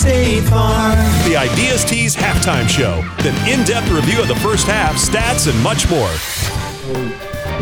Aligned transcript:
State 0.00 0.40
Farm. 0.44 0.96
The 1.28 1.36
Ideas 1.36 1.84
Tees 1.84 2.16
halftime 2.16 2.66
show, 2.66 3.04
an 3.18 3.36
in 3.46 3.66
depth 3.66 3.90
review 3.90 4.22
of 4.22 4.28
the 4.28 4.34
first 4.36 4.66
half, 4.66 4.94
stats, 4.94 5.46
and 5.46 5.62
much 5.62 5.90
more. 5.90 6.10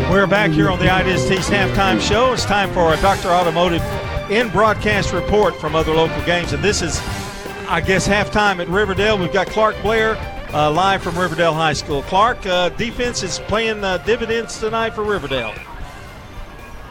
We're 0.09 0.25
back 0.25 0.51
here 0.51 0.69
on 0.69 0.79
the 0.79 0.89
Ideas 0.89 1.27
Tees 1.27 1.49
halftime 1.49 1.99
show. 1.99 2.31
It's 2.31 2.45
time 2.45 2.71
for 2.71 2.93
a 2.93 3.01
Dr. 3.01 3.27
Automotive 3.27 3.81
in 4.31 4.47
broadcast 4.51 5.11
report 5.11 5.53
from 5.59 5.75
other 5.75 5.93
local 5.93 6.23
games. 6.23 6.53
And 6.53 6.63
this 6.63 6.81
is, 6.81 7.01
I 7.67 7.81
guess, 7.81 8.07
halftime 8.07 8.61
at 8.61 8.69
Riverdale. 8.69 9.17
We've 9.17 9.33
got 9.33 9.47
Clark 9.47 9.75
Blair 9.81 10.15
uh, 10.53 10.71
live 10.71 11.03
from 11.03 11.19
Riverdale 11.19 11.53
High 11.53 11.73
School. 11.73 12.03
Clark, 12.03 12.45
uh, 12.45 12.69
defense 12.69 13.21
is 13.21 13.39
playing 13.39 13.83
uh, 13.83 13.97
dividends 13.97 14.57
tonight 14.61 14.91
for 14.91 15.03
Riverdale. 15.03 15.53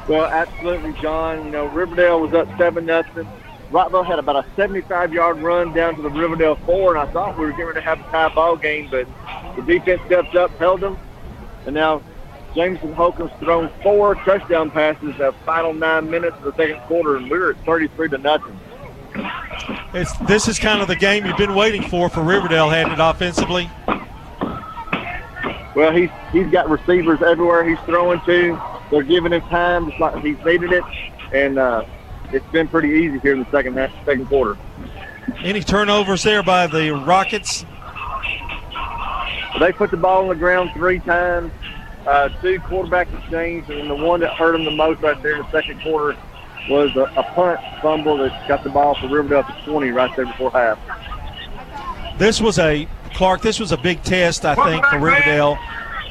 Well, 0.08 0.26
absolutely, 0.26 0.92
John. 1.00 1.46
You 1.46 1.50
know, 1.52 1.64
Riverdale 1.68 2.20
was 2.20 2.34
up 2.34 2.48
7 2.58 2.84
nothing. 2.84 3.26
Rockvale 3.70 4.06
had 4.06 4.18
about 4.18 4.44
a 4.44 4.48
75-yard 4.56 5.38
run 5.38 5.74
down 5.74 5.94
to 5.96 6.02
the 6.02 6.10
Riverdale 6.10 6.56
four, 6.64 6.96
and 6.96 7.08
I 7.08 7.12
thought 7.12 7.38
we 7.38 7.44
were 7.44 7.52
going 7.52 7.74
to 7.74 7.80
have 7.80 8.00
a 8.00 8.02
tie 8.04 8.34
ball 8.34 8.56
game, 8.56 8.88
but 8.90 9.06
the 9.56 9.62
defense 9.62 10.00
stepped 10.06 10.34
up, 10.36 10.50
held 10.58 10.80
them, 10.80 10.98
and 11.66 11.74
now 11.74 12.02
Jameson 12.54 12.94
Holcomb's 12.94 13.32
thrown 13.40 13.70
four 13.82 14.14
touchdown 14.14 14.70
passes 14.70 15.10
in 15.10 15.18
the 15.18 15.34
final 15.44 15.74
nine 15.74 16.10
minutes 16.10 16.36
of 16.38 16.44
the 16.44 16.56
second 16.56 16.80
quarter, 16.82 17.16
and 17.16 17.30
we're 17.30 17.50
at 17.50 17.64
33 17.64 18.08
to 18.08 18.18
nothing. 18.18 18.58
It's, 19.92 20.16
this 20.18 20.48
is 20.48 20.58
kind 20.58 20.80
of 20.80 20.88
the 20.88 20.96
game 20.96 21.26
you've 21.26 21.36
been 21.36 21.54
waiting 21.54 21.82
for 21.82 22.08
for 22.08 22.22
Riverdale, 22.22 22.70
hadn't 22.70 22.92
it, 22.92 22.98
offensively? 23.00 23.70
Well, 25.74 25.92
he's 25.92 26.10
he's 26.32 26.50
got 26.50 26.68
receivers 26.68 27.22
everywhere 27.22 27.68
he's 27.68 27.78
throwing 27.80 28.20
to. 28.22 28.60
They're 28.90 29.02
giving 29.02 29.32
him 29.32 29.42
time, 29.42 29.88
just 29.88 30.00
like 30.00 30.22
he's 30.24 30.38
needed 30.44 30.72
it, 30.72 30.84
and 31.32 31.58
uh, 31.58 31.84
it's 32.32 32.46
been 32.52 32.68
pretty 32.68 32.88
easy 32.90 33.18
here 33.20 33.32
in 33.32 33.40
the 33.40 33.50
second 33.50 33.74
half, 33.76 33.90
second 34.04 34.26
quarter. 34.26 34.56
Any 35.42 35.62
turnovers 35.62 36.22
there 36.22 36.42
by 36.42 36.66
the 36.66 36.90
Rockets? 36.90 37.64
They 39.58 39.72
put 39.72 39.90
the 39.90 39.96
ball 39.96 40.22
on 40.22 40.28
the 40.28 40.34
ground 40.34 40.70
three 40.74 41.00
times, 41.00 41.52
uh, 42.06 42.28
two 42.40 42.60
quarterback 42.60 43.12
exchanges, 43.12 43.70
and 43.70 43.90
the 43.90 43.94
one 43.94 44.20
that 44.20 44.34
hurt 44.34 44.52
them 44.52 44.64
the 44.64 44.70
most 44.70 45.00
right 45.00 45.20
there 45.22 45.36
in 45.36 45.42
the 45.42 45.50
second 45.50 45.80
quarter 45.80 46.16
was 46.68 46.94
a, 46.96 47.04
a 47.16 47.22
punt 47.34 47.60
fumble 47.80 48.18
that 48.18 48.46
got 48.46 48.62
the 48.62 48.70
ball 48.70 48.94
for 48.94 49.08
Riverdale 49.08 49.42
to 49.44 49.64
20 49.64 49.90
right 49.90 50.14
there 50.16 50.26
before 50.26 50.50
half. 50.50 50.78
This 52.18 52.40
was 52.40 52.58
a 52.58 52.88
Clark. 53.14 53.42
This 53.42 53.58
was 53.58 53.72
a 53.72 53.76
big 53.76 54.02
test, 54.02 54.44
I 54.44 54.54
think, 54.54 54.84
for 54.86 54.98
Riverdale 54.98 55.58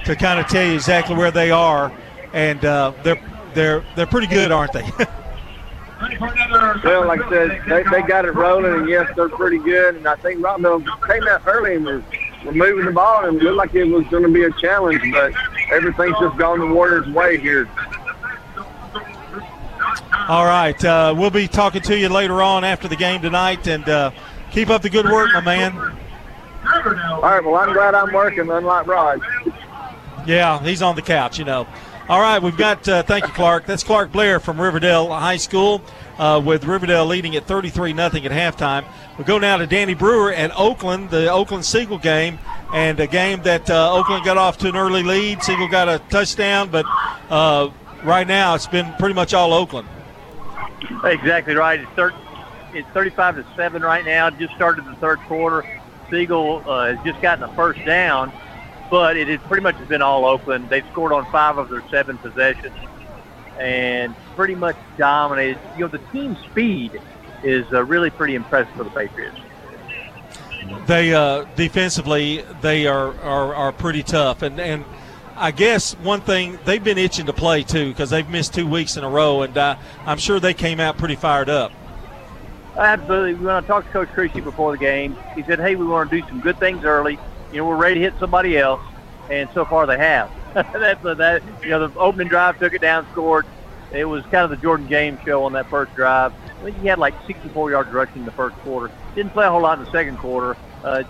to 0.05 0.15
kind 0.15 0.39
of 0.39 0.47
tell 0.47 0.65
you 0.65 0.73
exactly 0.73 1.15
where 1.15 1.31
they 1.31 1.51
are, 1.51 1.91
and 2.33 2.63
uh, 2.65 2.93
they're 3.03 3.21
they're 3.53 3.85
they're 3.95 4.07
pretty 4.07 4.27
good, 4.27 4.51
aren't 4.51 4.73
they? 4.73 4.89
well, 6.83 7.07
like 7.07 7.21
I 7.21 7.29
said, 7.29 7.61
they, 7.67 7.83
they 7.83 8.01
got 8.07 8.25
it 8.25 8.31
rolling, 8.35 8.73
and 8.73 8.89
yes, 8.89 9.11
they're 9.15 9.29
pretty 9.29 9.57
good. 9.57 9.95
And 9.95 10.07
I 10.07 10.15
think 10.15 10.39
Rockvale 10.39 10.83
came 11.07 11.27
out 11.27 11.41
early 11.47 11.75
and 11.75 11.85
was, 11.85 12.03
was 12.45 12.55
moving 12.55 12.85
the 12.85 12.91
ball, 12.91 13.25
and 13.25 13.37
it 13.37 13.43
looked 13.43 13.57
like 13.57 13.75
it 13.75 13.85
was 13.85 14.05
going 14.07 14.23
to 14.23 14.29
be 14.29 14.43
a 14.43 14.51
challenge, 14.51 15.01
but 15.11 15.33
everything's 15.71 16.17
just 16.19 16.37
gone 16.37 16.59
the 16.59 16.67
Warriors' 16.67 17.07
way 17.07 17.37
here. 17.37 17.67
All 20.27 20.45
right, 20.45 20.83
uh, 20.83 21.15
we'll 21.17 21.29
be 21.29 21.47
talking 21.47 21.81
to 21.83 21.97
you 21.97 22.09
later 22.09 22.41
on 22.41 22.63
after 22.63 22.87
the 22.87 22.95
game 22.95 23.21
tonight, 23.21 23.65
and 23.67 23.87
uh, 23.87 24.11
keep 24.51 24.69
up 24.69 24.81
the 24.81 24.89
good 24.89 25.05
work, 25.05 25.31
my 25.33 25.41
man. 25.41 25.75
All 25.77 27.21
right, 27.21 27.43
well, 27.43 27.55
I'm 27.55 27.73
glad 27.73 27.95
I'm 27.95 28.13
working, 28.13 28.49
unlike 28.49 28.87
Rod. 28.87 29.21
Yeah, 30.25 30.61
he's 30.61 30.81
on 30.81 30.95
the 30.95 31.01
couch, 31.01 31.39
you 31.39 31.45
know. 31.45 31.65
All 32.09 32.21
right, 32.21 32.41
we've 32.41 32.55
got, 32.55 32.87
uh, 32.87 33.03
thank 33.03 33.27
you, 33.27 33.33
Clark. 33.33 33.65
That's 33.65 33.83
Clark 33.83 34.13
Blair 34.13 34.39
from 34.39 34.61
Riverdale 34.61 35.09
High 35.09 35.35
School, 35.35 35.81
uh, 36.17 36.41
with 36.43 36.63
Riverdale 36.63 37.05
leading 37.05 37.35
at 37.35 37.45
33 37.45 37.93
0 37.93 38.05
at 38.05 38.11
halftime. 38.13 38.85
We 39.17 39.25
go 39.25 39.37
now 39.39 39.57
to 39.57 39.67
Danny 39.67 39.93
Brewer 39.93 40.31
at 40.31 40.57
Oakland, 40.57 41.09
the 41.09 41.29
Oakland 41.29 41.65
Siegel 41.65 41.97
game, 41.97 42.39
and 42.73 42.97
a 43.01 43.07
game 43.07 43.43
that 43.43 43.69
uh, 43.69 43.93
Oakland 43.93 44.23
got 44.23 44.37
off 44.37 44.57
to 44.59 44.69
an 44.69 44.77
early 44.77 45.03
lead. 45.03 45.43
Siegel 45.43 45.67
got 45.67 45.89
a 45.89 45.99
touchdown, 46.09 46.69
but 46.69 46.85
uh, 47.29 47.69
right 48.05 48.25
now 48.25 48.55
it's 48.55 48.67
been 48.67 48.89
pretty 48.93 49.13
much 49.13 49.33
all 49.33 49.51
Oakland. 49.51 49.89
Exactly 51.03 51.55
right. 51.55 51.81
It's, 51.81 51.91
thir- 51.91 52.15
it's 52.71 52.87
35 52.91 53.35
to 53.35 53.45
7 53.57 53.81
right 53.81 54.05
now. 54.05 54.29
Just 54.29 54.55
started 54.55 54.85
the 54.85 54.95
third 54.95 55.19
quarter. 55.27 55.67
Siegel 56.09 56.63
uh, 56.65 56.95
has 56.95 57.05
just 57.05 57.21
gotten 57.21 57.41
the 57.41 57.53
first 57.53 57.83
down 57.83 58.31
but 58.89 59.17
it 59.17 59.27
has 59.27 59.39
pretty 59.41 59.63
much 59.63 59.75
has 59.75 59.87
been 59.87 60.01
all 60.01 60.25
Oakland. 60.25 60.69
They've 60.69 60.85
scored 60.91 61.11
on 61.11 61.29
five 61.31 61.57
of 61.57 61.69
their 61.69 61.83
seven 61.89 62.17
possessions 62.17 62.75
and 63.59 64.15
pretty 64.35 64.55
much 64.55 64.77
dominated. 64.97 65.59
You 65.75 65.81
know, 65.81 65.87
the 65.87 66.01
team 66.11 66.37
speed 66.49 66.99
is 67.43 67.65
uh, 67.73 67.83
really 67.83 68.09
pretty 68.09 68.35
impressive 68.35 68.73
for 68.75 68.83
the 68.83 68.89
Patriots. 68.89 69.37
They 70.85 71.13
uh, 71.13 71.45
defensively, 71.55 72.43
they 72.61 72.87
are, 72.87 73.17
are, 73.21 73.55
are 73.55 73.71
pretty 73.71 74.03
tough, 74.03 74.41
and 74.41 74.59
and 74.59 74.83
I 75.35 75.51
guess 75.51 75.93
one 75.93 76.21
thing 76.21 76.59
they've 76.65 76.83
been 76.83 76.97
itching 76.97 77.27
to 77.27 77.33
play 77.33 77.63
too 77.63 77.89
because 77.89 78.09
they've 78.09 78.27
missed 78.27 78.53
two 78.53 78.67
weeks 78.67 78.97
in 78.97 79.03
a 79.03 79.09
row, 79.09 79.43
and 79.43 79.57
uh, 79.57 79.77
I'm 80.05 80.17
sure 80.17 80.39
they 80.39 80.53
came 80.53 80.79
out 80.79 80.97
pretty 80.97 81.15
fired 81.15 81.49
up. 81.49 81.71
Absolutely. 82.75 83.35
When 83.35 83.55
I 83.55 83.61
talked 83.61 83.87
to 83.87 83.93
Coach 83.93 84.09
Creasy 84.09 84.41
before 84.41 84.71
the 84.71 84.77
game, 84.77 85.15
he 85.35 85.43
said, 85.43 85.59
"Hey, 85.59 85.75
we 85.75 85.85
want 85.85 86.09
to 86.09 86.21
do 86.21 86.27
some 86.27 86.41
good 86.41 86.59
things 86.59 86.83
early 86.83 87.17
you 87.57 87.63
know, 87.63 87.69
we're 87.69 87.75
ready 87.75 87.95
to 87.95 88.01
hit 88.01 88.13
somebody 88.19 88.55
else, 88.55 88.81
and 89.31 89.49
so 89.55 89.65
far 89.65 89.87
they 89.87 89.97
have. 89.97 90.29
That's 90.53 91.03
a, 91.03 91.15
that 91.15 91.41
you 91.63 91.69
know 91.69 91.87
the 91.87 91.99
opening 91.99 92.27
drive 92.27 92.59
took 92.59 92.71
it 92.73 92.81
down, 92.81 93.07
scored. 93.13 93.47
It 93.91 94.05
was 94.05 94.21
kind 94.25 94.43
of 94.43 94.51
the 94.51 94.57
Jordan 94.57 94.87
James 94.87 95.19
show 95.25 95.43
on 95.43 95.53
that 95.53 95.67
first 95.67 95.95
drive. 95.95 96.33
I 96.59 96.63
think 96.65 96.79
he 96.79 96.87
had 96.87 96.99
like 96.99 97.15
64 97.25 97.71
yards 97.71 97.91
rushing 97.91 98.19
in 98.19 98.25
the 98.25 98.31
first 98.31 98.55
quarter. 98.57 98.93
Didn't 99.15 99.31
play 99.31 99.47
a 99.47 99.49
whole 99.49 99.61
lot 99.61 99.79
in 99.79 99.85
the 99.85 99.91
second 99.91 100.17
quarter. 100.17 100.55
Uh, 100.83 101.01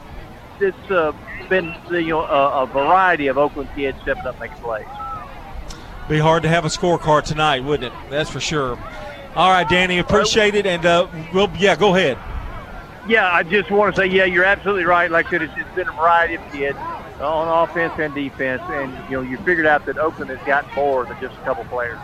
it's 0.62 0.90
uh, 0.90 1.12
been 1.50 1.75
you 1.91 2.07
know 2.07 2.22
a, 2.22 2.63
a 2.63 2.66
variety 2.66 3.28
of 3.28 3.38
Oakland 3.38 3.69
kids 3.75 4.00
stepping 4.03 4.25
up 4.25 4.40
making 4.40 4.56
plays. 4.57 4.86
Be 6.07 6.18
hard 6.18 6.44
to 6.44 6.50
have 6.50 6.63
a 6.63 6.69
scorecard 6.69 7.25
tonight, 7.25 7.62
wouldn't 7.62 7.94
it? 7.94 8.09
That's 8.09 8.30
for 8.30 8.40
sure. 8.40 8.80
All 9.36 9.52
right, 9.52 9.68
Danny, 9.68 10.00
appreciate 10.00 10.56
it, 10.56 10.66
and 10.66 10.86
uh, 10.86 11.09
we'll 11.34 11.52
yeah, 11.57 11.75
go 11.75 11.94
ahead. 11.94 12.18
Yeah, 13.07 13.31
I 13.31 13.44
just 13.44 13.72
want 13.72 13.95
to 13.95 14.01
say, 14.01 14.07
yeah, 14.07 14.25
you're 14.25 14.44
absolutely 14.44 14.84
right. 14.84 15.09
Like 15.09 15.28
I 15.28 15.31
said, 15.31 15.41
it's, 15.44 15.53
it's 15.57 15.75
been 15.75 15.88
a 15.88 15.94
variety 15.94 16.35
of 16.35 16.51
kids 16.51 16.78
on 17.22 17.69
offense 17.69 17.94
and 17.97 18.13
defense, 18.13 18.62
and 18.66 18.91
you 19.09 19.18
know, 19.18 19.22
you 19.22 19.38
figured 19.38 19.66
out 19.66 19.85
that 19.85 19.97
Oakland 19.97 20.29
has 20.29 20.45
got 20.45 20.72
more 20.75 21.06
than 21.06 21.19
just 21.19 21.35
a 21.35 21.41
couple 21.44 21.63
players. 21.66 22.00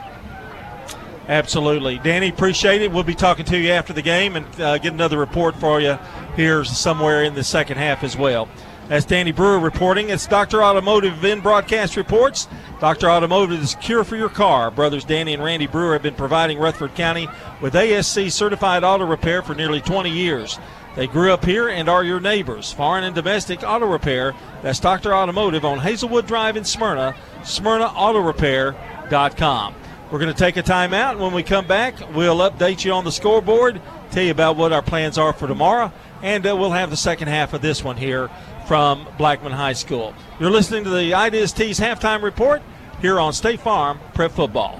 Absolutely, 1.27 1.99
Danny. 1.99 2.29
Appreciate 2.29 2.81
it. 2.81 2.91
We'll 2.91 3.03
be 3.03 3.15
talking 3.15 3.45
to 3.45 3.57
you 3.57 3.71
after 3.71 3.93
the 3.93 4.01
game 4.01 4.35
and 4.35 4.61
uh, 4.61 4.77
get 4.77 4.93
another 4.93 5.17
report 5.17 5.55
for 5.55 5.79
you 5.79 5.97
here 6.35 6.63
somewhere 6.65 7.23
in 7.23 7.33
the 7.33 7.43
second 7.43 7.77
half 7.77 8.03
as 8.03 8.17
well. 8.17 8.49
That's 8.89 9.05
Danny 9.05 9.31
Brewer 9.31 9.59
reporting. 9.59 10.09
It's 10.09 10.27
Dr. 10.27 10.61
Automotive 10.61 11.23
in 11.23 11.39
broadcast 11.39 11.95
reports. 11.95 12.49
Dr. 12.81 13.09
Automotive 13.09 13.63
is 13.63 13.75
cure 13.75 14.03
for 14.03 14.17
your 14.17 14.27
car. 14.27 14.69
Brothers 14.69 15.05
Danny 15.05 15.33
and 15.33 15.41
Randy 15.41 15.67
Brewer 15.67 15.93
have 15.93 16.03
been 16.03 16.15
providing 16.15 16.59
Rutherford 16.59 16.93
County 16.95 17.29
with 17.61 17.75
ASE 17.75 18.33
certified 18.33 18.83
auto 18.83 19.05
repair 19.05 19.41
for 19.41 19.55
nearly 19.55 19.79
20 19.79 20.09
years. 20.09 20.59
They 20.95 21.07
grew 21.07 21.33
up 21.33 21.43
here 21.43 21.69
and 21.69 21.89
are 21.89 22.03
your 22.03 22.19
neighbors. 22.19 22.71
Foreign 22.71 23.03
and 23.03 23.15
domestic 23.15 23.63
auto 23.63 23.87
repair. 23.87 24.35
That's 24.61 24.79
Dr. 24.79 25.11
Automotive 25.13 25.65
on 25.65 25.79
Hazelwood 25.79 26.27
Drive 26.27 26.55
in 26.55 26.63
Smyrna, 26.63 27.15
smyrnaautorepair.com. 27.41 29.75
We're 30.11 30.19
going 30.19 30.31
to 30.31 30.37
take 30.37 30.57
a 30.57 30.63
timeout. 30.63 31.17
When 31.17 31.33
we 31.33 31.41
come 31.41 31.65
back, 31.65 31.95
we'll 32.13 32.37
update 32.37 32.85
you 32.85 32.91
on 32.91 33.03
the 33.03 33.11
scoreboard, 33.11 33.81
tell 34.11 34.23
you 34.23 34.29
about 34.29 34.55
what 34.55 34.71
our 34.71 34.83
plans 34.83 35.17
are 35.17 35.33
for 35.33 35.47
tomorrow, 35.47 35.91
and 36.21 36.45
uh, 36.45 36.55
we'll 36.55 36.69
have 36.69 36.91
the 36.91 36.97
second 36.97 37.29
half 37.29 37.53
of 37.53 37.63
this 37.63 37.83
one 37.83 37.97
here 37.97 38.29
from 38.67 39.07
Blackman 39.17 39.53
High 39.53 39.73
School. 39.73 40.13
You're 40.39 40.51
listening 40.51 40.83
to 40.83 40.91
the 40.91 41.15
Ideas 41.15 41.51
Tees 41.51 41.79
halftime 41.79 42.21
report 42.21 42.61
here 43.01 43.19
on 43.19 43.33
State 43.33 43.61
Farm 43.61 43.99
Prep 44.13 44.31
Football. 44.31 44.79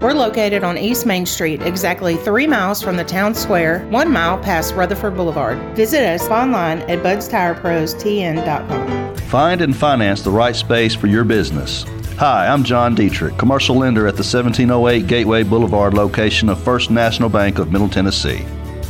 We're 0.00 0.12
located 0.12 0.64
on 0.64 0.76
East 0.76 1.06
Main 1.06 1.24
Street, 1.24 1.62
exactly 1.62 2.16
three 2.16 2.46
miles 2.46 2.82
from 2.82 2.96
the 2.96 3.04
town 3.04 3.34
square, 3.34 3.86
one 3.88 4.12
mile 4.12 4.38
past 4.38 4.74
Rutherford 4.74 5.16
Boulevard. 5.16 5.58
Visit 5.76 6.04
us 6.04 6.28
online 6.28 6.80
at 6.82 7.02
budstirepros.tn.com. 7.02 9.16
Find 9.16 9.60
and 9.62 9.76
finance 9.76 10.22
the 10.22 10.30
right 10.30 10.54
space 10.54 10.94
for 10.94 11.06
your 11.06 11.24
business. 11.24 11.84
Hi, 12.18 12.46
I'm 12.46 12.64
John 12.64 12.94
Dietrich, 12.94 13.36
commercial 13.38 13.76
lender 13.76 14.06
at 14.06 14.16
the 14.16 14.22
1708 14.22 15.06
Gateway 15.06 15.42
Boulevard 15.42 15.94
location 15.94 16.48
of 16.48 16.62
First 16.62 16.90
National 16.90 17.28
Bank 17.28 17.58
of 17.58 17.72
Middle 17.72 17.88
Tennessee. 17.88 18.44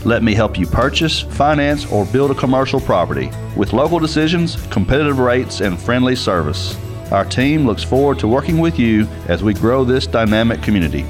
Let 0.05 0.23
me 0.23 0.35
help 0.35 0.59
you 0.59 0.67
purchase, 0.67 1.21
finance, 1.21 1.91
or 1.91 2.05
build 2.05 2.33
a 2.33 2.35
commercial 2.35 2.81
property 2.81 3.31
with 3.57 3.73
local 3.73 3.99
decisions, 3.99 4.57
competitive 4.67 5.19
rates, 5.19 5.61
and 5.61 5.81
friendly 5.81 6.17
service. 6.17 6.77
Our 7.15 7.25
team 7.25 7.65
looks 7.65 7.85
forward 7.85 8.19
to 8.19 8.27
working 8.27 8.59
with 8.59 8.77
you 8.77 9.07
as 9.29 9.45
we 9.45 9.55
grow 9.55 9.85
this 9.85 10.05
dynamic 10.05 10.63
community. 10.63 11.07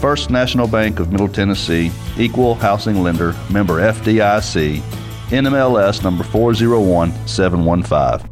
First 0.00 0.28
National 0.28 0.66
Bank 0.66 0.98
of 0.98 1.12
Middle 1.12 1.28
Tennessee, 1.28 1.92
Equal 2.18 2.56
Housing 2.56 3.04
Lender, 3.04 3.36
member 3.52 3.74
FDIC, 3.74 4.80
NMLS 5.28 6.02
number 6.02 6.24
401715. 6.24 8.28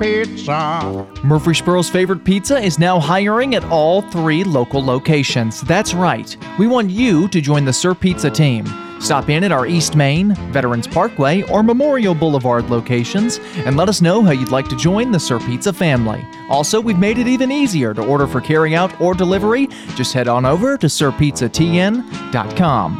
Pizza. 0.00 1.06
Murfreesboro's 1.22 1.90
favorite 1.90 2.24
pizza 2.24 2.58
is 2.58 2.78
now 2.78 2.98
hiring 2.98 3.54
at 3.54 3.64
all 3.66 4.00
three 4.10 4.42
local 4.42 4.82
locations. 4.82 5.60
That's 5.60 5.92
right. 5.92 6.34
We 6.58 6.66
want 6.66 6.88
you 6.88 7.28
to 7.28 7.42
join 7.42 7.66
the 7.66 7.74
Sir 7.74 7.94
Pizza 7.94 8.30
team. 8.30 8.64
Stop 9.04 9.28
in 9.28 9.44
at 9.44 9.52
our 9.52 9.66
East 9.66 9.94
Main, 9.96 10.34
Veterans 10.50 10.86
Parkway, 10.86 11.42
or 11.50 11.62
Memorial 11.62 12.14
Boulevard 12.14 12.70
locations 12.70 13.38
and 13.66 13.76
let 13.76 13.90
us 13.90 14.00
know 14.00 14.22
how 14.22 14.30
you'd 14.30 14.50
like 14.50 14.66
to 14.68 14.76
join 14.76 15.12
the 15.12 15.20
Sir 15.20 15.38
Pizza 15.40 15.74
family. 15.74 16.26
Also, 16.48 16.80
we've 16.80 16.98
made 16.98 17.18
it 17.18 17.28
even 17.28 17.52
easier 17.52 17.92
to 17.92 18.02
order 18.02 18.26
for 18.26 18.40
carryout 18.40 18.98
or 19.02 19.12
delivery. 19.12 19.66
Just 19.94 20.14
head 20.14 20.26
on 20.26 20.46
over 20.46 20.78
to 20.78 20.86
sirpizzatn.com. 20.86 22.96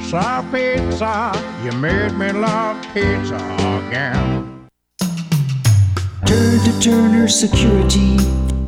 Sir 0.00 0.42
Pizza, 0.50 1.60
you 1.62 1.72
made 1.72 2.14
me 2.14 2.32
love 2.32 2.82
pizza 2.94 3.36
again. 3.88 4.66
Turn 6.24 6.64
to 6.64 6.80
Turner 6.80 7.28
Security. 7.28 8.16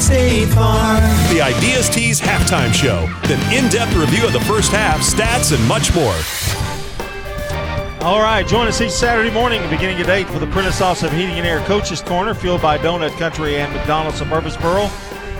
State 0.00 0.46
Farm. 0.46 1.02
The 1.32 1.40
Ideas 1.42 1.88
Tees 1.88 2.20
halftime 2.20 2.72
show, 2.72 3.06
then 3.26 3.40
in 3.52 3.70
depth 3.70 3.94
review 3.96 4.26
of 4.26 4.32
the 4.32 4.40
first 4.40 4.70
half, 4.70 5.00
stats, 5.00 5.56
and 5.56 5.66
much 5.68 5.94
more. 5.94 6.14
All 8.06 8.20
right, 8.20 8.46
join 8.46 8.68
us 8.68 8.80
each 8.80 8.92
Saturday 8.92 9.30
morning 9.30 9.60
beginning 9.70 9.98
at 9.98 10.08
8 10.08 10.28
for 10.28 10.38
the 10.38 10.46
Prentice 10.46 10.80
Allsup 10.80 11.10
Heating 11.10 11.36
and 11.36 11.46
Air 11.46 11.60
Coaches 11.66 12.00
Corner, 12.00 12.32
fueled 12.32 12.62
by 12.62 12.78
Donut 12.78 13.16
Country 13.18 13.56
and 13.56 13.72
McDonald's 13.74 14.20
of 14.20 14.28
Murfreesboro. 14.28 14.88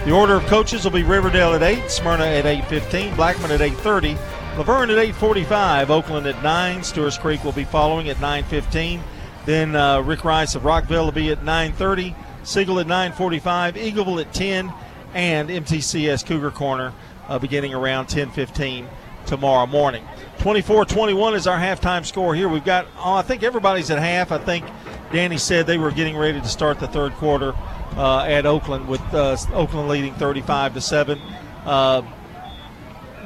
The 0.05 0.10
order 0.10 0.34
of 0.34 0.46
coaches 0.46 0.84
will 0.84 0.90
be 0.90 1.04
Riverdale 1.04 1.54
at 1.54 1.62
8, 1.62 1.90
Smyrna 1.90 2.25
at 2.25 2.44
8.15, 2.44 3.14
Blackman 3.14 3.52
at 3.52 3.61
8.30, 3.61 4.16
LaVergne 4.56 4.90
at 4.90 5.14
8.45, 5.14 5.88
Oakland 5.90 6.26
at 6.26 6.43
9, 6.43 6.82
Stewart's 6.82 7.16
Creek 7.16 7.44
will 7.44 7.52
be 7.52 7.64
following 7.64 8.08
at 8.08 8.16
9.15. 8.16 9.00
Then 9.44 9.76
uh, 9.76 10.00
Rick 10.00 10.25
Rice 10.25 10.54
of 10.54 10.62
Rockvale 10.62 11.04
will 11.04 11.12
be 11.12 11.31
at 11.31 11.43
9.30, 11.44 12.14
Siegel 12.43 12.81
at 12.81 12.87
9:45, 12.87 13.75
Eagleville 13.75 14.20
at 14.20 14.32
10, 14.32 14.73
and 15.14 15.49
MTCS 15.49 16.25
Cougar 16.25 16.50
Corner 16.50 16.93
uh, 17.29 17.38
beginning 17.38 17.75
around 17.75 18.06
10:15 18.06 18.87
tomorrow 19.26 19.67
morning. 19.67 20.05
24-21 20.38 21.35
is 21.35 21.46
our 21.46 21.58
halftime 21.58 22.05
score 22.05 22.35
here. 22.35 22.49
We've 22.49 22.64
got, 22.64 22.87
oh, 22.99 23.14
I 23.14 23.23
think 23.23 23.43
everybody's 23.43 23.90
at 23.90 23.99
half. 23.99 24.32
I 24.32 24.38
think 24.38 24.64
Danny 25.12 25.37
said 25.37 25.67
they 25.67 25.76
were 25.76 25.90
getting 25.90 26.17
ready 26.17 26.40
to 26.40 26.49
start 26.49 26.81
the 26.81 26.88
third 26.88 27.12
quarter 27.14 27.55
uh, 27.96 28.25
at 28.25 28.46
Oakland 28.46 28.88
with 28.88 29.02
uh, 29.12 29.37
Oakland 29.52 29.88
leading 29.88 30.14
35 30.14 30.75
to 30.75 30.81
seven. 30.81 31.20
Uh, 31.67 32.02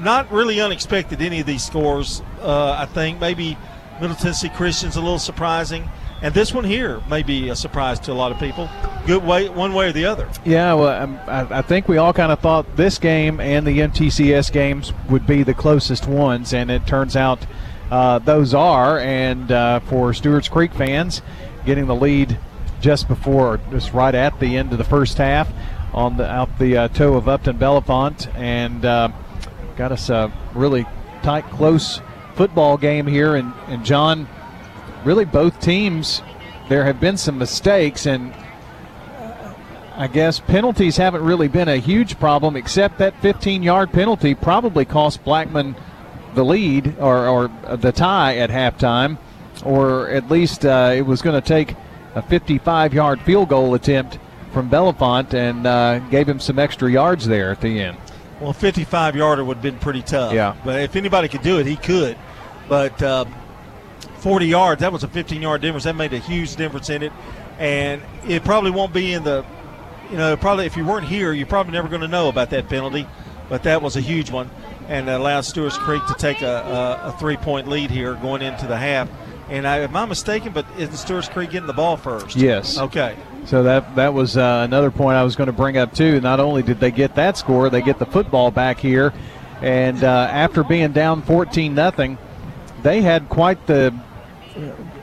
not 0.01 0.31
really 0.33 0.61
unexpected 0.61 1.23
any 1.23 1.41
of 1.41 1.47
these 1.47 1.65
scores. 1.65 2.23
Uh, 2.41 2.73
I 2.73 2.87
think 2.87 3.21
maybe 3.21 3.57
Middle 4.01 4.17
Tennessee 4.17 4.49
Christian's 4.49 4.97
a 4.97 5.01
little 5.01 5.19
surprising. 5.19 5.89
And 6.23 6.33
this 6.33 6.55
one 6.55 6.63
here 6.63 7.03
may 7.11 7.25
be 7.25 7.49
a 7.49 7.57
surprise 7.57 7.99
to 8.01 8.13
a 8.13 8.15
lot 8.15 8.31
of 8.31 8.39
people. 8.39 8.71
Good 9.07 9.25
way, 9.25 9.49
one 9.49 9.75
way 9.75 9.89
or 9.89 9.93
the 9.93 10.05
other. 10.05 10.31
Yeah, 10.45 10.73
well, 10.75 11.03
um, 11.03 11.19
I, 11.27 11.59
I 11.59 11.63
think 11.63 11.89
we 11.89 11.97
all 11.97 12.13
kind 12.13 12.31
of 12.31 12.39
thought 12.39 12.77
this 12.77 12.99
game 12.99 13.41
and 13.41 13.67
the 13.67 13.81
MTCS 13.81 14.53
games 14.53 14.93
would 15.11 15.27
be 15.27 15.43
the 15.43 15.53
closest 15.53 16.07
ones, 16.07 16.55
and 16.55 16.71
it 16.71 16.87
turns 16.87 17.17
out 17.17 17.45
uh, 17.91 18.21
those 18.21 18.55
are. 18.55 19.01
And 19.01 19.51
uh, 19.51 19.81
for 19.81 20.15
Stewart's 20.15 20.49
Creek 20.49 20.73
fans, 20.73 21.23
getting 21.67 21.87
the 21.87 21.97
lead 21.97 22.39
just 22.81 23.09
before, 23.09 23.59
just 23.73 23.93
right 23.93 24.15
at 24.15 24.39
the 24.39 24.57
end 24.57 24.71
of 24.71 24.79
the 24.79 24.85
first 24.85 25.19
half, 25.19 25.49
on 25.93 26.17
the 26.17 26.31
out 26.31 26.57
the 26.61 26.77
uh, 26.77 26.89
toe 26.89 27.15
of 27.15 27.29
Upton 27.29 27.59
Bellefonte, 27.59 28.33
and 28.37 28.85
uh, 28.85 29.09
got 29.77 29.91
us 29.91 30.09
a 30.09 30.33
really 30.55 30.87
tight, 31.25 31.45
close 31.51 32.01
football 32.37 32.77
game 32.77 33.09
here. 33.09 33.35
And, 33.35 33.53
and 33.67 33.85
John 33.85 34.29
really 35.05 35.25
both 35.25 35.61
teams, 35.61 36.23
there 36.69 36.85
have 36.85 37.01
been 37.01 37.17
some 37.17 37.39
mistakes, 37.39 38.07
and 38.07 38.33
I 39.97 40.07
guess 40.07 40.41
penalties 40.41 40.97
haven't 40.97 41.23
really 41.23 41.49
been 41.49 41.69
a 41.69 41.77
huge 41.77 42.19
problem, 42.19 42.57
except 42.57 42.99
that 42.99 43.15
15 43.21 43.63
yard 43.63 43.93
penalty 43.93 44.35
probably 44.35 44.85
cost 44.85 45.23
Blackman 45.25 45.77
the 46.35 46.45
lead 46.45 46.99
or, 46.99 47.27
or 47.29 47.77
the 47.77 47.93
tie 47.93 48.37
at 48.39 48.51
halftime, 48.51 49.19
or 49.65 50.09
at 50.09 50.31
least 50.31 50.65
uh, 50.65 50.93
it 50.95 51.03
was 51.03 51.21
going 51.21 51.41
to 51.41 51.47
take 51.47 51.77
a 52.15 52.23
55 52.23 52.95
yard 52.95 53.21
field 53.23 53.49
goal 53.49 53.75
attempt 53.75 54.19
from 54.53 54.69
Bellefonte 54.69 55.35
and 55.35 55.67
uh, 55.67 55.99
gave 56.11 56.29
him 56.29 56.39
some 56.39 56.59
extra 56.59 56.91
yards 56.91 57.27
there 57.27 57.51
at 57.51 57.61
the 57.61 57.81
end. 57.81 57.97
Well, 58.41 58.53
55 58.53 59.17
yarder 59.17 59.45
would 59.45 59.59
have 59.59 59.63
been 59.63 59.79
pretty 59.79 60.03
tough. 60.03 60.33
Yeah. 60.33 60.57
But 60.65 60.81
if 60.81 60.97
anybody 60.97 61.29
could 61.29 61.43
do 61.43 61.59
it, 61.59 61.67
he 61.67 61.77
could. 61.77 62.17
But 62.69 63.01
uh, 63.03 63.25
40 64.23 64.47
yards, 64.47 64.81
that 64.81 64.93
was 64.93 65.05
a 65.05 65.09
15 65.09 65.43
yard 65.43 65.61
difference. 65.61 65.85
That 65.85 65.97
made 65.97 66.13
a 66.13 66.19
huge 66.19 66.57
difference 66.57 66.91
in 66.91 67.03
it. 67.03 67.13
And 67.59 68.03
it 68.27 68.45
probably 68.45 68.71
won't 68.71 68.93
be 68.93 69.13
in 69.13 69.25
the, 69.25 69.45
you 70.11 70.17
know, 70.17 70.37
probably 70.37 70.67
if 70.67 70.77
you 70.77 70.85
weren't 70.85 71.07
here, 71.07 71.33
you're 71.33 71.47
probably 71.47 71.73
never 71.73 71.89
going 71.89 72.01
to 72.01 72.09
know 72.09 72.29
about 72.29 72.51
that 72.51 72.69
penalty. 72.69 73.07
But 73.49 73.65
that 73.65 73.83
was 73.83 73.97
a 73.97 74.01
huge 74.01 74.31
one 74.31 74.51
and 74.89 75.09
it 75.09 75.13
allowed 75.13 75.43
Stewart's 75.43 75.79
Creek 75.79 76.05
to 76.07 76.15
take 76.15 76.43
a, 76.43 77.01
a, 77.05 77.09
a 77.09 77.17
three 77.19 77.37
point 77.37 77.69
lead 77.69 77.91
here 77.91 78.15
going 78.17 78.43
into 78.43 78.67
the 78.67 78.77
half. 78.77 79.09
And 79.49 79.67
I, 79.67 79.79
am 79.81 79.95
I 79.95 80.07
mistaken? 80.07 80.53
But 80.53 80.67
is 80.79 80.99
Stewart's 80.99 81.29
Creek 81.29 81.51
getting 81.51 81.67
the 81.67 81.73
ball 81.73 81.97
first? 81.97 82.37
Yes. 82.37 82.79
Okay. 82.79 83.17
So 83.45 83.63
that 83.65 83.97
that 83.97 84.15
was 84.15 84.37
uh, 84.37 84.63
another 84.65 84.91
point 84.91 85.17
I 85.17 85.25
was 85.25 85.37
going 85.37 85.49
to 85.49 85.53
bring 85.53 85.77
up 85.77 85.95
too. 85.95 86.21
Not 86.21 86.41
only 86.41 86.63
did 86.63 86.81
they 86.81 86.91
get 86.91 87.15
that 87.17 87.37
score, 87.37 87.69
they 87.71 87.83
get 87.83 87.99
the 87.99 88.07
football 88.07 88.51
back 88.51 88.79
here, 88.79 89.13
and 89.61 90.03
uh, 90.05 90.29
after 90.31 90.63
being 90.63 90.93
down 90.93 91.23
14 91.23 91.75
nothing, 91.75 92.19
they 92.83 93.01
had 93.01 93.29
quite 93.29 93.67
the 93.67 93.93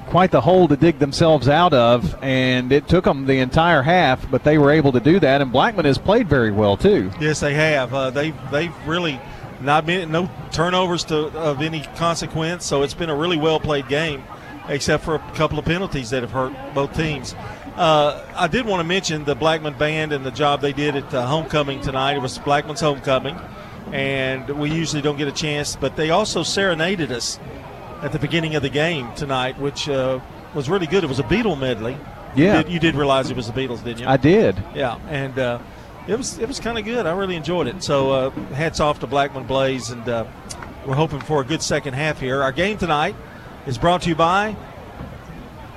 quite 0.08 0.32
the 0.32 0.41
hole 0.41 0.68
to 0.68 0.75
dig 0.75 1.00
themselves 1.00 1.48
out 1.48 1.74
of, 1.74 2.18
and 2.24 2.72
it 2.72 2.88
took 2.88 3.06
them 3.06 3.25
the 3.25 3.39
entire 3.39 3.82
half, 3.82 4.29
but 4.32 4.44
they 4.44 4.58
were 4.58 4.72
able 4.72 4.91
to 4.91 5.00
do 5.00 5.20
that. 5.20 5.41
And 5.41 5.51
Blackman 5.51 5.86
has 5.86 5.98
played 5.98 6.27
very 6.27 6.51
well 6.51 6.75
too. 6.77 7.12
Yes, 7.20 7.39
they 7.39 7.53
have. 7.53 7.94
Uh, 7.94 8.10
they 8.10 8.32
they've 8.51 8.75
really 8.88 9.20
not 9.62 9.86
been 9.86 10.12
no 10.12 10.29
turnovers 10.51 11.03
to, 11.06 11.27
of 11.38 11.62
any 11.62 11.82
consequence, 11.96 12.65
so 12.65 12.84
it's 12.84 12.94
been 12.94 13.10
a 13.10 13.15
really 13.15 13.38
well 13.38 13.60
played 13.60 13.88
game, 13.88 14.24
except 14.68 15.03
for 15.03 15.15
a 15.15 15.20
couple 15.34 15.60
of 15.60 15.65
penalties 15.65 16.10
that 16.10 16.22
have 16.24 16.32
hurt 16.32 16.53
both 16.74 16.96
teams. 16.96 17.36
Uh, 17.75 18.25
I 18.36 18.48
did 18.48 18.65
want 18.65 18.82
to 18.82 18.84
mention 18.84 19.24
the 19.24 19.36
Blackman 19.36 19.77
band 19.77 20.12
and 20.12 20.25
the 20.25 20.32
job 20.32 20.60
they 20.62 20.74
did 20.74 20.96
at 20.96 21.10
the 21.12 21.25
homecoming 21.25 21.82
tonight. 21.82 22.15
It 22.15 22.22
was 22.22 22.38
Blackman's 22.38 22.82
homecoming, 22.82 23.38
and 23.91 24.50
we 24.50 24.72
usually 24.72 25.01
don't 25.01 25.18
get 25.18 25.27
a 25.27 25.34
chance, 25.34 25.75
but 25.75 25.96
they 25.96 26.10
also 26.10 26.44
serenaded 26.44 27.12
us 27.12 27.39
at 28.01 28.12
the 28.12 28.20
beginning 28.20 28.56
of 28.56 28.62
the 28.62 28.70
game 28.70 29.13
tonight, 29.15 29.60
which 29.60 29.89
uh, 29.89 30.20
was 30.53 30.70
really 30.70 30.88
good. 30.88 31.03
It 31.03 31.08
was 31.08 31.20
a 31.20 31.24
Beatle 31.24 31.60
medley. 31.60 31.98
Yeah, 32.36 32.58
you 32.58 32.63
did, 32.63 32.74
you 32.74 32.79
did, 32.79 32.96
realize 32.96 33.32
it 33.32 33.38
was 33.38 33.48
the 33.48 33.53
Beatles, 33.53 33.84
didn't 33.84 34.00
you? 34.00 34.08
I 34.08 34.18
did. 34.18 34.62
Yeah, 34.75 35.00
and 35.10 35.38
uh, 35.38 35.60
it 36.08 36.15
was 36.15 36.38
it 36.38 36.48
was 36.48 36.60
kind 36.60 36.77
of 36.77 36.86
good. 36.86 37.06
I 37.06 37.12
really 37.12 37.36
enjoyed 37.36 37.68
it. 37.68 37.84
So 37.84 38.12
uh, 38.12 38.29
hats 38.53 38.79
off 38.79 39.00
to 39.00 39.08
Blackman 39.08 39.46
Blaze, 39.46 39.89
and 39.89 40.08
uh, 40.08 40.25
we're 40.86 40.96
hoping 40.96 41.22
for 41.22 41.41
a 41.41 41.46
good 41.46 41.62
second 41.62 41.94
half 41.94 42.20
here. 42.20 42.41
Our 42.44 42.51
game 42.51 42.77
tonight 42.77 43.15
is 43.65 43.77
brought 43.77 44.03
to 44.03 44.10
you 44.10 44.15
by 44.15 44.56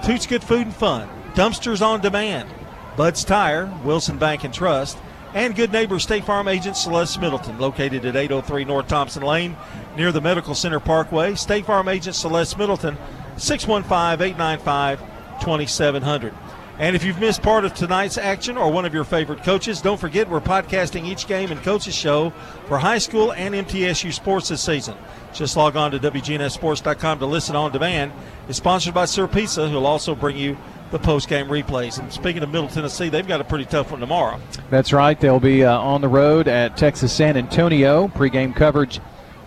Toots 0.04 0.26
Good 0.26 0.44
Food 0.44 0.66
and 0.66 0.74
Fun, 0.74 1.08
Dumpsters 1.34 1.80
on 1.80 2.00
Demand, 2.00 2.48
Bud's 2.96 3.24
Tire, 3.24 3.72
Wilson 3.84 4.18
Bank 4.18 4.44
and 4.44 4.52
Trust 4.52 4.98
and 5.34 5.54
good 5.54 5.72
neighbor 5.72 5.98
State 5.98 6.24
Farm 6.24 6.48
agent 6.48 6.76
Celeste 6.76 7.20
Middleton, 7.20 7.58
located 7.58 8.04
at 8.04 8.16
803 8.16 8.64
North 8.64 8.88
Thompson 8.88 9.22
Lane 9.22 9.56
near 9.96 10.12
the 10.12 10.20
Medical 10.20 10.54
Center 10.54 10.80
Parkway. 10.80 11.34
State 11.34 11.66
Farm 11.66 11.88
agent 11.88 12.16
Celeste 12.16 12.58
Middleton, 12.58 12.96
615 13.36 14.26
895 14.26 15.00
2700. 15.40 16.34
And 16.78 16.96
if 16.96 17.04
you've 17.04 17.20
missed 17.20 17.42
part 17.42 17.64
of 17.64 17.74
tonight's 17.74 18.16
action 18.16 18.56
or 18.56 18.72
one 18.72 18.84
of 18.84 18.94
your 18.94 19.04
favorite 19.04 19.44
coaches, 19.44 19.80
don't 19.82 20.00
forget 20.00 20.28
we're 20.28 20.40
podcasting 20.40 21.04
each 21.04 21.26
game 21.26 21.52
and 21.52 21.62
coaches 21.62 21.94
show 21.94 22.30
for 22.66 22.78
high 22.78 22.98
school 22.98 23.32
and 23.32 23.54
MTSU 23.54 24.12
sports 24.12 24.48
this 24.48 24.62
season. 24.62 24.96
Just 25.34 25.56
log 25.56 25.76
on 25.76 25.90
to 25.90 25.98
WGNSSports.com 25.98 27.18
to 27.18 27.26
listen 27.26 27.56
on 27.56 27.72
demand. 27.72 28.10
It's 28.48 28.58
sponsored 28.58 28.94
by 28.94 29.04
Sir 29.04 29.28
Pizza, 29.28 29.68
who'll 29.68 29.86
also 29.86 30.14
bring 30.14 30.36
you 30.36 30.56
the 30.90 30.98
post 30.98 31.28
game 31.28 31.46
replays. 31.46 31.98
And 31.98 32.12
speaking 32.12 32.42
of 32.42 32.50
Middle 32.50 32.68
Tennessee, 32.68 33.08
they've 33.08 33.26
got 33.26 33.40
a 33.40 33.44
pretty 33.44 33.64
tough 33.64 33.90
one 33.90 34.00
tomorrow. 34.00 34.40
That's 34.70 34.92
right. 34.92 35.18
They'll 35.18 35.40
be 35.40 35.64
uh, 35.64 35.78
on 35.78 36.00
the 36.00 36.08
road 36.08 36.48
at 36.48 36.76
Texas 36.76 37.12
San 37.12 37.36
Antonio. 37.36 38.08
Pre-game 38.08 38.52
coverage 38.54 39.00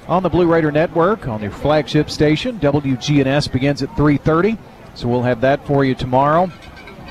on 0.08 0.24
the 0.24 0.30
Blue 0.30 0.48
Raider 0.48 0.72
Network 0.72 1.28
on 1.28 1.42
their 1.42 1.52
flagship 1.52 2.10
station. 2.10 2.60
WGNS 2.60 3.52
begins 3.52 3.82
at 3.82 3.90
3:30, 3.96 4.58
so 4.94 5.08
we'll 5.08 5.24
have 5.24 5.42
that 5.42 5.66
for 5.66 5.84
you 5.86 5.96
tomorrow, 5.96 6.50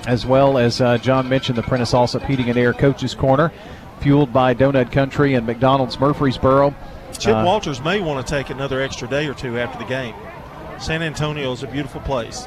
as 0.07 0.25
well 0.27 0.59
as 0.59 0.81
uh, 0.81 0.99
John 0.99 1.29
mentioned 1.29 1.59
the 1.59 1.63
Prentice 1.63 1.93
Allsup 1.93 2.25
Heating 2.27 2.49
and 2.49 2.59
Air 2.59 2.73
Coaches 2.73 3.15
Corner, 3.15 3.53
fueled 4.01 4.33
by 4.33 4.55
Donut 4.55 4.93
Country 4.93 5.35
and 5.35 5.47
McDonald's 5.47 5.99
Murfreesboro. 5.99 6.75
Chip 7.19 7.35
Uh, 7.37 7.45
Walters 7.45 7.81
may 7.83 8.01
want 8.01 8.25
to 8.27 8.31
take 8.31 8.51
another 8.51 8.81
extra 8.81 9.07
day 9.09 9.27
or 9.27 9.35
two 9.35 9.59
after 9.59 9.79
the 9.79 9.85
game. 9.85 10.15
San 10.79 11.03
Antonio 11.03 11.53
is 11.53 11.63
a 11.63 11.67
beautiful 11.69 12.01
place. 12.01 12.47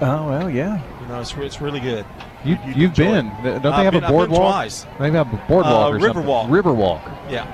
Oh 0.00 0.28
well, 0.28 0.50
yeah. 0.50 0.80
You 1.00 1.06
know, 1.08 1.20
it's, 1.20 1.34
it's 1.36 1.60
really 1.60 1.80
good. 1.80 2.04
You, 2.44 2.58
You'd 2.66 2.76
you've 2.76 2.94
been. 2.94 3.26
it. 3.28 3.42
Don't 3.42 3.62
they 3.62 3.68
I've 3.70 3.84
have 3.84 3.92
been- 3.94 4.04
a 4.04 4.06
I've 4.06 4.10
been 4.10 4.10
boardwalk? 4.10 4.52
twice. 4.52 4.86
They 4.98 5.10
have 5.10 5.32
a 5.32 5.36
boardwalk 5.48 5.66
Uh, 5.92 5.96
or 5.96 6.00
something. 6.00 6.22
Riverwalk. 6.22 6.48
Riverwalk. 6.48 7.30
Yeah. 7.30 7.46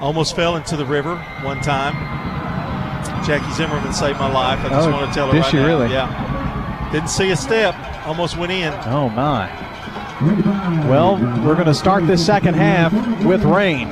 Almost 0.00 0.36
fell 0.36 0.56
into 0.56 0.76
the 0.76 0.84
river 0.84 1.16
one 1.42 1.60
time. 1.60 1.94
Jackie 3.24 3.50
Zimmerman 3.54 3.92
saved 3.92 4.18
my 4.18 4.30
life. 4.32 4.58
I 4.60 4.68
just 4.68 4.88
Oh, 4.88 4.92
want 4.92 5.08
to 5.10 5.14
tell 5.14 5.26
her 5.28 5.32
did 5.32 5.40
right 5.42 5.50
she 5.50 5.56
now. 5.56 5.66
really? 5.66 5.90
Yeah. 5.90 6.88
Didn't 6.92 7.08
see 7.08 7.30
a 7.30 7.36
step. 7.36 7.74
Almost 8.06 8.36
went 8.36 8.52
in. 8.52 8.72
Oh 8.86 9.08
my. 9.08 9.50
Well, 10.88 11.16
we're 11.44 11.54
going 11.54 11.66
to 11.66 11.74
start 11.74 12.06
this 12.06 12.24
second 12.24 12.54
half 12.54 12.92
with 13.24 13.42
rain. 13.44 13.88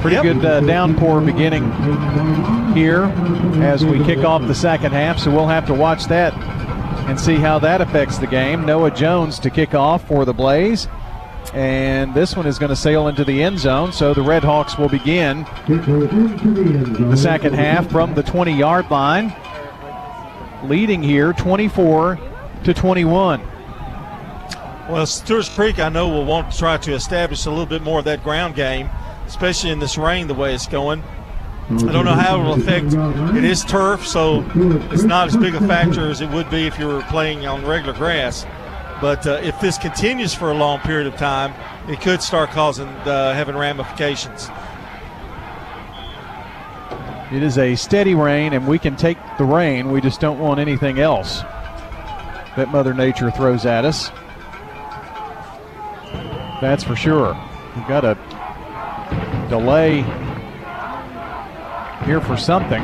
Pretty 0.00 0.20
good 0.22 0.44
uh, 0.44 0.60
downpour 0.60 1.20
beginning 1.20 1.64
here 2.74 3.04
as 3.62 3.84
we 3.84 4.02
kick 4.04 4.18
off 4.20 4.46
the 4.46 4.54
second 4.54 4.92
half, 4.92 5.18
so 5.18 5.30
we'll 5.30 5.46
have 5.48 5.66
to 5.66 5.74
watch 5.74 6.04
that 6.06 6.32
and 7.08 7.18
see 7.18 7.36
how 7.36 7.58
that 7.58 7.80
affects 7.80 8.18
the 8.18 8.26
game. 8.26 8.64
Noah 8.64 8.90
Jones 8.90 9.38
to 9.40 9.50
kick 9.50 9.74
off 9.74 10.06
for 10.06 10.24
the 10.24 10.32
Blaze. 10.34 10.86
And 11.54 12.14
this 12.14 12.36
one 12.36 12.46
is 12.46 12.58
going 12.58 12.70
to 12.70 12.76
sail 12.76 13.08
into 13.08 13.24
the 13.24 13.42
end 13.42 13.58
zone, 13.58 13.92
so 13.92 14.12
the 14.12 14.22
Red 14.22 14.44
Hawks 14.44 14.76
will 14.76 14.88
begin 14.88 15.44
the 15.66 17.16
second 17.16 17.54
half 17.54 17.90
from 17.90 18.14
the 18.14 18.22
20 18.22 18.52
yard 18.52 18.90
line, 18.90 19.34
leading 20.64 21.02
here 21.02 21.32
24 21.32 22.18
to 22.64 22.74
21. 22.74 23.40
Well, 24.88 25.06
Stewart's 25.06 25.48
Creek, 25.48 25.78
I 25.78 25.88
know, 25.88 26.08
will 26.08 26.24
want 26.24 26.52
to 26.52 26.58
try 26.58 26.76
to 26.76 26.92
establish 26.92 27.46
a 27.46 27.50
little 27.50 27.66
bit 27.66 27.82
more 27.82 28.00
of 28.00 28.04
that 28.04 28.22
ground 28.22 28.54
game, 28.54 28.88
especially 29.26 29.70
in 29.70 29.78
this 29.78 29.96
rain 29.98 30.28
the 30.28 30.34
way 30.34 30.54
it's 30.54 30.66
going. 30.66 31.02
I 31.68 31.76
don't 31.76 32.04
know 32.04 32.14
how 32.14 32.40
it 32.40 32.44
will 32.44 32.54
affect. 32.54 32.94
It 33.36 33.42
is 33.44 33.64
turf, 33.64 34.06
so 34.06 34.44
it's 34.92 35.02
not 35.02 35.26
as 35.26 35.36
big 35.36 35.56
a 35.56 35.66
factor 35.66 36.08
as 36.08 36.20
it 36.20 36.30
would 36.30 36.48
be 36.48 36.68
if 36.68 36.78
you 36.78 36.86
were 36.86 37.02
playing 37.02 37.44
on 37.46 37.66
regular 37.66 37.92
grass. 37.92 38.46
But 39.06 39.24
uh, 39.24 39.38
if 39.40 39.60
this 39.60 39.78
continues 39.78 40.34
for 40.34 40.50
a 40.50 40.54
long 40.54 40.80
period 40.80 41.06
of 41.06 41.14
time, 41.14 41.54
it 41.88 42.00
could 42.00 42.20
start 42.20 42.50
causing 42.50 42.88
uh, 42.88 43.34
having 43.34 43.54
ramifications. 43.54 44.48
It 47.32 47.40
is 47.40 47.56
a 47.56 47.76
steady 47.76 48.16
rain, 48.16 48.52
and 48.52 48.66
we 48.66 48.80
can 48.80 48.96
take 48.96 49.16
the 49.38 49.44
rain. 49.44 49.92
We 49.92 50.00
just 50.00 50.20
don't 50.20 50.40
want 50.40 50.58
anything 50.58 50.98
else 50.98 51.42
that 52.56 52.70
Mother 52.72 52.94
Nature 52.94 53.30
throws 53.30 53.64
at 53.64 53.84
us. 53.84 54.10
That's 56.60 56.82
for 56.82 56.96
sure. 56.96 57.40
We've 57.76 57.86
got 57.86 58.04
a 58.04 58.16
delay 59.48 60.02
here 62.06 62.20
for 62.20 62.36
something. 62.36 62.82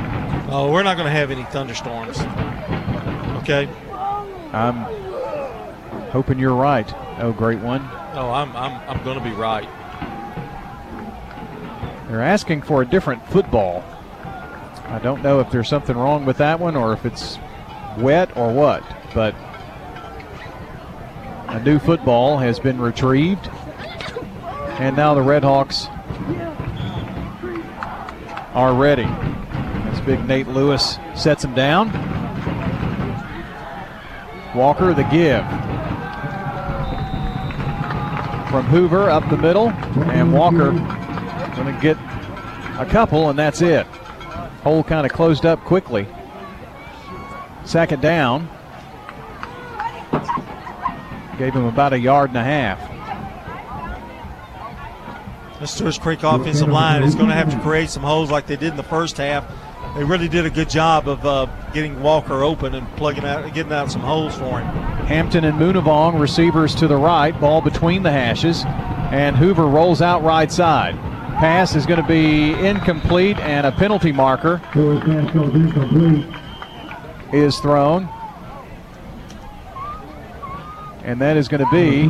Oh, 0.52 0.70
we're 0.72 0.84
not 0.84 0.96
going 0.96 1.06
to 1.06 1.18
have 1.18 1.32
any 1.32 1.42
thunderstorms. 1.46 2.20
Okay. 3.42 3.68
I'm 4.52 5.01
hoping 6.12 6.38
you're 6.38 6.54
right. 6.54 6.88
Oh, 7.20 7.32
great 7.32 7.58
one. 7.58 7.80
Oh, 8.12 8.30
I'm 8.30 8.54
I'm 8.54 8.88
I'm 8.88 9.02
going 9.02 9.18
to 9.18 9.24
be 9.24 9.32
right. 9.32 9.66
They're 12.08 12.22
asking 12.22 12.62
for 12.62 12.82
a 12.82 12.86
different 12.86 13.26
football. 13.28 13.82
I 14.88 15.00
don't 15.02 15.22
know 15.22 15.40
if 15.40 15.50
there's 15.50 15.68
something 15.68 15.96
wrong 15.96 16.26
with 16.26 16.36
that 16.36 16.60
one 16.60 16.76
or 16.76 16.92
if 16.92 17.06
it's 17.06 17.38
wet 17.96 18.36
or 18.36 18.52
what, 18.52 18.84
but 19.14 19.34
a 21.48 21.60
new 21.64 21.78
football 21.78 22.36
has 22.36 22.58
been 22.58 22.78
retrieved. 22.78 23.48
And 24.78 24.94
now 24.94 25.14
the 25.14 25.22
Redhawks 25.22 25.88
are 28.54 28.74
ready. 28.74 29.04
As 29.04 30.00
big 30.02 30.22
Nate 30.26 30.48
Lewis 30.48 30.98
sets 31.14 31.42
him 31.42 31.54
down. 31.54 31.90
Walker 34.54 34.92
the 34.92 35.04
give. 35.04 35.71
From 38.52 38.66
Hoover 38.66 39.08
up 39.08 39.26
the 39.30 39.38
middle, 39.38 39.70
and 39.70 40.30
Walker 40.30 40.72
going 41.56 41.74
to 41.74 41.78
get 41.80 41.96
a 42.78 42.86
couple, 42.86 43.30
and 43.30 43.38
that's 43.38 43.62
it. 43.62 43.86
Hole 44.62 44.84
kind 44.84 45.06
of 45.06 45.12
closed 45.12 45.46
up 45.46 45.64
quickly. 45.64 46.06
Second 47.64 48.02
down. 48.02 48.50
Gave 51.38 51.54
him 51.54 51.64
about 51.64 51.94
a 51.94 51.98
yard 51.98 52.28
and 52.28 52.36
a 52.36 52.44
half. 52.44 52.78
The 55.58 55.66
Stewart's 55.66 55.96
Creek 55.96 56.22
offensive 56.22 56.68
line 56.68 57.04
is 57.04 57.14
going 57.14 57.28
to 57.28 57.34
have 57.34 57.50
to 57.52 57.58
create 57.60 57.88
some 57.88 58.02
holes 58.02 58.30
like 58.30 58.46
they 58.46 58.56
did 58.56 58.72
in 58.72 58.76
the 58.76 58.82
first 58.82 59.16
half. 59.16 59.50
They 59.94 60.04
really 60.04 60.28
did 60.28 60.46
a 60.46 60.50
good 60.50 60.70
job 60.70 61.06
of 61.06 61.24
uh, 61.26 61.46
getting 61.74 62.02
Walker 62.02 62.42
open 62.42 62.74
and 62.74 62.88
plugging 62.96 63.24
out, 63.24 63.52
getting 63.52 63.72
out 63.72 63.90
some 63.90 64.00
holes 64.00 64.34
for 64.34 64.60
him. 64.60 64.66
Hampton 65.06 65.44
and 65.44 65.58
Moonavong 65.58 66.18
receivers 66.18 66.74
to 66.76 66.88
the 66.88 66.96
right, 66.96 67.38
ball 67.38 67.60
between 67.60 68.02
the 68.02 68.10
hashes, 68.10 68.64
and 68.66 69.36
Hoover 69.36 69.66
rolls 69.66 70.00
out 70.00 70.22
right 70.22 70.50
side. 70.50 70.94
Pass 71.36 71.74
is 71.74 71.84
going 71.84 72.00
to 72.00 72.08
be 72.08 72.52
incomplete, 72.64 73.36
and 73.40 73.66
a 73.66 73.72
penalty 73.72 74.12
marker 74.12 74.62
is 77.34 77.58
thrown. 77.58 78.08
And 81.04 81.20
that 81.20 81.36
is 81.36 81.48
going 81.48 81.64
to 81.64 81.70
be 81.70 82.06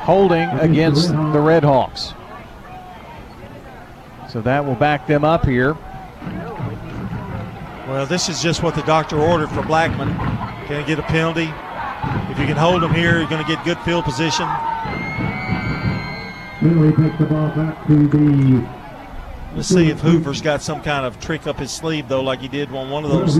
holding 0.00 0.48
against 0.58 1.08
the 1.08 1.40
Red 1.40 1.64
Hawks. 1.64 2.12
So 4.28 4.40
that 4.42 4.64
will 4.64 4.74
back 4.74 5.06
them 5.06 5.24
up 5.24 5.44
here. 5.44 5.74
Well, 7.88 8.04
this 8.04 8.28
is 8.28 8.42
just 8.42 8.62
what 8.62 8.74
the 8.74 8.82
doctor 8.82 9.18
ordered 9.18 9.48
for 9.48 9.62
Blackman. 9.62 10.14
Going 10.68 10.84
to 10.84 10.86
get 10.86 10.98
a 10.98 11.02
penalty. 11.02 11.50
If 12.30 12.38
you 12.38 12.46
can 12.46 12.56
hold 12.56 12.84
him 12.84 12.92
here, 12.92 13.18
you're 13.18 13.28
going 13.28 13.42
to 13.42 13.48
get 13.48 13.64
good 13.64 13.78
field 13.78 14.04
position. 14.04 14.46
Billy 16.62 16.92
takes 16.92 17.18
the 17.18 17.26
ball 17.26 17.48
back 17.48 17.86
to 17.86 18.08
the 18.08 18.68
Let's 19.54 19.68
see 19.68 19.88
if 19.88 20.00
Hoover's 20.00 20.42
got 20.42 20.60
some 20.60 20.82
kind 20.82 21.06
of 21.06 21.18
trick 21.20 21.46
up 21.46 21.58
his 21.58 21.70
sleeve, 21.70 22.08
though, 22.08 22.22
like 22.22 22.40
he 22.40 22.48
did 22.48 22.70
on 22.70 22.90
one 22.90 23.04
of 23.04 23.10
those 23.10 23.38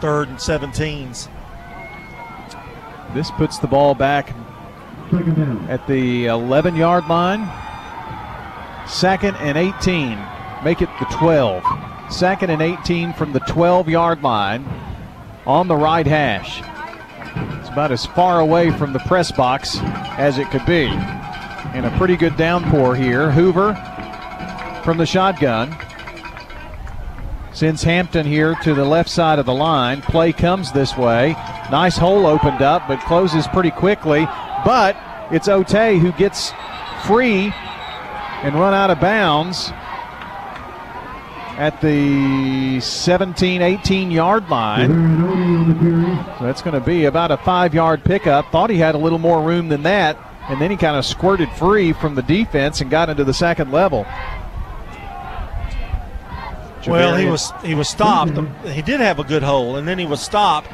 third 0.00 0.28
and 0.28 0.38
17s. 0.38 1.28
This 3.14 3.30
puts 3.30 3.58
the 3.58 3.68
ball 3.68 3.94
back 3.94 4.34
at 5.68 5.86
the 5.86 6.26
11 6.26 6.74
yard 6.74 7.06
line. 7.06 7.48
Second 8.86 9.36
and 9.36 9.56
18. 9.56 10.18
Make 10.62 10.82
it 10.82 10.88
the 10.98 11.06
12. 11.06 11.64
Second 12.10 12.50
and 12.50 12.62
18 12.62 13.12
from 13.14 13.32
the 13.32 13.40
12 13.40 13.88
yard 13.88 14.22
line 14.22 14.64
on 15.46 15.68
the 15.68 15.76
right 15.76 16.06
hash. 16.06 16.62
It's 17.60 17.68
about 17.68 17.92
as 17.92 18.06
far 18.06 18.40
away 18.40 18.70
from 18.70 18.92
the 18.92 18.98
press 19.00 19.32
box 19.32 19.78
as 20.16 20.38
it 20.38 20.50
could 20.50 20.64
be. 20.66 20.86
And 20.86 21.86
a 21.86 21.98
pretty 21.98 22.16
good 22.16 22.36
downpour 22.36 22.94
here. 22.94 23.30
Hoover 23.30 23.74
from 24.84 24.98
the 24.98 25.06
shotgun. 25.06 25.76
Sends 27.52 27.82
Hampton 27.82 28.26
here 28.26 28.54
to 28.62 28.74
the 28.74 28.84
left 28.84 29.08
side 29.08 29.38
of 29.38 29.46
the 29.46 29.54
line. 29.54 30.02
Play 30.02 30.32
comes 30.32 30.72
this 30.72 30.96
way. 30.96 31.32
Nice 31.70 31.96
hole 31.96 32.26
opened 32.26 32.62
up, 32.62 32.86
but 32.86 33.00
closes 33.00 33.46
pretty 33.48 33.70
quickly. 33.70 34.26
But 34.64 34.96
it's 35.30 35.48
Otay 35.48 35.98
who 35.98 36.12
gets 36.12 36.52
free 37.06 37.52
and 38.44 38.54
run 38.54 38.74
out 38.74 38.90
of 38.90 39.00
bounds 39.00 39.70
at 41.56 41.80
the 41.80 42.78
17 42.78 43.62
18 43.62 44.10
yard 44.10 44.48
line. 44.50 44.90
So 46.38 46.44
that's 46.44 46.60
going 46.60 46.78
to 46.78 46.84
be 46.84 47.06
about 47.06 47.30
a 47.30 47.38
five 47.38 47.72
yard 47.72 48.04
pickup. 48.04 48.50
Thought 48.52 48.68
he 48.70 48.76
had 48.76 48.94
a 48.94 48.98
little 48.98 49.18
more 49.18 49.42
room 49.42 49.68
than 49.68 49.82
that, 49.84 50.18
and 50.48 50.60
then 50.60 50.70
he 50.70 50.76
kind 50.76 50.96
of 50.96 51.06
squirted 51.06 51.48
free 51.52 51.94
from 51.94 52.16
the 52.16 52.22
defense 52.22 52.80
and 52.80 52.90
got 52.90 53.08
into 53.08 53.24
the 53.24 53.34
second 53.34 53.72
level. 53.72 54.04
Well, 56.86 57.16
he 57.16 57.24
was 57.24 57.50
he 57.62 57.74
was 57.74 57.88
stopped. 57.88 58.38
He 58.66 58.82
did 58.82 59.00
have 59.00 59.18
a 59.18 59.24
good 59.24 59.42
hole, 59.42 59.76
and 59.76 59.88
then 59.88 59.98
he 59.98 60.04
was 60.04 60.20
stopped, 60.20 60.68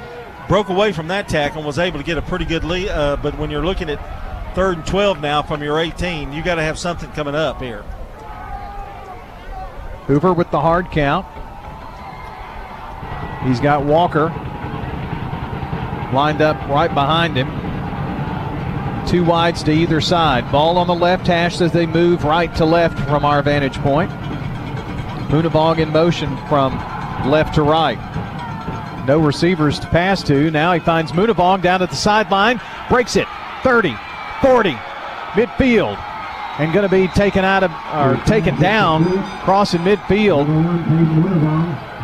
broke 0.49 0.69
away 0.69 0.93
from 0.93 1.07
that 1.07 1.29
tackle, 1.29 1.59
and 1.59 1.67
was 1.67 1.79
able 1.79 2.01
to 2.01 2.05
get 2.05 2.19
a 2.19 2.23
pretty 2.23 2.47
good 2.47 2.65
lead. 2.65 2.89
Uh, 2.89 3.17
but 3.23 3.39
when 3.39 3.49
you're 3.49 3.65
looking 3.65 3.89
at 3.89 4.01
third 4.55 4.79
and 4.79 4.87
12 4.87 5.21
now 5.21 5.43
from 5.43 5.63
your 5.63 5.79
18, 5.79 6.33
you 6.33 6.43
got 6.43 6.57
to 6.57 6.63
have 6.63 6.79
something 6.79 7.11
coming 7.13 7.35
up 7.35 7.61
here. 7.61 7.83
Hoover 10.07 10.33
with 10.33 10.51
the 10.51 10.61
hard 10.61 10.91
count. 10.91 11.27
He's 13.47 13.61
got 13.61 13.85
Walker 13.85 14.29
lined 16.13 16.43
up 16.43 16.57
right 16.69 16.93
behind 16.93 17.37
him. 17.37 17.49
Two 19.07 19.25
wides 19.25 19.63
to 19.65 19.73
either 19.73 20.01
side. 20.01 20.51
Ball 20.53 20.79
on 20.79 20.87
the 20.87 20.95
left 20.95 21.27
hash 21.27 21.61
as 21.61 21.73
they 21.73 21.87
move 21.87 22.25
right 22.25 22.55
to 22.57 22.65
left 22.65 22.99
from 23.09 23.25
our 23.25 23.43
vantage 23.43 23.79
point. 23.79 24.11
Munavong 25.31 25.79
in 25.79 25.91
motion 25.91 26.37
from 26.49 26.75
left 27.31 27.55
to 27.55 27.63
right. 27.63 27.99
No 29.07 29.19
receivers 29.19 29.79
to 29.81 29.87
pass 29.87 30.23
to. 30.25 30.51
Now 30.51 30.73
he 30.73 30.81
finds 30.81 31.13
Munavong 31.13 31.63
down 31.63 31.83
at 31.83 31.91
the 31.91 31.97
sideline. 31.97 32.61
Breaks 32.89 33.17
it. 33.17 33.27
30, 33.63 33.97
40, 34.41 34.73
midfield. 35.33 35.99
And 36.59 36.73
going 36.75 36.87
to 36.87 36.95
be 36.95 37.09
taken 37.09 37.45
out 37.45 37.63
of, 37.63 37.71
or 37.95 38.23
taken 38.27 38.61
down, 38.61 39.05
crossing 39.45 39.81
midfield. 39.81 40.47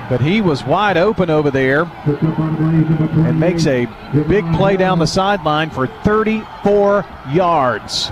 But 0.09 0.21
he 0.21 0.41
was 0.41 0.65
wide 0.65 0.97
open 0.97 1.31
over 1.31 1.51
there 1.51 1.83
and 1.83 3.41
makes 3.41 3.67
a 3.67 3.87
big 4.29 4.51
play 4.55 4.77
down 4.77 4.99
the 4.99 5.07
sideline 5.07 5.69
for 5.71 5.89
34 6.05 7.05
yards. 7.33 8.09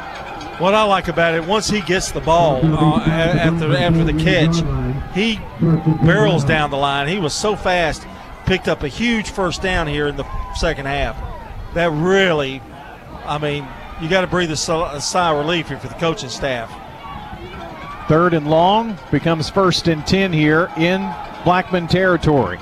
What 0.58 0.74
I 0.74 0.84
like 0.84 1.08
about 1.08 1.34
it, 1.34 1.44
once 1.46 1.68
he 1.68 1.80
gets 1.80 2.12
the 2.12 2.20
ball 2.20 2.60
uh, 2.64 3.00
after 3.00 3.76
after 3.76 4.04
the 4.04 4.12
catch, 4.12 4.56
he 5.14 5.40
barrels 6.04 6.44
down 6.44 6.70
the 6.70 6.76
line. 6.76 7.08
He 7.08 7.18
was 7.18 7.34
so 7.34 7.56
fast, 7.56 8.06
picked 8.44 8.68
up 8.68 8.82
a 8.82 8.88
huge 8.88 9.30
first 9.30 9.62
down 9.62 9.86
here 9.86 10.06
in 10.08 10.16
the 10.16 10.26
second 10.54 10.86
half. 10.86 11.16
That 11.74 11.90
really, 11.90 12.60
I 13.24 13.38
mean, 13.38 13.66
you 14.04 14.10
got 14.10 14.20
to 14.20 14.26
breathe 14.26 14.50
a, 14.50 14.56
sigh 14.56 15.30
of 15.30 15.38
relief 15.38 15.68
here 15.68 15.78
for 15.78 15.88
the 15.88 15.94
coaching 15.94 16.28
staff. 16.28 16.70
Third 18.06 18.34
and 18.34 18.48
long 18.48 18.98
becomes 19.10 19.48
first 19.48 19.88
and 19.88 20.06
10 20.06 20.30
here 20.32 20.70
in 20.76 21.00
Blackman 21.42 21.88
territory. 21.88 22.58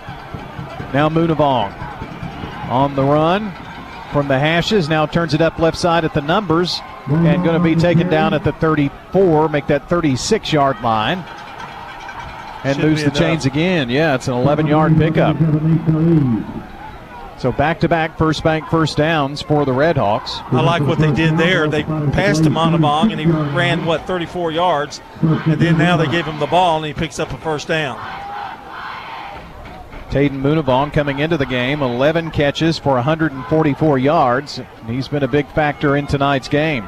Now 0.95 1.09
Munavong 1.09 1.73
on 2.71 2.95
the 2.95 3.03
run 3.03 3.51
from 4.13 4.29
the 4.29 4.39
hashes. 4.39 4.89
Now 4.89 5.05
turns 5.05 5.35
it 5.35 5.41
up 5.41 5.59
left 5.59 5.77
side 5.77 6.05
at 6.05 6.15
the 6.15 6.21
numbers 6.21 6.81
and 7.09 7.43
going 7.43 7.61
to 7.61 7.63
be 7.63 7.75
taken 7.75 8.09
down 8.09 8.35
at 8.35 8.45
the 8.45 8.53
34, 8.53 9.49
make 9.49 9.67
that 9.67 9.89
36 9.89 10.53
yard 10.53 10.81
line. 10.81 11.19
And 12.65 12.77
Should 12.77 12.83
be 12.83 12.95
the 12.95 13.03
enough. 13.03 13.15
chains 13.19 13.47
again. 13.47 13.91
Yeah, 13.91 14.15
it's 14.15 14.29
an 14.29 14.35
11 14.35 14.69
yard 14.69 14.97
pickup. 14.97 15.37
So 17.43 17.51
back 17.51 17.81
to 17.81 17.89
back 17.89 18.17
first 18.17 18.45
bank 18.45 18.69
first 18.69 18.97
downs 18.97 19.43
for 19.43 19.65
the 19.65 19.73
Redhawks. 19.73 20.41
I 20.53 20.61
like 20.61 20.83
what 20.83 21.01
they 21.01 21.11
did 21.11 21.37
there. 21.37 21.69
They 21.69 21.83
passed 21.83 22.45
to 22.45 22.51
Monavong 22.51 23.11
and 23.11 23.19
he 23.19 23.27
ran 23.27 23.85
what 23.85 24.07
34 24.07 24.53
yards, 24.53 25.01
and 25.21 25.61
then 25.61 25.77
now 25.77 25.97
they 25.97 26.07
gave 26.07 26.25
him 26.25 26.39
the 26.39 26.47
ball 26.47 26.77
and 26.77 26.87
he 26.87 26.95
picks 26.95 27.19
up 27.19 27.33
a 27.33 27.39
first 27.39 27.67
down. 27.67 27.99
Taden 30.11 30.41
Munavong 30.41 30.93
coming 30.93 31.19
into 31.19 31.37
the 31.37 31.45
game, 31.45 31.83
11 31.83 32.31
catches 32.31 32.79
for 32.79 32.95
144 32.95 33.99
yards. 33.99 34.61
He's 34.87 35.09
been 35.09 35.25
a 35.25 35.29
big 35.29 35.49
factor 35.49 35.97
in 35.97 36.07
tonight's 36.07 36.47
game. 36.47 36.87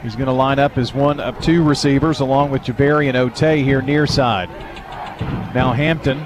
He's 0.00 0.14
going 0.14 0.26
to 0.26 0.32
line 0.32 0.60
up 0.60 0.78
as 0.78 0.94
one 0.94 1.18
of 1.18 1.40
two 1.40 1.64
receivers 1.64 2.20
along 2.20 2.52
with 2.52 2.62
Javarian 2.62 3.16
Ote 3.16 3.56
here 3.64 3.82
near 3.82 4.06
side. 4.06 4.48
Now 5.52 5.72
Hampton 5.72 6.24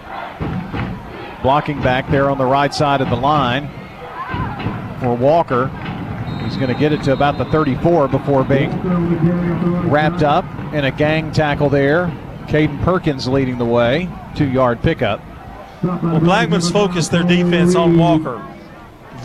blocking 1.42 1.80
back 1.82 2.10
there 2.10 2.30
on 2.30 2.38
the 2.38 2.46
right 2.46 2.72
side 2.74 3.00
of 3.00 3.10
the 3.10 3.16
line 3.16 3.68
for 5.00 5.14
Walker. 5.14 5.68
He's 6.44 6.56
going 6.56 6.72
to 6.72 6.78
get 6.78 6.92
it 6.92 7.02
to 7.04 7.12
about 7.12 7.38
the 7.38 7.44
34 7.46 8.08
before 8.08 8.44
being 8.44 8.70
wrapped 9.88 10.22
up 10.22 10.44
in 10.72 10.84
a 10.84 10.90
gang 10.90 11.32
tackle 11.32 11.68
there. 11.68 12.06
Caden 12.46 12.82
Perkins 12.82 13.28
leading 13.28 13.58
the 13.58 13.64
way, 13.64 14.08
two 14.34 14.48
yard 14.48 14.80
pickup. 14.82 15.20
Well, 15.82 16.20
Blackman's 16.20 16.70
focused 16.70 17.10
their 17.12 17.22
defense 17.22 17.74
on 17.74 17.98
Walker, 17.98 18.38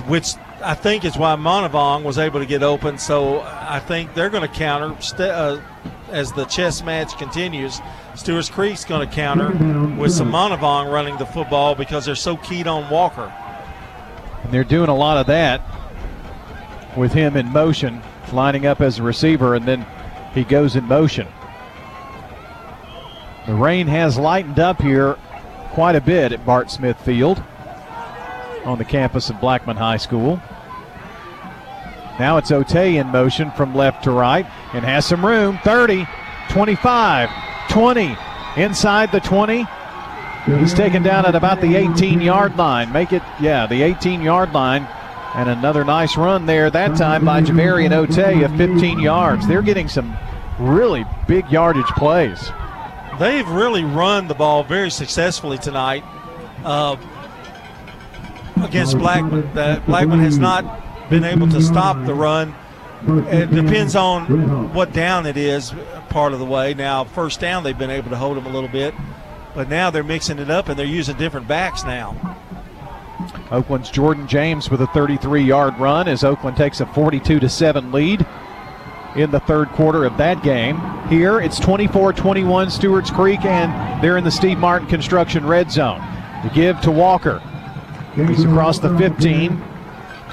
which 0.08 0.36
I 0.62 0.75
think 0.75 1.05
is 1.05 1.17
why 1.17 1.36
Monavong 1.36 2.03
was 2.03 2.17
able 2.17 2.39
to 2.41 2.46
get 2.46 2.62
open. 2.62 2.98
So 2.98 3.41
I 3.41 3.79
think 3.79 4.13
they're 4.13 4.29
going 4.29 4.48
to 4.48 4.53
counter 4.53 5.01
st- 5.01 5.22
uh, 5.22 5.62
as 6.13 6.32
the 6.32 6.46
chess 6.46 6.84
match 6.84 7.17
continues. 7.17 7.82
Stewart's 8.15 8.50
Creek's 8.50 8.86
going 8.86 9.08
to 9.08 9.13
counter 9.13 9.50
with 9.97 10.12
some 10.12 10.32
Monavong 10.32 10.91
running 10.91 11.17
the 11.17 11.26
football 11.26 11.76
because 11.76 12.06
they're 12.06 12.15
so 12.15 12.38
keyed 12.38 12.67
on 12.67 12.89
Walker. 12.89 13.34
And 14.43 14.54
they're 14.54 14.63
doing 14.63 14.89
a 14.89 14.95
lot 14.95 15.17
of 15.17 15.28
that 15.28 15.62
with 16.95 17.12
him 17.12 17.36
in 17.36 17.47
motion, 17.47 18.02
lining 18.32 18.65
up 18.65 18.80
as 18.82 18.99
a 18.99 19.04
receiver, 19.04 19.56
and 19.56 19.65
then 19.65 19.86
he 20.34 20.43
goes 20.43 20.76
in 20.76 20.84
motion. 20.86 21.28
The 23.47 23.56
rain 23.56 23.88
has 23.88 24.17
lightened 24.17 24.60
up 24.60 24.82
here 24.82 25.17
quite 25.71 25.95
a 25.95 26.02
bit 26.02 26.32
at 26.32 26.45
Bart 26.45 26.69
Smith 26.69 26.99
Field 27.02 27.43
on 28.63 28.78
the 28.78 28.86
campus 28.86 29.30
of 29.30 29.41
Blackman 29.41 29.76
High 29.76 29.97
School. 29.97 30.39
Now 32.19 32.38
it's 32.38 32.52
Ote 32.52 32.76
in 32.76 33.08
motion 33.08 33.52
from 33.52 33.73
left 33.73 34.04
to 34.04 34.12
right 34.12 34.45
and 34.73 34.86
has 34.86 35.06
some 35.06 35.26
room. 35.26 35.60
30, 35.63 36.08
25, 36.49 37.30
20, 37.69 38.17
inside 38.58 39.12
the 39.12 39.19
20. 39.19 39.65
He's 40.60 40.73
taken 40.73 41.02
down 41.04 41.26
at 41.26 41.36
about 41.36 41.62
the 41.62 41.76
18 41.76 42.21
yard 42.21 42.58
line. 42.58 42.91
Make 42.91 43.13
it, 43.13 43.23
yeah, 43.39 43.65
the 43.65 43.82
18 43.82 44.21
yard 44.21 44.54
line. 44.54 44.88
And 45.36 45.49
another 45.49 45.84
nice 45.84 46.15
run 46.15 46.45
there, 46.45 46.69
that 46.69 46.95
time 46.95 47.26
by 47.26 47.41
Javarian 47.41 47.91
Ote 47.91 48.43
of 48.43 48.56
15 48.56 48.99
yards. 48.99 49.47
They're 49.47 49.63
getting 49.63 49.88
some 49.88 50.15
really 50.60 51.06
big 51.28 51.49
yardage 51.49 51.88
plays. 51.97 52.52
They've 53.19 53.47
really 53.47 53.84
run 53.84 54.28
the 54.28 54.36
ball 54.36 54.63
very 54.63 54.91
successfully 54.91 55.58
tonight 55.58 56.04
uh, 56.63 56.97
against 58.58 58.97
Blackman. 58.99 59.52
That 59.56 59.86
Blackman 59.88 60.19
has 60.19 60.38
not 60.38 60.83
been 61.13 61.23
able 61.23 61.47
to 61.49 61.62
stop 61.62 61.95
the 62.06 62.12
mm-hmm. 62.12 62.19
run. 62.19 62.56
It 63.28 63.52
depends 63.52 63.95
on 63.95 64.73
what 64.73 64.93
down 64.93 65.26
it 65.26 65.38
is, 65.38 65.73
part 66.10 66.34
of 66.34 66.39
the 66.39 66.45
way. 66.45 66.73
Now, 66.73 67.04
first 67.04 67.39
down, 67.39 67.63
they've 67.63 67.78
been 67.78 67.89
able 67.89 68.10
to 68.10 68.15
hold 68.15 68.38
them 68.38 68.45
a 68.45 68.49
little 68.49 68.69
bit, 68.69 68.95
but 69.54 69.69
now 69.69 69.89
they're 69.89 70.04
mixing 70.04 70.39
it 70.39 70.49
up 70.49 70.69
and 70.69 70.80
they're 70.80 70.86
using 70.86 71.17
different 71.17 71.47
backs 71.47 71.84
now. 71.84 72.38
Oakland's 73.52 73.91
Jordan 73.91 74.28
James 74.28 74.69
with 74.69 74.82
a 74.82 74.88
33 74.88 75.43
yard 75.43 75.78
run 75.78 76.08
as 76.08 76.23
Oakland 76.23 76.58
takes 76.58 76.80
a 76.80 76.86
42 76.88 77.39
to 77.39 77.49
7 77.49 77.91
lead 77.91 78.26
in 79.15 79.30
the 79.32 79.39
third 79.41 79.69
quarter 79.69 80.06
of 80.06 80.17
that 80.17 80.41
game. 80.41 80.80
Here 81.08 81.41
it's 81.41 81.60
24 81.60 82.13
21 82.13 82.71
Stewart's 82.71 83.12
Creek, 83.12 83.43
and 83.45 84.02
they're 84.02 84.17
in 84.17 84.23
the 84.23 84.32
Steve 84.32 84.58
Martin 84.58 84.88
construction 84.88 85.45
red 85.45 85.69
zone. 85.69 86.02
The 86.43 86.49
give 86.49 86.80
to 86.82 86.91
Walker. 86.91 87.41
He's 88.15 88.43
across 88.45 88.80
the 88.80 88.97
15 88.97 89.62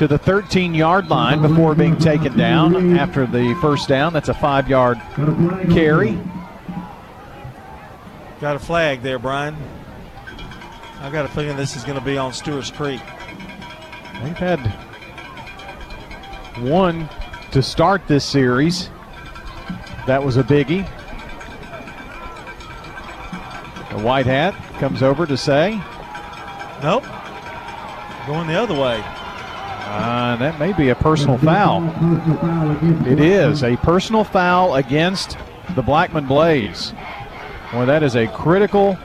to 0.01 0.09
the 0.09 0.17
13 0.17 0.73
yard 0.73 1.11
line 1.11 1.43
before 1.43 1.75
being 1.75 1.95
taken 1.95 2.35
down 2.35 2.97
after 2.97 3.27
the 3.27 3.55
first 3.61 3.87
down. 3.87 4.15
That's 4.15 4.31
a 4.31 4.35
five 4.35 4.67
yard 4.67 4.99
carry. 5.71 6.19
Got 8.41 8.57
a 8.57 8.59
flag 8.59 9.03
there, 9.03 9.19
Brian. 9.19 9.55
I've 11.03 11.13
got 11.13 11.27
a 11.27 11.29
feeling 11.29 11.55
this 11.55 11.77
is 11.77 11.85
going 11.85 11.99
to 11.99 12.05
be 12.05 12.17
on 12.17 12.33
Stewart's 12.33 12.71
Creek. 12.71 13.03
They've 14.23 14.39
had 14.39 14.61
one 16.63 17.07
to 17.53 17.63
start 17.63 18.09
this 18.09 18.25
series. 18.25 18.89
That 20.07 20.25
was 20.25 20.39
a 20.39 20.43
biggie. 20.43 20.89
The 23.91 24.03
white 24.03 24.25
hat 24.25 24.55
comes 24.79 25.03
over 25.03 25.27
to 25.27 25.37
say, 25.37 25.79
Nope. 26.83 27.05
Going 28.27 28.47
the 28.47 28.55
other 28.55 28.81
way. 28.81 29.05
Uh, 29.81 30.37
that 30.37 30.59
may 30.59 30.73
be 30.73 30.91
a 30.91 30.95
personal 30.95 31.39
foul. 31.39 31.83
It 33.07 33.21
is 33.21 33.63
a 33.63 33.77
personal 33.79 34.25
foul 34.25 34.75
against 34.75 35.37
the 35.75 35.83
Blackman 35.83 36.27
Blaze. 36.27 36.93
Well, 37.73 37.87
that 37.87 38.03
is 38.03 38.17
a 38.17 38.27
critical 38.29 38.99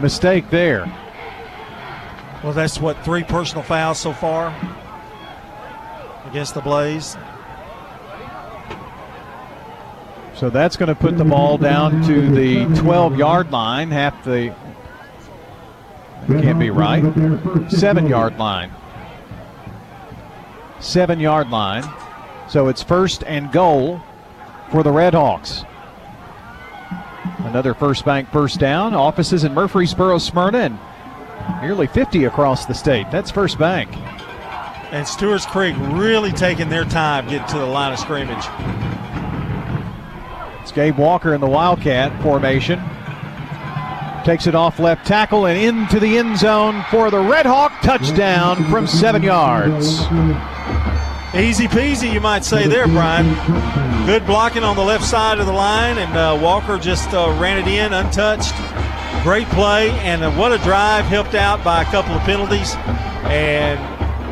mistake 0.00 0.50
there. 0.50 0.86
Well, 2.42 2.52
that's 2.52 2.80
what 2.80 3.02
three 3.04 3.24
personal 3.24 3.62
fouls 3.62 3.98
so 3.98 4.12
far 4.12 4.54
against 6.26 6.54
the 6.54 6.60
Blaze. 6.60 7.16
So 10.34 10.50
that's 10.50 10.76
going 10.76 10.88
to 10.88 10.94
put 10.94 11.18
the 11.18 11.24
ball 11.24 11.58
down 11.58 12.00
to 12.06 12.30
the 12.30 12.64
12 12.78 13.16
yard 13.16 13.50
line, 13.50 13.90
half 13.90 14.24
the. 14.24 14.54
That 16.28 16.42
can't 16.42 16.60
be 16.60 16.70
right. 16.70 17.02
Seven 17.70 18.06
yard 18.06 18.38
line. 18.38 18.70
Seven 20.80 21.20
yard 21.20 21.50
line. 21.50 21.84
So 22.48 22.68
it's 22.68 22.82
first 22.82 23.24
and 23.24 23.52
goal 23.52 24.00
for 24.70 24.82
the 24.82 24.90
Redhawks. 24.90 25.66
Another 27.40 27.74
first 27.74 28.04
bank 28.04 28.30
first 28.30 28.58
down. 28.58 28.94
Offices 28.94 29.44
in 29.44 29.54
Murfreesboro, 29.54 30.18
Smyrna, 30.18 30.58
and 30.58 30.78
nearly 31.62 31.86
50 31.86 32.24
across 32.24 32.66
the 32.66 32.74
state. 32.74 33.06
That's 33.10 33.30
first 33.30 33.58
bank. 33.58 33.90
And 34.90 35.06
Stewart's 35.06 35.46
Creek 35.46 35.76
really 35.78 36.32
taking 36.32 36.68
their 36.68 36.84
time 36.84 37.28
getting 37.28 37.46
to 37.48 37.58
the 37.58 37.66
line 37.66 37.92
of 37.92 37.98
scrimmage. 37.98 38.44
It's 40.62 40.72
Gabe 40.72 40.96
Walker 40.98 41.34
in 41.34 41.40
the 41.40 41.48
Wildcat 41.48 42.22
formation. 42.22 42.80
Takes 44.24 44.46
it 44.46 44.54
off 44.54 44.78
left 44.78 45.06
tackle 45.06 45.46
and 45.46 45.58
into 45.58 46.00
the 46.00 46.18
end 46.18 46.38
zone 46.38 46.84
for 46.90 47.10
the 47.10 47.18
Red 47.20 47.46
Hawk 47.46 47.72
touchdown 47.82 48.64
from 48.70 48.86
seven 48.86 49.22
yards. 49.22 50.00
Easy 51.34 51.68
peasy, 51.68 52.10
you 52.10 52.22
might 52.22 52.42
say 52.42 52.66
there, 52.66 52.86
Brian. 52.86 53.26
Good 54.06 54.24
blocking 54.24 54.64
on 54.64 54.76
the 54.76 54.82
left 54.82 55.04
side 55.04 55.38
of 55.38 55.44
the 55.44 55.52
line, 55.52 55.98
and 55.98 56.16
uh, 56.16 56.38
Walker 56.42 56.78
just 56.78 57.12
uh, 57.12 57.36
ran 57.38 57.58
it 57.58 57.68
in 57.70 57.92
untouched. 57.92 58.54
Great 59.22 59.46
play, 59.48 59.90
and 60.00 60.24
uh, 60.24 60.30
what 60.32 60.52
a 60.52 60.58
drive 60.58 61.04
helped 61.04 61.34
out 61.34 61.62
by 61.62 61.82
a 61.82 61.84
couple 61.86 62.12
of 62.12 62.22
penalties. 62.22 62.74
And 63.26 63.78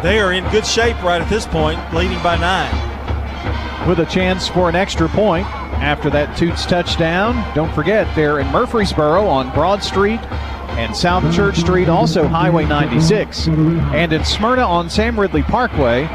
they 0.02 0.18
are 0.18 0.32
in 0.32 0.48
good 0.50 0.66
shape 0.66 1.00
right 1.02 1.20
at 1.20 1.28
this 1.28 1.46
point, 1.46 1.78
leading 1.92 2.20
by 2.22 2.38
nine. 2.38 2.72
With 3.86 4.00
a 4.00 4.06
chance 4.06 4.48
for 4.48 4.70
an 4.70 4.74
extra 4.74 5.06
point 5.10 5.46
after 5.76 6.08
that 6.10 6.34
Toots 6.38 6.64
touchdown. 6.64 7.54
Don't 7.54 7.72
forget, 7.74 8.12
they're 8.16 8.40
in 8.40 8.46
Murfreesboro 8.46 9.26
on 9.26 9.52
Broad 9.52 9.82
Street 9.82 10.20
and 10.78 10.96
South 10.96 11.34
Church 11.34 11.58
Street, 11.58 11.90
also 11.90 12.26
Highway 12.26 12.64
96. 12.64 13.48
And 13.48 14.14
in 14.14 14.24
Smyrna 14.24 14.62
on 14.62 14.88
Sam 14.88 15.20
Ridley 15.20 15.42
Parkway, 15.42 16.08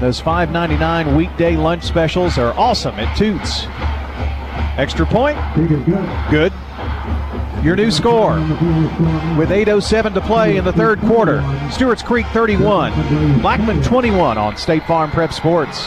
those 0.00 0.20
$5.99 0.20 1.16
weekday 1.16 1.56
lunch 1.56 1.82
specials 1.82 2.38
are 2.38 2.52
awesome 2.54 2.94
at 2.96 3.16
Toots. 3.16 3.66
Extra 4.78 5.06
point? 5.06 5.38
Good. 6.30 6.52
Your 7.64 7.74
new 7.76 7.90
score 7.90 8.34
with 9.36 9.48
8.07 9.48 10.14
to 10.14 10.20
play 10.20 10.56
in 10.56 10.64
the 10.64 10.72
third 10.72 11.00
quarter. 11.00 11.42
Stewart's 11.70 12.02
Creek 12.02 12.26
31, 12.26 13.40
Blackman 13.40 13.82
21 13.82 14.36
on 14.38 14.56
State 14.56 14.84
Farm 14.84 15.10
Prep 15.10 15.32
Sports. 15.32 15.86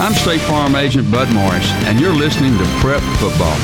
I'm 0.00 0.14
State 0.14 0.40
Farm 0.42 0.76
Agent 0.76 1.10
Bud 1.10 1.28
Morris, 1.34 1.68
and 1.86 1.98
you're 1.98 2.14
listening 2.14 2.56
to 2.56 2.64
Prep 2.78 3.02
Football. 3.18 3.56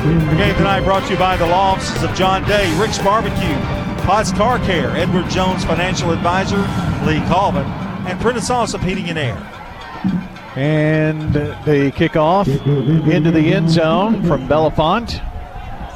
The 0.00 0.36
game 0.38 0.54
tonight 0.54 0.80
brought 0.84 1.04
to 1.04 1.12
you 1.12 1.18
by 1.18 1.36
the 1.36 1.46
law 1.46 1.72
offices 1.72 2.02
of 2.02 2.14
John 2.14 2.42
Day, 2.48 2.74
Rick's 2.80 2.96
Barbecue, 2.96 3.54
Potts 4.06 4.32
Car 4.32 4.58
Care, 4.60 4.96
Edward 4.96 5.28
Jones 5.28 5.66
Financial 5.66 6.12
Advisor, 6.12 6.60
Lee 7.04 7.20
Colvin, 7.28 7.66
and 8.06 8.18
Prentice 8.22 8.48
Allsup 8.48 8.82
Heating 8.82 9.10
and 9.10 9.18
Air. 9.18 9.36
And 10.56 11.34
the 11.34 11.92
kickoff 11.94 12.48
into 13.06 13.30
the 13.30 13.52
end 13.52 13.68
zone 13.68 14.24
from 14.24 14.48
Bellefonte. 14.48 15.20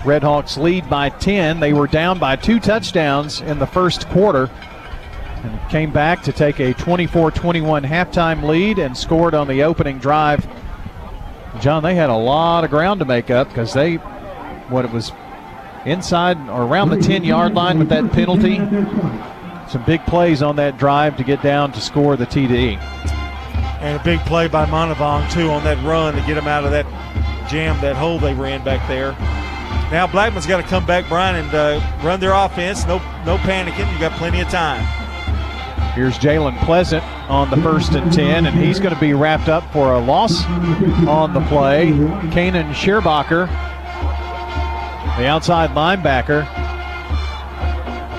Redhawks 0.03 0.63
lead 0.63 0.91
by 0.91 1.09
10. 1.09 1.59
They 1.59 1.73
were 1.73 1.87
down 1.87 2.19
by 2.19 2.37
two 2.37 2.61
touchdowns 2.61 3.41
in 3.41 3.59
the 3.59 3.67
first 3.67 4.07
quarter 4.11 4.51
and 5.45 5.71
came 5.71 5.93
back 5.93 6.23
to 6.23 6.33
take 6.33 6.59
a 6.59 6.73
24 6.75 7.31
21 7.31 7.85
halftime 7.85 8.43
lead 8.43 8.79
and 8.79 8.97
scored 8.97 9.35
on 9.35 9.47
the 9.47 9.63
opening 9.63 9.99
drive. 9.99 10.47
John, 11.61 11.83
they 11.83 11.95
had 11.95 12.11
a 12.11 12.17
lot 12.17 12.65
of 12.65 12.71
ground 12.71 13.01
to 13.01 13.05
make 13.05 13.31
up 13.31 13.49
because 13.49 13.73
they, 13.73 13.97
what 13.97 14.85
it 14.85 14.91
was 14.91 15.13
inside 15.85 16.39
or 16.49 16.63
around 16.63 16.91
the 16.91 16.99
10 16.99 17.25
yard 17.25 17.55
line 17.55 17.79
with 17.79 17.89
that 17.91 18.11
penalty. 18.13 18.57
Some 19.71 19.85
big 19.87 20.05
plays 20.07 20.43
on 20.43 20.57
that 20.57 20.79
drive 20.79 21.17
to 21.19 21.25
get 21.25 21.43
down 21.43 21.73
to 21.73 21.81
score 21.81 22.17
the 22.17 22.27
TD. 22.27 22.79
And 23.81 24.01
a 24.01 24.05
big 24.05 24.21
play 24.21 24.49
by 24.49 24.65
Monavong, 24.67 25.31
too, 25.31 25.51
on 25.51 25.63
that 25.65 25.83
run 25.85 26.15
to 26.15 26.21
get 26.23 26.35
them 26.35 26.49
out 26.49 26.65
of 26.65 26.71
that 26.71 26.87
jam, 27.51 27.79
that 27.83 27.97
hole 27.97 28.19
they 28.19 28.35
ran 28.35 28.65
back 28.65 28.87
there. 28.89 29.13
Now 29.91 30.07
Blackman's 30.07 30.47
got 30.47 30.63
to 30.63 30.67
come 30.67 30.87
back, 30.87 31.07
Brian, 31.09 31.37
and 31.37 31.55
uh, 31.55 31.81
run 32.03 32.19
their 32.19 32.33
offense. 32.33 32.87
No, 32.87 32.99
no 33.25 33.37
panicking. 33.39 33.93
You 33.93 34.01
got 34.01 34.13
plenty 34.13 34.41
of 34.41 34.49
time. 34.49 35.04
Here's 35.95 36.19
Jalen 36.19 36.59
Pleasant 36.65 37.05
on 37.31 37.51
the 37.51 37.57
first 37.59 37.93
and 37.93 38.13
10, 38.13 38.47
and 38.47 38.59
he's 38.59 38.81
going 38.81 38.93
to 38.93 39.01
be 39.01 39.15
wrapped 39.15 39.49
up 39.49 39.63
for 39.73 39.93
a 39.93 39.99
loss 40.01 40.45
on 41.07 41.33
the 41.33 41.41
play. 41.43 41.93
Kanan 42.33 42.73
Scherbacher, 42.75 43.47
the 45.17 45.27
outside 45.27 45.71
linebacker, 45.71 46.45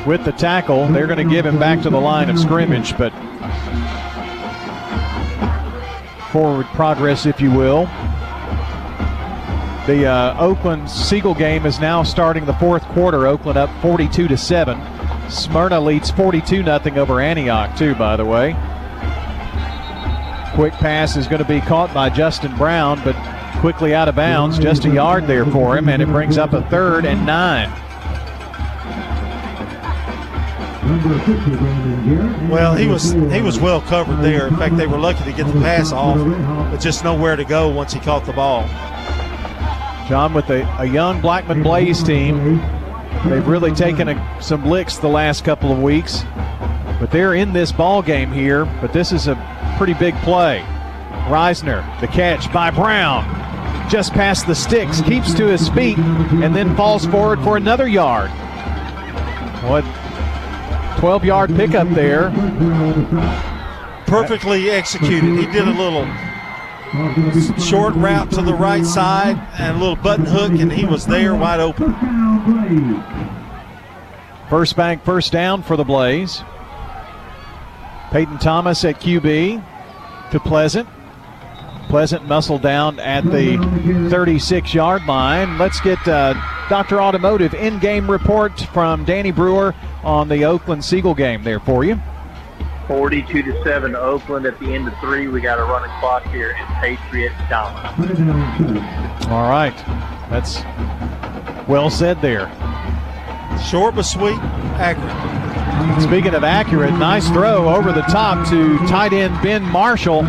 with 0.05 0.23
the 0.23 0.31
tackle. 0.31 0.87
They're 0.87 1.05
going 1.05 1.27
to 1.27 1.29
give 1.29 1.45
him 1.45 1.59
back 1.59 1.81
to 1.81 1.89
the 1.89 1.99
line 1.99 2.29
of 2.29 2.39
scrimmage, 2.39 2.97
but 2.97 3.11
forward 6.31 6.67
progress, 6.67 7.25
if 7.25 7.41
you 7.41 7.51
will. 7.51 7.87
The 9.85 10.05
uh, 10.05 10.37
Oakland 10.39 10.89
Siegel 10.89 11.33
game 11.33 11.65
is 11.65 11.81
now 11.81 12.03
starting 12.03 12.45
the 12.45 12.53
fourth 12.53 12.83
quarter. 12.83 13.27
Oakland 13.27 13.57
up 13.57 13.69
42 13.81 14.29
to 14.29 14.37
7. 14.37 14.94
Smyrna 15.29 15.79
leads 15.79 16.11
42 16.11 16.63
0 16.63 16.79
over 16.95 17.19
Antioch, 17.19 17.77
too, 17.77 17.95
by 17.95 18.15
the 18.15 18.25
way. 18.25 18.53
Quick 20.53 20.73
pass 20.73 21.17
is 21.17 21.27
going 21.27 21.41
to 21.41 21.47
be 21.47 21.59
caught 21.61 21.93
by 21.93 22.09
Justin 22.09 22.55
Brown, 22.55 23.01
but 23.03 23.15
quickly 23.59 23.93
out 23.93 24.07
of 24.07 24.15
bounds. 24.15 24.57
Just 24.57 24.85
a 24.85 24.89
yard 24.89 25.27
there 25.27 25.45
for 25.45 25.77
him, 25.77 25.89
and 25.89 26.01
it 26.01 26.07
brings 26.07 26.37
up 26.37 26.53
a 26.53 26.61
third 26.69 27.05
and 27.05 27.25
nine. 27.25 27.69
Well, 32.49 32.75
he 32.75 32.85
was 32.87 33.13
he 33.13 33.41
was 33.41 33.59
well 33.59 33.81
covered 33.81 34.21
there. 34.23 34.47
In 34.47 34.55
fact, 34.55 34.77
they 34.77 34.85
were 34.85 34.99
lucky 34.99 35.23
to 35.23 35.33
get 35.33 35.47
the 35.47 35.59
pass 35.59 35.91
off, 35.91 36.17
but 36.71 36.77
just 36.77 37.03
nowhere 37.03 37.35
to 37.35 37.43
go 37.43 37.69
once 37.69 37.91
he 37.91 37.99
caught 37.99 38.23
the 38.25 38.33
ball. 38.33 38.61
John, 40.07 40.33
with 40.35 40.49
a, 40.51 40.61
a 40.77 40.85
young 40.85 41.19
Blackman 41.19 41.63
Blaze 41.63 42.03
team, 42.03 42.59
they've 43.25 43.47
really 43.47 43.71
taken 43.73 44.09
a, 44.09 44.37
some 44.41 44.65
licks 44.65 44.97
the 44.97 45.07
last 45.07 45.43
couple 45.43 45.71
of 45.71 45.81
weeks, 45.81 46.23
but 46.99 47.11
they're 47.11 47.33
in 47.33 47.53
this 47.53 47.71
ball 47.71 48.01
game 48.01 48.31
here. 48.31 48.65
But 48.81 48.93
this 48.93 49.11
is 49.11 49.27
a 49.27 49.35
pretty 49.77 49.93
big 49.93 50.15
play. 50.17 50.63
Reisner, 51.27 51.83
the 52.01 52.07
catch 52.07 52.51
by 52.53 52.69
Brown, 52.69 53.23
just 53.89 54.13
past 54.13 54.47
the 54.47 54.55
sticks, 54.55 55.01
keeps 55.01 55.33
to 55.35 55.47
his 55.47 55.69
feet, 55.69 55.97
and 55.97 56.55
then 56.55 56.75
falls 56.75 57.05
forward 57.05 57.39
for 57.41 57.57
another 57.57 57.87
yard. 57.87 58.29
What 59.69 59.83
12 60.99 61.25
yard 61.25 61.55
pickup 61.55 61.89
there. 61.89 62.31
Perfectly 64.07 64.69
executed. 64.69 65.39
He 65.39 65.45
did 65.47 65.67
a 65.67 65.71
little 65.71 66.05
short 67.59 67.95
route 67.95 68.31
to 68.31 68.41
the 68.41 68.53
right 68.53 68.85
side 68.85 69.37
and 69.59 69.77
a 69.77 69.79
little 69.79 69.95
button 69.95 70.25
hook, 70.25 70.51
and 70.59 70.71
he 70.71 70.85
was 70.85 71.05
there 71.05 71.35
wide 71.35 71.59
open. 71.59 71.93
First 74.49 74.75
bank, 74.75 75.03
first 75.03 75.31
down 75.31 75.63
for 75.63 75.75
the 75.75 75.83
Blaze. 75.83 76.43
Peyton 78.11 78.37
Thomas 78.37 78.85
at 78.85 79.01
QB 79.01 79.63
to 80.31 80.39
Pleasant. 80.39 80.87
Pleasant 81.89 82.25
muscle 82.25 82.57
down 82.57 82.99
at 82.99 83.23
the 83.25 83.57
36 84.09 84.73
yard 84.73 85.05
line. 85.05 85.57
Let's 85.57 85.79
get 85.81 85.99
uh, 86.07 86.33
Dr. 86.69 87.01
Automotive 87.01 87.53
in 87.53 87.79
game 87.79 88.09
report 88.09 88.59
from 88.73 89.05
Danny 89.05 89.31
Brewer 89.31 89.75
on 90.03 90.29
the 90.29 90.45
Oakland 90.45 90.83
Siegel 90.83 91.13
game 91.13 91.43
there 91.43 91.59
for 91.59 91.83
you. 91.83 91.99
42 92.87 93.43
to 93.43 93.63
7 93.63 93.95
Oakland 93.95 94.45
at 94.45 94.59
the 94.59 94.73
end 94.73 94.87
of 94.87 94.97
three. 94.99 95.27
We 95.27 95.41
got 95.41 95.59
a 95.59 95.63
running 95.63 95.91
clock 95.99 96.23
here 96.27 96.51
in 96.51 96.65
Patriot 96.75 97.31
dominant. 97.49 98.79
All 99.29 99.49
right. 99.49 99.75
That's 100.29 100.63
well 101.67 101.89
said 101.89 102.21
there. 102.21 102.47
Short 103.69 103.95
but 103.95 104.03
sweet, 104.03 104.37
accurate. 104.77 106.01
Speaking 106.01 106.33
of 106.35 106.43
accurate, 106.43 106.93
nice 106.93 107.27
throw 107.29 107.73
over 107.73 107.91
the 107.91 108.01
top 108.03 108.47
to 108.49 108.77
tight 108.87 109.13
end 109.13 109.41
Ben 109.41 109.63
Marshall. 109.63 110.23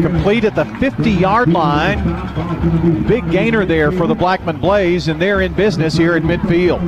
complete 0.00 0.44
at 0.44 0.54
the 0.54 0.64
50 0.80 1.10
yard 1.10 1.48
line. 1.50 3.04
Big 3.06 3.30
gainer 3.30 3.64
there 3.64 3.92
for 3.92 4.06
the 4.06 4.14
Blackman 4.14 4.58
Blaze, 4.60 5.08
and 5.08 5.20
they're 5.20 5.42
in 5.42 5.52
business 5.52 5.96
here 5.96 6.14
at 6.14 6.22
midfield. 6.22 6.80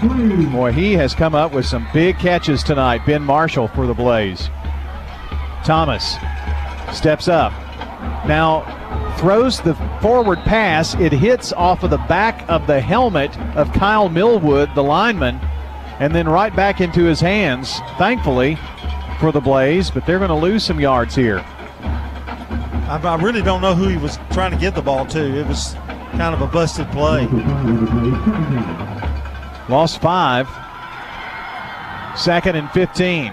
Boy, 0.00 0.72
he 0.72 0.94
has 0.94 1.14
come 1.14 1.34
up 1.34 1.52
with 1.52 1.66
some 1.66 1.86
big 1.92 2.18
catches 2.18 2.62
tonight. 2.62 3.04
Ben 3.04 3.22
Marshall 3.22 3.68
for 3.68 3.86
the 3.86 3.92
Blaze. 3.92 4.48
Thomas 5.62 6.16
steps 6.92 7.28
up. 7.28 7.52
Now 8.26 8.64
throws 9.18 9.60
the 9.60 9.74
forward 10.00 10.38
pass. 10.38 10.94
It 10.94 11.12
hits 11.12 11.52
off 11.52 11.82
of 11.82 11.90
the 11.90 11.98
back 11.98 12.48
of 12.48 12.66
the 12.66 12.80
helmet 12.80 13.38
of 13.54 13.70
Kyle 13.74 14.08
Millwood, 14.08 14.74
the 14.74 14.82
lineman, 14.82 15.38
and 15.98 16.14
then 16.14 16.26
right 16.26 16.54
back 16.56 16.80
into 16.80 17.04
his 17.04 17.20
hands, 17.20 17.78
thankfully, 17.98 18.56
for 19.18 19.32
the 19.32 19.40
Blaze, 19.40 19.90
but 19.90 20.06
they're 20.06 20.18
going 20.18 20.30
to 20.30 20.34
lose 20.34 20.64
some 20.64 20.80
yards 20.80 21.14
here. 21.14 21.44
I, 22.88 22.98
I 23.04 23.16
really 23.16 23.42
don't 23.42 23.60
know 23.60 23.74
who 23.74 23.88
he 23.88 23.98
was 23.98 24.18
trying 24.30 24.52
to 24.52 24.56
get 24.56 24.74
the 24.74 24.82
ball 24.82 25.04
to. 25.06 25.38
It 25.38 25.46
was 25.46 25.74
kind 26.12 26.34
of 26.34 26.40
a 26.40 26.46
busted 26.46 26.90
play. 26.90 27.28
Lost 29.70 30.00
five. 30.00 30.48
Second 32.18 32.56
and 32.56 32.68
15. 32.72 33.32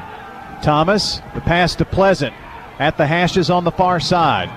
Thomas, 0.62 1.19
the 1.34 1.41
pass 1.41 1.73
to 1.76 1.86
Pleasant 1.86 2.34
at 2.78 2.95
the 2.95 3.08
hashes 3.08 3.50
on 3.50 3.63
the 3.63 3.71
far 3.71 4.00
side. 4.00 4.50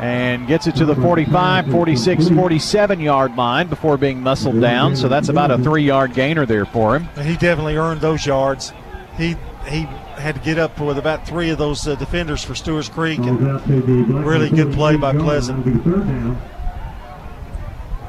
And 0.00 0.48
gets 0.48 0.66
it 0.66 0.74
to 0.76 0.84
the 0.84 0.96
45, 0.96 1.70
46, 1.70 2.30
47 2.30 2.98
yard 2.98 3.36
line 3.36 3.68
before 3.68 3.96
being 3.96 4.20
muscled 4.20 4.60
down. 4.60 4.96
So 4.96 5.08
that's 5.08 5.28
about 5.28 5.52
a 5.52 5.58
three 5.58 5.84
yard 5.84 6.14
gainer 6.14 6.44
there 6.44 6.66
for 6.66 6.96
him. 6.96 7.08
And 7.14 7.28
he 7.28 7.34
definitely 7.34 7.76
earned 7.76 8.00
those 8.00 8.26
yards. 8.26 8.72
He 9.16 9.36
he 9.68 9.82
had 10.16 10.34
to 10.34 10.40
get 10.40 10.58
up 10.58 10.80
with 10.80 10.98
about 10.98 11.28
three 11.28 11.50
of 11.50 11.58
those 11.58 11.86
uh, 11.86 11.94
defenders 11.94 12.42
for 12.42 12.56
Stewart's 12.56 12.88
Creek. 12.88 13.20
And 13.20 14.26
really 14.26 14.50
good 14.50 14.72
play 14.74 14.96
by 14.96 15.12
Pleasant. 15.12 15.64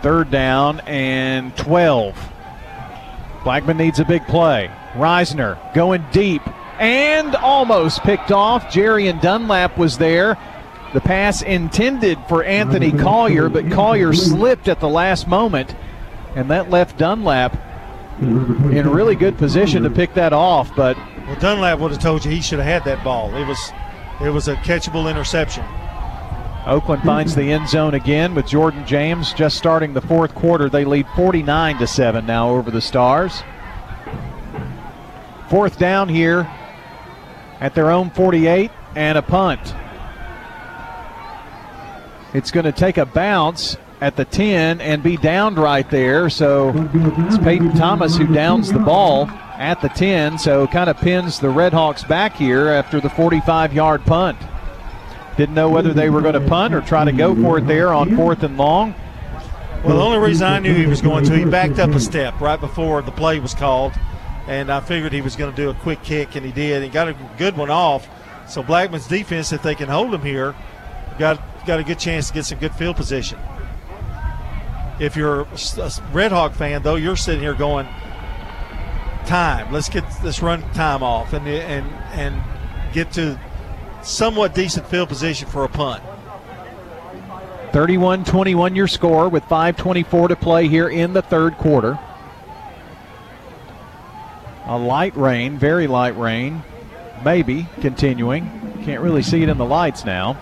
Third 0.01 0.31
down 0.31 0.79
and 0.81 1.55
12. 1.55 2.32
Blackman 3.43 3.77
needs 3.77 3.99
a 3.99 4.06
big 4.06 4.25
play. 4.27 4.71
Reisner 4.93 5.58
going 5.73 6.06
deep 6.12 6.41
and 6.79 7.36
almost 7.36 8.01
picked 8.03 8.32
off. 8.32 8.71
Jerry 8.71 9.08
and 9.08 9.19
Dunlap 9.21 9.77
was 9.77 9.97
there. 9.97 10.38
The 10.93 11.01
pass 11.01 11.41
intended 11.41 12.19
for 12.29 12.43
Anthony 12.43 12.91
Collier, 12.91 13.49
but 13.49 13.71
Collier 13.71 14.13
slipped 14.13 14.67
at 14.67 14.79
the 14.79 14.88
last 14.88 15.27
moment, 15.27 15.75
and 16.36 16.51
that 16.51 16.69
left 16.69 16.97
Dunlap 16.97 17.58
in 18.21 18.86
a 18.86 18.89
really 18.89 19.15
good 19.15 19.38
position 19.38 19.84
to 19.84 19.89
pick 19.89 20.13
that 20.13 20.34
off. 20.34 20.75
But 20.75 20.95
well, 21.27 21.39
Dunlap 21.39 21.79
would 21.79 21.91
have 21.91 22.01
told 22.01 22.23
you 22.23 22.32
he 22.32 22.41
should 22.41 22.60
have 22.60 22.67
had 22.67 22.86
that 22.86 23.03
ball. 23.03 23.34
It 23.36 23.47
was 23.47 23.71
it 24.21 24.29
was 24.29 24.47
a 24.47 24.56
catchable 24.58 25.10
interception. 25.10 25.65
Oakland 26.65 27.04
finds 27.04 27.36
the 27.36 27.52
end 27.52 27.67
zone 27.67 27.93
again 27.93 28.34
with 28.34 28.47
Jordan 28.47 28.86
James 28.86 29.34
just 29.34 29.58
starting 29.58 29.93
the 29.93 30.02
fourth 30.02 30.34
quarter. 30.34 30.69
They 30.69 30.86
lead 30.86 31.06
49 31.15 31.78
to 31.80 31.88
7 31.88 32.26
now 32.26 32.52
over 32.52 32.71
the 32.71 32.80
Stars. 32.80 33.43
Fourth 35.49 35.78
down 35.78 36.08
here 36.08 36.49
at 37.60 37.76
their 37.76 37.91
own 37.91 38.10
48 38.12 38.71
and 38.95 39.17
a 39.17 39.21
punt. 39.21 39.76
It's 42.34 42.49
going 42.49 42.65
to 42.65 42.71
take 42.71 42.97
a 42.97 43.06
bounce 43.06 43.76
at 43.99 44.15
the 44.15 44.26
10 44.26 44.80
and 44.80 45.04
be 45.04 45.17
downed 45.17 45.58
right 45.58 45.89
there. 45.89 46.30
So 46.30 46.71
it's 46.93 47.38
Peyton 47.39 47.73
Thomas 47.73 48.15
who 48.15 48.26
downs 48.34 48.71
the 48.71 48.80
ball 48.80 49.30
at 49.58 49.82
the 49.82 49.89
10. 49.89 50.38
So 50.39 50.65
kind 50.67 50.89
of 50.89 50.95
pins 50.97 51.39
the 51.39 51.47
Redhawks 51.47 52.08
back 52.08 52.36
here 52.36 52.69
after 52.69 53.02
the 53.02 53.10
45 53.10 53.73
yard 53.73 54.06
punt. 54.06 54.38
Didn't 55.37 55.55
know 55.55 55.69
whether 55.69 55.93
they 55.93 56.09
were 56.09 56.21
going 56.21 56.35
to 56.35 56.47
punt 56.47 56.73
or 56.73 56.81
try 56.81 57.05
to 57.05 57.11
go 57.11 57.35
for 57.35 57.57
it 57.57 57.67
there 57.67 57.93
on 57.93 58.15
fourth 58.15 58.43
and 58.43 58.57
long. 58.57 58.93
Well, 59.83 59.97
the 59.97 60.03
only 60.03 60.19
reason 60.19 60.47
I 60.47 60.59
knew 60.59 60.73
he 60.73 60.85
was 60.85 61.01
going 61.01 61.25
to, 61.25 61.37
he 61.37 61.45
backed 61.45 61.79
up 61.79 61.89
a 61.89 61.99
step 61.99 62.39
right 62.39 62.59
before 62.59 63.01
the 63.01 63.11
play 63.11 63.39
was 63.39 63.53
called, 63.53 63.93
and 64.47 64.71
I 64.71 64.79
figured 64.79 65.11
he 65.11 65.21
was 65.21 65.35
going 65.35 65.53
to 65.53 65.55
do 65.55 65.69
a 65.69 65.73
quick 65.73 66.03
kick, 66.03 66.35
and 66.35 66.45
he 66.45 66.51
did. 66.51 66.83
He 66.83 66.89
got 66.89 67.09
a 67.09 67.15
good 67.37 67.57
one 67.57 67.69
off. 67.69 68.07
So 68.47 68.63
Blackman's 68.63 69.07
defense, 69.07 69.51
if 69.51 69.61
they 69.61 69.75
can 69.75 69.89
hold 69.89 70.13
him 70.13 70.21
here, 70.21 70.55
got 71.19 71.41
got 71.65 71.79
a 71.79 71.83
good 71.83 71.99
chance 71.99 72.27
to 72.27 72.33
get 72.33 72.45
some 72.45 72.59
good 72.59 72.75
field 72.75 72.95
position. 72.95 73.39
If 74.99 75.15
you're 75.15 75.41
a 75.41 75.91
Red 76.11 76.31
Hawk 76.31 76.53
fan, 76.53 76.83
though, 76.83 76.95
you're 76.95 77.15
sitting 77.15 77.41
here 77.41 77.53
going, 77.53 77.87
time. 79.25 79.71
Let's 79.71 79.89
get 79.89 80.03
this 80.21 80.41
run 80.41 80.61
time 80.73 81.03
off 81.03 81.33
and 81.33 81.47
and 81.47 81.85
and 82.13 82.41
get 82.93 83.11
to 83.13 83.39
somewhat 84.03 84.53
decent 84.53 84.87
field 84.87 85.09
position 85.09 85.47
for 85.47 85.63
a 85.63 85.69
punt. 85.69 86.03
31 87.71 88.23
21 88.23 88.75
your 88.75 88.87
score 88.87 89.29
with 89.29 89.43
5.24 89.45 90.29
to 90.29 90.35
play 90.35 90.67
here 90.67 90.89
in 90.89 91.13
the 91.13 91.21
third 91.21 91.57
quarter. 91.57 91.97
A 94.65 94.77
light 94.77 95.15
rain, 95.17 95.57
very 95.57 95.87
light 95.87 96.17
rain, 96.17 96.61
maybe 97.25 97.67
continuing. 97.81 98.45
Can't 98.83 99.01
really 99.01 99.23
see 99.23 99.41
it 99.41 99.49
in 99.49 99.57
the 99.57 99.65
lights 99.65 100.05
now. 100.05 100.37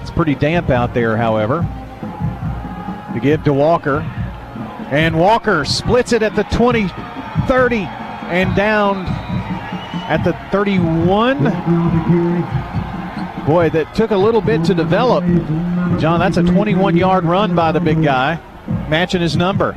It's 0.00 0.10
pretty 0.10 0.34
damp 0.34 0.70
out 0.70 0.94
there, 0.94 1.16
however. 1.16 1.60
To 3.12 3.20
give 3.20 3.44
to 3.44 3.52
Walker. 3.52 4.00
And 4.90 5.18
Walker 5.18 5.64
splits 5.64 6.12
it 6.12 6.22
at 6.22 6.34
the 6.34 6.44
20 6.44 6.88
30 7.46 7.76
and 7.76 8.54
down 8.56 9.04
at 10.10 10.24
the 10.24 10.32
31. 10.50 11.44
Boy, 13.46 13.70
that 13.70 13.94
took 13.94 14.10
a 14.10 14.16
little 14.16 14.40
bit 14.40 14.64
to 14.64 14.74
develop. 14.74 15.24
John, 16.00 16.18
that's 16.18 16.36
a 16.36 16.42
21 16.42 16.96
yard 16.96 17.24
run 17.24 17.54
by 17.54 17.72
the 17.72 17.80
big 17.80 18.02
guy, 18.02 18.38
matching 18.88 19.22
his 19.22 19.36
number. 19.36 19.76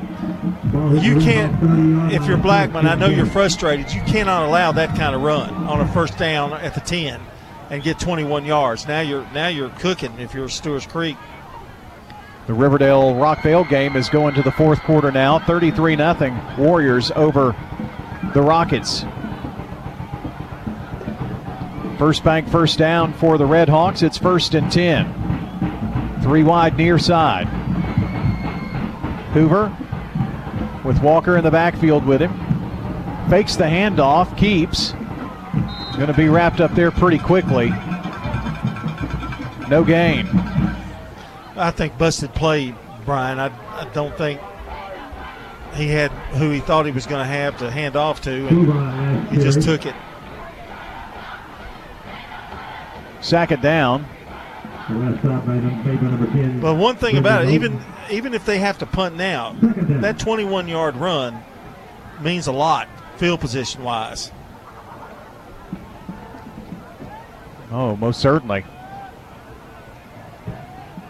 You 0.74 1.20
can't, 1.20 2.12
if 2.12 2.26
you're 2.26 2.38
Blackman, 2.38 2.88
I 2.88 2.96
know 2.96 3.08
you're 3.08 3.28
frustrated. 3.28 3.94
You 3.94 4.02
cannot 4.02 4.48
allow 4.48 4.72
that 4.72 4.90
kind 4.98 5.16
of 5.16 5.22
run 5.22 5.54
on 5.68 5.80
a 5.80 5.88
first 5.94 6.18
down 6.18 6.52
at 6.54 6.74
the 6.74 6.82
10 6.82 7.22
and 7.70 7.84
get 7.84 8.00
21 8.00 8.44
yards. 8.44 8.88
Now 8.88 9.02
you're 9.02 9.26
now 9.34 9.48
you're 9.48 9.70
cooking 9.70 10.20
if 10.20 10.34
you're 10.34 10.50
Stewart's 10.50 10.88
Creek. 10.88 11.16
The 12.48 12.54
Riverdale 12.54 13.14
Rockvale 13.14 13.70
game 13.70 13.96
is 13.96 14.10
going 14.10 14.34
to 14.34 14.42
the 14.42 14.52
fourth 14.52 14.82
quarter 14.82 15.12
now. 15.12 15.40
33 15.40 15.96
0 15.96 16.56
Warriors 16.58 17.12
over 17.12 17.56
the 18.34 18.42
Rockets. 18.42 19.06
First 21.98 22.24
bank, 22.24 22.48
first 22.50 22.78
down 22.78 23.14
for 23.14 23.38
the 23.38 23.46
Red 23.46 23.70
Hawks. 23.70 24.02
It's 24.02 24.18
first 24.18 24.56
and 24.56 24.72
10. 24.72 26.22
Three 26.24 26.44
wide 26.44 26.78
near 26.78 26.98
side. 26.98 27.48
Hoover 29.34 29.76
with 30.84 31.02
Walker 31.02 31.38
in 31.38 31.44
the 31.44 31.52
backfield 31.52 32.06
with 32.06 32.22
him. 32.22 32.34
Fakes 33.30 33.56
the 33.56 33.64
handoff, 33.64 34.36
keeps. 34.38 34.92
Going 35.96 36.08
to 36.08 36.14
be 36.14 36.28
wrapped 36.28 36.60
up 36.60 36.72
there 36.72 36.92
pretty 36.92 37.20
quickly. 37.20 37.70
No 39.70 39.84
gain. 39.86 40.28
I 41.56 41.72
think 41.72 41.98
busted 41.98 42.34
play, 42.34 42.76
Brian. 43.06 43.40
I, 43.40 43.48
I 43.80 43.88
don't 43.94 44.16
think 44.18 44.42
he 45.74 45.88
had 45.88 46.12
who 46.38 46.50
he 46.50 46.60
thought 46.60 46.86
he 46.86 46.92
was 46.92 47.06
going 47.06 47.22
to 47.22 47.32
have 47.32 47.58
to 47.60 47.72
hand 47.72 47.96
off 47.96 48.22
to, 48.22 48.48
and 48.48 49.28
he 49.30 49.38
just 49.38 49.62
took 49.62 49.86
it. 49.86 49.96
Second 53.24 53.62
down. 53.62 54.06
But 56.62 56.76
one 56.76 56.98
thing 56.98 57.18
about 57.18 57.46
it, 57.46 57.52
even 57.52 57.82
even 58.12 58.34
if 58.34 58.46
they 58.46 58.60
have 58.60 58.78
to 58.80 58.86
punt 58.86 59.16
now, 59.16 59.56
that 59.62 60.20
21 60.20 60.68
yard 60.68 60.98
run 60.98 61.42
means 62.22 62.48
a 62.48 62.52
lot 62.52 62.90
field 63.16 63.40
position 63.40 63.82
wise. 63.82 64.30
Oh, 67.72 67.96
most 67.96 68.20
certainly. 68.20 68.66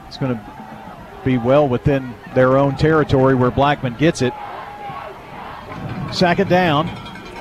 It's 0.08 0.18
going 0.18 0.36
to 0.36 1.20
be 1.26 1.40
well 1.40 1.68
within 1.68 2.14
their 2.36 2.58
own 2.58 2.76
territory 2.76 3.34
where 3.34 3.50
Blackman 3.50 3.96
gets 3.96 4.22
it. 4.22 4.34
Second 6.12 6.48
down. 6.48 6.88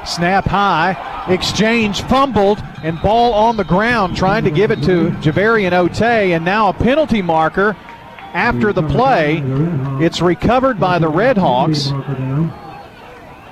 Snap 0.06 0.46
high. 0.46 1.11
Exchange 1.28 2.02
fumbled 2.02 2.62
and 2.82 3.00
ball 3.00 3.32
on 3.32 3.56
the 3.56 3.64
ground 3.64 4.16
trying 4.16 4.44
to 4.44 4.50
give 4.50 4.70
it 4.70 4.82
to 4.82 5.10
Javarian 5.20 5.72
Ote 5.72 6.02
and 6.02 6.44
now 6.44 6.68
a 6.68 6.72
penalty 6.72 7.22
marker 7.22 7.76
after 8.32 8.72
the 8.72 8.82
play. 8.82 9.42
It's 10.04 10.20
recovered 10.20 10.80
by 10.80 10.98
the 10.98 11.08
Red 11.08 11.38
Hawks. 11.38 11.88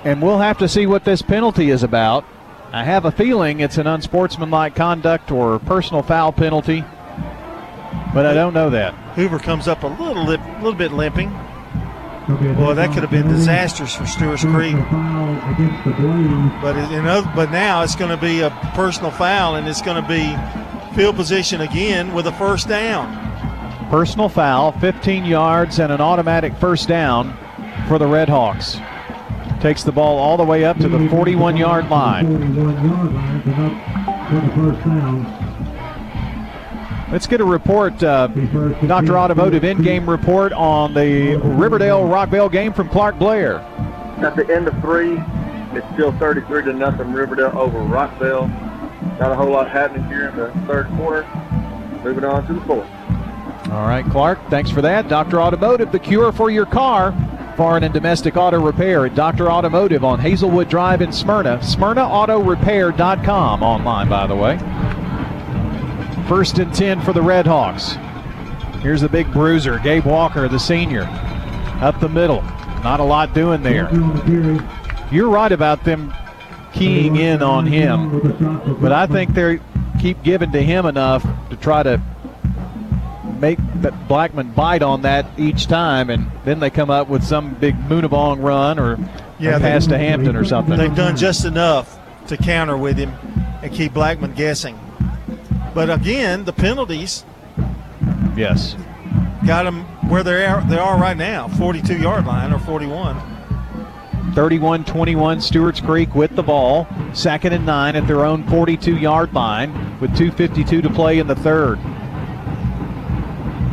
And 0.03 0.21
we'll 0.23 0.39
have 0.39 0.59
to 0.59 0.69
see 0.69 0.87
what 0.87 1.05
this 1.05 1.23
penalty 1.23 1.71
is 1.71 1.83
about. 1.83 2.25
I 2.73 2.85
have 2.85 3.05
a 3.05 3.13
feeling 3.13 3.61
it's 3.61 3.79
an 3.79 3.87
unsportsmanlike 3.87 4.75
conduct 4.75 5.31
or 5.31 5.59
personal 5.59 6.03
foul 6.03 6.33
penalty, 6.33 6.85
but 8.15 8.25
I 8.25 8.33
don't 8.33 8.55
know 8.55 8.71
that. 8.71 8.95
Hoover 9.15 9.39
comes 9.39 9.69
up 9.69 9.83
a 9.83 9.89
little, 9.89 10.25
little 10.25 10.75
bit 10.75 10.93
limping. 10.93 11.31
Boy, 12.29 12.75
that 12.75 12.93
could 12.93 13.03
have 13.03 13.11
been 13.11 13.29
disastrous 13.29 13.95
for 13.95 14.07
Stewart's 14.07 14.45
Creek. 14.45 14.77
But 16.63 16.91
you 16.91 17.03
know, 17.03 17.31
but 17.35 17.51
now 17.51 17.83
it's 17.83 17.97
going 17.97 18.11
to 18.11 18.17
be 18.17 18.41
a 18.41 18.51
personal 18.75 19.11
foul, 19.11 19.57
and 19.57 19.67
it's 19.67 19.83
going 19.83 20.01
to 20.03 20.09
be 20.09 20.37
field 20.95 21.17
position 21.17 21.61
again 21.61 22.13
with 22.15 22.27
a 22.27 22.33
first 22.33 22.69
down. 22.69 23.29
Personal 23.91 24.29
foul, 24.29 24.73
15 24.73 25.25
yards, 25.25 25.81
and 25.81 25.91
an 25.91 26.01
automatic 26.01 26.55
first 26.57 26.87
down 26.89 27.37
for 27.89 27.99
the 27.99 28.07
Red 28.07 28.29
Hawks. 28.29 28.79
Takes 29.61 29.83
the 29.83 29.93
ball 29.93 30.19
all 30.19 30.37
the 30.37 30.45
way 30.45 30.65
up 30.65 30.79
to 30.79 30.89
the 30.89 31.09
41 31.09 31.57
yard 31.57 31.89
line. 31.91 32.27
Let's 37.11 37.27
get 37.27 37.41
a 37.41 37.45
report, 37.45 38.01
uh, 38.05 38.29
Dr. 38.87 39.19
Automotive 39.19 39.65
in 39.65 39.83
game 39.83 40.09
report 40.09 40.53
on 40.53 40.95
the 40.95 41.35
Riverdale 41.43 42.03
Rockvale 42.03 42.53
game 42.53 42.73
from 42.73 42.89
Clark 42.89 43.19
Blair. 43.19 43.57
At 44.19 44.37
the 44.37 44.49
end 44.49 44.69
of 44.69 44.81
three, 44.81 45.19
it's 45.73 45.85
still 45.95 46.13
33 46.19 46.63
to 46.65 46.73
nothing 46.73 47.13
Riverdale 47.13 47.59
over 47.59 47.81
Rockvale. 47.81 48.49
Not 49.19 49.33
a 49.33 49.35
whole 49.35 49.51
lot 49.51 49.69
happening 49.69 50.05
here 50.05 50.29
in 50.29 50.37
the 50.37 50.53
third 50.69 50.87
quarter. 50.97 51.27
Moving 52.05 52.23
on 52.25 52.47
to 52.47 52.53
the 52.55 52.61
fourth. 52.61 52.87
All 53.71 53.87
right, 53.87 54.05
Clark, 54.11 54.39
thanks 54.49 54.71
for 54.71 54.81
that. 54.83 55.09
Dr. 55.09 55.41
Automotive, 55.41 55.91
the 55.91 55.99
cure 55.99 56.31
for 56.31 56.49
your 56.51 56.67
car. 56.67 57.13
Foreign 57.57 57.83
and 57.83 57.93
domestic 57.93 58.37
auto 58.37 58.65
repair 58.65 59.05
at 59.05 59.17
Dr. 59.17 59.51
Automotive 59.51 60.05
on 60.05 60.21
Hazelwood 60.21 60.69
Drive 60.69 61.03
in 61.03 61.11
Smyrna. 61.13 61.59
SmyrnaAutorepair.com 61.59 63.63
online, 63.63 64.09
by 64.09 64.27
the 64.29 64.37
way. 64.37 64.59
First 66.31 66.59
and 66.61 66.73
10 66.73 67.01
for 67.03 67.13
the 67.13 67.21
Red 67.23 67.45
Hawks. 67.45 67.97
Here's 68.83 69.01
the 69.01 69.09
big 69.09 69.33
bruiser, 69.33 69.81
Gabe 69.81 70.05
Walker, 70.05 70.47
the 70.47 70.61
senior. 70.61 71.03
Up 71.83 71.99
the 71.99 72.09
middle. 72.09 72.41
Not 72.85 73.01
a 73.01 73.03
lot 73.03 73.35
doing 73.35 73.65
there. 73.65 73.91
You're 75.11 75.29
right 75.29 75.51
about 75.51 75.83
them 75.83 76.15
keying 76.73 77.17
in 77.17 77.43
on 77.43 77.67
him, 77.67 78.77
but 78.81 78.93
I 78.93 79.09
think 79.09 79.35
they 79.35 79.59
keep 80.01 80.23
giving 80.23 80.53
to 80.53 80.63
him 80.63 80.87
enough 80.87 81.27
to 81.51 81.57
try 81.57 81.83
to 81.83 82.01
make 83.41 83.59
that 83.83 84.07
Blackman 84.07 84.53
bite 84.53 84.83
on 84.85 85.03
that 85.03 85.27
each 85.37 85.67
time, 85.67 86.11
and 86.11 86.31
then 86.45 86.61
they 86.61 86.71
come 86.71 86.91
up 86.91 87.09
with 87.09 87.25
some 87.25 87.55
big 87.55 87.75
Moonabong 87.89 88.41
run 88.41 88.79
or 88.79 88.99
Yeah, 89.41 89.57
a 89.57 89.59
they- 89.59 89.69
pass 89.69 89.89
to 89.89 89.99
Hampton 89.99 90.37
or 90.37 90.45
something. 90.45 90.77
They've 90.77 90.95
done 90.95 91.17
just 91.17 91.45
enough 91.45 91.99
to 92.29 92.37
counter 92.37 92.77
with 92.77 92.99
him 92.99 93.11
and 93.65 93.73
keep 93.73 93.93
Blackman 93.95 94.35
guessing. 94.35 94.79
But 95.75 95.91
again, 95.91 96.45
the 96.45 96.53
penalties 96.53 97.25
Yes. 98.37 98.77
got 99.47 99.65
them 99.65 99.85
where 100.09 100.23
they 100.23 100.45
are. 100.47 100.63
They 100.63 100.79
are 100.79 100.99
right 100.99 101.17
now, 101.17 101.49
42 101.49 101.97
yard 101.99 102.27
line 102.27 102.53
or 102.53 102.59
41. 102.59 103.17
31 104.35 104.85
21 104.85 105.41
Stewart's 105.41 105.81
Creek 105.81 106.15
with 106.15 106.35
the 106.37 106.43
ball. 106.43 106.87
Second 107.13 107.53
and 107.53 107.67
nine 107.67 107.97
at 107.97 108.07
their 108.07 108.25
own 108.25 108.45
42 108.45 108.97
yard 108.97 109.35
line 109.35 109.99
with 110.01 110.11
2.52 110.17 110.83
to 110.83 110.91
play 110.91 111.19
in 111.19 111.27
the 111.27 111.35
third. 111.35 111.79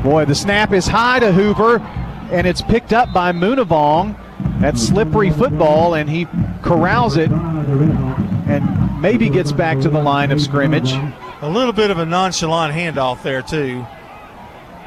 Boy, 0.04 0.26
the 0.26 0.36
snap 0.36 0.74
is 0.74 0.88
high 0.88 1.20
to 1.20 1.32
Hoover, 1.32 1.80
and 2.32 2.48
it's 2.48 2.62
picked 2.62 2.94
up 2.94 3.12
by 3.14 3.32
Moonavong. 3.32 4.16
That's 4.60 4.82
slippery 4.82 5.32
football, 5.32 5.96
and 5.96 6.10
he 6.10 6.26
corrals 6.62 7.18
it 7.18 7.32
and 7.32 9.02
maybe 9.02 9.30
gets 9.30 9.52
back 9.52 9.80
to 9.82 9.90
the 9.90 10.02
line 10.02 10.32
of 10.32 10.42
scrimmage. 10.42 10.94
A 11.42 11.50
little 11.50 11.74
bit 11.74 11.92
of 11.92 12.00
a 12.00 12.06
nonchalant 12.06 12.74
handoff 12.74 13.22
there 13.22 13.42
too. 13.42 13.86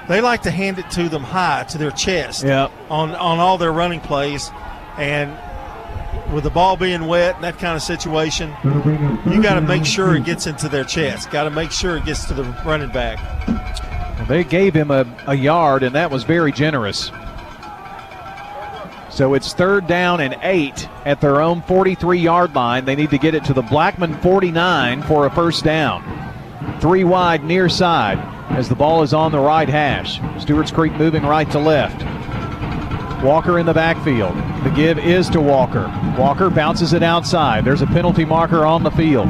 They 0.08 0.20
like 0.20 0.42
to 0.42 0.50
hand 0.50 0.78
it 0.80 0.90
to 0.92 1.08
them 1.08 1.22
high 1.22 1.64
to 1.70 1.78
their 1.78 1.92
chest 1.92 2.42
Yep. 2.44 2.72
on 2.90 3.14
on 3.14 3.38
all 3.38 3.56
their 3.58 3.72
running 3.72 4.00
plays, 4.00 4.50
and 4.98 5.30
with 6.34 6.42
the 6.44 6.50
ball 6.50 6.76
being 6.76 7.06
wet 7.06 7.36
and 7.36 7.44
that 7.44 7.58
kind 7.58 7.76
of 7.76 7.82
situation, 7.82 8.52
you 9.32 9.40
got 9.42 9.54
to 9.54 9.60
make 9.60 9.84
sure 9.84 10.16
it 10.16 10.24
gets 10.24 10.46
into 10.48 10.68
their 10.68 10.82
chest. 10.84 11.30
Got 11.30 11.44
to 11.44 11.50
make 11.50 11.70
sure 11.70 11.96
it 11.96 12.04
gets 12.04 12.24
to 12.26 12.34
the 12.34 12.42
running 12.64 12.90
back. 12.90 13.18
They 14.28 14.42
gave 14.44 14.74
him 14.74 14.90
a, 14.90 15.06
a 15.28 15.34
yard, 15.34 15.82
and 15.84 15.94
that 15.94 16.10
was 16.10 16.24
very 16.24 16.50
generous. 16.52 17.10
So 19.10 19.34
it's 19.34 19.52
third 19.52 19.86
down 19.86 20.20
and 20.20 20.36
eight 20.42 20.88
at 21.04 21.20
their 21.20 21.40
own 21.40 21.62
43 21.62 22.18
yard 22.18 22.54
line. 22.54 22.84
They 22.84 22.94
need 22.96 23.10
to 23.10 23.18
get 23.18 23.34
it 23.34 23.44
to 23.44 23.52
the 23.52 23.62
Blackman 23.62 24.14
49 24.20 25.02
for 25.02 25.26
a 25.26 25.30
first 25.30 25.64
down. 25.64 26.02
Three 26.80 27.04
wide 27.04 27.44
near 27.44 27.68
side 27.68 28.18
as 28.50 28.68
the 28.68 28.74
ball 28.74 29.02
is 29.02 29.14
on 29.14 29.32
the 29.32 29.38
right 29.38 29.68
hash. 29.68 30.20
Stewart's 30.40 30.70
Creek 30.70 30.92
moving 30.94 31.22
right 31.22 31.50
to 31.50 31.58
left. 31.58 32.02
Walker 33.22 33.58
in 33.58 33.66
the 33.66 33.74
backfield. 33.74 34.34
The 34.64 34.70
give 34.70 34.98
is 34.98 35.28
to 35.30 35.40
Walker. 35.40 35.88
Walker 36.18 36.50
bounces 36.50 36.92
it 36.92 37.02
outside. 37.02 37.64
There's 37.64 37.82
a 37.82 37.86
penalty 37.86 38.24
marker 38.24 38.64
on 38.64 38.82
the 38.82 38.90
field. 38.90 39.28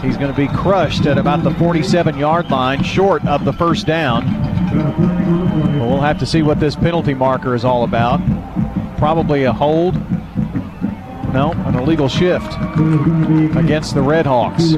He's 0.00 0.16
going 0.16 0.32
to 0.32 0.36
be 0.36 0.48
crushed 0.48 1.06
at 1.06 1.18
about 1.18 1.42
the 1.42 1.50
47 1.54 2.16
yard 2.16 2.50
line, 2.50 2.82
short 2.82 3.24
of 3.26 3.44
the 3.44 3.52
first 3.52 3.86
down. 3.86 4.24
Well, 5.78 5.88
we'll 5.88 6.00
have 6.00 6.18
to 6.20 6.26
see 6.26 6.42
what 6.42 6.60
this 6.60 6.76
penalty 6.76 7.12
marker 7.12 7.54
is 7.54 7.64
all 7.64 7.84
about. 7.84 8.20
Probably 8.98 9.44
a 9.44 9.52
hold. 9.52 9.96
No, 11.32 11.52
an 11.52 11.76
illegal 11.76 12.08
shift 12.08 12.52
against 13.56 13.94
the 13.94 14.02
Red 14.02 14.26
Hawks. 14.26 14.70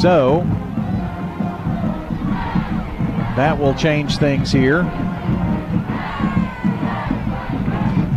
So 0.00 0.42
that 3.36 3.56
will 3.58 3.74
change 3.74 4.18
things 4.18 4.52
here. 4.52 4.82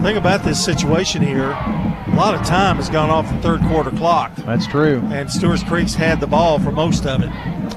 Thing 0.02 0.18
about 0.18 0.44
this 0.44 0.64
situation 0.64 1.22
here, 1.22 1.52
a 1.52 2.14
lot 2.16 2.34
of 2.34 2.46
time 2.46 2.78
has 2.78 2.90
gone 2.90 3.10
off 3.10 3.30
the 3.30 3.42
third 3.42 3.62
quarter 3.62 3.92
clock, 3.92 4.34
That's 4.38 4.66
true. 4.68 5.02
and 5.12 5.30
Stewart's 5.32 5.64
Creek's 5.64 5.94
had 5.94 6.20
the 6.20 6.28
ball 6.28 6.58
for 6.60 6.72
most 6.72 7.06
of 7.06 7.22
it. 7.22 7.30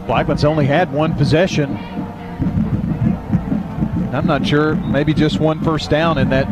Blackman's 0.06 0.44
only 0.44 0.66
had 0.66 0.92
one 0.92 1.14
possession. 1.14 1.76
I'm 4.12 4.26
not 4.26 4.46
sure, 4.46 4.74
maybe 4.74 5.14
just 5.14 5.40
one 5.40 5.62
first 5.64 5.88
down 5.88 6.18
in 6.18 6.28
that 6.30 6.46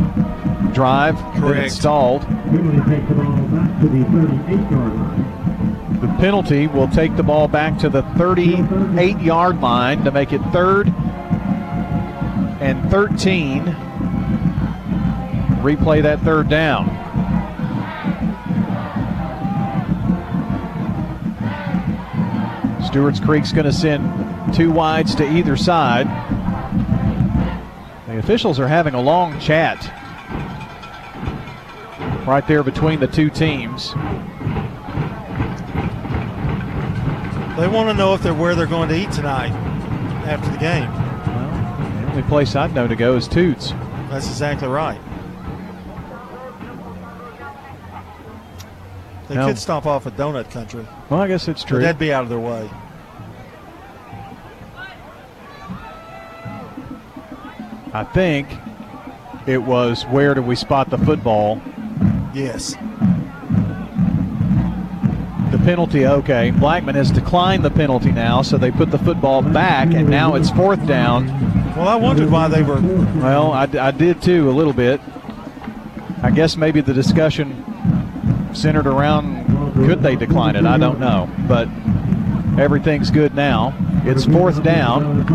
drive 0.73 1.17
Correct. 1.37 1.73
stalled. 1.73 2.23
The 2.23 2.27
ball 2.59 2.79
back 2.79 3.81
to 3.81 3.89
the 3.89 4.05
38 4.05 4.71
yard 4.71 4.95
line. 4.95 6.01
The 6.01 6.09
penalty 6.19 6.67
will 6.69 6.89
take 6.89 7.17
the 7.17 7.23
ball 7.23 7.49
back 7.49 7.79
to 7.81 7.91
the 7.91 8.03
38 8.17 9.21
yard 9.21 9.61
line 9.61 10.05
to 10.05 10.11
make 10.11 10.33
it 10.33 10.41
third 10.53 10.89
and 12.61 12.91
13. 12.91 13.65
Replay 15.61 16.03
that 16.03 16.21
third 16.21 16.49
down. 16.49 16.89
Stewart's 22.87 23.21
Creek's 23.21 23.53
going 23.53 23.67
to 23.67 23.73
send 23.73 24.55
two 24.55 24.71
wides 24.71 25.15
to 25.17 25.31
either 25.31 25.57
side. 25.57 26.09
Officials 28.31 28.61
are 28.61 28.69
having 28.69 28.95
a 28.95 29.01
long 29.01 29.37
chat 29.41 29.85
right 32.29 32.47
there 32.47 32.63
between 32.63 33.01
the 33.01 33.09
two 33.09 33.29
teams. 33.29 33.93
They 37.59 37.67
want 37.67 37.89
to 37.89 37.95
know 37.95 38.15
if 38.15 38.23
they're 38.23 38.33
where 38.33 38.55
they're 38.55 38.69
going 38.69 38.89
to 38.91 38.95
eat 38.97 39.11
tonight 39.11 39.51
after 40.29 40.49
the 40.49 40.59
game. 40.59 40.89
Well, 40.93 42.03
The 42.03 42.11
only 42.11 42.23
place 42.23 42.55
I'd 42.55 42.73
know 42.73 42.87
to 42.87 42.95
go 42.95 43.17
is 43.17 43.27
Toots. 43.27 43.71
That's 44.11 44.29
exactly 44.29 44.69
right. 44.69 45.01
They 49.27 49.35
No. 49.35 49.49
could 49.49 49.59
stop 49.59 49.87
off 49.87 50.07
at 50.07 50.17
Donut 50.17 50.53
Country. 50.53 50.87
Well, 51.09 51.21
I 51.21 51.27
guess 51.27 51.49
it's 51.49 51.65
true. 51.65 51.81
that'd 51.81 51.99
be 51.99 52.13
out 52.13 52.23
of 52.23 52.29
their 52.29 52.39
way. 52.39 52.71
I 57.93 58.05
think 58.05 58.49
it 59.47 59.59
was 59.59 60.05
where 60.07 60.35
do 60.35 60.43
we 60.43 60.57
spot 60.57 60.91
the 60.91 60.99
football? 60.99 61.61
Yes. 62.35 62.75
The 65.51 65.59
penalty, 65.65 66.07
okay. 66.07 66.53
Blackman 66.53 66.95
has 66.95 67.11
declined 67.11 67.65
the 67.65 67.71
penalty 67.71 68.13
now, 68.13 68.43
so 68.43 68.57
they 68.57 68.71
put 68.71 68.91
the 68.91 68.99
football 68.99 69.43
back, 69.43 69.93
and 69.93 70.09
now 70.09 70.37
it's 70.37 70.51
fourth 70.51 70.87
down. 70.87 71.27
Well, 71.75 71.89
I 71.89 71.97
wondered 71.97 72.31
why 72.31 72.47
they 72.49 72.63
were. 72.63 72.81
Well, 73.21 73.53
I, 73.53 73.69
I 73.79 73.91
did 73.91 74.23
too, 74.23 74.49
a 74.49 74.53
little 74.53 74.73
bit. 74.73 75.01
I 76.23 76.31
guess 76.31 76.57
maybe 76.57 76.81
the 76.81 76.95
discussion 76.95 77.65
centered 78.53 78.87
around 78.87 79.47
could 79.75 80.03
they 80.03 80.17
decline 80.17 80.57
it? 80.57 80.67
I 80.67 80.79
don't 80.79 81.01
know. 81.01 81.29
But 81.49 81.69
everything's 82.59 83.11
good 83.11 83.35
now. 83.35 83.75
It's 84.03 84.25
fourth 84.25 84.63
down, 84.63 85.27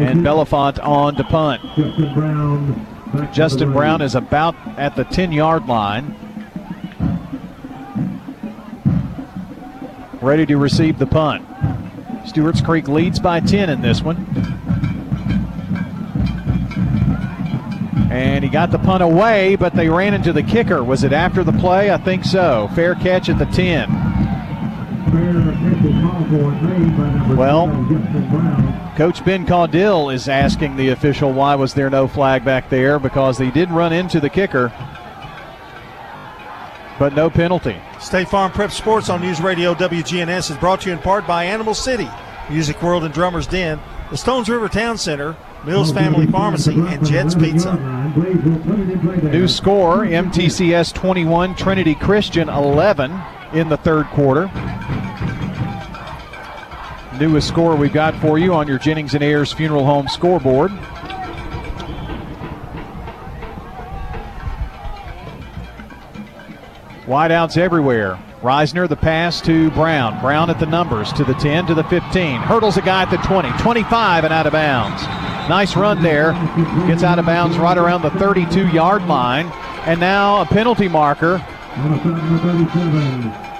and 0.00 0.22
Belafont 0.22 0.78
on 0.80 1.14
to 1.16 1.24
punt. 1.24 1.62
Justin 3.32 3.72
Brown. 3.72 4.02
is 4.02 4.14
about 4.14 4.54
at 4.78 4.96
the 4.96 5.04
10 5.04 5.32
yard 5.32 5.66
line. 5.66 6.14
Ready 10.20 10.46
to 10.46 10.56
receive 10.56 10.98
the 10.98 11.06
punt. 11.06 11.44
Stewart's 12.26 12.60
Creek 12.60 12.86
leads 12.86 13.18
by 13.18 13.40
10 13.40 13.70
in 13.70 13.80
this 13.80 14.02
one. 14.02 14.16
And 18.10 18.44
he 18.44 18.50
got 18.50 18.70
the 18.70 18.78
punt 18.78 19.02
away, 19.02 19.56
but 19.56 19.74
they 19.74 19.88
ran 19.88 20.14
into 20.14 20.32
the 20.32 20.42
kicker. 20.42 20.84
Was 20.84 21.02
it 21.02 21.12
after 21.12 21.42
the 21.42 21.52
play? 21.52 21.90
I 21.90 21.96
think 21.96 22.24
so. 22.24 22.70
Fair 22.74 22.94
catch 22.94 23.28
at 23.28 23.38
the 23.38 23.46
10. 23.46 24.01
Well, 27.36 27.68
Coach 28.96 29.24
Ben 29.24 29.46
Caudill 29.46 30.12
is 30.12 30.28
asking 30.28 30.76
the 30.76 30.88
official 30.90 31.32
why 31.32 31.54
was 31.54 31.74
there 31.74 31.90
no 31.90 32.08
flag 32.08 32.44
back 32.44 32.68
there 32.70 32.98
because 32.98 33.38
they 33.38 33.50
did 33.50 33.70
run 33.70 33.92
into 33.92 34.20
the 34.20 34.30
kicker, 34.30 34.72
but 36.98 37.14
no 37.14 37.28
penalty. 37.30 37.80
State 38.00 38.28
Farm 38.28 38.52
Prep 38.52 38.70
Sports 38.70 39.08
on 39.08 39.20
News 39.20 39.40
Radio 39.40 39.74
WGNS 39.74 40.50
is 40.50 40.56
brought 40.56 40.82
to 40.82 40.88
you 40.90 40.94
in 40.94 40.98
part 41.00 41.26
by 41.26 41.44
Animal 41.44 41.74
City, 41.74 42.08
Music 42.50 42.82
World 42.82 43.04
and 43.04 43.12
Drummers 43.12 43.46
Den, 43.46 43.80
the 44.10 44.16
Stones 44.16 44.48
River 44.48 44.68
Town 44.68 44.96
Center, 44.98 45.36
Mills 45.64 45.92
Family 45.92 46.26
Pharmacy, 46.26 46.74
and 46.74 47.04
Jets 47.06 47.34
Pizza. 47.34 47.74
New 49.30 49.48
score 49.48 50.04
MTCS 50.04 50.92
21, 50.92 51.54
Trinity 51.54 51.94
Christian 51.94 52.48
11 52.48 53.12
in 53.54 53.68
the 53.68 53.76
third 53.76 54.06
quarter. 54.06 54.50
Newest 57.22 57.46
score 57.46 57.76
we've 57.76 57.92
got 57.92 58.16
for 58.16 58.36
you 58.36 58.52
on 58.52 58.66
your 58.66 58.80
Jennings 58.80 59.14
and 59.14 59.22
Ayers 59.22 59.52
Funeral 59.52 59.84
Home 59.84 60.08
scoreboard. 60.08 60.72
Wideouts 67.06 67.56
everywhere. 67.56 68.18
Reisner, 68.40 68.88
the 68.88 68.96
pass 68.96 69.40
to 69.42 69.70
Brown. 69.70 70.20
Brown 70.20 70.50
at 70.50 70.58
the 70.58 70.66
numbers 70.66 71.12
to 71.12 71.22
the 71.22 71.34
10, 71.34 71.66
to 71.66 71.74
the 71.74 71.84
15. 71.84 72.40
Hurdles 72.40 72.76
a 72.76 72.82
guy 72.82 73.02
at 73.02 73.10
the 73.12 73.18
20, 73.18 73.52
25, 73.52 74.24
and 74.24 74.32
out 74.32 74.46
of 74.46 74.52
bounds. 74.52 75.00
Nice 75.48 75.76
run 75.76 76.02
there. 76.02 76.32
Gets 76.88 77.04
out 77.04 77.20
of 77.20 77.26
bounds 77.26 77.56
right 77.56 77.78
around 77.78 78.02
the 78.02 78.10
32 78.10 78.66
yard 78.70 79.06
line. 79.06 79.46
And 79.86 80.00
now 80.00 80.42
a 80.42 80.44
penalty 80.44 80.88
marker 80.88 81.36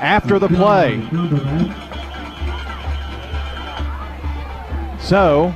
after 0.01 0.41
the 0.41 0.49
play. 0.49 2.02
So, 5.03 5.53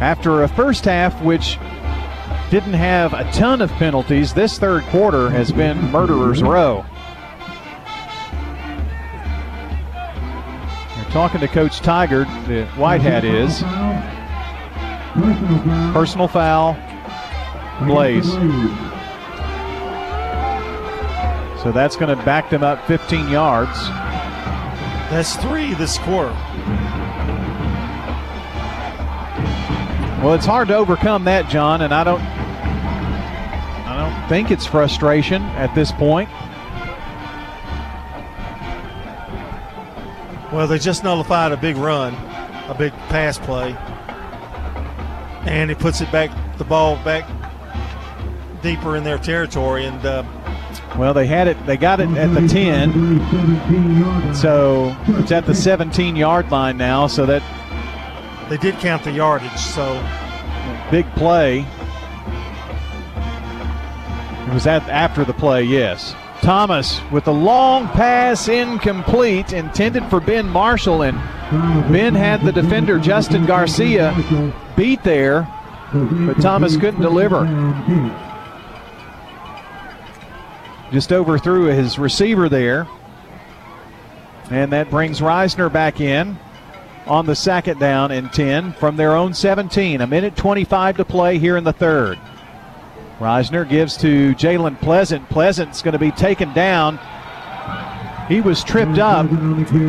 after 0.00 0.42
a 0.42 0.48
first 0.48 0.86
half 0.86 1.22
which 1.22 1.58
didn't 2.50 2.72
have 2.72 3.12
a 3.12 3.30
ton 3.32 3.60
of 3.60 3.70
penalties, 3.72 4.32
this 4.32 4.58
third 4.58 4.82
quarter 4.84 5.28
has 5.28 5.52
been 5.52 5.78
murderer's 5.90 6.42
row. 6.42 6.84
You're 10.96 11.10
talking 11.12 11.40
to 11.40 11.48
Coach 11.48 11.80
Tiger, 11.80 12.24
the 12.48 12.66
white 12.76 13.02
hat 13.02 13.24
is. 13.24 13.62
Personal 15.92 16.26
foul, 16.26 16.74
Blaze. 17.86 18.32
So 21.62 21.70
that's 21.70 21.96
going 21.96 22.16
to 22.16 22.24
back 22.24 22.50
them 22.50 22.62
up 22.62 22.84
15 22.86 23.28
yards. 23.28 23.78
That's 25.14 25.36
three 25.36 25.74
this 25.74 25.96
quarter. 25.98 26.32
Well, 30.20 30.34
it's 30.34 30.44
hard 30.44 30.66
to 30.66 30.74
overcome 30.74 31.22
that, 31.26 31.48
John, 31.48 31.82
and 31.82 31.94
I 31.94 32.02
don't 32.02 32.20
I 32.20 33.96
don't 33.96 34.28
think 34.28 34.50
it's 34.50 34.66
frustration 34.66 35.40
at 35.54 35.72
this 35.72 35.92
point. 35.92 36.28
Well, 40.52 40.66
they 40.66 40.80
just 40.80 41.04
nullified 41.04 41.52
a 41.52 41.56
big 41.56 41.76
run, 41.76 42.14
a 42.68 42.74
big 42.76 42.92
pass 43.08 43.38
play, 43.38 43.76
and 45.48 45.70
it 45.70 45.78
puts 45.78 46.00
it 46.00 46.10
back, 46.10 46.32
the 46.58 46.64
ball 46.64 46.96
back 47.04 47.24
deeper 48.62 48.96
in 48.96 49.04
their 49.04 49.18
territory. 49.18 49.84
And 49.84 50.04
uh, 50.04 50.24
well, 50.98 51.12
they 51.14 51.26
had 51.26 51.48
it, 51.48 51.66
they 51.66 51.76
got 51.76 52.00
it 52.00 52.08
at 52.16 52.32
the 52.34 52.46
10, 52.46 54.34
so 54.34 54.96
it's 55.08 55.32
at 55.32 55.46
the 55.46 55.54
17 55.54 56.16
yard 56.16 56.50
line 56.50 56.76
now. 56.76 57.06
So 57.06 57.26
that 57.26 57.42
they 58.48 58.56
did 58.56 58.74
count 58.76 59.02
the 59.04 59.12
yardage. 59.12 59.56
So 59.56 60.00
big 60.90 61.10
play. 61.12 61.66
It 64.46 64.52
was 64.52 64.66
at 64.66 64.82
after 64.88 65.24
the 65.24 65.32
play, 65.32 65.64
yes. 65.64 66.14
Thomas 66.42 67.00
with 67.10 67.26
a 67.26 67.32
long 67.32 67.88
pass 67.88 68.48
incomplete, 68.48 69.52
intended 69.54 70.04
for 70.06 70.20
Ben 70.20 70.46
Marshall, 70.48 71.02
and 71.02 71.16
Ben 71.90 72.14
had 72.14 72.42
the 72.42 72.52
defender 72.52 72.98
Justin 72.98 73.46
Garcia 73.46 74.14
beat 74.76 75.02
there, 75.02 75.48
but 75.92 76.34
Thomas 76.34 76.76
couldn't 76.76 77.00
deliver. 77.00 77.46
Just 80.92 81.12
overthrew 81.12 81.64
his 81.64 81.98
receiver 81.98 82.48
there. 82.48 82.86
And 84.50 84.72
that 84.72 84.90
brings 84.90 85.20
Reisner 85.20 85.72
back 85.72 86.00
in 86.00 86.38
on 87.06 87.26
the 87.26 87.34
second 87.34 87.78
down 87.78 88.10
and 88.10 88.32
10 88.32 88.72
from 88.74 88.96
their 88.96 89.12
own 89.12 89.34
17. 89.34 90.00
A 90.00 90.06
minute 90.06 90.36
25 90.36 90.98
to 90.98 91.04
play 91.04 91.38
here 91.38 91.56
in 91.56 91.64
the 91.64 91.72
third. 91.72 92.18
Reisner 93.18 93.68
gives 93.68 93.96
to 93.98 94.34
Jalen 94.34 94.80
Pleasant. 94.80 95.28
Pleasant's 95.30 95.82
going 95.82 95.92
to 95.92 95.98
be 95.98 96.10
taken 96.10 96.52
down. 96.52 96.98
He 98.28 98.40
was 98.40 98.64
tripped 98.64 98.98
up 98.98 99.28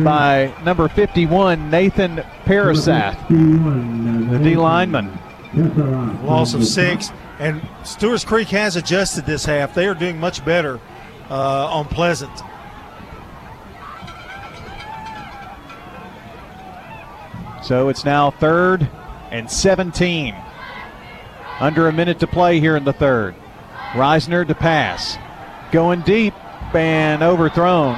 by 0.04 0.54
number 0.62 0.88
51, 0.88 1.70
Nathan 1.70 2.16
Parasath, 2.44 3.28
the 3.28 4.38
D 4.38 4.56
lineman. 4.56 5.18
Loss 6.24 6.54
of 6.54 6.64
six. 6.64 7.10
And 7.38 7.66
Stewart's 7.84 8.24
Creek 8.24 8.48
has 8.48 8.76
adjusted 8.76 9.26
this 9.26 9.44
half. 9.44 9.74
They 9.74 9.86
are 9.86 9.94
doing 9.94 10.18
much 10.18 10.44
better 10.44 10.80
uh, 11.30 11.66
on 11.66 11.84
Pleasant. 11.86 12.32
So 17.62 17.88
it's 17.88 18.04
now 18.04 18.30
third 18.30 18.88
and 19.30 19.50
17. 19.50 20.34
Under 21.58 21.88
a 21.88 21.92
minute 21.92 22.20
to 22.20 22.26
play 22.26 22.60
here 22.60 22.76
in 22.76 22.84
the 22.84 22.92
third. 22.92 23.34
Reisner 23.92 24.46
to 24.46 24.54
pass. 24.54 25.18
Going 25.72 26.02
deep 26.02 26.34
and 26.74 27.22
overthrown. 27.22 27.94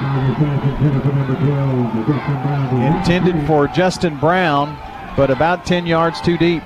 Intended 2.81 3.45
for 3.45 3.67
Justin 3.67 4.17
Brown, 4.17 4.77
but 5.15 5.29
about 5.29 5.65
10 5.65 5.85
yards 5.85 6.19
too 6.21 6.37
deep. 6.37 6.63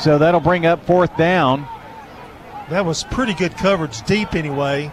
So 0.00 0.18
that'll 0.18 0.40
bring 0.40 0.66
up 0.66 0.84
fourth 0.84 1.16
down. 1.16 1.66
That 2.70 2.84
was 2.84 3.04
pretty 3.04 3.34
good 3.34 3.56
coverage, 3.56 4.02
deep 4.02 4.34
anyway. 4.34 4.92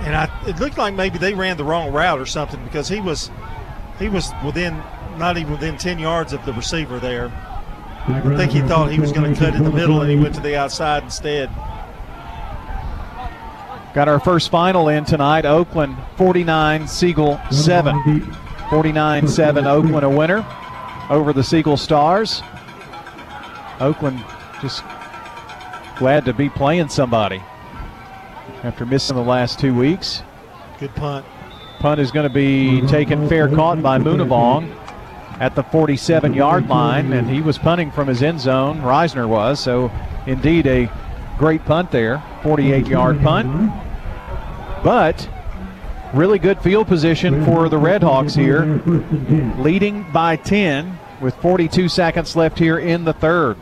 And 0.00 0.14
I, 0.14 0.30
it 0.46 0.60
looked 0.60 0.78
like 0.78 0.94
maybe 0.94 1.18
they 1.18 1.34
ran 1.34 1.56
the 1.56 1.64
wrong 1.64 1.92
route 1.92 2.20
or 2.20 2.26
something 2.26 2.62
because 2.64 2.88
he 2.88 3.00
was 3.00 3.30
he 3.98 4.08
was 4.08 4.30
within 4.44 4.80
not 5.16 5.36
even 5.36 5.52
within 5.52 5.76
10 5.76 5.98
yards 5.98 6.32
of 6.32 6.44
the 6.46 6.52
receiver 6.52 7.00
there. 7.00 7.32
I 8.06 8.20
think 8.36 8.52
he 8.52 8.60
thought 8.60 8.90
he 8.92 9.00
was 9.00 9.12
going 9.12 9.34
to 9.34 9.38
cut 9.38 9.54
in 9.54 9.64
the 9.64 9.70
middle 9.70 10.00
and 10.00 10.10
he 10.10 10.16
went 10.16 10.34
to 10.36 10.40
the 10.40 10.56
outside 10.56 11.02
instead. 11.02 11.50
Got 13.94 14.08
our 14.08 14.20
first 14.20 14.50
final 14.50 14.88
in 14.88 15.04
tonight. 15.04 15.44
Oakland 15.44 15.96
49, 16.16 16.86
Siegel 16.86 17.40
7. 17.50 18.22
49 18.70 19.28
7, 19.28 19.66
Oakland 19.66 20.04
a 20.04 20.08
winner 20.08 20.46
over 21.10 21.32
the 21.32 21.42
Siegel 21.42 21.76
Stars. 21.76 22.42
Oakland 23.80 24.24
just 24.60 24.82
glad 25.96 26.24
to 26.24 26.32
be 26.32 26.48
playing 26.48 26.88
somebody 26.88 27.42
after 28.62 28.84
missing 28.84 29.16
the 29.16 29.22
last 29.22 29.58
two 29.58 29.74
weeks. 29.74 30.22
Good 30.78 30.94
punt. 30.94 31.24
Punt 31.78 32.00
is 32.00 32.10
going 32.10 32.28
to 32.28 32.34
be 32.34 32.80
taken 32.88 33.28
fair 33.28 33.48
caught 33.48 33.82
by 33.82 33.98
Munavong 33.98 34.74
at 35.40 35.54
the 35.54 35.62
47 35.62 36.34
yard 36.34 36.68
line, 36.68 37.12
and 37.12 37.30
he 37.30 37.40
was 37.40 37.58
punting 37.58 37.90
from 37.92 38.08
his 38.08 38.22
end 38.22 38.40
zone. 38.40 38.80
Reisner 38.80 39.28
was, 39.28 39.60
so 39.60 39.90
indeed 40.26 40.66
a 40.66 40.90
great 41.38 41.64
punt 41.64 41.90
there, 41.92 42.22
48 42.42 42.86
yard 42.88 43.20
punt. 43.20 43.72
But 44.82 45.28
really 46.12 46.38
good 46.38 46.60
field 46.60 46.88
position 46.88 47.44
for 47.44 47.68
the 47.68 47.76
Redhawks 47.76 48.36
here, 48.36 48.64
leading 49.62 50.10
by 50.12 50.36
10 50.36 50.98
with 51.20 51.34
42 51.36 51.88
seconds 51.88 52.34
left 52.34 52.58
here 52.58 52.78
in 52.78 53.04
the 53.04 53.12
third. 53.12 53.56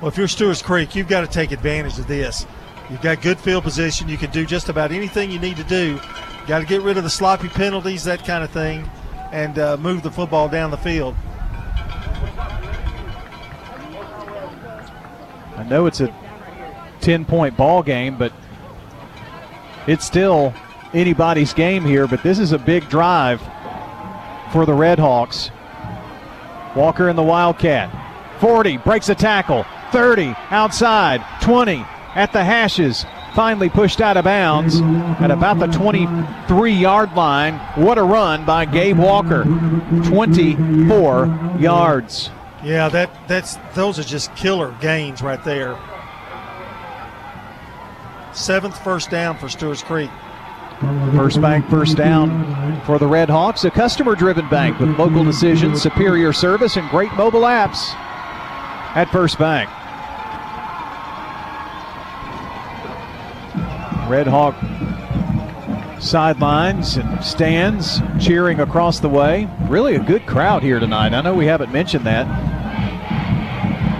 Well, 0.00 0.08
if 0.08 0.16
you're 0.16 0.28
Stewart's 0.28 0.62
Creek, 0.62 0.94
you've 0.94 1.08
got 1.08 1.20
to 1.20 1.26
take 1.26 1.52
advantage 1.52 1.98
of 1.98 2.06
this. 2.06 2.46
You've 2.88 3.02
got 3.02 3.20
good 3.20 3.38
field 3.38 3.64
position. 3.64 4.08
You 4.08 4.16
can 4.16 4.30
do 4.30 4.46
just 4.46 4.70
about 4.70 4.92
anything 4.92 5.30
you 5.30 5.38
need 5.38 5.58
to 5.58 5.64
do. 5.64 5.92
You've 5.92 6.46
Got 6.46 6.60
to 6.60 6.66
get 6.66 6.80
rid 6.80 6.96
of 6.96 7.04
the 7.04 7.10
sloppy 7.10 7.48
penalties, 7.48 8.04
that 8.04 8.24
kind 8.24 8.42
of 8.42 8.50
thing, 8.50 8.90
and 9.30 9.58
uh, 9.58 9.76
move 9.76 10.02
the 10.02 10.10
football 10.10 10.48
down 10.48 10.70
the 10.70 10.78
field. 10.78 11.14
I 15.56 15.66
know 15.68 15.84
it's 15.84 16.00
a 16.00 16.14
10 17.02 17.26
point 17.26 17.54
ball 17.58 17.82
game, 17.82 18.16
but 18.16 18.32
it's 19.86 20.06
still 20.06 20.54
anybody's 20.94 21.52
game 21.52 21.84
here. 21.84 22.06
But 22.06 22.22
this 22.22 22.38
is 22.38 22.52
a 22.52 22.58
big 22.58 22.88
drive 22.88 23.40
for 24.50 24.64
the 24.64 24.72
Redhawks. 24.72 25.50
Walker 26.74 27.10
and 27.10 27.18
the 27.18 27.22
Wildcat 27.22 27.94
40, 28.40 28.78
breaks 28.78 29.10
a 29.10 29.14
tackle. 29.14 29.66
30, 29.92 30.34
outside. 30.50 31.24
20, 31.42 31.84
at 32.14 32.32
the 32.32 32.44
hashes. 32.44 33.04
Finally 33.34 33.68
pushed 33.68 34.00
out 34.00 34.16
of 34.16 34.24
bounds 34.24 34.80
at 35.20 35.30
about 35.30 35.60
the 35.60 35.68
23 35.68 36.72
yard 36.72 37.12
line. 37.14 37.54
What 37.76 37.96
a 37.96 38.02
run 38.02 38.44
by 38.44 38.64
Gabe 38.64 38.98
Walker. 38.98 39.44
24 40.04 41.56
yards. 41.60 42.30
Yeah, 42.64 42.88
that 42.88 43.28
that's 43.28 43.56
those 43.74 43.98
are 44.00 44.04
just 44.04 44.34
killer 44.34 44.76
gains 44.80 45.22
right 45.22 45.42
there. 45.44 45.78
Seventh 48.32 48.82
first 48.82 49.10
down 49.10 49.38
for 49.38 49.48
Stewart's 49.48 49.82
Creek. 49.82 50.10
First 51.14 51.40
bank, 51.40 51.68
first 51.68 51.96
down 51.96 52.80
for 52.84 52.98
the 52.98 53.06
Red 53.06 53.28
Hawks, 53.28 53.64
a 53.64 53.70
customer 53.70 54.14
driven 54.14 54.48
bank 54.48 54.78
with 54.80 54.98
local 54.98 55.22
decisions, 55.22 55.82
superior 55.82 56.32
service, 56.32 56.76
and 56.76 56.88
great 56.90 57.12
mobile 57.14 57.42
apps 57.42 57.94
at 58.96 59.08
First 59.10 59.38
Bank. 59.38 59.68
Red 64.10 64.26
Hawk 64.26 64.56
sidelines 66.00 66.96
and 66.96 67.22
stands 67.24 68.00
cheering 68.18 68.58
across 68.58 68.98
the 68.98 69.08
way. 69.08 69.48
Really 69.68 69.94
a 69.94 70.00
good 70.00 70.26
crowd 70.26 70.64
here 70.64 70.80
tonight. 70.80 71.14
I 71.14 71.20
know 71.20 71.32
we 71.32 71.46
haven't 71.46 71.72
mentioned 71.72 72.04
that. 72.06 72.26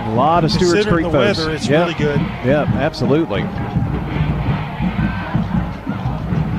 A 0.09 0.13
lot 0.13 0.43
of 0.43 0.51
Stewart's 0.51 0.85
Creek 0.85 1.05
the 1.05 1.11
folks. 1.11 1.37
weather, 1.39 1.51
it's 1.51 1.65
Yep. 1.69 1.79
really 1.87 1.93
good. 1.97 2.19
Yep, 2.43 2.67
absolutely. 2.71 3.43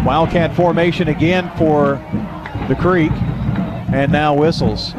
Wildcat 0.06 0.54
formation 0.54 1.08
again 1.08 1.50
for 1.58 2.00
the 2.68 2.74
Creek, 2.74 3.12
and 3.92 4.10
now 4.10 4.32
whistles. 4.32 4.94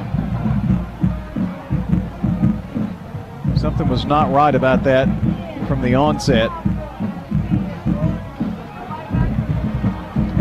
Something 3.56 3.88
was 3.90 4.06
not 4.06 4.32
right 4.32 4.54
about 4.54 4.84
that 4.84 5.08
from 5.68 5.82
the 5.82 5.96
onset. 5.96 6.52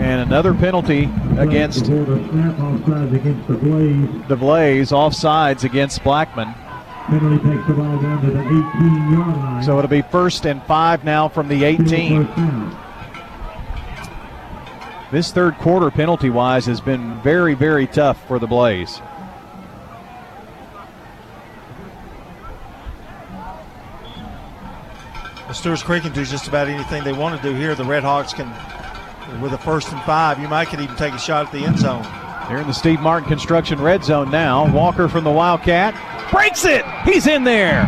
And 0.02 0.20
another 0.20 0.52
penalty 0.52 1.04
against 1.38 1.86
Snap 1.86 2.02
offsides 2.56 3.14
against 3.14 3.46
the 3.46 3.54
Blaze. 3.54 4.28
the 4.28 4.36
Blaze, 4.36 4.90
offsides 4.90 5.62
against 5.62 6.02
Blackman. 6.02 6.52
Penalty 7.06 7.36
takes 7.48 7.66
the 7.68 7.74
ball 7.74 8.02
down 8.02 8.20
to 8.22 8.30
the 8.32 8.40
18 8.40 9.12
yard 9.12 9.36
line. 9.36 9.62
So 9.62 9.78
it'll 9.78 9.88
be 9.88 10.02
first 10.02 10.44
and 10.44 10.60
five 10.64 11.04
now 11.04 11.28
from 11.28 11.46
the 11.46 11.62
18. 11.62 12.28
This 15.12 15.30
third 15.30 15.54
quarter, 15.58 15.88
penalty 15.90 16.30
wise, 16.30 16.66
has 16.66 16.80
been 16.80 17.20
very, 17.20 17.54
very 17.54 17.86
tough 17.86 18.26
for 18.26 18.40
the 18.40 18.46
Blaze. 18.48 19.00
The 25.46 25.52
Stewart's 25.52 25.82
Creek 25.82 26.02
can 26.02 26.12
do 26.12 26.24
just 26.24 26.48
about 26.48 26.66
anything 26.66 27.04
they 27.04 27.12
want 27.12 27.40
to 27.40 27.48
do 27.48 27.54
here. 27.54 27.74
The 27.74 27.84
Red 27.84 28.02
Hawks 28.02 28.32
can, 28.32 28.48
with 29.40 29.52
a 29.52 29.58
first 29.58 29.92
and 29.92 30.02
five, 30.02 30.38
you 30.38 30.48
might 30.48 30.68
could 30.68 30.80
even 30.80 30.96
take 30.96 31.14
a 31.14 31.18
shot 31.18 31.46
at 31.46 31.52
the 31.52 31.64
end 31.64 31.78
zone. 31.78 32.02
They're 32.48 32.58
in 32.58 32.66
the 32.66 32.74
Steve 32.74 33.00
Martin 33.00 33.28
construction 33.28 33.80
red 33.80 34.04
zone 34.04 34.30
now. 34.30 34.70
Walker 34.72 35.08
from 35.08 35.24
the 35.24 35.30
Wildcat 35.30 35.94
breaks 36.30 36.64
it. 36.64 36.84
He's 37.04 37.26
in 37.26 37.44
there. 37.44 37.84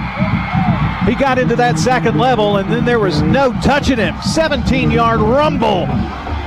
He 1.06 1.14
got 1.14 1.38
into 1.38 1.56
that 1.56 1.78
second 1.78 2.18
level, 2.18 2.56
and 2.56 2.72
then 2.72 2.84
there 2.84 2.98
was 2.98 3.20
no 3.20 3.52
touching 3.60 3.98
him. 3.98 4.14
17 4.22 4.90
yard 4.90 5.20
rumble 5.20 5.86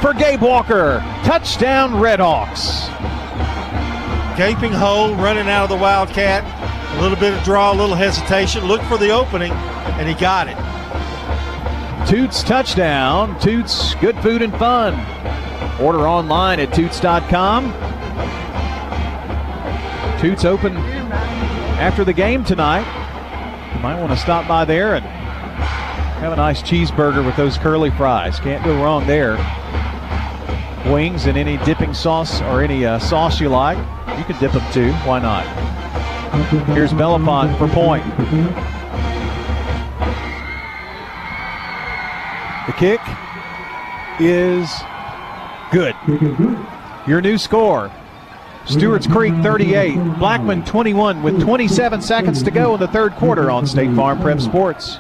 for 0.02 0.14
Gabe 0.14 0.41
Walker. 0.41 1.00
Touchdown, 1.24 2.00
Red 2.00 2.20
Hawks. 2.20 2.88
Gaping 4.38 4.72
hole, 4.72 5.14
running 5.16 5.48
out 5.48 5.64
of 5.64 5.70
the 5.70 5.76
Wildcat. 5.76 6.43
A 6.98 7.02
little 7.02 7.18
bit 7.18 7.34
of 7.34 7.43
draw, 7.43 7.72
a 7.72 7.76
little 7.76 7.95
hesitation. 7.95 8.66
Look 8.66 8.82
for 8.84 8.98
the 8.98 9.12
opening, 9.12 9.52
and 9.52 10.08
he 10.08 10.16
got 10.16 10.48
it. 10.48 10.58
Toots 12.08 12.41
touchdown. 12.41 13.38
Toots, 13.41 13.93
good 13.95 14.18
food 14.20 14.41
and 14.41 14.55
fun. 14.58 14.93
Order 15.82 16.08
online 16.08 16.62
at 16.62 16.74
toots.com. 16.74 17.74
Toots 20.22 20.45
open 20.45 20.78
after 21.78 22.05
the 22.05 22.14
game 22.14 22.45
tonight. 22.45 22.86
You 23.76 23.82
might 23.82 23.99
want 23.99 24.12
to 24.14 24.18
stop 24.18 24.47
by 24.47 24.64
there 24.64 24.95
and 24.95 25.05
have 25.05 26.32
a 26.32 26.38
nice 26.38 26.62
cheeseburger 26.62 27.26
with 27.26 27.36
those 27.36 27.58
curly 27.58 27.91
fries. 27.91 28.39
Can't 28.39 28.64
go 28.64 28.82
wrong 28.82 29.05
there. 29.05 29.36
Wings 30.89 31.26
and 31.26 31.38
any 31.38 31.58
dipping 31.66 31.93
sauce 31.93 32.41
or 32.43 32.62
any 32.62 32.86
uh, 32.86 32.99
sauce 32.99 33.41
you 33.41 33.49
like. 33.49 33.78
You 34.18 34.24
can 34.24 34.39
dip 34.39 34.53
them 34.53 34.72
too. 34.72 34.93
Why 35.05 35.20
not? 35.20 35.45
Here's 36.68 36.93
Belafont 36.93 37.58
for 37.58 37.68
point. 37.68 38.05
The 42.68 42.74
kick 42.74 42.99
is 44.20 44.70
good. 45.72 45.95
Your 47.07 47.22
new 47.22 47.38
score 47.38 47.89
Stewart's 48.65 49.07
Creek 49.07 49.34
38, 49.36 49.95
Blackman 50.20 50.65
21 50.65 51.24
with 51.24 51.41
27 51.41 52.01
seconds 52.01 52.43
to 52.43 52.51
go 52.51 52.74
in 52.74 52.82
the 52.82 52.88
third 52.89 53.13
quarter 53.13 53.49
on 53.49 53.65
State 53.65 53.95
Farm 53.95 54.20
Prep 54.20 54.41
Sports. 54.41 54.99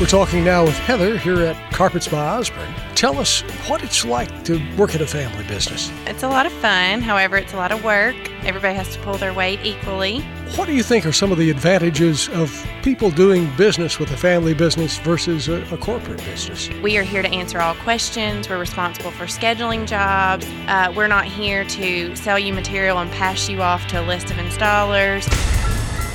We're 0.00 0.06
talking 0.06 0.44
now 0.44 0.62
with 0.62 0.78
Heather 0.78 1.18
here 1.18 1.40
at 1.40 1.72
Carpets 1.72 2.06
by 2.06 2.24
Osborne. 2.24 2.72
Tell 2.94 3.18
us 3.18 3.40
what 3.68 3.82
it's 3.82 4.04
like 4.04 4.44
to 4.44 4.62
work 4.76 4.94
at 4.94 5.00
a 5.00 5.06
family 5.06 5.44
business. 5.48 5.90
It's 6.06 6.22
a 6.22 6.28
lot 6.28 6.46
of 6.46 6.52
fun. 6.52 7.00
However, 7.00 7.36
it's 7.36 7.52
a 7.52 7.56
lot 7.56 7.72
of 7.72 7.82
work. 7.82 8.14
Everybody 8.44 8.76
has 8.76 8.94
to 8.94 9.02
pull 9.02 9.14
their 9.14 9.34
weight 9.34 9.58
equally. 9.64 10.24
What 10.56 10.66
do 10.66 10.74
you 10.74 10.82
think 10.82 11.06
are 11.06 11.12
some 11.12 11.30
of 11.30 11.38
the 11.38 11.48
advantages 11.48 12.28
of 12.30 12.66
people 12.82 13.10
doing 13.10 13.48
business 13.56 14.00
with 14.00 14.10
a 14.10 14.16
family 14.16 14.52
business 14.52 14.98
versus 14.98 15.48
a, 15.48 15.62
a 15.72 15.78
corporate 15.78 16.18
business? 16.24 16.68
We 16.82 16.98
are 16.98 17.04
here 17.04 17.22
to 17.22 17.28
answer 17.28 17.60
all 17.60 17.76
questions. 17.76 18.48
We're 18.48 18.58
responsible 18.58 19.12
for 19.12 19.24
scheduling 19.26 19.86
jobs. 19.86 20.44
Uh, 20.66 20.92
we're 20.94 21.06
not 21.06 21.24
here 21.24 21.64
to 21.64 22.16
sell 22.16 22.36
you 22.36 22.52
material 22.52 22.98
and 22.98 23.10
pass 23.12 23.48
you 23.48 23.62
off 23.62 23.86
to 23.88 24.00
a 24.00 24.04
list 24.04 24.32
of 24.32 24.38
installers. 24.38 25.24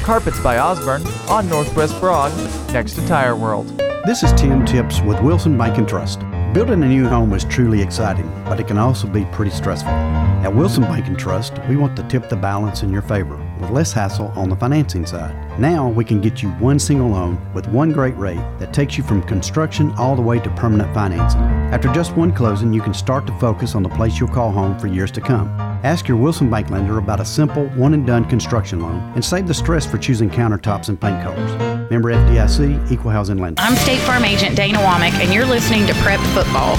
Carpets 0.03 0.39
by 0.41 0.57
Osborne 0.57 1.07
on 1.29 1.47
Northwest 1.47 1.97
Broad, 2.01 2.35
next 2.73 2.95
to 2.95 3.07
Tire 3.07 3.37
World. 3.37 3.65
This 4.05 4.21
is 4.21 4.33
Tim 4.33 4.65
Tips 4.65 4.99
with 5.01 5.19
Wilson 5.21 5.57
Bank 5.57 5.77
and 5.77 5.87
Trust. 5.87 6.19
Building 6.53 6.83
a 6.83 6.87
new 6.87 7.07
home 7.07 7.33
is 7.33 7.45
truly 7.45 7.81
exciting, 7.81 8.29
but 8.43 8.59
it 8.59 8.67
can 8.67 8.77
also 8.77 9.07
be 9.07 9.23
pretty 9.31 9.51
stressful. 9.51 9.91
At 9.91 10.53
Wilson 10.53 10.83
Bank 10.83 11.07
and 11.07 11.17
Trust, 11.17 11.57
we 11.69 11.77
want 11.77 11.95
to 11.95 12.03
tip 12.03 12.27
the 12.27 12.35
balance 12.35 12.83
in 12.83 12.91
your 12.91 13.01
favor 13.01 13.44
with 13.65 13.75
less 13.75 13.91
hassle 13.91 14.27
on 14.35 14.49
the 14.49 14.55
financing 14.55 15.05
side. 15.05 15.59
Now 15.59 15.89
we 15.89 16.05
can 16.05 16.21
get 16.21 16.43
you 16.43 16.49
one 16.51 16.77
single 16.77 17.09
loan 17.09 17.39
with 17.53 17.67
one 17.67 17.91
great 17.91 18.15
rate 18.15 18.43
that 18.59 18.73
takes 18.73 18.97
you 18.97 19.03
from 19.03 19.23
construction 19.23 19.91
all 19.97 20.15
the 20.15 20.21
way 20.21 20.39
to 20.39 20.49
permanent 20.51 20.93
financing. 20.93 21.41
After 21.41 21.91
just 21.91 22.15
one 22.15 22.31
closing, 22.31 22.71
you 22.71 22.81
can 22.81 22.93
start 22.93 23.25
to 23.27 23.39
focus 23.39 23.75
on 23.75 23.83
the 23.83 23.89
place 23.89 24.19
you'll 24.19 24.29
call 24.29 24.51
home 24.51 24.77
for 24.77 24.87
years 24.87 25.11
to 25.11 25.21
come. 25.21 25.47
Ask 25.83 26.07
your 26.07 26.17
Wilson 26.17 26.49
Bank 26.49 26.69
lender 26.69 26.97
about 26.97 27.19
a 27.19 27.25
simple 27.25 27.67
one 27.69 27.93
and 27.93 28.05
done 28.05 28.25
construction 28.25 28.81
loan 28.81 28.99
and 29.15 29.25
save 29.25 29.47
the 29.47 29.53
stress 29.53 29.85
for 29.85 29.97
choosing 29.97 30.29
countertops 30.29 30.89
and 30.89 30.99
paint 30.99 31.23
colors. 31.23 31.89
Member 31.89 32.11
FDIC, 32.11 32.91
Equal 32.91 33.11
Housing 33.11 33.37
Lender. 33.37 33.61
I'm 33.61 33.75
State 33.75 33.99
Farm 33.99 34.25
Agent 34.25 34.55
Dana 34.55 34.79
Womack, 34.79 35.13
and 35.13 35.33
you're 35.33 35.45
listening 35.45 35.85
to 35.87 35.93
Prep 35.95 36.19
Football. 36.33 36.77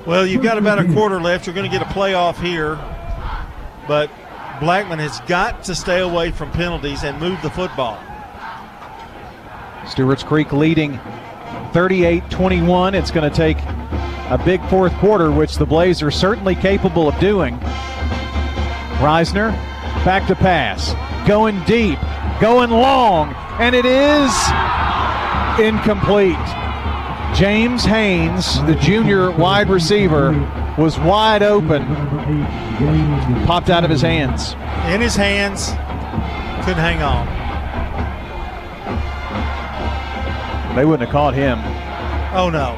Well, 0.06 0.26
you've 0.26 0.42
got 0.42 0.56
about 0.56 0.78
a 0.78 0.90
quarter 0.94 1.20
left. 1.20 1.46
You're 1.46 1.54
going 1.54 1.70
to 1.70 1.78
get 1.78 1.86
a 1.86 1.90
playoff 1.92 2.42
here, 2.42 2.76
but 3.86 4.10
Blackman 4.60 4.98
has 4.98 5.20
got 5.26 5.62
to 5.64 5.74
stay 5.74 6.00
away 6.00 6.30
from 6.30 6.50
penalties 6.52 7.04
and 7.04 7.20
move 7.20 7.38
the 7.42 7.50
football. 7.50 8.02
Stewart's 9.86 10.22
Creek 10.22 10.54
leading 10.54 10.98
38 11.76 12.30
21. 12.30 12.94
It's 12.94 13.10
going 13.10 13.30
to 13.30 13.36
take 13.36 13.58
a 14.30 14.40
big 14.42 14.66
fourth 14.70 14.94
quarter, 14.94 15.30
which 15.30 15.56
the 15.56 15.66
Blaze 15.66 16.00
are 16.00 16.10
certainly 16.10 16.54
capable 16.54 17.06
of 17.06 17.20
doing. 17.20 17.58
Reisner 18.98 19.52
back 20.02 20.26
to 20.28 20.34
pass, 20.34 20.94
going 21.28 21.62
deep, 21.64 21.98
going 22.40 22.70
long, 22.70 23.34
and 23.60 23.74
it 23.74 23.84
is 23.84 24.32
incomplete. 25.60 26.34
James 27.36 27.84
Haynes, 27.84 28.62
the 28.62 28.74
junior 28.76 29.30
wide 29.30 29.68
receiver, 29.68 30.30
was 30.78 30.98
wide 31.00 31.42
open, 31.42 31.84
popped 33.44 33.68
out 33.68 33.84
of 33.84 33.90
his 33.90 34.00
hands. 34.00 34.54
In 34.90 35.02
his 35.02 35.14
hands, 35.14 35.66
couldn't 36.64 36.82
hang 36.82 37.02
on. 37.02 37.45
They 40.76 40.84
wouldn't 40.84 41.08
have 41.08 41.12
caught 41.12 41.32
him. 41.32 41.58
Oh 42.36 42.50
no. 42.50 42.72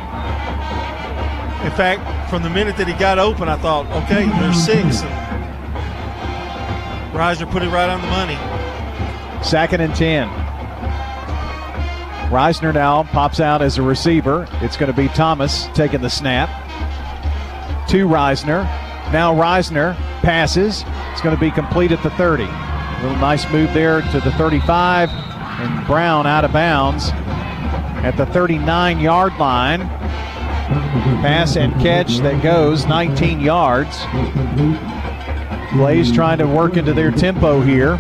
In 1.67 1.73
fact, 1.73 2.31
from 2.31 2.45
the 2.45 2.51
minute 2.51 2.77
that 2.77 2.87
he 2.87 2.95
got 2.95 3.19
open, 3.19 3.49
I 3.49 3.57
thought, 3.57 3.87
okay, 4.05 4.25
there's 4.39 4.65
six. 4.65 5.03
And 5.03 5.11
Reisner 7.13 7.51
put 7.51 7.65
it 7.65 7.71
right 7.71 7.91
on 7.91 8.01
the 8.01 8.07
money. 8.07 8.39
Second 9.43 9.81
and 9.81 9.93
10. 9.97 10.29
Reisner 12.31 12.73
now 12.73 13.03
pops 13.03 13.41
out 13.41 13.63
as 13.63 13.79
a 13.79 13.83
receiver. 13.83 14.47
It's 14.63 14.77
going 14.77 14.93
to 14.93 14.97
be 14.97 15.09
Thomas 15.09 15.67
taking 15.75 16.01
the 16.01 16.11
snap. 16.11 16.49
To 17.89 18.07
Reisner. 18.07 18.63
Now 19.13 19.35
Reisner 19.35 19.97
passes. 20.23 20.85
It's 21.11 21.21
going 21.21 21.35
to 21.35 21.41
be 21.41 21.51
complete 21.51 21.91
at 21.91 22.01
the 22.05 22.11
30. 22.11 22.45
A 22.45 23.01
little 23.03 23.19
nice 23.19 23.51
move 23.51 23.75
there 23.75 24.03
to 24.03 24.21
the 24.21 24.31
35. 24.33 25.11
And 25.11 25.85
Brown 25.89 26.29
out 26.29 26.45
of 26.45 26.53
bounds 26.53 27.11
at 28.05 28.17
the 28.17 28.27
39 28.27 29.01
yard 29.01 29.37
line. 29.39 29.81
Pass 31.21 31.57
and 31.57 31.73
catch 31.75 32.19
that 32.19 32.43
goes 32.43 32.87
19 32.87 33.41
yards. 33.41 33.99
Blaze 35.73 36.13
trying 36.13 36.39
to 36.39 36.47
work 36.47 36.77
into 36.77 36.93
their 36.93 37.11
tempo 37.11 37.61
here. 37.61 37.97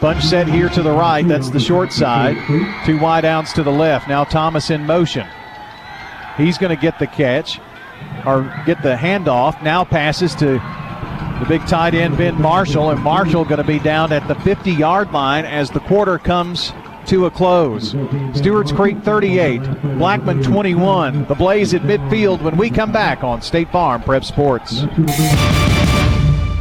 Bunch 0.00 0.22
set 0.22 0.46
here 0.48 0.68
to 0.70 0.82
the 0.82 0.92
right. 0.92 1.26
That's 1.26 1.50
the 1.50 1.60
short 1.60 1.92
side. 1.92 2.36
Two 2.84 2.98
wide 2.98 3.24
outs 3.24 3.52
to 3.54 3.62
the 3.62 3.70
left. 3.70 4.08
Now 4.08 4.24
Thomas 4.24 4.70
in 4.70 4.84
motion. 4.84 5.26
He's 6.36 6.58
going 6.58 6.74
to 6.74 6.80
get 6.80 6.98
the 6.98 7.06
catch 7.06 7.60
or 8.26 8.42
get 8.66 8.82
the 8.82 8.96
handoff. 8.96 9.62
Now 9.62 9.84
passes 9.84 10.34
to 10.36 10.60
the 11.40 11.46
big 11.48 11.66
tight 11.66 11.94
end 11.94 12.16
Ben 12.16 12.40
Marshall, 12.40 12.90
and 12.90 13.02
Marshall 13.02 13.44
going 13.44 13.58
to 13.58 13.64
be 13.64 13.78
down 13.78 14.12
at 14.12 14.26
the 14.28 14.34
50 14.36 14.72
yard 14.72 15.12
line 15.12 15.44
as 15.44 15.70
the 15.70 15.80
quarter 15.80 16.18
comes 16.18 16.72
to 17.06 17.26
a 17.26 17.30
close. 17.30 17.94
Stewart's 18.34 18.72
Creek 18.72 18.98
38, 19.02 19.60
Blackman 19.98 20.42
21. 20.42 21.26
The 21.26 21.34
Blaze 21.34 21.74
at 21.74 21.82
midfield 21.82 22.42
when 22.42 22.56
we 22.56 22.70
come 22.70 22.92
back 22.92 23.22
on 23.22 23.42
State 23.42 23.70
Farm 23.70 24.02
Prep 24.02 24.24
Sports. 24.24 24.84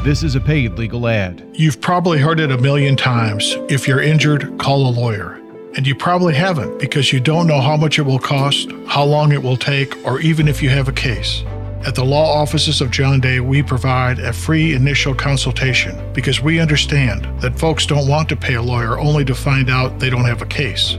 This 0.03 0.21
is 0.21 0.35
a 0.35 0.41
paid 0.41 0.73
legal 0.73 1.07
ad. 1.07 1.47
You've 1.53 1.79
probably 1.79 2.19
heard 2.19 2.39
it 2.39 2.51
a 2.51 2.57
million 2.57 2.95
times. 2.95 3.55
If 3.69 3.87
you're 3.87 4.01
injured, 4.01 4.57
call 4.59 4.87
a 4.87 4.91
lawyer. 4.91 5.39
And 5.75 5.87
you 5.87 5.95
probably 5.95 6.33
haven't 6.33 6.79
because 6.79 7.13
you 7.13 7.19
don't 7.19 7.47
know 7.47 7.61
how 7.61 7.77
much 7.77 7.97
it 7.97 8.03
will 8.03 8.19
cost, 8.19 8.69
how 8.85 9.05
long 9.05 9.31
it 9.31 9.41
will 9.41 9.57
take, 9.57 9.95
or 10.05 10.19
even 10.19 10.47
if 10.47 10.61
you 10.61 10.69
have 10.69 10.87
a 10.87 10.91
case. 10.91 11.43
At 11.86 11.95
the 11.95 12.05
law 12.05 12.41
offices 12.41 12.79
of 12.79 12.91
John 12.91 13.19
Day, 13.19 13.41
we 13.41 13.61
provide 13.61 14.17
a 14.19 14.31
free 14.31 14.73
initial 14.73 15.13
consultation 15.13 16.13
because 16.13 16.39
we 16.39 16.61
understand 16.61 17.27
that 17.41 17.59
folks 17.59 17.86
don't 17.86 18.07
want 18.07 18.29
to 18.29 18.38
pay 18.38 18.53
a 18.53 18.61
lawyer 18.61 18.97
only 18.97 19.25
to 19.25 19.36
find 19.36 19.69
out 19.69 19.99
they 19.99 20.09
don't 20.09 20.23
have 20.23 20.41
a 20.41 20.45
case. 20.45 20.97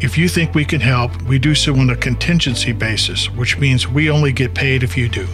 If 0.00 0.16
you 0.16 0.30
think 0.30 0.54
we 0.54 0.64
can 0.64 0.80
help, 0.80 1.20
we 1.24 1.38
do 1.38 1.54
so 1.54 1.76
on 1.76 1.90
a 1.90 1.96
contingency 1.96 2.72
basis, 2.72 3.30
which 3.30 3.58
means 3.58 3.86
we 3.86 4.08
only 4.08 4.32
get 4.32 4.54
paid 4.54 4.82
if 4.82 4.96
you 4.96 5.06
do. 5.06 5.26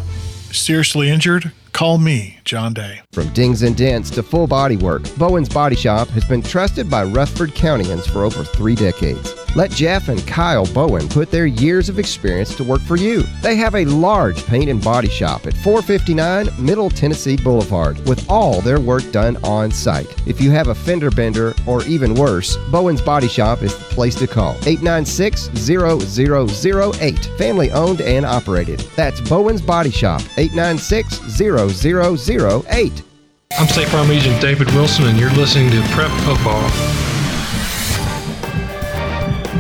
Seriously 0.51 1.11
injured? 1.11 1.53
Call 1.73 1.99
me, 1.99 2.39
John 2.45 2.73
Day. 2.75 3.03
From 3.13 3.29
dings 3.33 3.63
and 3.63 3.77
dents 3.77 4.11
to 4.11 4.23
full 4.23 4.47
body 4.47 4.77
work, 4.77 5.03
Bowen's 5.17 5.49
Body 5.49 5.77
Shop 5.77 6.09
has 6.09 6.25
been 6.25 6.43
trusted 6.43 6.91
by 6.91 7.05
Rutherford 7.05 7.51
Countyans 7.51 8.11
for 8.11 8.25
over 8.25 8.43
three 8.43 8.75
decades. 8.75 9.35
Let 9.55 9.71
Jeff 9.71 10.09
and 10.09 10.25
Kyle 10.27 10.67
Bowen 10.67 11.09
put 11.09 11.31
their 11.31 11.47
years 11.47 11.89
of 11.89 11.99
experience 11.99 12.55
to 12.57 12.65
work 12.65 12.81
for 12.83 12.97
you. 12.97 13.23
They 13.43 13.57
have 13.57 13.75
a 13.75 13.85
large 13.85 14.45
paint 14.47 14.69
and 14.69 14.83
body 14.83 15.09
shop 15.09 15.47
at 15.47 15.55
459 15.55 16.49
Middle 16.59 16.91
Tennessee 16.91 17.37
Boulevard 17.37 17.99
with 18.07 18.29
all 18.31 18.61
their 18.61 18.81
work 18.81 19.11
done 19.11 19.37
on 19.45 19.71
site. 19.71 20.07
If 20.27 20.41
you 20.41 20.51
have 20.51 20.69
a 20.69 20.75
fender 20.75 21.11
bender 21.11 21.55
or 21.67 21.83
even 21.85 22.15
worse, 22.15 22.57
Bowen's 22.71 23.03
Body 23.03 23.29
Shop 23.29 23.63
is 23.63 23.77
the 23.77 23.85
place 23.85 24.15
to 24.17 24.27
call. 24.27 24.53
896 24.67 25.51
0008. 25.57 27.19
Family 27.39 27.71
owned 27.71 28.01
and 28.01 28.27
operated. 28.27 28.81
That's 28.97 29.21
Bowen's 29.23 29.63
Body 29.63 29.91
Shop. 29.91 30.21
896 30.37 31.21
0008. 31.41 31.58
I'm 33.59 33.67
State 33.67 33.89
Farm 33.89 34.13
Agent 34.13 34.41
David 34.41 34.69
Wilson, 34.75 35.09
and 35.09 35.19
you're 35.19 35.33
listening 35.33 35.71
to 35.73 35.83
Prep 35.89 36.11
Football. 36.21 36.63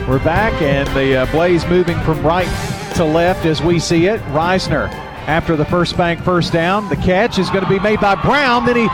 We're 0.09 0.23
back, 0.23 0.63
and 0.63 0.89
the 0.97 1.17
uh, 1.17 1.33
Blaze 1.33 1.67
moving 1.67 1.99
from 2.03 2.25
right 2.25 2.47
to 2.95 3.05
left 3.05 3.47
as 3.47 3.61
we 3.61 3.81
see 3.81 4.07
it. 4.07 4.21
Reisner, 4.27 4.89
after 5.27 5.57
the 5.57 5.65
first 5.65 5.97
bank 5.97 6.23
first 6.23 6.53
down, 6.53 6.89
the 6.89 6.95
catch 6.95 7.37
is 7.37 7.51
going 7.51 7.65
to 7.65 7.69
be 7.69 7.81
made 7.81 8.01
by 8.01 8.15
Brown. 8.15 8.65
Then 8.65 8.77
he 8.77 8.89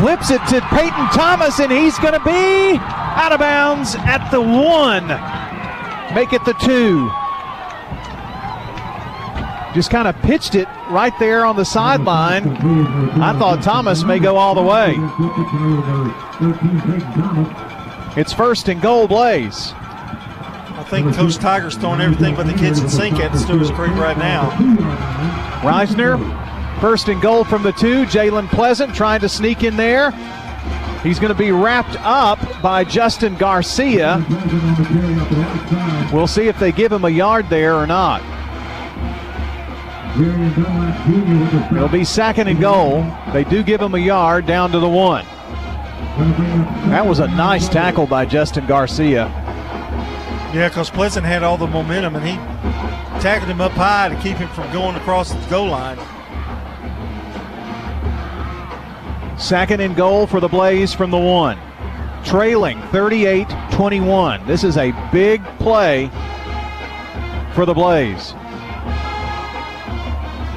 flips 0.00 0.30
it 0.30 0.38
to 0.50 0.60
Peyton 0.68 1.08
Thomas, 1.08 1.58
and 1.58 1.72
he's 1.72 1.98
going 1.98 2.14
to 2.14 2.24
be 2.24 2.78
out 2.78 3.32
of 3.32 3.40
bounds 3.40 3.96
at 3.96 4.30
the 4.30 4.40
one. 4.40 5.08
Make 6.14 6.32
it 6.32 6.44
the 6.44 6.54
two. 6.64 7.10
Just 9.78 9.92
kind 9.92 10.08
of 10.08 10.20
pitched 10.22 10.56
it 10.56 10.66
right 10.90 11.12
there 11.20 11.44
on 11.44 11.54
the 11.54 11.64
sideline. 11.64 12.48
I 13.22 13.32
thought 13.38 13.62
Thomas 13.62 14.02
may 14.02 14.18
go 14.18 14.36
all 14.36 14.56
the 14.56 14.60
way. 14.60 14.96
It's 18.20 18.32
first 18.32 18.68
and 18.68 18.82
goal, 18.82 19.06
Blaze. 19.06 19.72
I 19.76 20.84
think 20.90 21.14
Coach 21.14 21.36
Tiger's 21.36 21.76
throwing 21.76 22.00
everything 22.00 22.34
but 22.34 22.48
the 22.48 22.54
kitchen 22.54 22.88
sink 22.88 23.20
at 23.20 23.30
the 23.30 23.38
Stewart's 23.38 23.70
Creek 23.70 23.92
right 23.92 24.18
now. 24.18 24.50
Reisner, 25.60 26.18
first 26.80 27.06
and 27.06 27.22
goal 27.22 27.44
from 27.44 27.62
the 27.62 27.70
two. 27.70 28.04
Jalen 28.06 28.48
Pleasant 28.48 28.92
trying 28.96 29.20
to 29.20 29.28
sneak 29.28 29.62
in 29.62 29.76
there. 29.76 30.10
He's 31.04 31.20
going 31.20 31.32
to 31.32 31.38
be 31.38 31.52
wrapped 31.52 31.94
up 32.00 32.40
by 32.60 32.82
Justin 32.82 33.36
Garcia. 33.36 34.26
We'll 36.12 36.26
see 36.26 36.48
if 36.48 36.58
they 36.58 36.72
give 36.72 36.90
him 36.90 37.04
a 37.04 37.10
yard 37.10 37.48
there 37.48 37.76
or 37.76 37.86
not. 37.86 38.37
It'll 40.20 41.88
be 41.88 42.04
second 42.04 42.48
and 42.48 42.60
goal. 42.60 43.06
They 43.32 43.44
do 43.44 43.62
give 43.62 43.80
him 43.80 43.94
a 43.94 43.98
yard 43.98 44.46
down 44.46 44.72
to 44.72 44.80
the 44.80 44.88
one. 44.88 45.24
That 46.90 47.06
was 47.06 47.20
a 47.20 47.28
nice 47.28 47.68
tackle 47.68 48.06
by 48.06 48.24
Justin 48.24 48.66
Garcia. 48.66 49.26
Yeah, 50.52 50.68
because 50.68 50.90
Pleasant 50.90 51.24
had 51.24 51.44
all 51.44 51.56
the 51.56 51.68
momentum 51.68 52.16
and 52.16 52.26
he 52.26 52.34
tackled 53.20 53.48
him 53.48 53.60
up 53.60 53.70
high 53.72 54.08
to 54.08 54.16
keep 54.16 54.38
him 54.38 54.48
from 54.48 54.72
going 54.72 54.96
across 54.96 55.32
the 55.32 55.50
goal 55.50 55.68
line. 55.68 55.98
Second 59.38 59.80
and 59.80 59.94
goal 59.94 60.26
for 60.26 60.40
the 60.40 60.48
Blaze 60.48 60.92
from 60.92 61.12
the 61.12 61.18
one. 61.18 61.60
Trailing 62.24 62.80
38 62.90 63.46
21. 63.70 64.44
This 64.48 64.64
is 64.64 64.76
a 64.76 64.90
big 65.12 65.44
play 65.58 66.10
for 67.54 67.64
the 67.64 67.74
Blaze. 67.74 68.34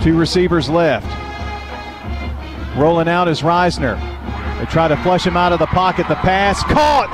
Two 0.02 0.18
receivers 0.18 0.68
left. 0.68 1.06
Rolling 2.76 3.08
out 3.08 3.28
is 3.28 3.41
Reisner. 3.41 3.99
They 4.58 4.66
try 4.66 4.88
to 4.88 4.97
flush 4.97 5.26
him 5.26 5.38
out 5.38 5.54
of 5.54 5.60
the 5.60 5.68
pocket. 5.68 6.08
The 6.08 6.16
pass 6.16 6.64
caught 6.64 7.12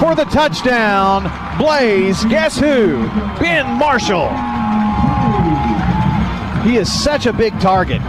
for 0.00 0.14
the 0.14 0.24
touchdown. 0.24 1.30
Blaze, 1.58 2.24
guess 2.24 2.58
who? 2.58 3.06
Ben 3.38 3.66
Marshall. 3.78 4.30
He 6.62 6.76
is 6.76 6.90
such 6.90 7.26
a 7.26 7.32
big 7.32 7.58
target. 7.60 8.00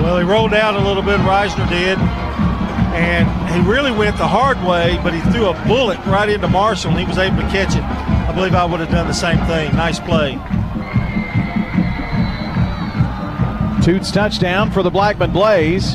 Well, 0.00 0.18
he 0.18 0.24
rolled 0.24 0.54
out 0.54 0.76
a 0.76 0.78
little 0.78 1.02
bit, 1.02 1.18
Reisner 1.20 1.68
did, 1.68 1.98
and 2.96 3.28
he 3.52 3.68
really 3.68 3.90
went 3.90 4.16
the 4.16 4.28
hard 4.28 4.56
way, 4.64 4.98
but 5.02 5.12
he 5.12 5.20
threw 5.32 5.48
a 5.48 5.66
bullet 5.66 5.98
right 6.06 6.28
into 6.28 6.48
Marshall, 6.48 6.92
and 6.92 7.00
he 7.00 7.06
was 7.06 7.18
able 7.18 7.38
to 7.38 7.48
catch 7.48 7.74
it. 7.74 7.82
I 7.82 8.32
believe 8.32 8.54
I 8.54 8.64
would 8.64 8.80
have 8.80 8.90
done 8.90 9.08
the 9.08 9.12
same 9.12 9.38
thing. 9.46 9.74
Nice 9.74 9.98
play. 9.98 10.38
Toots 13.86 14.10
touchdown 14.10 14.72
for 14.72 14.82
the 14.82 14.90
Blackman 14.90 15.30
Blaze. 15.30 15.94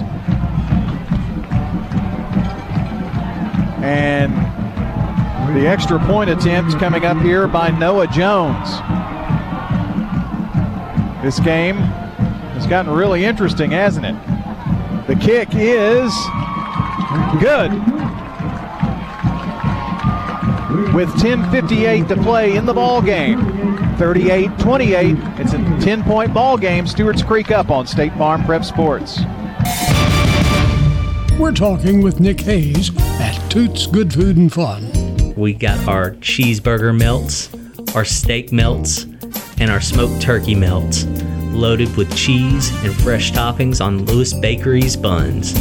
And 3.83 4.33
the 5.53 5.67
extra 5.67 5.99
point 5.99 6.29
attempt 6.29 6.79
coming 6.79 7.03
up 7.03 7.17
here 7.17 7.49
by 7.49 7.69
Noah 7.69 8.07
Jones. 8.07 8.69
This 11.21 11.41
game 11.41 11.75
has 12.55 12.65
gotten 12.65 12.93
really 12.93 13.25
interesting, 13.25 13.71
hasn't 13.71 14.05
it? 14.05 14.15
The 15.07 15.17
kick 15.17 15.49
is 15.51 16.13
good. 17.41 17.73
With 20.95 21.09
10:58 21.19 22.07
to 22.07 22.15
play 22.15 22.55
in 22.55 22.65
the 22.65 22.73
ball 22.73 23.01
game, 23.01 23.60
38-28. 24.01 25.39
It's 25.39 25.53
a 25.53 25.57
10-point 25.57 26.33
ball 26.33 26.57
game. 26.57 26.87
Stewart's 26.87 27.21
Creek 27.21 27.51
up 27.51 27.69
on 27.69 27.85
State 27.85 28.11
Farm 28.13 28.43
Prep 28.43 28.65
Sports. 28.65 29.19
We're 31.37 31.51
talking 31.51 32.01
with 32.01 32.19
Nick 32.19 32.41
Hayes 32.41 32.89
at 33.19 33.37
Toots 33.51 33.85
Good 33.85 34.11
Food 34.11 34.37
and 34.37 34.51
Fun. 34.51 35.35
We 35.35 35.53
got 35.53 35.87
our 35.87 36.11
cheeseburger 36.15 36.97
melts, 36.97 37.51
our 37.95 38.03
steak 38.03 38.51
melts, 38.51 39.03
and 39.59 39.69
our 39.69 39.81
smoked 39.81 40.19
turkey 40.19 40.55
melts, 40.55 41.05
loaded 41.53 41.95
with 41.95 42.15
cheese 42.17 42.71
and 42.83 42.95
fresh 42.95 43.31
toppings 43.31 43.85
on 43.85 44.05
Lewis 44.05 44.33
Bakery's 44.33 44.97
buns. 44.97 45.53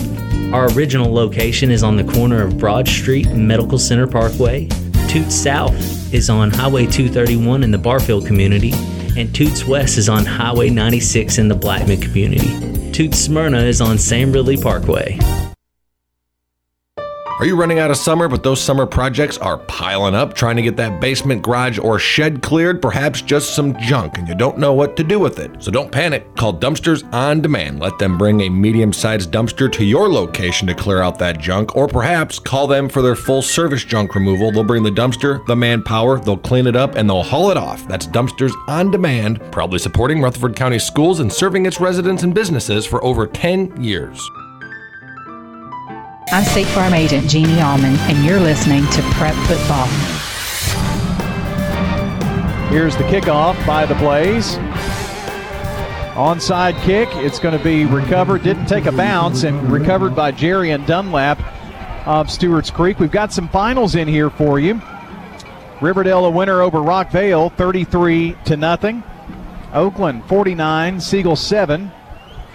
Our 0.55 0.73
original 0.73 1.13
location 1.13 1.71
is 1.71 1.83
on 1.83 1.97
the 1.99 2.11
corner 2.11 2.43
of 2.43 2.57
Broad 2.57 2.89
Street 2.89 3.27
and 3.27 3.47
Medical 3.47 3.79
Center 3.79 4.07
Parkway, 4.07 4.67
Toots 5.09 5.35
South 5.35 6.00
is 6.13 6.31
on 6.31 6.51
Highway 6.51 6.87
231 6.87 7.63
in 7.63 7.71
the 7.71 7.79
Barfield 7.79 8.27
community, 8.27 8.73
and 9.17 9.35
Toots 9.35 9.65
West 9.65 9.99
is 9.99 10.09
on 10.09 10.25
Highway 10.25 10.71
96 10.71 11.39
in 11.39 11.49
the 11.49 11.55
Blackman 11.55 12.01
community. 12.01 12.93
Toots 12.93 13.19
Smyrna 13.19 13.63
is 13.63 13.81
on 13.81 13.99
Sam 13.99 14.33
Ridley 14.33 14.57
Parkway. 14.57 15.19
Are 17.41 17.47
you 17.47 17.57
running 17.57 17.79
out 17.79 17.91
of 17.91 17.97
summer, 17.97 18.29
but 18.29 18.43
those 18.43 18.61
summer 18.61 18.85
projects 18.85 19.39
are 19.39 19.57
piling 19.57 20.15
up, 20.15 20.35
trying 20.35 20.57
to 20.57 20.63
get 20.63 20.77
that 20.77 21.01
basement, 21.01 21.41
garage, 21.41 21.79
or 21.79 21.99
shed 21.99 22.43
cleared? 22.43 22.83
Perhaps 22.83 23.23
just 23.23 23.55
some 23.55 23.81
junk, 23.81 24.19
and 24.19 24.29
you 24.29 24.35
don't 24.35 24.59
know 24.59 24.75
what 24.75 24.95
to 24.99 25.03
do 25.03 25.19
with 25.19 25.39
it. 25.39 25.51
So 25.59 25.71
don't 25.71 25.91
panic. 25.91 26.37
Call 26.37 26.53
Dumpsters 26.53 27.11
on 27.15 27.41
Demand. 27.41 27.81
Let 27.81 27.99
them 27.99 28.19
bring 28.19 28.43
a 28.43 28.51
medium 28.51 28.93
sized 28.93 29.33
dumpster 29.33 29.73
to 29.73 29.83
your 29.87 30.13
location 30.13 30.69
to 30.69 30.75
clear 30.75 31.01
out 31.01 31.19
that 31.21 31.41
junk, 31.41 31.75
or 31.75 31.89
perhaps 31.89 32.39
call 32.39 32.67
them 32.67 32.91
for 32.91 33.01
their 33.01 33.17
full 33.17 33.41
service 33.41 33.85
junk 33.85 34.15
removal. 34.15 34.53
They'll 34.53 34.63
bring 34.63 34.83
the 34.83 34.91
dumpster, 34.91 35.43
the 35.47 35.57
manpower, 35.57 36.19
they'll 36.19 36.37
clean 36.37 36.67
it 36.67 36.77
up, 36.77 36.97
and 36.97 37.09
they'll 37.09 37.23
haul 37.23 37.51
it 37.51 37.57
off. 37.57 37.89
That's 37.89 38.07
Dumpsters 38.07 38.53
on 38.69 38.91
Demand, 38.91 39.41
proudly 39.51 39.79
supporting 39.79 40.21
Rutherford 40.21 40.57
County 40.57 40.79
schools 40.79 41.21
and 41.21 41.33
serving 41.33 41.65
its 41.65 41.81
residents 41.81 42.23
and 42.23 42.35
businesses 42.35 42.85
for 42.85 43.03
over 43.03 43.27
10 43.27 43.83
years. 43.83 44.21
I'm 46.33 46.45
State 46.45 46.69
Farm 46.69 46.95
Agent 46.95 47.29
Jeannie 47.29 47.61
Allman, 47.61 47.97
and 48.03 48.25
you're 48.25 48.39
listening 48.39 48.87
to 48.91 49.03
Prep 49.15 49.35
Football. 49.49 49.89
Here's 52.69 52.97
the 52.97 53.03
kickoff 53.03 53.67
by 53.67 53.85
the 53.85 53.97
Blaze. 53.97 54.55
Onside 56.15 56.81
kick. 56.83 57.09
It's 57.15 57.41
going 57.41 57.59
to 57.59 57.65
be 57.65 57.85
recovered. 57.85 58.45
Didn't 58.45 58.67
take 58.67 58.87
a 58.87 58.93
bounce 58.93 59.43
and 59.43 59.73
recovered 59.73 60.15
by 60.15 60.31
Jerry 60.31 60.71
and 60.71 60.87
Dunlap 60.87 61.41
of 62.07 62.31
Stewart's 62.31 62.71
Creek. 62.71 63.01
We've 63.01 63.11
got 63.11 63.33
some 63.33 63.49
finals 63.49 63.97
in 63.97 64.07
here 64.07 64.31
for 64.31 64.61
you. 64.61 64.81
Riverdale 65.81 66.27
a 66.27 66.31
winner 66.31 66.63
over 66.63 66.79
Rockvale, 66.79 67.53
33 67.57 68.37
to 68.45 68.57
nothing. 68.57 69.03
Oakland 69.75 70.25
49, 70.27 71.01
Siegel 71.01 71.35
7 71.35 71.91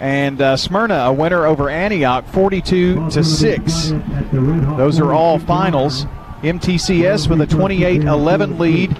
and 0.00 0.40
uh, 0.40 0.56
Smyrna 0.56 0.94
a 0.94 1.12
winner 1.12 1.46
over 1.46 1.70
Antioch 1.70 2.26
42 2.28 3.10
to 3.10 3.24
6. 3.24 3.90
Those 4.32 5.00
are 5.00 5.12
all 5.12 5.38
finals. 5.38 6.04
MTCS 6.42 7.28
with 7.28 7.40
a 7.40 7.46
28-11 7.46 8.58
lead 8.58 8.96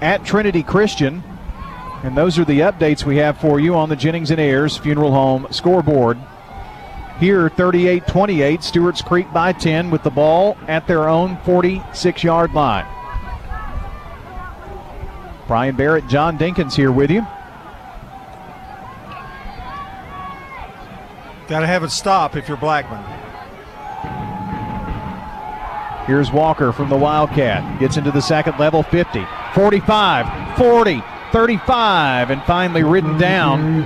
at 0.00 0.24
Trinity 0.24 0.62
Christian. 0.62 1.22
And 2.02 2.16
those 2.16 2.38
are 2.38 2.44
the 2.44 2.60
updates 2.60 3.04
we 3.04 3.16
have 3.16 3.38
for 3.38 3.60
you 3.60 3.74
on 3.74 3.88
the 3.88 3.96
Jennings 3.96 4.30
and 4.30 4.40
Ayers 4.40 4.76
Funeral 4.76 5.12
Home 5.12 5.46
scoreboard. 5.50 6.18
Here 7.20 7.48
38-28 7.48 8.62
Stewart's 8.62 9.02
Creek 9.02 9.32
by 9.32 9.52
10 9.52 9.90
with 9.90 10.02
the 10.02 10.10
ball 10.10 10.56
at 10.66 10.86
their 10.86 11.08
own 11.08 11.36
46-yard 11.38 12.52
line. 12.52 12.86
Brian 15.46 15.76
Barrett, 15.76 16.08
John 16.08 16.38
Dinkins 16.38 16.74
here 16.74 16.90
with 16.90 17.10
you. 17.10 17.26
Got 21.48 21.60
to 21.60 21.66
have 21.66 21.84
it 21.84 21.90
stop 21.90 22.36
if 22.36 22.48
you're 22.48 22.56
Blackman. 22.56 23.04
Here's 26.06 26.30
Walker 26.32 26.72
from 26.72 26.88
the 26.88 26.96
Wildcat. 26.96 27.80
Gets 27.80 27.96
into 27.96 28.10
the 28.10 28.20
second 28.20 28.58
level 28.58 28.82
50, 28.82 29.26
45, 29.54 30.56
40, 30.58 31.02
35, 31.32 32.30
and 32.30 32.42
finally 32.44 32.82
ridden 32.82 33.18
down 33.18 33.82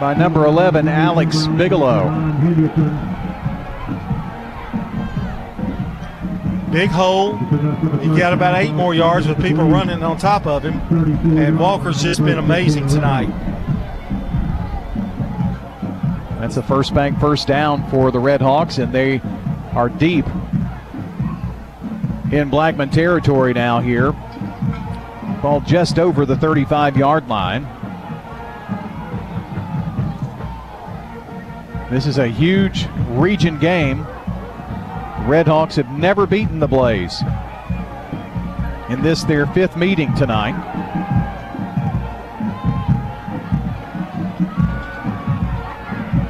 by 0.00 0.14
number 0.14 0.44
11, 0.44 0.88
Alex 0.88 1.46
Bigelow. 1.46 2.10
Big 6.72 6.90
hole. 6.90 7.36
He 7.36 8.08
got 8.18 8.34
about 8.34 8.56
eight 8.56 8.72
more 8.72 8.94
yards 8.94 9.26
with 9.26 9.40
people 9.40 9.64
running 9.64 10.02
on 10.02 10.18
top 10.18 10.46
of 10.46 10.62
him. 10.62 10.78
And 11.38 11.58
Walker's 11.58 12.02
just 12.02 12.22
been 12.22 12.38
amazing 12.38 12.86
tonight. 12.86 13.30
That's 16.38 16.54
the 16.54 16.62
first 16.62 16.94
bank 16.94 17.18
first 17.18 17.48
down 17.48 17.88
for 17.90 18.10
the 18.10 18.18
Red 18.18 18.42
Hawks, 18.42 18.78
and 18.78 18.92
they 18.92 19.20
are 19.72 19.88
deep 19.88 20.26
in 22.30 22.50
Blackman 22.50 22.90
territory 22.90 23.54
now 23.54 23.80
here. 23.80 24.12
Ball 25.42 25.62
just 25.66 25.98
over 25.98 26.26
the 26.26 26.36
35 26.36 26.96
yard 26.96 27.28
line. 27.28 27.66
This 31.90 32.06
is 32.06 32.18
a 32.18 32.26
huge 32.26 32.88
region 33.10 33.58
game. 33.58 34.04
Red 35.26 35.46
Hawks 35.46 35.76
have 35.76 35.90
never 35.90 36.26
beaten 36.26 36.58
the 36.58 36.66
Blaze. 36.66 37.22
In 38.88 39.02
this, 39.02 39.24
their 39.24 39.46
fifth 39.46 39.76
meeting 39.76 40.14
tonight. 40.14 40.54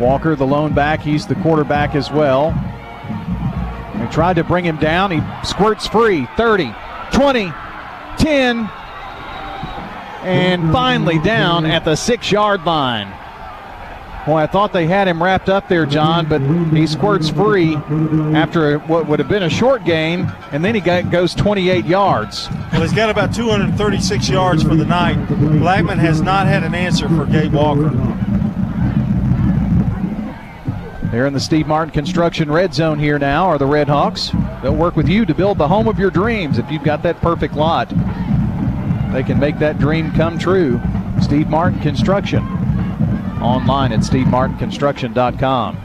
Walker, 0.00 0.36
the 0.36 0.46
lone 0.46 0.72
back, 0.74 1.00
he's 1.00 1.26
the 1.26 1.34
quarterback 1.36 1.94
as 1.94 2.10
well. 2.10 2.50
They 3.96 4.06
tried 4.12 4.34
to 4.34 4.44
bring 4.44 4.64
him 4.64 4.76
down. 4.76 5.10
He 5.10 5.20
squirts 5.44 5.86
free 5.86 6.26
30, 6.36 6.74
20, 7.12 7.52
10, 8.18 8.70
and 10.22 10.72
finally 10.72 11.18
down 11.20 11.64
at 11.66 11.84
the 11.84 11.96
six 11.96 12.30
yard 12.30 12.64
line. 12.64 13.12
Boy, 14.26 14.38
I 14.38 14.46
thought 14.48 14.72
they 14.72 14.88
had 14.88 15.06
him 15.06 15.22
wrapped 15.22 15.48
up 15.48 15.68
there, 15.68 15.86
John, 15.86 16.28
but 16.28 16.40
he 16.76 16.84
squirts 16.88 17.28
free 17.28 17.76
after 18.34 18.80
what 18.80 19.06
would 19.06 19.20
have 19.20 19.28
been 19.28 19.44
a 19.44 19.50
short 19.50 19.84
game, 19.84 20.32
and 20.50 20.64
then 20.64 20.74
he 20.74 20.80
got, 20.80 21.12
goes 21.12 21.32
28 21.32 21.84
yards. 21.86 22.48
Well, 22.72 22.82
he's 22.82 22.92
got 22.92 23.08
about 23.08 23.32
236 23.32 24.28
yards 24.28 24.64
for 24.64 24.74
the 24.74 24.84
night. 24.84 25.14
Blackman 25.28 26.00
has 26.00 26.20
not 26.20 26.48
had 26.48 26.64
an 26.64 26.74
answer 26.74 27.08
for 27.08 27.24
Gabe 27.26 27.52
Walker. 27.54 27.90
They're 31.16 31.24
in 31.24 31.32
the 31.32 31.40
Steve 31.40 31.66
Martin 31.66 31.94
Construction 31.94 32.50
Red 32.50 32.74
Zone 32.74 32.98
here 32.98 33.18
now, 33.18 33.46
are 33.46 33.56
the 33.56 33.64
Red 33.64 33.88
Hawks. 33.88 34.32
They'll 34.62 34.76
work 34.76 34.96
with 34.96 35.08
you 35.08 35.24
to 35.24 35.34
build 35.34 35.56
the 35.56 35.66
home 35.66 35.88
of 35.88 35.98
your 35.98 36.10
dreams. 36.10 36.58
If 36.58 36.70
you've 36.70 36.84
got 36.84 37.02
that 37.04 37.22
perfect 37.22 37.54
lot, 37.54 37.88
they 39.14 39.22
can 39.22 39.38
make 39.40 39.58
that 39.58 39.78
dream 39.78 40.12
come 40.12 40.38
true. 40.38 40.78
Steve 41.22 41.48
Martin 41.48 41.80
Construction. 41.80 42.42
Online 43.40 43.92
at 43.92 44.00
stevemartinconstruction.com. 44.00 45.78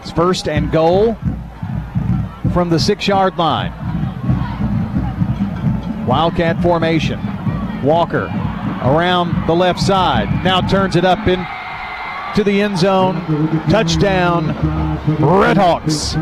It's 0.00 0.10
first 0.10 0.48
and 0.48 0.72
goal 0.72 1.14
from 2.52 2.70
the 2.70 2.80
six 2.80 3.06
yard 3.06 3.38
line. 3.38 3.70
Wildcat 6.08 6.60
formation. 6.60 7.20
Walker 7.84 8.24
around 8.82 9.46
the 9.46 9.54
left 9.54 9.78
side. 9.78 10.42
Now 10.42 10.60
turns 10.60 10.96
it 10.96 11.04
up 11.04 11.28
in 11.28 11.38
to 12.34 12.44
the 12.44 12.60
end 12.60 12.78
zone. 12.78 13.14
Touchdown, 13.68 14.48
Red 15.18 15.56
Hawks. 15.56 16.14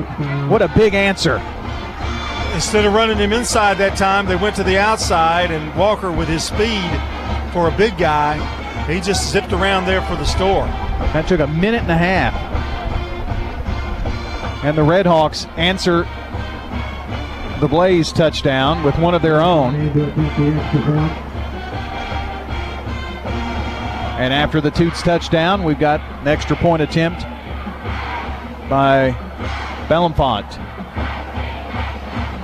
What 0.51 0.63
a 0.63 0.69
big 0.69 0.95
answer. 0.95 1.43
Instead 2.55 2.85
of 2.85 2.93
running 2.93 3.17
him 3.17 3.33
inside 3.33 3.79
that 3.79 3.97
time, 3.97 4.27
they 4.27 4.37
went 4.37 4.55
to 4.57 4.63
the 4.63 4.79
outside, 4.79 5.51
and 5.51 5.75
Walker, 5.75 6.13
with 6.13 6.29
his 6.29 6.45
speed 6.45 6.91
for 7.53 7.69
a 7.69 7.77
big 7.77 7.97
guy, 7.97 8.37
he 8.87 9.01
just 9.01 9.31
zipped 9.33 9.53
around 9.53 9.87
there 9.87 10.03
for 10.03 10.17
the 10.17 10.25
score. 10.25 10.67
That 11.13 11.27
took 11.27 11.41
a 11.41 11.47
minute 11.47 11.83
and 11.83 11.91
a 11.91 11.97
half. 11.97 12.35
And 14.65 14.77
the 14.77 14.83
Red 14.83 15.07
Hawks 15.07 15.47
answer 15.57 16.07
the 17.61 17.69
Blaze 17.69 18.13
touchdown 18.13 18.83
with 18.85 18.99
one 18.99 19.15
of 19.15 19.23
their 19.23 19.41
own. 19.41 19.75
And 24.23 24.33
after 24.33 24.61
the 24.61 24.71
Toots 24.71 25.03
touchdown, 25.03 25.65
we've 25.65 25.81
got 25.81 26.01
an 26.21 26.29
extra 26.29 26.55
point 26.55 26.81
attempt 26.81 27.23
by 28.71 29.11
Bellenfont. 29.89 30.47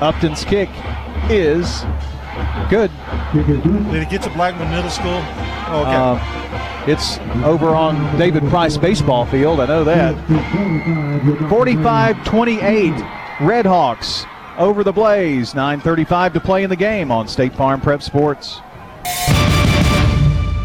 Upton's 0.02 0.44
kick 0.44 0.68
is 1.30 1.84
good. 2.68 2.90
Did 3.32 4.02
it 4.02 4.10
get 4.10 4.22
to 4.22 4.30
Blackman 4.30 4.68
Middle 4.72 4.90
School? 4.90 5.22
Oh, 5.68 5.84
okay. 5.86 5.94
Uh, 5.94 6.84
it's 6.88 7.18
over 7.44 7.68
on 7.68 8.18
David 8.18 8.42
Price 8.48 8.76
baseball 8.76 9.24
field. 9.26 9.60
I 9.60 9.66
know 9.66 9.84
that. 9.84 11.48
45 11.48 12.24
28, 12.24 12.92
Red 13.40 13.66
Hawks 13.66 14.26
over 14.56 14.82
the 14.82 14.92
Blaze. 14.92 15.54
9.35 15.54 16.32
to 16.32 16.40
play 16.40 16.64
in 16.64 16.70
the 16.70 16.76
game 16.76 17.12
on 17.12 17.28
State 17.28 17.54
Farm 17.54 17.80
Prep 17.80 18.02
Sports. 18.02 18.62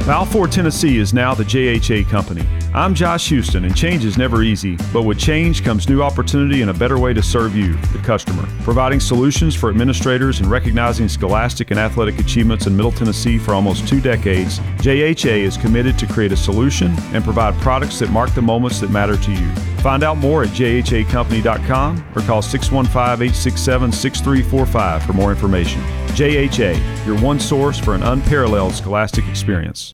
Balfour, 0.05 0.47
Tennessee 0.47 0.97
is 0.97 1.13
now 1.13 1.33
the 1.33 1.45
JHA 1.45 2.09
company. 2.09 2.45
I'm 2.75 2.95
Josh 2.95 3.29
Houston, 3.29 3.65
and 3.65 3.77
change 3.77 4.03
is 4.03 4.17
never 4.17 4.41
easy, 4.41 4.77
but 4.91 5.03
with 5.03 5.19
change 5.19 5.63
comes 5.63 5.87
new 5.87 6.01
opportunity 6.01 6.63
and 6.63 6.71
a 6.71 6.73
better 6.73 6.97
way 6.97 7.13
to 7.13 7.21
serve 7.21 7.55
you, 7.55 7.73
the 7.91 7.99
customer. 7.99 8.47
Providing 8.63 8.99
solutions 8.99 9.53
for 9.53 9.69
administrators 9.69 10.39
and 10.39 10.49
recognizing 10.49 11.07
scholastic 11.07 11.69
and 11.69 11.79
athletic 11.79 12.19
achievements 12.19 12.65
in 12.65 12.75
Middle 12.75 12.91
Tennessee 12.91 13.37
for 13.37 13.53
almost 13.53 13.87
two 13.87 14.01
decades, 14.01 14.57
JHA 14.79 15.37
is 15.37 15.55
committed 15.55 15.99
to 15.99 16.07
create 16.07 16.31
a 16.31 16.35
solution 16.35 16.95
and 17.13 17.23
provide 17.23 17.53
products 17.61 17.99
that 17.99 18.09
mark 18.09 18.33
the 18.33 18.41
moments 18.41 18.79
that 18.79 18.89
matter 18.89 19.17
to 19.17 19.31
you. 19.31 19.55
Find 19.83 20.01
out 20.01 20.17
more 20.17 20.41
at 20.41 20.49
jhacompany.com 20.49 22.03
or 22.15 22.21
call 22.23 22.41
615 22.41 23.27
867 23.27 23.91
6345 23.91 25.03
for 25.03 25.13
more 25.13 25.29
information. 25.29 25.79
JHA, 26.15 27.05
your 27.05 27.19
one 27.19 27.39
source 27.39 27.77
for 27.77 27.93
an 27.93 28.01
unparalleled 28.01 28.73
scholastic 28.73 29.27
experience. 29.27 29.93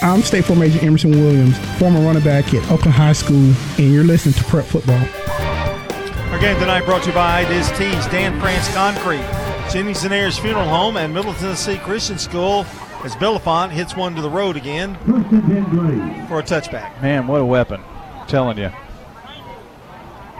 I'm 0.00 0.22
State 0.22 0.44
Farm 0.44 0.62
Agent 0.62 0.84
Emerson 0.84 1.10
Williams, 1.10 1.58
former 1.76 1.98
running 2.00 2.22
back 2.22 2.54
at 2.54 2.62
Oakland 2.70 2.94
High 2.94 3.12
School, 3.12 3.52
and 3.78 3.92
you're 3.92 4.04
listening 4.04 4.34
to 4.34 4.44
Prep 4.44 4.64
Football. 4.64 5.04
Our 6.30 6.38
game 6.38 6.56
tonight 6.60 6.84
brought 6.84 7.02
to 7.02 7.08
you 7.08 7.14
by 7.14 7.44
this 7.46 7.68
team's 7.76 8.06
Dan 8.06 8.38
France 8.38 8.72
Concrete, 8.72 9.26
Jennings 9.72 10.04
and 10.04 10.14
Ayers 10.14 10.38
Funeral 10.38 10.68
Home, 10.68 10.96
and 10.96 11.12
Middle 11.12 11.34
Tennessee 11.34 11.78
Christian 11.78 12.16
School 12.16 12.64
as 13.02 13.16
Belafont 13.16 13.72
hits 13.72 13.96
one 13.96 14.14
to 14.14 14.22
the 14.22 14.30
road 14.30 14.56
again 14.56 14.94
for 16.28 16.38
a 16.38 16.44
touchback. 16.44 17.02
Man, 17.02 17.26
what 17.26 17.40
a 17.40 17.44
weapon. 17.44 17.82
I'm 18.14 18.26
telling 18.28 18.56
you. 18.56 18.70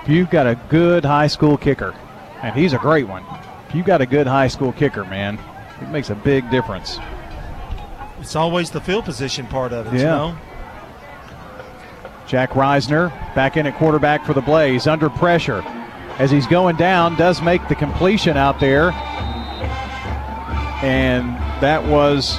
If 0.02 0.08
you've 0.08 0.30
got 0.30 0.46
a 0.46 0.54
good 0.68 1.04
high 1.04 1.26
school 1.26 1.56
kicker, 1.56 1.96
and 2.42 2.54
he's 2.54 2.74
a 2.74 2.78
great 2.78 3.08
one, 3.08 3.24
if 3.68 3.74
you've 3.74 3.86
got 3.86 4.00
a 4.00 4.06
good 4.06 4.28
high 4.28 4.48
school 4.48 4.72
kicker, 4.72 5.04
man, 5.04 5.36
it 5.82 5.88
makes 5.88 6.10
a 6.10 6.14
big 6.14 6.48
difference. 6.48 7.00
It's 8.20 8.36
always 8.36 8.70
the 8.70 8.80
field 8.80 9.04
position 9.04 9.46
part 9.46 9.72
of 9.72 9.86
it, 9.88 9.94
Yeah. 9.94 9.98
you 10.00 10.04
know? 10.06 10.38
Jack 12.26 12.50
Reisner 12.50 13.10
back 13.34 13.56
in 13.56 13.66
at 13.66 13.74
quarterback 13.76 14.24
for 14.26 14.34
the 14.34 14.42
Blaze 14.42 14.86
under 14.86 15.08
pressure. 15.08 15.64
As 16.18 16.30
he's 16.30 16.46
going 16.46 16.76
down, 16.76 17.16
does 17.16 17.40
make 17.40 17.66
the 17.68 17.74
completion 17.74 18.36
out 18.36 18.60
there. 18.60 18.90
And 20.82 21.34
that 21.62 21.82
was 21.84 22.38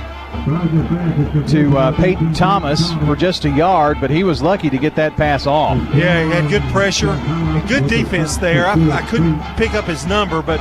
to 1.51 1.75
uh, 1.77 1.91
Peyton 1.93 2.33
Thomas 2.33 2.93
for 3.05 3.15
just 3.15 3.45
a 3.45 3.49
yard, 3.49 3.97
but 3.99 4.11
he 4.11 4.23
was 4.23 4.41
lucky 4.43 4.69
to 4.69 4.77
get 4.77 4.95
that 4.95 5.15
pass 5.17 5.47
off. 5.47 5.77
Yeah, 5.95 6.23
he 6.23 6.29
had 6.31 6.49
good 6.49 6.61
pressure 6.71 7.09
and 7.09 7.67
good 7.67 7.87
defense 7.87 8.37
there. 8.37 8.67
I, 8.67 8.73
I 8.91 9.01
couldn't 9.07 9.39
pick 9.57 9.73
up 9.73 9.85
his 9.85 10.05
number, 10.05 10.41
but 10.43 10.59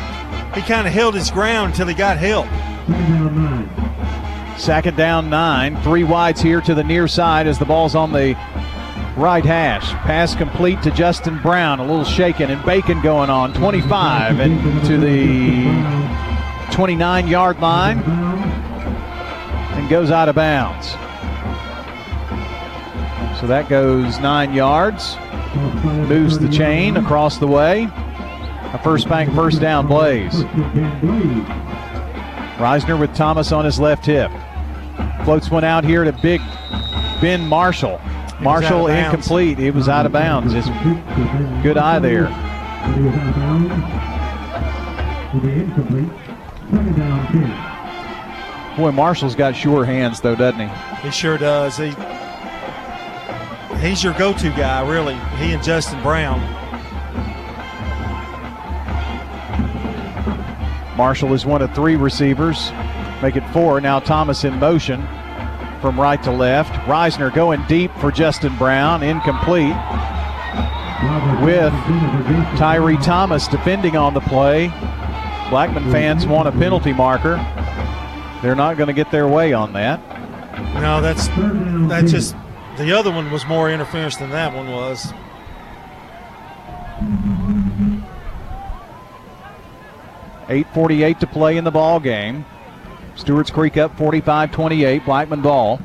he 0.54 0.62
kind 0.62 0.86
of 0.86 0.92
held 0.92 1.14
his 1.14 1.30
ground 1.30 1.72
until 1.72 1.86
he 1.86 1.94
got 1.94 2.16
help. 2.18 2.46
Second 4.58 4.96
down 4.96 5.30
nine. 5.30 5.80
Three 5.82 6.02
wides 6.02 6.42
here 6.42 6.60
to 6.60 6.74
the 6.74 6.82
near 6.82 7.06
side 7.06 7.46
as 7.46 7.58
the 7.58 7.64
ball's 7.64 7.94
on 7.94 8.12
the 8.12 8.34
right 9.16 9.44
hash. 9.44 9.92
Pass 10.04 10.34
complete 10.34 10.82
to 10.82 10.90
Justin 10.90 11.40
Brown. 11.40 11.78
A 11.78 11.82
little 11.84 12.04
shaken 12.04 12.50
and 12.50 12.62
bacon 12.66 13.00
going 13.00 13.30
on. 13.30 13.54
25 13.54 14.40
and 14.40 14.84
to 14.84 14.98
the 14.98 15.64
29 16.72 17.28
yard 17.28 17.60
line 17.60 17.98
and 17.98 19.88
goes 19.88 20.10
out 20.10 20.28
of 20.28 20.34
bounds. 20.34 20.90
So 23.40 23.46
that 23.46 23.68
goes 23.68 24.18
nine 24.18 24.52
yards. 24.52 25.16
Moves 26.08 26.36
the 26.38 26.48
chain 26.48 26.96
across 26.96 27.38
the 27.38 27.46
way. 27.46 27.88
A 28.72 28.80
first 28.82 29.08
bank 29.08 29.32
first 29.34 29.60
down 29.60 29.86
Blaze. 29.86 30.42
Reisner 32.58 32.98
with 32.98 33.14
Thomas 33.14 33.52
on 33.52 33.64
his 33.64 33.78
left 33.78 34.04
hip. 34.04 34.32
Floats 35.24 35.50
one 35.50 35.64
out 35.64 35.84
here 35.84 36.04
to 36.04 36.12
big 36.12 36.40
Ben 37.20 37.46
Marshall. 37.46 38.00
Marshall 38.40 38.86
out 38.86 38.90
of 38.90 38.96
bounds. 38.96 39.14
incomplete. 39.14 39.58
It 39.58 39.74
was 39.74 39.88
out 39.88 40.06
of 40.06 40.12
bounds. 40.12 40.52
Just 40.52 40.68
good 41.62 41.76
eye 41.76 41.98
there. 41.98 42.28
Boy, 48.76 48.92
Marshall's 48.92 49.34
got 49.34 49.56
sure 49.56 49.84
hands 49.84 50.20
though, 50.20 50.36
doesn't 50.36 50.68
he? 50.68 51.02
He 51.02 51.10
sure 51.10 51.36
does. 51.36 51.76
He 51.76 51.92
he's 53.80 54.02
your 54.02 54.14
go-to 54.14 54.50
guy, 54.50 54.88
really. 54.88 55.14
He 55.36 55.52
and 55.52 55.62
Justin 55.62 56.00
Brown. 56.02 56.40
Marshall 60.96 61.32
is 61.32 61.46
one 61.46 61.62
of 61.62 61.74
three 61.74 61.96
receivers. 61.96 62.70
Make 63.22 63.36
it 63.36 63.46
four. 63.52 63.80
Now 63.80 64.00
Thomas 64.00 64.44
in 64.44 64.58
motion 64.58 65.00
from 65.80 66.00
right 66.00 66.22
to 66.22 66.30
left. 66.30 66.72
Reisner 66.86 67.34
going 67.34 67.64
deep 67.66 67.90
for 68.00 68.10
Justin 68.12 68.56
Brown. 68.56 69.02
Incomplete. 69.02 69.76
With 71.42 71.72
Tyree 72.58 72.96
Thomas 72.98 73.46
defending 73.48 73.96
on 73.96 74.14
the 74.14 74.20
play. 74.20 74.68
Blackman 75.50 75.90
fans 75.90 76.26
want 76.26 76.48
a 76.48 76.52
penalty 76.52 76.92
marker. 76.92 77.36
They're 78.42 78.56
not 78.56 78.76
going 78.76 78.88
to 78.88 78.92
get 78.92 79.10
their 79.10 79.26
way 79.26 79.52
on 79.52 79.72
that. 79.72 80.00
No, 80.74 81.00
that's 81.00 81.28
that's 81.88 82.10
just 82.10 82.36
the 82.76 82.92
other 82.92 83.10
one 83.10 83.30
was 83.30 83.46
more 83.46 83.70
interference 83.70 84.16
than 84.16 84.30
that 84.30 84.54
one 84.54 84.70
was. 84.70 85.12
Eight 90.48 90.66
forty-eight 90.74 91.20
to 91.20 91.26
play 91.26 91.56
in 91.56 91.64
the 91.64 91.70
ball 91.70 92.00
game. 92.00 92.44
Stewart's 93.18 93.50
Creek 93.50 93.76
up 93.76 93.96
45-28. 93.96 95.04
Blackman 95.04 95.42
ball 95.42 95.80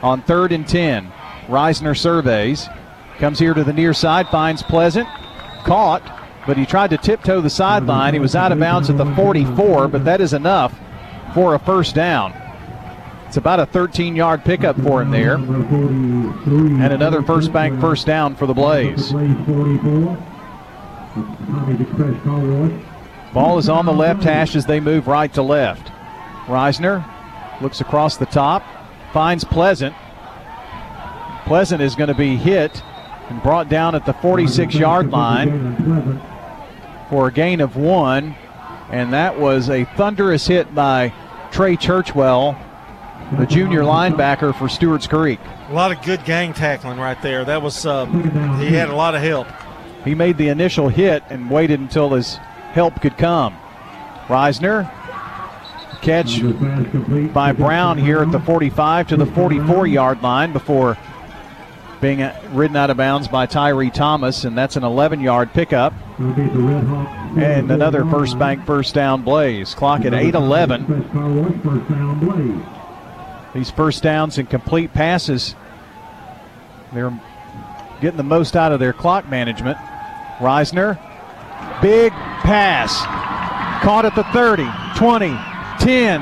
on 0.00 0.22
third 0.22 0.52
and 0.52 0.66
ten. 0.66 1.12
Reisner 1.48 1.96
surveys, 1.96 2.68
comes 3.18 3.38
here 3.38 3.52
to 3.52 3.64
the 3.64 3.72
near 3.72 3.92
side, 3.92 4.28
finds 4.28 4.62
Pleasant, 4.62 5.08
caught, 5.64 6.02
but 6.46 6.56
he 6.56 6.64
tried 6.64 6.90
to 6.90 6.96
tiptoe 6.96 7.40
the 7.40 7.50
sideline. 7.50 8.14
He 8.14 8.20
was 8.20 8.36
out 8.36 8.52
of 8.52 8.58
bounds 8.58 8.90
at 8.90 8.96
the 8.96 9.06
44, 9.14 9.88
but 9.88 10.04
that 10.04 10.20
is 10.20 10.32
enough 10.32 10.72
for 11.34 11.54
a 11.54 11.58
first 11.58 11.94
down. 11.94 12.32
It's 13.26 13.36
about 13.36 13.60
a 13.60 13.66
13-yard 13.66 14.44
pickup 14.44 14.80
for 14.82 15.02
him 15.02 15.10
there, 15.10 15.34
and 15.34 16.92
another 16.92 17.22
first 17.22 17.52
bank 17.52 17.80
first 17.80 18.06
down 18.06 18.36
for 18.36 18.46
the 18.46 18.54
Blaze. 18.54 19.12
Ball 23.32 23.58
is 23.58 23.68
on 23.68 23.86
the 23.86 23.92
left 23.92 24.22
hash 24.24 24.54
as 24.54 24.66
they 24.66 24.80
move 24.80 25.06
right 25.06 25.32
to 25.34 25.42
left. 25.42 25.91
Reisner 26.46 27.04
looks 27.60 27.80
across 27.80 28.16
the 28.16 28.26
top, 28.26 28.64
finds 29.12 29.44
Pleasant. 29.44 29.94
Pleasant 31.44 31.82
is 31.82 31.94
going 31.94 32.08
to 32.08 32.14
be 32.14 32.36
hit 32.36 32.82
and 33.28 33.42
brought 33.42 33.68
down 33.68 33.94
at 33.94 34.06
the 34.06 34.12
46 34.14 34.74
yard 34.74 35.10
line 35.10 36.20
for 37.08 37.28
a 37.28 37.32
gain 37.32 37.60
of 37.60 37.76
one. 37.76 38.34
And 38.90 39.12
that 39.12 39.38
was 39.38 39.70
a 39.70 39.84
thunderous 39.96 40.46
hit 40.46 40.74
by 40.74 41.12
Trey 41.50 41.76
Churchwell, 41.76 42.58
the 43.38 43.46
junior 43.46 43.82
linebacker 43.82 44.56
for 44.56 44.68
Stewart's 44.68 45.06
Creek. 45.06 45.40
A 45.68 45.72
lot 45.72 45.92
of 45.92 46.02
good 46.02 46.24
gang 46.24 46.52
tackling 46.52 46.98
right 46.98 47.20
there. 47.22 47.44
That 47.44 47.62
was 47.62 47.86
uh, 47.86 48.06
he 48.58 48.66
had 48.66 48.88
a 48.90 48.94
lot 48.94 49.14
of 49.14 49.22
help. 49.22 49.46
He 50.04 50.14
made 50.14 50.36
the 50.36 50.48
initial 50.48 50.88
hit 50.88 51.22
and 51.30 51.50
waited 51.50 51.80
until 51.80 52.10
his 52.10 52.36
help 52.72 53.00
could 53.00 53.16
come. 53.16 53.56
Reisner, 54.26 54.90
catch 56.02 56.42
by 57.32 57.52
Brown 57.52 57.96
here 57.96 58.20
at 58.22 58.32
the 58.32 58.40
45 58.40 59.08
to 59.08 59.16
the 59.16 59.26
44 59.26 59.86
yard 59.86 60.22
line 60.22 60.52
before 60.52 60.98
being 62.00 62.28
ridden 62.50 62.76
out 62.76 62.90
of 62.90 62.96
bounds 62.96 63.28
by 63.28 63.46
Tyree 63.46 63.90
Thomas, 63.90 64.44
and 64.44 64.58
that's 64.58 64.74
an 64.76 64.82
11 64.82 65.20
yard 65.20 65.52
pickup. 65.52 65.94
And 66.18 67.70
another 67.70 68.04
first 68.04 68.38
bank 68.38 68.66
first 68.66 68.92
down 68.94 69.22
blaze. 69.22 69.74
Clock 69.74 70.04
at 70.04 70.12
8 70.12 70.34
11. 70.34 70.84
These 73.54 73.70
first 73.70 74.02
downs 74.02 74.38
and 74.38 74.50
complete 74.50 74.92
passes, 74.92 75.54
they're 76.92 77.16
getting 78.00 78.16
the 78.16 78.24
most 78.24 78.56
out 78.56 78.72
of 78.72 78.80
their 78.80 78.92
clock 78.92 79.28
management. 79.28 79.78
Reisner, 80.38 80.98
big 81.80 82.10
pass. 82.10 83.00
Caught 83.84 84.06
at 84.06 84.14
the 84.14 84.24
30, 84.24 84.68
20, 84.96 85.38
10, 85.82 86.20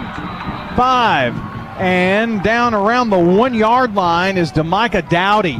5, 0.74 1.36
and 1.80 2.42
down 2.42 2.72
around 2.72 3.11
the 3.11 3.18
one 3.18 3.52
yard 3.52 3.94
line 3.94 4.38
is 4.38 4.50
Demika 4.50 5.06
Dowdy. 5.11 5.58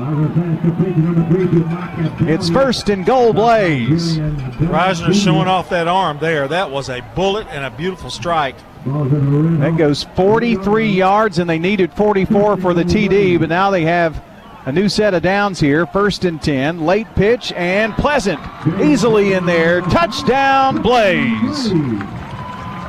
It's 2.27 2.49
first 2.49 2.89
and 2.89 3.05
goal 3.05 3.35
blaze. 3.35 4.17
Reisner 4.17 5.13
showing 5.13 5.49
off 5.49 5.69
that 5.69 5.87
arm 5.87 6.19
there. 6.19 6.49
That 6.49 6.71
was 6.71 6.89
a 6.89 7.03
bullet 7.15 7.47
and 7.51 7.63
a 7.63 7.71
beautiful 7.71 8.09
strike. 8.09 8.57
That 8.87 9.75
goes 9.77 10.05
43 10.17 10.89
yards, 10.89 11.39
and 11.39 11.51
they 11.51 11.59
needed 11.59 11.93
44 11.93 12.57
for 12.57 12.73
the 12.73 12.85
TD, 12.85 13.39
but 13.39 13.51
now 13.51 13.71
they 13.71 13.83
have 13.83 14.25
a 14.65 14.73
new 14.73 14.89
set 14.89 15.13
of 15.13 15.23
downs 15.23 15.61
here. 15.61 15.85
First 15.85 16.25
and 16.25 16.41
10. 16.41 16.87
Late 16.87 17.07
pitch 17.17 17.53
and 17.53 17.93
Pleasant 17.95 18.41
easily 18.81 19.35
in 19.35 19.45
there. 19.45 19.83
Touchdown, 19.83 20.81
Blaze. 20.81 21.71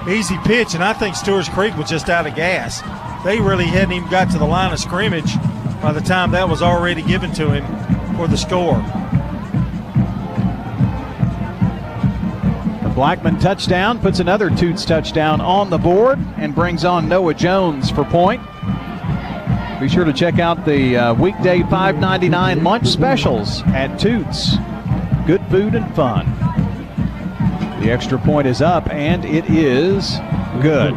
Easy 0.09 0.35
pitch, 0.45 0.73
and 0.73 0.83
I 0.83 0.93
think 0.93 1.15
Stewart's 1.15 1.47
Creek 1.47 1.77
was 1.77 1.87
just 1.87 2.09
out 2.09 2.25
of 2.25 2.35
gas. 2.35 2.81
They 3.23 3.39
really 3.39 3.65
hadn't 3.65 3.93
even 3.93 4.09
got 4.09 4.31
to 4.31 4.39
the 4.39 4.45
line 4.45 4.73
of 4.73 4.79
scrimmage 4.79 5.35
by 5.79 5.91
the 5.91 6.01
time 6.01 6.31
that 6.31 6.49
was 6.49 6.63
already 6.63 7.03
given 7.03 7.31
to 7.33 7.51
him 7.51 7.65
for 8.15 8.27
the 8.27 8.35
score. 8.35 8.77
The 12.81 12.89
Blackman 12.95 13.39
touchdown 13.39 13.99
puts 13.99 14.19
another 14.19 14.49
Toots 14.49 14.85
touchdown 14.85 15.39
on 15.39 15.69
the 15.69 15.77
board 15.77 16.17
and 16.37 16.55
brings 16.55 16.83
on 16.83 17.07
Noah 17.07 17.35
Jones 17.35 17.91
for 17.91 18.03
point. 18.03 18.41
Be 19.79 19.87
sure 19.87 20.03
to 20.03 20.13
check 20.13 20.39
out 20.39 20.65
the 20.65 20.97
uh, 20.97 21.13
weekday 21.13 21.59
5.99 21.59 22.63
lunch 22.63 22.87
specials 22.87 23.61
at 23.67 23.99
Toots. 23.99 24.57
Good 25.27 25.45
food 25.51 25.75
and 25.75 25.95
fun. 25.95 26.40
The 27.81 27.89
extra 27.89 28.19
point 28.19 28.45
is 28.45 28.61
up 28.61 28.87
and 28.91 29.25
it 29.25 29.45
is 29.49 30.19
good. 30.61 30.93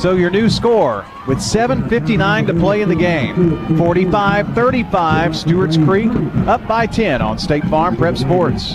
So 0.00 0.14
your 0.14 0.30
new 0.30 0.50
score 0.50 1.06
with 1.28 1.38
7.59 1.38 2.48
to 2.48 2.54
play 2.54 2.82
in 2.82 2.88
the 2.88 2.96
game 2.96 3.76
45 3.78 4.52
35, 4.52 5.36
Stewart's 5.36 5.76
Creek 5.76 6.10
up 6.48 6.66
by 6.66 6.86
10 6.86 7.22
on 7.22 7.38
State 7.38 7.64
Farm 7.66 7.96
Prep 7.96 8.16
Sports. 8.16 8.74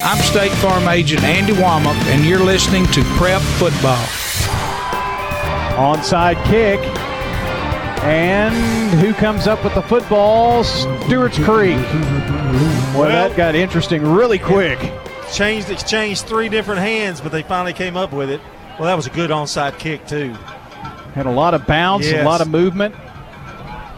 I'm 0.00 0.18
State 0.22 0.52
Farm 0.52 0.86
Agent 0.86 1.22
Andy 1.24 1.52
Womack, 1.52 2.00
and 2.06 2.24
you're 2.24 2.38
listening 2.42 2.86
to 2.86 3.02
Prep 3.16 3.42
Football. 3.42 3.96
Onside 5.76 6.42
kick. 6.44 6.78
And 8.04 8.54
who 9.00 9.12
comes 9.12 9.48
up 9.48 9.62
with 9.64 9.74
the 9.74 9.82
football? 9.82 10.62
Stewart's 10.62 11.36
Creek. 11.38 11.76
Well, 12.94 13.08
that 13.08 13.36
got 13.36 13.56
interesting 13.56 14.02
really 14.06 14.38
quick. 14.38 14.78
Changed, 15.32 15.68
exchanged 15.68 16.26
three 16.26 16.48
different 16.48 16.80
hands, 16.80 17.20
but 17.20 17.32
they 17.32 17.42
finally 17.42 17.72
came 17.72 17.96
up 17.96 18.12
with 18.12 18.30
it. 18.30 18.40
Well, 18.78 18.84
that 18.86 18.94
was 18.94 19.06
a 19.08 19.10
good 19.10 19.30
onside 19.30 19.78
kick, 19.78 20.06
too. 20.06 20.32
Had 21.14 21.26
a 21.26 21.30
lot 21.30 21.54
of 21.54 21.66
bounce, 21.66 22.06
Yes. 22.06 22.22
a 22.22 22.24
lot 22.24 22.40
of 22.40 22.48
movement. 22.48 22.94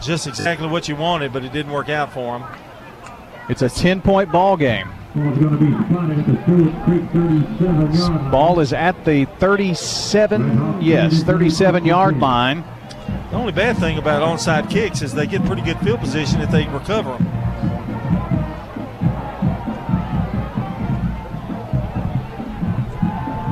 Just 0.00 0.26
exactly 0.26 0.66
what 0.66 0.88
you 0.88 0.96
wanted, 0.96 1.30
but 1.32 1.44
it 1.44 1.52
didn't 1.52 1.72
work 1.72 1.90
out 1.90 2.10
for 2.10 2.38
him. 2.38 2.44
It's 3.50 3.60
a 3.62 3.68
10 3.68 4.00
point 4.00 4.32
ball 4.32 4.56
game. 4.56 4.88
Ball's 5.14 5.38
going 5.38 5.50
to 5.50 5.56
be 5.58 5.72
spotted 5.86 6.18
at 6.20 6.26
the 6.26 6.42
Stewart's 6.44 6.84
Creek 6.84 7.02
37 7.10 7.64
yard 7.64 7.94
line. 7.94 8.30
Ball 8.30 8.60
is 8.60 8.72
at 8.72 9.04
the 9.04 9.24
37, 9.24 10.80
yes, 10.80 11.24
37 11.24 11.84
yard 11.84 12.18
line. 12.20 12.62
The 13.30 13.36
only 13.36 13.50
bad 13.52 13.76
thing 13.78 13.98
about 13.98 14.22
onside 14.22 14.70
kicks 14.70 15.02
is 15.02 15.12
they 15.12 15.26
get 15.26 15.44
pretty 15.44 15.62
good 15.62 15.78
field 15.80 15.98
position 15.98 16.40
if 16.40 16.50
they 16.50 16.68
recover 16.68 17.18
them. 17.18 17.26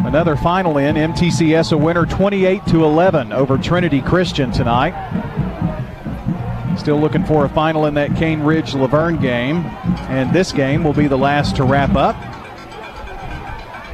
Another 0.07 0.37
final 0.37 0.79
in 0.79 0.95
MTCS 0.95 1.73
a 1.73 1.77
winner 1.77 2.07
28 2.07 2.65
to 2.67 2.85
11 2.85 3.33
over 3.33 3.59
Trinity 3.59 4.01
Christian 4.01 4.51
tonight. 4.53 4.95
Still 6.79 7.01
looking 7.01 7.25
for 7.25 7.45
a 7.45 7.49
final 7.49 7.87
in 7.87 7.95
that 7.95 8.17
Cane 8.17 8.41
Ridge 8.41 8.73
LaVergne 8.73 9.21
game, 9.21 9.67
and 10.09 10.33
this 10.33 10.53
game 10.53 10.85
will 10.85 10.93
be 10.93 11.07
the 11.07 11.19
last 11.19 11.57
to 11.57 11.65
wrap 11.65 11.95
up. 11.95 12.17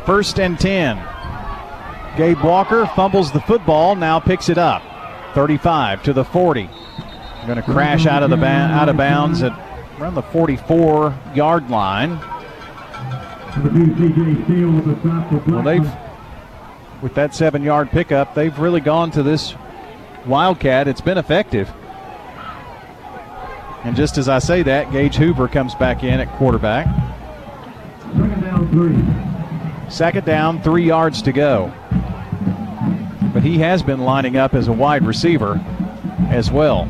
First 0.06 0.38
and 0.38 0.58
10. 0.58 1.02
Gabe 2.16 2.40
Walker 2.42 2.86
fumbles 2.94 3.32
the 3.32 3.40
football, 3.40 3.96
now 3.96 4.20
picks 4.20 4.48
it 4.48 4.58
up. 4.58 4.82
35 5.34 6.02
to 6.04 6.12
the 6.12 6.24
40. 6.24 6.68
Going 7.46 7.56
to 7.56 7.62
crash 7.62 8.06
out 8.06 8.22
of 8.22 8.30
the 8.30 8.36
ba- 8.36 8.46
out 8.46 8.88
of 8.88 8.96
bounds 8.96 9.42
at 9.42 9.52
around 9.98 10.14
the 10.14 10.22
44 10.22 11.14
yard 11.34 11.68
line. 11.70 12.18
Well, 15.46 15.62
they've 15.62 15.90
with 17.02 17.14
that 17.14 17.34
seven-yard 17.34 17.90
pickup, 17.90 18.34
they've 18.34 18.58
really 18.58 18.80
gone 18.80 19.10
to 19.10 19.22
this 19.22 19.54
Wildcat. 20.26 20.88
It's 20.88 21.02
been 21.02 21.18
effective. 21.18 21.70
And 23.84 23.94
just 23.94 24.16
as 24.16 24.28
I 24.28 24.38
say 24.38 24.62
that, 24.62 24.90
Gage 24.92 25.16
Hoover 25.16 25.46
comes 25.46 25.74
back 25.74 26.02
in 26.02 26.18
at 26.18 26.28
quarterback. 26.36 26.86
Second 28.00 28.40
down, 28.40 28.70
three. 28.70 29.90
Second 29.90 30.24
down, 30.24 30.62
three 30.62 30.84
yards 30.84 31.20
to 31.22 31.32
go. 31.32 31.72
But 33.34 33.42
he 33.42 33.58
has 33.58 33.82
been 33.82 34.00
lining 34.00 34.36
up 34.36 34.54
as 34.54 34.68
a 34.68 34.72
wide 34.72 35.04
receiver 35.04 35.60
as 36.30 36.50
well. 36.50 36.88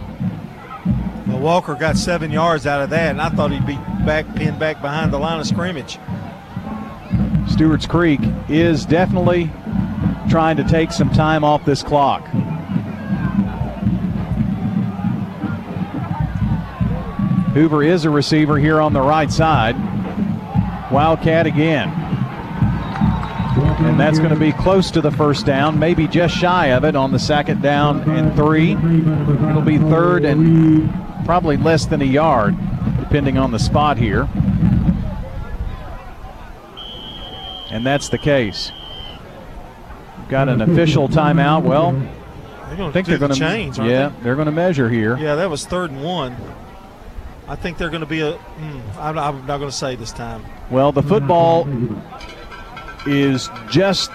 Well, 1.27 1.41
Walker 1.41 1.75
got 1.75 1.97
seven 1.97 2.31
yards 2.31 2.67
out 2.67 2.83
of 2.83 2.91
that, 2.91 3.11
and 3.11 3.21
I 3.21 3.29
thought 3.29 3.51
he'd 3.51 3.67
be 3.67 3.79
back 4.05 4.33
pinned 4.37 4.59
back 4.59 4.81
behind 4.81 5.13
the 5.13 5.19
line 5.19 5.41
of 5.41 5.47
scrimmage. 5.47 5.99
Stewart's 7.49 7.87
Creek 7.87 8.21
is 8.49 8.87
definitely 8.87 9.51
trying 10.29 10.57
to 10.59 10.65
take 10.65 10.93
some 10.93 11.11
time 11.11 11.43
off 11.43 11.65
this 11.65 11.83
clock. 11.83 12.29
Hoover 17.55 17.83
is 17.85 18.05
a 18.05 18.11
receiver 18.11 18.59
here 18.59 18.81
on 18.81 18.93
the 18.93 19.01
right 19.01 19.31
side. 19.31 19.77
Wildcat 20.93 21.47
again. 21.47 21.89
And 23.85 23.99
that's 24.01 24.19
going 24.19 24.31
to 24.35 24.39
be 24.39 24.53
close 24.53 24.91
to 24.91 25.01
the 25.01 25.13
first 25.13 25.47
down, 25.47 25.79
maybe 25.79 26.09
just 26.09 26.35
shy 26.37 26.69
of 26.69 26.85
it 26.85 26.97
on 26.97 27.13
the 27.13 27.19
second 27.19 27.63
down 27.63 28.09
and 28.11 28.35
three. 28.35 28.73
It'll 28.73 29.63
be 29.63 29.79
third 29.79 30.25
and 30.25 30.93
probably 31.25 31.57
less 31.57 31.87
than 31.87 32.03
a 32.03 32.07
yard, 32.07 32.57
depending 32.99 33.39
on 33.39 33.53
the 33.53 33.59
spot 33.61 33.97
here. 33.99 34.29
And 37.71 37.87
that's 37.87 38.09
the 38.09 38.19
case. 38.19 38.73
We've 40.19 40.29
got 40.29 40.49
an 40.49 40.61
official 40.61 41.09
timeout. 41.09 41.63
Well, 41.63 41.93
They're 41.93 42.77
going 42.77 42.89
I 42.89 42.93
think 42.93 43.07
they're 43.07 43.19
going 43.19 43.33
to 43.33 43.39
change, 43.39 43.79
Yeah, 43.79 44.09
they? 44.09 44.23
they're 44.25 44.35
going 44.37 44.47
to 44.47 44.53
measure 44.53 44.89
here. 44.89 45.17
Yeah, 45.17 45.37
that 45.37 45.51
was 45.51 45.65
third 45.67 45.91
and 45.91 46.03
one. 46.03 46.37
I 47.47 47.57
think 47.57 47.77
they're 47.77 47.91
going 47.91 48.01
to 48.01 48.07
be 48.07 48.21
a. 48.21 48.33
Mm, 48.33 48.97
I'm, 48.97 49.19
I'm 49.19 49.47
not 49.47 49.59
going 49.59 49.71
to 49.71 49.77
say 49.77 49.97
this 49.97 50.13
time. 50.13 50.45
Well, 50.71 50.93
the 50.93 51.03
football 51.03 51.69
is 53.07 53.51
just 53.71 54.11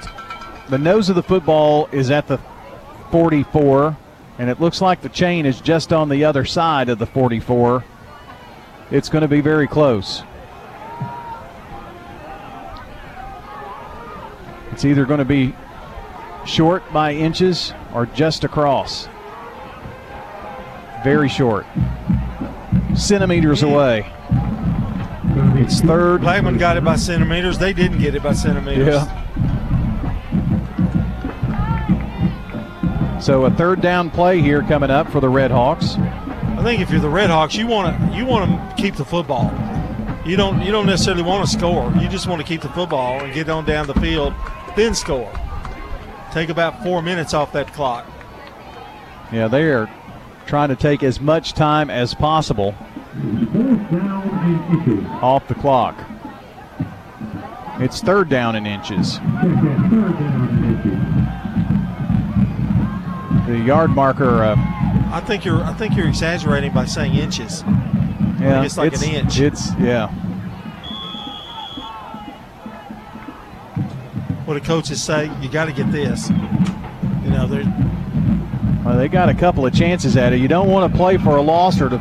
the 0.70 0.78
nose 0.78 1.10
of 1.10 1.16
the 1.16 1.24
football 1.24 1.88
is 1.92 2.10
at 2.10 2.28
the 2.28 2.40
44, 3.12 3.98
and 4.40 4.50
it 4.50 4.60
looks 4.60 4.82
like 4.82 5.02
the 5.02 5.10
chain 5.10 5.46
is 5.46 5.62
just 5.62 5.94
on 5.94 6.10
the 6.10 6.26
other 6.26 6.46
side 6.46 6.90
of 6.90 6.98
the 6.98 7.06
44. 7.06 7.84
It's 8.92 9.10
going 9.10 9.22
to 9.22 9.28
be 9.28 9.42
very 9.42 9.68
close. 9.68 10.24
It's 14.72 14.86
either 14.86 15.06
going 15.06 15.20
to 15.20 15.26
be 15.26 15.54
short 16.46 16.84
by 16.92 17.14
inches 17.14 17.74
or 17.94 18.06
just 18.08 18.44
across. 18.44 19.08
Very 21.04 21.30
short. 21.30 21.66
Centimeters 22.96 23.64
away. 23.64 24.12
It's 25.56 25.82
third. 25.82 26.22
Blackman 26.22 26.58
got 26.58 26.78
it 26.78 26.84
by 26.84 26.96
centimeters. 26.96 27.58
They 27.58 27.74
didn't 27.74 28.00
get 28.00 28.16
it 28.16 28.24
by 28.24 28.34
centimeters. 28.34 28.88
Yeah. 28.88 29.20
So 33.20 33.46
a 33.46 33.52
third 33.52 33.82
down 33.82 34.10
play 34.10 34.42
here 34.42 34.64
coming 34.64 34.90
up 34.90 35.12
for 35.12 35.20
the 35.20 35.30
Red 35.30 35.52
Hawks. 35.52 35.96
I 35.98 36.64
think 36.64 36.82
if 36.82 36.90
you're 36.90 37.02
the 37.02 37.10
Red 37.10 37.30
Hawks, 37.30 37.56
you 37.56 37.68
want 37.68 37.98
to 37.98 38.18
you 38.18 38.26
want 38.26 38.50
to 38.50 38.76
keep 38.82 38.96
the 38.96 39.06
football. 39.06 39.52
You 40.26 40.36
don't 40.36 40.62
you 40.62 40.72
don't 40.72 40.86
necessarily 40.86 41.24
want 41.24 41.48
to 41.48 41.58
score. 41.58 41.92
You 42.02 42.08
just 42.08 42.28
want 42.28 42.42
to 42.42 42.48
keep 42.48 42.62
the 42.62 42.70
football 42.70 43.22
and 43.22 43.34
get 43.34 43.50
on 43.50 43.66
down 43.66 43.88
the 43.88 43.94
field, 43.96 44.34
then 44.76 44.96
score. 44.96 45.32
Take 46.32 46.50
about 46.50 46.84
four 46.84 47.02
minutes 47.02 47.34
off 47.34 47.52
that 47.54 47.74
clock. 47.74 48.06
Yeah, 49.32 49.48
they 49.48 49.64
are 49.64 49.90
trying 50.50 50.70
to 50.70 50.76
take 50.76 51.04
as 51.04 51.22
much 51.22 51.54
time 51.54 51.92
as 51.92 52.16
possible 52.16 52.74
off 55.22 55.48
the 55.48 55.54
clock. 55.54 55.96
It's 57.80 58.02
third 58.02 58.30
down 58.30 58.56
in 58.56 58.66
inches. 58.66 59.20
The 63.46 63.60
yard 63.64 63.92
marker. 63.92 64.44
Uh, 64.44 64.56
I 65.12 65.22
think 65.24 65.46
you're 65.46 65.62
I 65.62 65.74
think 65.74 65.96
you're 65.96 66.08
exaggerating 66.08 66.74
by 66.74 66.86
saying 66.86 67.14
inches. 67.14 67.64
yeah, 68.42 68.64
it's 68.64 68.76
like 68.76 68.94
it's, 68.94 69.04
an 69.04 69.10
inch. 69.10 69.40
It's 69.40 69.72
yeah. 69.76 70.08
What 74.46 74.56
do 74.56 74.62
coaches 74.62 75.04
say? 75.04 75.32
You 75.42 75.50
got 75.50 75.66
to 75.66 75.74
get 75.74 75.92
this. 75.92 76.32
You 76.32 77.30
know, 77.30 77.46
they're 77.46 77.89
Well, 78.90 78.98
they 78.98 79.08
got 79.08 79.30
a 79.30 79.36
couple 79.36 79.68
of 79.68 79.74
chances 79.74 80.18
at 80.18 80.34
it. 80.34 80.40
You 80.40 80.48
don't 80.48 80.68
want 80.68 80.92
to 80.92 80.98
play 80.98 81.18
for 81.18 81.36
a 81.36 81.42
loss 81.44 81.80
or 81.80 81.90
to 81.90 82.00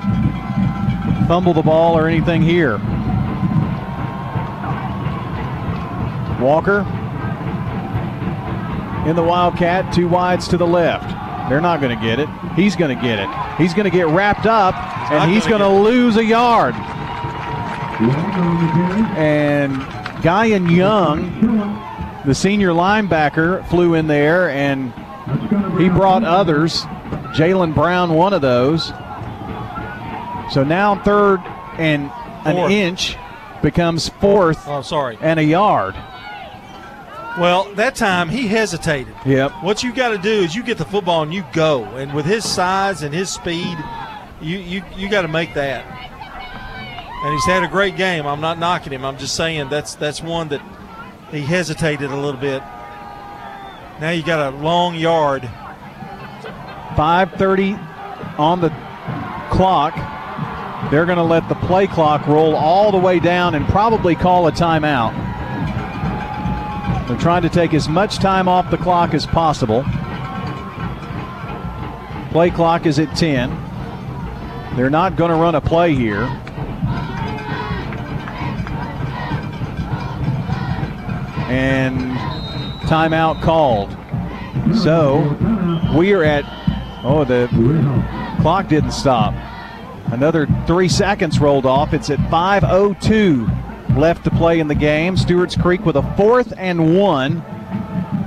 fumble 1.28 1.52
the 1.52 1.60
ball 1.60 1.98
or 1.98 2.08
anything 2.08 2.40
here. 2.40 2.78
Walker 6.40 6.80
in 9.06 9.14
the 9.16 9.22
Wildcat, 9.22 9.92
two 9.92 10.08
wides 10.08 10.48
to 10.48 10.56
the 10.56 10.66
left. 10.66 11.10
They're 11.50 11.60
not 11.60 11.82
going 11.82 11.94
to 11.94 12.02
get 12.02 12.18
it. 12.18 12.28
He's 12.56 12.74
going 12.74 12.96
to 12.96 13.02
get 13.02 13.18
it. 13.18 13.28
He's 13.58 13.74
going 13.74 13.84
to 13.84 13.94
get 13.94 14.06
wrapped 14.06 14.46
up, 14.46 14.74
and 15.12 15.30
he's 15.30 15.46
going 15.46 15.60
to 15.60 15.68
lose 15.68 16.16
a 16.16 16.24
yard. 16.24 16.74
And 19.14 19.74
Guyan 20.22 20.74
Young, 20.74 22.22
the 22.24 22.34
senior 22.34 22.70
linebacker, 22.70 23.68
flew 23.68 23.92
in 23.92 24.06
there 24.06 24.48
and 24.48 24.90
he 25.78 25.88
brought 25.88 26.24
others. 26.24 26.82
Jalen 27.34 27.74
Brown, 27.74 28.14
one 28.14 28.32
of 28.32 28.40
those. 28.42 28.88
So 30.52 30.64
now 30.64 31.00
third 31.04 31.40
and 31.78 32.10
an 32.44 32.56
Fourth. 32.56 32.70
inch 32.72 33.16
becomes 33.62 34.08
fourth 34.08 34.66
oh 34.68 34.82
sorry 34.82 35.18
and 35.20 35.38
a 35.38 35.44
yard. 35.44 35.94
Well, 37.38 37.72
that 37.74 37.94
time 37.94 38.28
he 38.28 38.48
hesitated. 38.48 39.14
Yep. 39.26 39.52
What 39.62 39.82
you 39.82 39.92
got 39.92 40.08
to 40.08 40.18
do 40.18 40.30
is 40.30 40.56
you 40.56 40.62
get 40.62 40.78
the 40.78 40.84
football 40.84 41.22
and 41.22 41.32
you 41.32 41.44
go. 41.52 41.84
And 41.84 42.12
with 42.14 42.24
his 42.24 42.44
size 42.44 43.02
and 43.02 43.14
his 43.14 43.30
speed, 43.30 43.76
you 44.40 44.58
you 44.58 44.82
you 44.96 45.08
got 45.08 45.22
to 45.22 45.28
make 45.28 45.54
that. 45.54 45.84
And 47.24 47.32
he's 47.32 47.44
had 47.46 47.62
a 47.62 47.68
great 47.68 47.96
game. 47.96 48.26
I'm 48.26 48.40
not 48.40 48.58
knocking 48.58 48.92
him. 48.92 49.04
I'm 49.04 49.18
just 49.18 49.34
saying 49.36 49.68
that's 49.68 49.94
that's 49.96 50.22
one 50.22 50.48
that 50.48 50.62
he 51.30 51.40
hesitated 51.40 52.10
a 52.10 52.16
little 52.16 52.40
bit. 52.40 52.62
Now 54.00 54.10
you 54.10 54.22
got 54.22 54.52
a 54.52 54.56
long 54.56 54.94
yard. 54.94 55.42
5:30 56.94 57.76
on 58.38 58.60
the 58.60 58.70
clock. 59.50 59.94
They're 60.90 61.06
going 61.06 61.18
to 61.18 61.24
let 61.24 61.48
the 61.48 61.56
play 61.56 61.88
clock 61.88 62.26
roll 62.28 62.54
all 62.54 62.92
the 62.92 62.98
way 62.98 63.18
down 63.18 63.56
and 63.56 63.66
probably 63.66 64.14
call 64.14 64.46
a 64.46 64.52
timeout. 64.52 65.12
They're 67.08 67.18
trying 67.18 67.42
to 67.42 67.48
take 67.48 67.74
as 67.74 67.88
much 67.88 68.18
time 68.18 68.46
off 68.46 68.70
the 68.70 68.76
clock 68.76 69.14
as 69.14 69.26
possible. 69.26 69.84
Play 72.30 72.50
clock 72.50 72.86
is 72.86 73.00
at 73.00 73.16
10. 73.16 73.50
They're 74.76 74.90
not 74.90 75.16
going 75.16 75.30
to 75.30 75.36
run 75.36 75.56
a 75.56 75.60
play 75.60 75.94
here. 75.94 76.24
And 81.50 82.07
timeout 82.88 83.42
called. 83.42 83.90
So 84.76 85.18
we 85.96 86.12
are 86.14 86.24
at, 86.24 86.44
oh, 87.04 87.24
the 87.24 87.48
clock 88.40 88.68
didn't 88.68 88.92
stop. 88.92 89.34
Another 90.12 90.46
three 90.66 90.88
seconds 90.88 91.38
rolled 91.38 91.66
off. 91.66 91.92
It's 91.92 92.08
at 92.10 92.18
5.02 92.18 93.96
left 93.98 94.24
to 94.24 94.30
play 94.30 94.60
in 94.60 94.68
the 94.68 94.74
game. 94.74 95.16
Stewart's 95.16 95.56
Creek 95.56 95.84
with 95.84 95.96
a 95.96 96.14
fourth 96.16 96.52
and 96.56 96.98
one, 96.98 97.42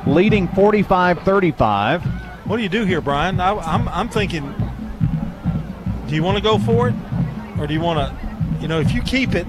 leading 0.06 0.48
45 0.50 1.20
35. 1.20 2.04
What 2.46 2.58
do 2.58 2.64
you 2.64 2.70
do 2.70 2.86
here, 2.86 3.02
Brian? 3.02 3.40
I, 3.40 3.56
I'm 3.56 3.88
I'm 3.90 4.10
thinking. 4.10 4.54
Do 6.08 6.16
you 6.16 6.24
want 6.24 6.38
to 6.38 6.44
go 6.44 6.58
for 6.60 6.90
it, 6.90 6.96
or 7.58 7.68
do 7.68 7.74
you 7.74 7.80
want 7.80 8.00
to? 8.00 8.62
You 8.62 8.68
know, 8.68 8.80
if 8.80 8.92
you 8.92 9.02
keep 9.02 9.34
it, 9.34 9.48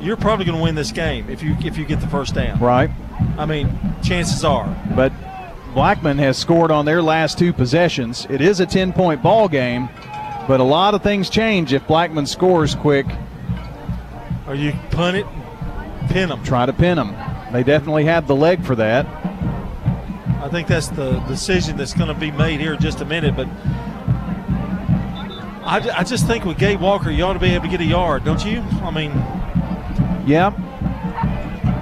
you're 0.00 0.16
probably 0.16 0.46
going 0.46 0.56
to 0.56 0.62
win 0.62 0.74
this 0.74 0.92
game 0.92 1.28
if 1.28 1.42
you 1.42 1.56
if 1.62 1.76
you 1.76 1.84
get 1.84 2.00
the 2.00 2.08
first 2.08 2.34
down. 2.34 2.58
Right. 2.58 2.90
I 3.36 3.44
mean, 3.44 3.66
chances 4.02 4.44
are. 4.44 4.66
But 4.94 5.12
Blackman 5.74 6.18
has 6.18 6.38
scored 6.38 6.70
on 6.70 6.84
their 6.84 7.02
last 7.02 7.38
two 7.38 7.52
possessions. 7.52 8.26
It 8.30 8.40
is 8.40 8.60
a 8.60 8.66
10 8.66 8.92
point 8.92 9.22
ball 9.22 9.48
game, 9.48 9.88
but 10.48 10.60
a 10.60 10.64
lot 10.64 10.94
of 10.94 11.02
things 11.02 11.28
change 11.28 11.72
if 11.72 11.86
Blackman 11.86 12.26
scores 12.26 12.74
quick. 12.74 13.06
Or 14.46 14.54
you 14.54 14.72
punt 14.90 15.16
it, 15.16 15.26
pin 16.08 16.28
them. 16.28 16.42
Try 16.44 16.66
to 16.66 16.72
pin 16.72 16.96
them. 16.96 17.14
They 17.52 17.62
definitely 17.62 18.04
have 18.04 18.26
the 18.26 18.36
leg 18.36 18.64
for 18.64 18.74
that. 18.76 19.06
I 20.42 20.48
think 20.48 20.68
that's 20.68 20.88
the 20.88 21.18
decision 21.28 21.76
that's 21.76 21.92
going 21.92 22.08
to 22.08 22.14
be 22.14 22.30
made 22.30 22.60
here 22.60 22.74
in 22.74 22.80
just 22.80 23.00
a 23.00 23.04
minute. 23.04 23.34
But 23.34 23.48
I, 25.66 25.90
I 25.92 26.04
just 26.04 26.26
think 26.26 26.44
with 26.44 26.58
Gabe 26.58 26.80
Walker, 26.80 27.10
you 27.10 27.24
ought 27.24 27.32
to 27.32 27.38
be 27.40 27.48
able 27.48 27.64
to 27.64 27.70
get 27.70 27.80
a 27.80 27.84
yard, 27.84 28.24
don't 28.24 28.44
you? 28.44 28.60
I 28.82 28.90
mean, 28.90 29.10
Yeah. 30.26 30.52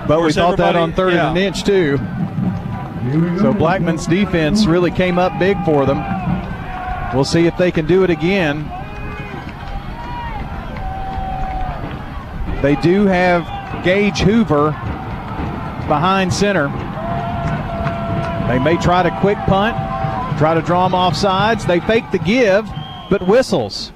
But 0.07 0.22
we 0.22 0.32
thought 0.32 0.57
that 0.59 0.76
on 0.76 0.92
third 0.92 1.14
yeah. 1.14 1.28
and 1.28 1.38
an 1.38 1.44
inch, 1.44 1.64
too. 1.64 1.98
So 3.40 3.52
Blackman's 3.52 4.07
defense 4.07 4.66
really 4.66 4.90
came 4.90 5.18
up 5.18 5.38
big 5.38 5.62
for 5.64 5.84
them. 5.86 5.98
We'll 7.14 7.24
see 7.24 7.46
if 7.46 7.57
they 7.57 7.70
can 7.70 7.86
do 7.86 8.02
it 8.02 8.11
again. 8.11 8.64
They 12.62 12.76
do 12.76 13.05
have 13.07 13.44
Gage 13.84 14.20
Hoover 14.20 14.70
behind 15.86 16.32
center. 16.32 16.68
They 18.48 18.59
may 18.59 18.76
try 18.78 19.02
to 19.02 19.16
quick 19.20 19.38
punt, 19.46 19.76
try 20.38 20.55
to 20.55 20.62
draw 20.62 20.86
him 20.86 20.94
off 20.94 21.14
sides. 21.14 21.66
They 21.66 21.80
fake 21.80 22.11
the 22.11 22.18
give, 22.18 22.66
but 23.11 23.26
whistles. 23.26 23.92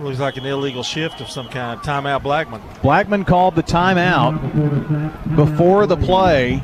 Well, 0.00 0.08
looks 0.08 0.20
like 0.20 0.36
an 0.36 0.46
illegal 0.46 0.82
shift 0.82 1.20
of 1.20 1.28
some 1.28 1.48
kind. 1.48 1.80
Timeout, 1.80 2.22
Blackman. 2.22 2.62
Blackman 2.82 3.24
called 3.24 3.54
the 3.54 3.62
timeout 3.62 5.36
before 5.36 5.86
the 5.86 5.96
play. 5.96 6.62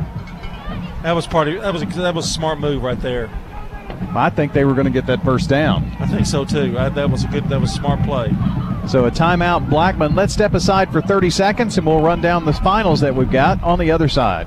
That 1.03 1.13
was 1.13 1.27
part 1.27 1.49
of 1.49 1.61
that 1.61 1.73
was 1.73 1.83
a, 1.83 1.87
that 1.87 2.15
was 2.15 2.27
a 2.27 2.33
smart 2.33 2.59
move 2.59 2.83
right 2.83 3.01
there. 3.01 3.29
I 4.15 4.31
think 4.31 4.53
they 4.53 4.65
were 4.65 4.75
going 4.75 4.87
to 4.87 4.91
get 4.91 5.07
that 5.07 5.23
first 5.23 5.49
down. 5.49 5.85
I 6.01 6.07
think 6.07 6.27
so 6.27 6.45
too. 6.45 6.79
I, 6.79 6.89
that 6.89 7.11
was 7.11 7.25
a 7.25 7.29
good 7.29 7.49
that 7.49 7.61
was 7.61 7.73
a 7.73 7.75
smart 7.75 8.03
play. 8.03 8.31
So 8.89 9.05
a 9.05 9.11
timeout, 9.11 9.69
Blackman. 9.69 10.15
Let's 10.15 10.33
step 10.33 10.55
aside 10.55 10.91
for 10.93 11.03
30 11.03 11.31
seconds 11.31 11.77
and 11.77 11.87
we'll 11.87 12.01
run 12.01 12.21
down 12.21 12.45
the 12.45 12.53
finals 12.53 13.01
that 13.01 13.15
we've 13.15 13.31
got 13.31 13.63
on 13.63 13.79
the 13.79 13.91
other 13.91 14.09
side. 14.09 14.47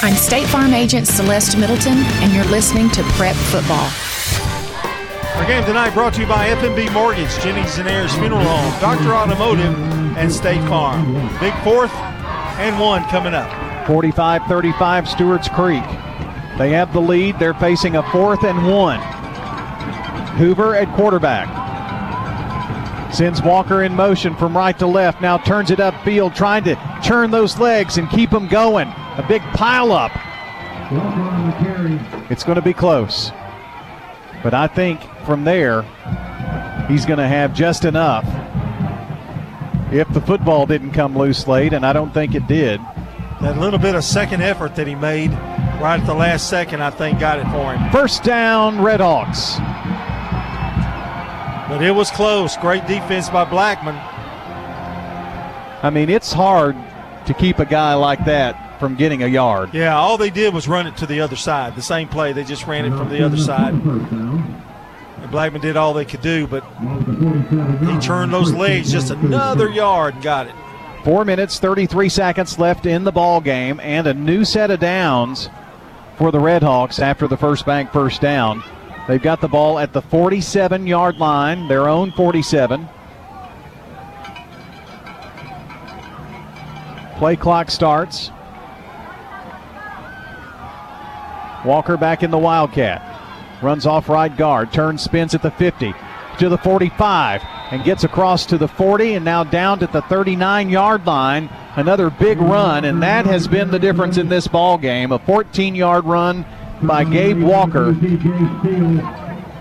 I'm 0.00 0.14
State 0.14 0.46
Farm 0.48 0.72
Agent 0.72 1.06
Celeste 1.06 1.58
Middleton, 1.58 1.98
and 2.22 2.32
you're 2.32 2.44
listening 2.46 2.90
to 2.90 3.02
Prep 3.12 3.36
Football. 3.36 3.88
Our 5.36 5.46
game 5.46 5.64
tonight 5.64 5.92
brought 5.92 6.14
to 6.14 6.22
you 6.22 6.26
by 6.26 6.48
FMB 6.48 6.92
Mortgage, 6.92 7.30
Jennings 7.40 7.78
and 7.78 7.88
Ayers 7.88 8.12
Funeral 8.14 8.42
Home, 8.42 8.80
Doctor 8.80 9.12
Automotive, 9.12 9.74
and 10.16 10.32
State 10.32 10.66
Farm. 10.68 11.12
Big 11.38 11.54
fourth 11.62 11.92
and 12.58 12.80
one 12.80 13.04
coming 13.04 13.34
up. 13.34 13.86
45 13.86 14.42
35 14.46 15.08
Stewart's 15.08 15.48
Creek. 15.48 15.84
They 16.58 16.70
have 16.70 16.92
the 16.92 17.00
lead. 17.00 17.38
They're 17.38 17.54
facing 17.54 17.96
a 17.96 18.10
fourth 18.10 18.42
and 18.44 18.66
one. 18.66 19.00
Hoover 20.36 20.74
at 20.74 20.92
quarterback. 20.96 21.60
Sends 23.12 23.42
Walker 23.42 23.82
in 23.82 23.94
motion 23.94 24.34
from 24.36 24.56
right 24.56 24.76
to 24.78 24.86
left. 24.86 25.20
Now 25.20 25.38
turns 25.38 25.70
it 25.70 25.78
upfield, 25.80 26.34
trying 26.34 26.64
to 26.64 26.76
turn 27.04 27.30
those 27.30 27.58
legs 27.58 27.98
and 27.98 28.08
keep 28.10 28.30
them 28.30 28.48
going. 28.48 28.92
A 29.18 29.24
big 29.28 29.42
pile 29.52 29.92
up 29.92 30.10
It's 32.30 32.44
going 32.44 32.56
to 32.56 32.62
be 32.62 32.72
close. 32.72 33.30
But 34.42 34.54
I 34.54 34.66
think 34.66 35.02
from 35.26 35.44
there, 35.44 35.82
he's 36.88 37.04
going 37.04 37.18
to 37.18 37.28
have 37.28 37.52
just 37.52 37.84
enough 37.84 38.24
if 39.92 40.08
the 40.14 40.20
football 40.22 40.64
didn't 40.66 40.92
come 40.92 41.16
loose 41.16 41.46
late, 41.46 41.74
and 41.74 41.84
I 41.84 41.92
don't 41.92 42.12
think 42.14 42.34
it 42.34 42.46
did. 42.46 42.80
That 43.42 43.58
little 43.58 43.78
bit 43.78 43.94
of 43.94 44.02
second 44.02 44.40
effort 44.40 44.74
that 44.76 44.86
he 44.86 44.94
made 44.94 45.30
right 45.80 46.00
at 46.00 46.06
the 46.06 46.14
last 46.14 46.48
second, 46.48 46.82
I 46.82 46.90
think, 46.90 47.20
got 47.20 47.38
it 47.38 47.46
for 47.48 47.74
him. 47.74 47.90
First 47.92 48.24
down, 48.24 48.80
Red 48.80 49.00
Redhawks. 49.00 49.58
But 51.68 51.82
it 51.82 51.90
was 51.90 52.10
close. 52.10 52.56
Great 52.56 52.86
defense 52.86 53.28
by 53.28 53.44
Blackman. 53.44 53.96
I 55.82 55.90
mean, 55.90 56.08
it's 56.08 56.32
hard 56.32 56.76
to 57.26 57.34
keep 57.34 57.58
a 57.58 57.66
guy 57.66 57.92
like 57.94 58.24
that 58.24 58.71
from 58.82 58.96
getting 58.96 59.22
a 59.22 59.28
yard. 59.28 59.72
Yeah, 59.72 59.96
all 59.96 60.18
they 60.18 60.28
did 60.28 60.52
was 60.52 60.66
run 60.66 60.88
it 60.88 60.96
to 60.96 61.06
the 61.06 61.20
other 61.20 61.36
side. 61.36 61.76
The 61.76 61.82
same 61.82 62.08
play, 62.08 62.32
they 62.32 62.42
just 62.42 62.66
ran 62.66 62.84
it 62.84 62.90
from 62.96 63.10
the 63.10 63.24
other 63.24 63.36
side. 63.36 63.74
And 63.74 65.30
Blackman 65.30 65.62
did 65.62 65.76
all 65.76 65.94
they 65.94 66.04
could 66.04 66.20
do, 66.20 66.48
but 66.48 66.64
he 67.86 68.00
turned 68.00 68.32
those 68.32 68.52
legs 68.52 68.90
just 68.90 69.12
another 69.12 69.70
yard 69.70 70.14
and 70.14 70.22
got 70.24 70.48
it. 70.48 70.54
Four 71.04 71.24
minutes, 71.24 71.60
33 71.60 72.08
seconds 72.08 72.58
left 72.58 72.84
in 72.84 73.04
the 73.04 73.12
ball 73.12 73.40
game, 73.40 73.78
and 73.78 74.08
a 74.08 74.14
new 74.14 74.44
set 74.44 74.72
of 74.72 74.80
downs 74.80 75.48
for 76.16 76.32
the 76.32 76.40
Redhawks 76.40 76.98
after 76.98 77.28
the 77.28 77.36
first 77.36 77.64
bank 77.64 77.92
first 77.92 78.20
down. 78.20 78.64
They've 79.06 79.22
got 79.22 79.40
the 79.40 79.46
ball 79.46 79.78
at 79.78 79.92
the 79.92 80.02
47 80.02 80.88
yard 80.88 81.18
line, 81.18 81.68
their 81.68 81.88
own 81.88 82.10
47. 82.10 82.88
Play 87.18 87.36
clock 87.36 87.70
starts. 87.70 88.32
Walker 91.64 91.96
back 91.96 92.22
in 92.22 92.30
the 92.30 92.38
Wildcat. 92.38 93.08
Runs 93.62 93.86
off 93.86 94.08
right 94.08 94.34
guard, 94.36 94.72
turns, 94.72 95.02
spins 95.02 95.34
at 95.34 95.42
the 95.42 95.50
50 95.52 95.94
to 96.38 96.48
the 96.48 96.58
45 96.58 97.42
and 97.70 97.84
gets 97.84 98.04
across 98.04 98.44
to 98.46 98.58
the 98.58 98.68
40 98.68 99.14
and 99.14 99.24
now 99.24 99.44
down 99.44 99.78
to 99.78 99.86
the 99.86 100.02
39 100.02 100.68
yard 100.68 101.06
line. 101.06 101.48
Another 101.74 102.10
big 102.10 102.38
run, 102.38 102.84
and 102.84 103.02
that 103.02 103.24
has 103.24 103.48
been 103.48 103.70
the 103.70 103.78
difference 103.78 104.18
in 104.18 104.28
this 104.28 104.46
ball 104.46 104.76
game. 104.76 105.10
A 105.12 105.18
14 105.18 105.74
yard 105.74 106.04
run 106.04 106.44
by 106.82 107.04
Gabe 107.04 107.42
Walker. 107.42 107.90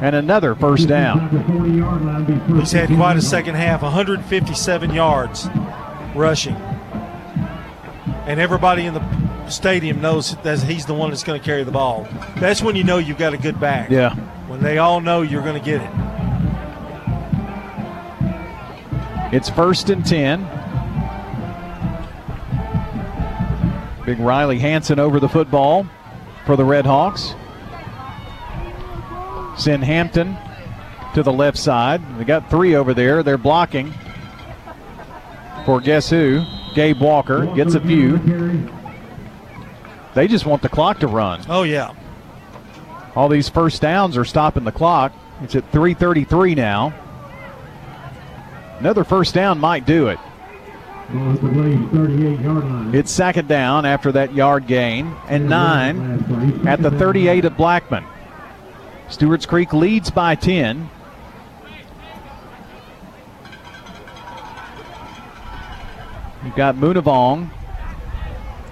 And 0.02 0.16
another 0.16 0.56
first 0.56 0.88
down. 0.88 1.30
He's 2.58 2.72
had 2.72 2.90
quite 2.90 3.18
a 3.18 3.22
second 3.22 3.56
half 3.56 3.84
157 3.84 4.94
yards 4.94 5.48
rushing. 6.16 6.56
And 8.26 8.40
everybody 8.40 8.88
in 8.88 8.94
the 8.96 9.31
stadium 9.52 10.02
knows 10.02 10.36
that 10.38 10.60
he's 10.64 10.86
the 10.86 10.94
one 10.94 11.10
that's 11.10 11.24
going 11.24 11.40
to 11.40 11.46
carry 11.46 11.64
the 11.64 11.72
ball. 11.72 12.08
That's 12.38 12.62
when 12.62 12.76
you 12.76 12.84
know 12.84 12.98
you've 12.98 13.18
got 13.18 13.34
a 13.34 13.38
good 13.38 13.60
back. 13.60 13.90
Yeah. 13.90 14.16
When 14.48 14.62
they 14.62 14.78
all 14.78 15.02
know 15.02 15.22
you're 15.22 15.44
going 15.44 15.62
to 15.62 15.66
get 15.66 15.82
it. 15.82 15.92
It's 19.34 19.50
first 19.50 19.90
and 19.90 20.06
10. 20.06 20.42
Big 24.06 24.20
Riley 24.20 24.60
Hanson 24.60 25.00
over 25.00 25.20
the 25.20 25.30
football 25.30 25.86
for 26.46 26.56
the 26.56 26.66
Red 26.66 26.86
Hawks. 26.86 27.34
Send 29.58 29.84
Hampton 29.84 30.36
to 31.14 31.24
the 31.24 31.32
left 31.32 31.58
side. 31.58 32.02
They 32.18 32.26
got 32.26 32.50
three 32.50 32.76
over 32.76 32.94
there. 32.94 33.24
They're 33.24 33.38
blocking 33.38 33.94
for 35.66 35.80
guess 35.80 36.10
who? 36.10 36.44
Gabe 36.74 37.00
Walker 37.00 37.46
gets 37.56 37.76
a 37.76 37.80
few. 37.80 38.18
They 40.14 40.28
just 40.28 40.46
want 40.46 40.62
the 40.62 40.70
clock 40.70 41.00
to 41.00 41.08
run. 41.08 41.42
Oh, 41.48 41.64
yeah. 41.64 41.94
All 43.16 43.30
these 43.30 43.50
first 43.50 43.82
downs 43.82 44.18
are 44.18 44.26
stopping 44.26 44.64
the 44.64 44.72
clock. 44.72 45.14
It's 45.42 45.56
at 45.56 45.70
333 45.72 46.56
now. 46.56 46.94
Another 48.80 49.04
first 49.04 49.34
down 49.34 49.60
might 49.60 49.86
do 49.86 50.08
it. 50.08 50.20
It's 52.94 53.12
second 53.12 53.48
down 53.48 53.86
after 53.86 54.12
that 54.14 54.34
yard 54.34 54.66
gain, 54.66 55.14
and 55.28 55.50
nine 55.50 56.64
at 56.66 56.82
the 56.82 56.90
38 56.92 57.46
of 57.46 57.58
Blackman. 57.58 58.06
Stewart's 59.10 59.46
Creek 59.46 59.74
leads 59.74 60.10
by 60.10 60.36
10. 60.36 60.90
You've 66.46 66.56
got 66.56 66.76
Moonavong 66.76 67.50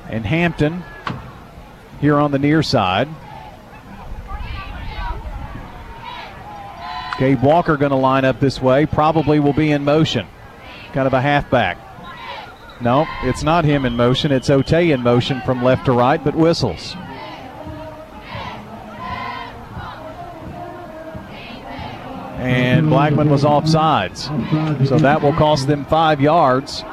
and 0.10 0.26
Hampton 0.26 0.84
here 2.00 2.18
on 2.18 2.32
the 2.32 2.40
near 2.40 2.64
side. 2.64 3.08
Gabe 7.18 7.42
Walker 7.42 7.76
going 7.76 7.92
to 7.92 7.98
line 7.98 8.24
up 8.24 8.40
this 8.40 8.62
way. 8.62 8.86
Probably 8.86 9.40
will 9.40 9.54
be 9.54 9.72
in 9.72 9.84
motion. 9.84 10.26
Kind 10.94 11.06
of 11.06 11.14
a 11.14 11.22
halfback. 11.22 11.78
No, 12.82 13.06
it's 13.24 13.44
not 13.44 13.66
him 13.66 13.84
in 13.84 13.98
motion. 13.98 14.32
It's 14.32 14.50
Ote 14.50 14.72
in 14.72 15.02
motion 15.02 15.42
from 15.42 15.62
left 15.62 15.86
to 15.86 15.92
right, 15.92 16.24
but 16.24 16.34
whistles. 16.34 16.96
And 22.40 22.88
Blackman 22.88 23.30
was 23.30 23.44
off 23.44 23.68
sides. 23.68 24.28
So 24.88 24.98
that 24.98 25.22
will 25.22 25.34
cost 25.34 25.68
them 25.68 25.84
five 25.84 26.22
yards 26.22 26.84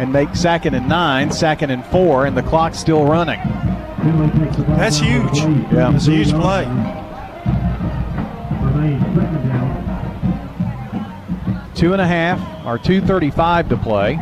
and 0.00 0.12
make 0.12 0.34
second 0.34 0.74
and 0.74 0.88
nine, 0.88 1.30
second 1.30 1.70
and 1.70 1.86
four, 1.86 2.26
and 2.26 2.36
the 2.36 2.42
clock's 2.42 2.80
still 2.80 3.04
running. 3.04 3.38
That's 4.76 4.98
huge. 4.98 5.38
Yeah. 5.72 5.94
It's 5.94 6.06
a 6.06 6.10
huge 6.10 6.32
play. 6.32 6.64
Two 11.74 11.92
and 11.92 12.00
a 12.00 12.06
half 12.06 12.38
or 12.66 12.78
235 12.78 13.68
to 13.70 13.76
play. 13.76 14.18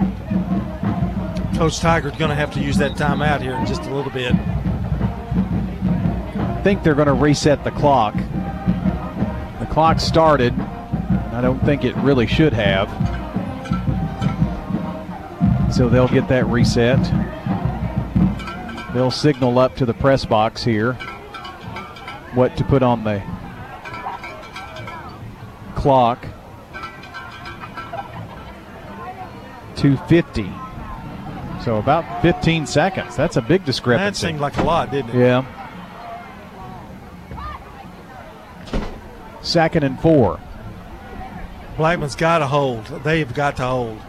Coach 1.57 1.79
Tiger's 1.81 2.17
going 2.17 2.31
to 2.31 2.37
have 2.37 2.53
to 2.55 2.61
use 2.61 2.77
that 2.77 2.93
timeout 2.93 3.41
here 3.41 3.55
in 3.55 3.67
just 3.67 3.83
a 3.83 3.95
little 3.95 4.13
bit. 4.13 4.33
I 6.37 6.61
think 6.63 6.83
they're 6.83 6.95
going 6.95 7.09
to 7.09 7.15
reset 7.15 7.65
the 7.65 7.71
clock. 7.73 8.15
The 9.59 9.67
clock 9.71 10.01
started. 10.01 10.59
I 10.59 11.41
don't 11.41 11.61
think 11.61 11.85
it 11.85 11.97
really 11.97 12.27
should 12.27 12.53
have. 12.53 12.89
So 15.73 15.89
they'll 15.89 16.09
get 16.09 16.29
that 16.29 16.47
reset. 16.47 16.99
They'll 18.95 19.11
signal 19.11 19.59
up 19.59 19.77
to 19.77 19.87
the 19.87 19.95
press 19.95 20.25
box 20.25 20.65
here 20.65 20.97
what 22.35 22.57
to 22.57 22.65
put 22.65 22.83
on 22.83 23.05
the 23.05 23.23
clock. 25.75 26.27
250. 29.77 30.51
So 31.65 31.77
about 31.77 32.23
15 32.23 32.67
seconds. 32.67 33.17
That's 33.17 33.37
a 33.37 33.43
big 33.43 33.65
discrepancy. 33.65 34.05
That 34.23 34.29
seemed 34.29 34.41
like 34.41 34.57
a 34.57 34.63
lot, 34.63 34.91
didn't 34.91 35.11
it? 35.11 35.19
Yeah. 35.19 35.45
Second 39.43 39.85
and 39.85 40.01
four. 40.01 40.41
Blackman's 41.77 42.17
got 42.17 42.39
to 42.39 42.47
hold. 42.47 42.87
They've 43.05 43.33
got 43.33 43.57
to 43.57 43.65
hold. 43.65 44.01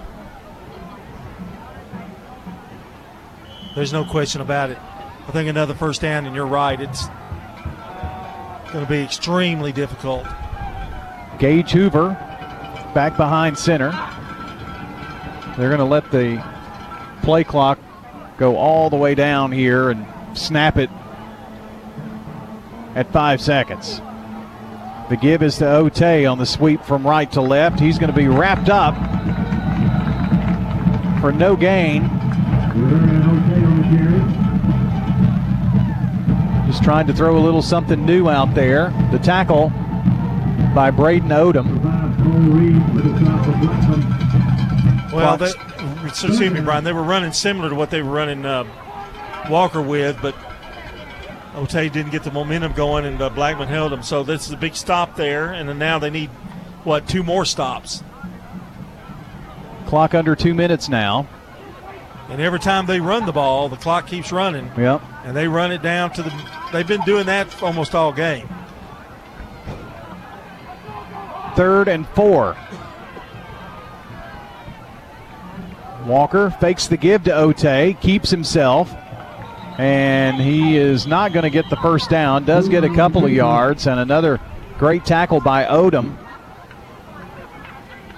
There's 3.80 3.94
no 3.94 4.04
question 4.04 4.42
about 4.42 4.72
it. 4.72 4.78
I 5.26 5.32
think 5.32 5.48
another 5.48 5.74
first 5.74 6.02
down, 6.02 6.26
and 6.26 6.36
you're 6.36 6.46
right. 6.46 6.82
It's 6.82 7.08
going 8.74 8.84
to 8.84 8.90
be 8.90 9.00
extremely 9.00 9.72
difficult. 9.72 10.28
Gage 11.40 11.72
Hoover 11.72 12.10
back 12.94 13.16
behind 13.16 13.58
center. 13.58 13.92
They're 15.56 15.70
going 15.70 15.78
to 15.80 15.86
let 15.86 16.12
the 16.12 16.44
play 17.22 17.46
clock 17.46 17.80
go 18.38 18.58
all 18.58 18.90
the 18.90 18.98
way 18.98 19.16
down 19.16 19.54
here 19.54 19.92
and 19.92 20.06
snap 20.38 20.76
it 20.76 20.90
at 22.96 23.10
five 23.14 23.40
seconds. 23.40 24.02
The 25.10 25.16
give 25.16 25.42
is 25.42 25.58
to 25.60 25.72
Ote 25.72 26.02
on 26.02 26.38
the 26.38 26.46
sweep 26.46 26.84
from 26.84 27.08
right 27.08 27.32
to 27.32 27.40
left. 27.40 27.80
He's 27.80 27.98
going 27.98 28.12
to 28.12 28.18
be 28.18 28.28
wrapped 28.28 28.68
up 28.68 28.94
for 31.22 31.32
no 31.32 31.56
gain. 31.56 32.10
Just 36.70 36.84
trying 36.84 37.08
to 37.08 37.14
throw 37.16 37.36
a 37.36 37.42
little 37.42 37.64
something 37.64 38.06
new 38.06 38.30
out 38.30 38.54
there. 38.54 38.92
The 39.12 39.18
tackle 39.18 39.70
by 40.76 40.92
Braden 40.92 41.30
Odom. 41.30 41.82
Well, 45.12 45.36
they, 45.36 45.50
excuse 46.08 46.40
me, 46.40 46.62
Brian. 46.62 46.84
They 46.84 46.94
were 46.94 47.02
running 47.02 47.34
similar 47.34 47.70
to 47.70 47.76
what 47.76 47.90
they 47.90 48.04
were 48.04 48.12
running 48.12 48.46
uh, 48.46 48.66
Walker 49.50 49.82
with, 49.82 50.22
but 50.22 50.36
Ote 51.56 51.72
didn't 51.72 52.12
get 52.12 52.22
the 52.22 52.30
momentum 52.30 52.74
going, 52.74 53.04
and 53.04 53.20
uh, 53.20 53.32
Blackman 53.32 53.68
held 53.68 53.92
him. 53.92 54.04
So 54.04 54.22
this 54.22 54.46
is 54.46 54.54
a 54.54 54.58
big 54.58 54.76
stop 54.76 55.16
there, 55.16 55.52
and 55.52 55.68
then 55.68 55.80
now 55.80 55.98
they 55.98 56.12
need 56.12 56.30
what 56.84 57.08
two 57.08 57.24
more 57.24 57.46
stops. 57.46 58.04
Clock 59.88 60.14
under 60.14 60.36
two 60.36 60.54
minutes 60.54 60.88
now. 60.88 61.28
And 62.30 62.40
every 62.40 62.60
time 62.60 62.86
they 62.86 63.00
run 63.00 63.26
the 63.26 63.32
ball, 63.32 63.70
the 63.70 63.76
clock 63.76 64.06
keeps 64.08 64.32
running. 64.32 64.72
Yep. 64.78 65.02
And 65.26 65.36
they 65.36 65.48
run 65.48 65.72
it 65.72 65.82
down 65.82 66.12
to 66.14 66.24
the. 66.24 66.32
They've 66.72 66.88
been 66.88 67.02
doing 67.02 67.26
that 67.26 67.62
almost 67.64 67.96
all 67.96 68.14
game. 68.14 68.48
Third 71.56 71.88
and 71.88 72.08
four. 72.10 72.56
Walker 76.06 76.50
fakes 76.50 76.88
the 76.88 76.98
give 76.98 77.24
to 77.26 77.34
Ote, 77.34 78.00
keeps 78.00 78.30
himself, 78.30 78.94
and 79.78 80.38
he 80.38 80.78
is 80.78 81.06
not 81.06 81.34
going 81.34 81.44
to 81.44 81.50
get 81.50 81.70
the 81.70 81.76
first 81.78 82.10
down. 82.10 82.46
Does 82.46 82.70
get 82.70 82.84
a 82.84 82.94
couple 82.94 83.26
of 83.26 83.32
yards, 83.32 83.88
and 83.88 84.00
another 84.00 84.40
great 84.78 85.04
tackle 85.04 85.42
by 85.42 85.66
Odom. 85.66 86.18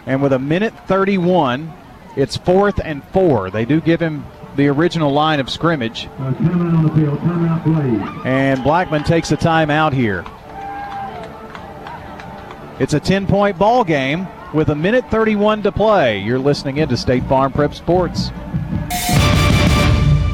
And 0.06 0.22
with 0.22 0.34
a 0.34 0.40
minute 0.40 0.74
31, 0.88 1.74
it's 2.16 2.38
fourth 2.38 2.80
and 2.84 3.04
four. 3.06 3.50
They 3.50 3.66
do 3.66 3.82
give 3.82 4.00
him 4.00 4.26
the 4.56 4.68
original 4.68 5.12
line 5.12 5.40
of 5.40 5.50
scrimmage. 5.50 6.08
Uh, 6.18 6.32
timeout 6.34 6.78
on 6.78 6.84
the 6.84 6.94
field. 6.94 7.20
Timeout, 7.20 7.64
Blaze. 7.64 8.26
And 8.26 8.64
Blackman 8.64 9.04
takes 9.04 9.32
a 9.32 9.38
timeout 9.38 9.94
here. 9.94 10.26
It's 12.80 12.94
a 12.94 13.00
10 13.00 13.28
point 13.28 13.58
ball 13.58 13.84
game 13.84 14.28
with 14.54 14.70
a 14.70 14.76
minute 14.76 15.10
31 15.10 15.64
to 15.64 15.72
play. 15.72 16.20
You're 16.20 16.40
listening 16.40 16.78
into 16.78 16.98
State 16.98 17.24
Farm 17.26 17.54
Prep 17.54 17.74
Sports. 17.74 18.32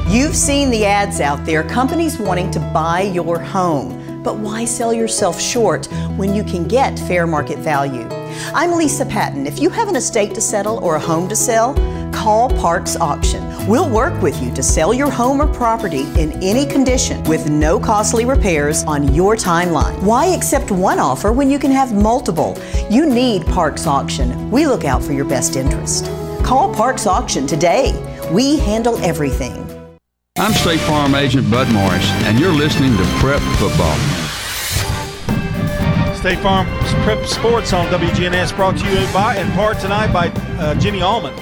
You've 0.08 0.34
seen 0.34 0.70
the 0.70 0.86
ads 0.86 1.20
out 1.20 1.44
there, 1.44 1.62
companies 1.62 2.18
wanting 2.18 2.50
to 2.52 2.60
buy 2.72 3.02
your 3.02 3.38
home. 3.38 4.22
But 4.22 4.38
why 4.38 4.64
sell 4.64 4.92
yourself 4.92 5.40
short 5.40 5.86
when 6.16 6.34
you 6.34 6.42
can 6.42 6.66
get 6.66 6.98
fair 6.98 7.26
market 7.26 7.58
value? 7.58 8.08
I'm 8.54 8.72
Lisa 8.72 9.04
Patton. 9.04 9.46
If 9.46 9.58
you 9.58 9.70
have 9.70 9.88
an 9.88 9.96
estate 9.96 10.34
to 10.34 10.40
settle 10.40 10.78
or 10.78 10.96
a 10.96 11.00
home 11.00 11.28
to 11.28 11.36
sell, 11.36 11.74
call 12.12 12.48
Parks 12.48 12.96
Auction. 12.96 13.44
We'll 13.66 13.88
work 13.88 14.20
with 14.22 14.42
you 14.42 14.52
to 14.54 14.62
sell 14.62 14.94
your 14.94 15.10
home 15.10 15.42
or 15.42 15.46
property 15.46 16.02
in 16.20 16.32
any 16.42 16.64
condition 16.64 17.22
with 17.24 17.50
no 17.50 17.78
costly 17.78 18.24
repairs 18.24 18.84
on 18.84 19.14
your 19.14 19.36
timeline. 19.36 20.00
Why 20.02 20.26
accept 20.26 20.70
one 20.70 20.98
offer 20.98 21.32
when 21.32 21.50
you 21.50 21.58
can 21.58 21.70
have 21.70 21.92
multiple? 21.92 22.56
You 22.90 23.06
need 23.06 23.44
Parks 23.46 23.86
Auction. 23.86 24.50
We 24.50 24.66
look 24.66 24.84
out 24.84 25.02
for 25.02 25.12
your 25.12 25.26
best 25.26 25.56
interest. 25.56 26.06
Call 26.42 26.74
Parks 26.74 27.06
Auction 27.06 27.46
today. 27.46 27.92
We 28.32 28.58
handle 28.58 28.96
everything. 29.04 29.64
I'm 30.38 30.52
State 30.52 30.80
Farm 30.80 31.14
Agent 31.14 31.50
Bud 31.50 31.70
Morris, 31.72 32.08
and 32.24 32.38
you're 32.38 32.52
listening 32.52 32.96
to 32.96 33.04
Prep 33.18 33.40
Football. 33.58 34.27
State 36.28 36.42
Farm 36.42 36.66
Prep 37.04 37.24
Sports 37.24 37.72
on 37.72 37.86
WGNS 37.86 38.54
brought 38.54 38.76
to 38.76 38.84
you 38.84 39.12
by, 39.14 39.38
in 39.38 39.50
part 39.52 39.80
tonight 39.80 40.12
by 40.12 40.28
uh, 40.58 40.74
Jenny 40.74 41.00
Allman, 41.00 41.34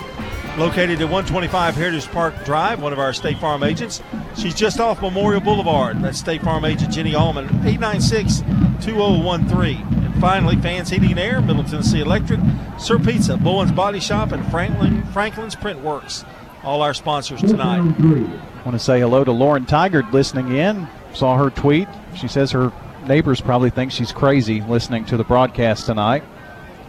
located 0.57 1.01
at 1.01 1.09
125 1.11 1.75
Heritage 1.75 2.07
Park 2.13 2.45
Drive, 2.45 2.81
one 2.81 2.93
of 2.93 3.01
our 3.01 3.13
State 3.13 3.37
Farm 3.39 3.65
agents. 3.65 4.01
She's 4.37 4.55
just 4.55 4.79
off 4.79 5.03
Memorial 5.03 5.41
Boulevard. 5.41 6.01
That's 6.01 6.21
State 6.21 6.41
Farm 6.41 6.65
agent 6.65 6.93
Jenny 6.93 7.17
Allman, 7.17 7.47
896 7.67 8.43
2013. 8.81 9.77
And 10.05 10.21
finally, 10.21 10.55
Fans 10.55 10.89
Heating 10.89 11.11
and 11.11 11.19
Air, 11.19 11.43
Middle 11.43 11.65
Tennessee 11.65 11.99
Electric, 11.99 12.39
Sir 12.79 13.01
Pizza, 13.01 13.37
Bowen's 13.37 13.73
Body 13.73 13.99
Shop, 13.99 14.31
and 14.31 14.49
Franklin 14.53 15.05
Franklin's 15.07 15.57
Print 15.57 15.81
Works. 15.81 16.25
All 16.63 16.81
our 16.83 16.95
sponsors 16.95 17.41
tonight. 17.41 17.81
I 17.81 18.63
want 18.63 18.71
to 18.71 18.79
say 18.79 19.01
hello 19.01 19.25
to 19.25 19.33
Lauren 19.33 19.67
Tigard 19.67 20.13
listening 20.13 20.57
in. 20.57 20.87
Saw 21.13 21.37
her 21.37 21.51
tweet. 21.51 21.89
She 22.15 22.29
says 22.29 22.53
her 22.53 22.73
neighbors 23.09 23.41
probably 23.41 23.71
think 23.71 23.93
she's 23.93 24.13
crazy 24.13 24.61
listening 24.61 25.05
to 25.07 25.17
the 25.17 25.25
broadcast 25.25 25.87
tonight. 25.87 26.25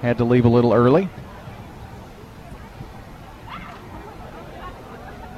Had 0.01 0.17
to 0.19 0.23
leave 0.23 0.45
a 0.45 0.49
little 0.49 0.73
early. 0.73 1.09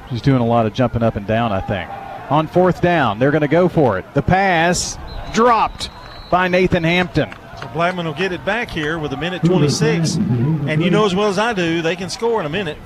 She's 0.10 0.22
doing 0.22 0.42
a 0.42 0.46
lot 0.46 0.66
of 0.66 0.74
jumping 0.74 1.04
up 1.04 1.16
and 1.16 1.28
down, 1.28 1.52
I 1.52 1.62
think. 1.62 1.90
On 2.32 2.48
fourth 2.48 2.82
down, 2.82 3.20
they're 3.20 3.32
going 3.32 3.42
to 3.42 3.48
go 3.48 3.70
for 3.70 4.00
it. 4.00 4.06
The 4.14 4.22
pass 4.22 4.98
dropped 5.34 5.90
by 6.32 6.48
Nathan 6.48 6.84
Hampton. 6.84 7.34
So 7.60 7.68
Blackman 7.74 8.06
will 8.06 8.14
get 8.14 8.32
it 8.32 8.44
back 8.46 8.70
here 8.70 8.98
with 8.98 9.14
a 9.14 9.18
minute 9.18 9.44
26. 9.44 10.16
And 10.16 10.84
you 10.84 10.90
know 10.90 11.06
as 11.06 11.14
well 11.14 11.28
as 11.28 11.38
I 11.38 11.54
do, 11.54 11.82
they 11.82 11.96
can 11.96 12.10
score 12.10 12.40
in 12.40 12.46
a 12.46 12.50
minute. 12.50 12.78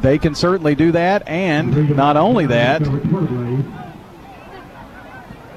They 0.00 0.18
can 0.18 0.34
certainly 0.34 0.74
do 0.74 0.92
that, 0.92 1.26
and 1.26 1.94
not 1.96 2.16
only 2.16 2.46
that, 2.46 2.82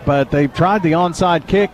but 0.05 0.31
they've 0.31 0.53
tried 0.53 0.83
the 0.83 0.93
onside 0.93 1.47
kick 1.47 1.71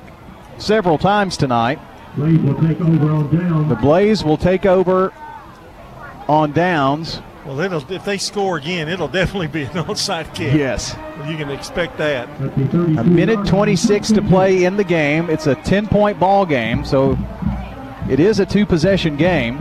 several 0.59 0.97
times 0.97 1.37
tonight. 1.37 1.79
Blaze 2.15 2.39
will 2.39 2.61
take 2.61 2.81
over 2.81 3.11
on 3.11 3.35
down. 3.35 3.69
The 3.69 3.75
Blaze 3.75 4.23
will 4.23 4.37
take 4.37 4.65
over 4.65 5.13
on 6.27 6.51
downs. 6.51 7.21
Well, 7.45 7.59
it'll, 7.61 7.91
if 7.91 8.05
they 8.05 8.17
score 8.17 8.57
again, 8.57 8.87
it'll 8.89 9.07
definitely 9.07 9.47
be 9.47 9.63
an 9.63 9.69
onside 9.69 10.33
kick. 10.35 10.53
Yes. 10.53 10.95
You 11.27 11.37
can 11.37 11.49
expect 11.49 11.97
that. 11.97 12.29
A 12.99 13.03
minute 13.03 13.47
26 13.47 14.09
to 14.09 14.21
play 14.21 14.65
in 14.65 14.77
the 14.77 14.83
game. 14.83 15.29
It's 15.29 15.47
a 15.47 15.55
10 15.55 15.87
point 15.87 16.19
ball 16.19 16.45
game, 16.45 16.85
so 16.85 17.17
it 18.09 18.19
is 18.19 18.39
a 18.39 18.45
two 18.45 18.65
possession 18.65 19.15
game. 19.15 19.57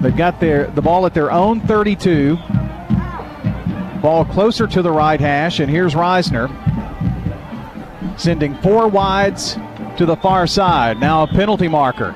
They've 0.00 0.16
got 0.16 0.40
their 0.40 0.66
the 0.68 0.82
ball 0.82 1.06
at 1.06 1.14
their 1.14 1.32
own 1.32 1.60
32. 1.60 2.36
Ball 4.00 4.24
closer 4.24 4.66
to 4.66 4.82
the 4.82 4.90
right 4.90 5.20
hash, 5.20 5.60
and 5.60 5.70
here's 5.70 5.94
Reisner 5.94 6.48
sending 8.16 8.54
four 8.56 8.88
wides 8.88 9.56
to 9.96 10.06
the 10.06 10.16
far 10.16 10.46
side. 10.46 11.00
Now 11.00 11.24
a 11.24 11.26
penalty 11.26 11.68
marker. 11.68 12.12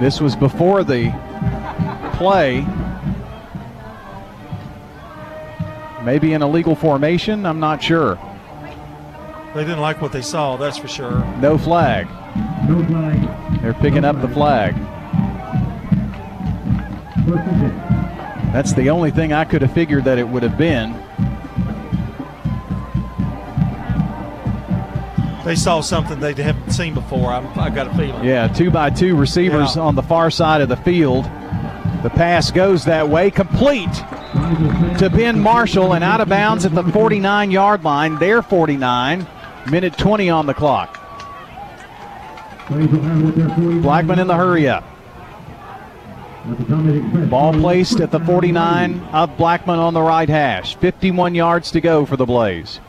This 0.00 0.20
was 0.20 0.34
before 0.34 0.82
the 0.84 1.10
play. 2.14 2.66
Maybe 6.04 6.32
an 6.32 6.42
illegal 6.42 6.74
formation, 6.74 7.44
I'm 7.44 7.60
not 7.60 7.82
sure. 7.82 8.18
They 9.54 9.62
didn't 9.62 9.80
like 9.80 10.00
what 10.00 10.12
they 10.12 10.22
saw, 10.22 10.56
that's 10.56 10.78
for 10.78 10.88
sure. 10.88 11.24
No 11.38 11.58
flag. 11.58 12.06
No 12.68 12.84
flag. 12.86 13.60
They're 13.60 13.74
picking 13.74 14.04
up 14.04 14.20
the 14.20 14.28
flag. 14.28 14.74
That's 18.52 18.72
the 18.72 18.90
only 18.90 19.10
thing 19.10 19.32
I 19.32 19.44
could 19.44 19.62
have 19.62 19.72
figured 19.72 20.04
that 20.04 20.18
it 20.18 20.28
would 20.28 20.42
have 20.42 20.58
been. 20.58 20.92
They 25.44 25.56
saw 25.56 25.80
something 25.80 26.20
they 26.20 26.34
haven't 26.34 26.70
seen 26.70 26.94
before. 26.94 27.30
I'm, 27.32 27.46
I've 27.58 27.74
got 27.74 27.86
a 27.86 27.94
feeling. 27.96 28.24
Yeah, 28.24 28.46
two 28.48 28.70
by 28.70 28.90
two 28.90 29.16
receivers 29.16 29.74
Yeah. 29.76 29.82
on 29.82 29.94
the 29.94 30.02
far 30.02 30.30
side 30.30 30.60
of 30.60 30.68
the 30.68 30.76
field. 30.76 31.24
The 32.02 32.10
pass 32.14 32.50
goes 32.50 32.84
that 32.84 33.08
way, 33.08 33.30
complete 33.30 33.92
to 34.98 35.10
Ben 35.12 35.38
Marshall 35.40 35.94
and 35.94 36.04
out 36.04 36.20
of 36.20 36.28
bounds 36.28 36.64
at 36.64 36.74
the 36.74 36.82
49 36.84 37.50
yard 37.50 37.84
line. 37.84 38.16
Their 38.18 38.42
49, 38.42 39.26
minute 39.70 39.96
20 39.98 40.28
on 40.30 40.46
the 40.46 40.54
clock. 40.54 40.96
Blaze 42.68 42.88
will 42.90 43.00
have 43.02 43.20
it 43.20 43.24
with 43.24 43.36
their 43.36 43.48
49. 43.48 43.82
Blackman 43.82 44.18
in 44.18 44.26
the 44.28 44.36
hurry 44.36 44.68
up. 44.68 44.84
At 44.84 44.88
the 44.88 44.88
Thomas 44.88 45.88
Express. 46.04 46.28
Ball 47.28 47.52
placed 47.52 48.00
at 48.00 48.10
the 48.10 48.20
49 48.20 49.00
of 49.12 49.36
Blackman 49.36 49.78
on 49.78 49.94
the 49.94 50.00
right 50.02 50.28
hash. 50.28 50.74
51 50.76 51.34
yards 51.34 51.70
to 51.72 51.80
go 51.80 52.06
for 52.06 52.16
the 52.16 52.24
Blaze. 52.24 52.80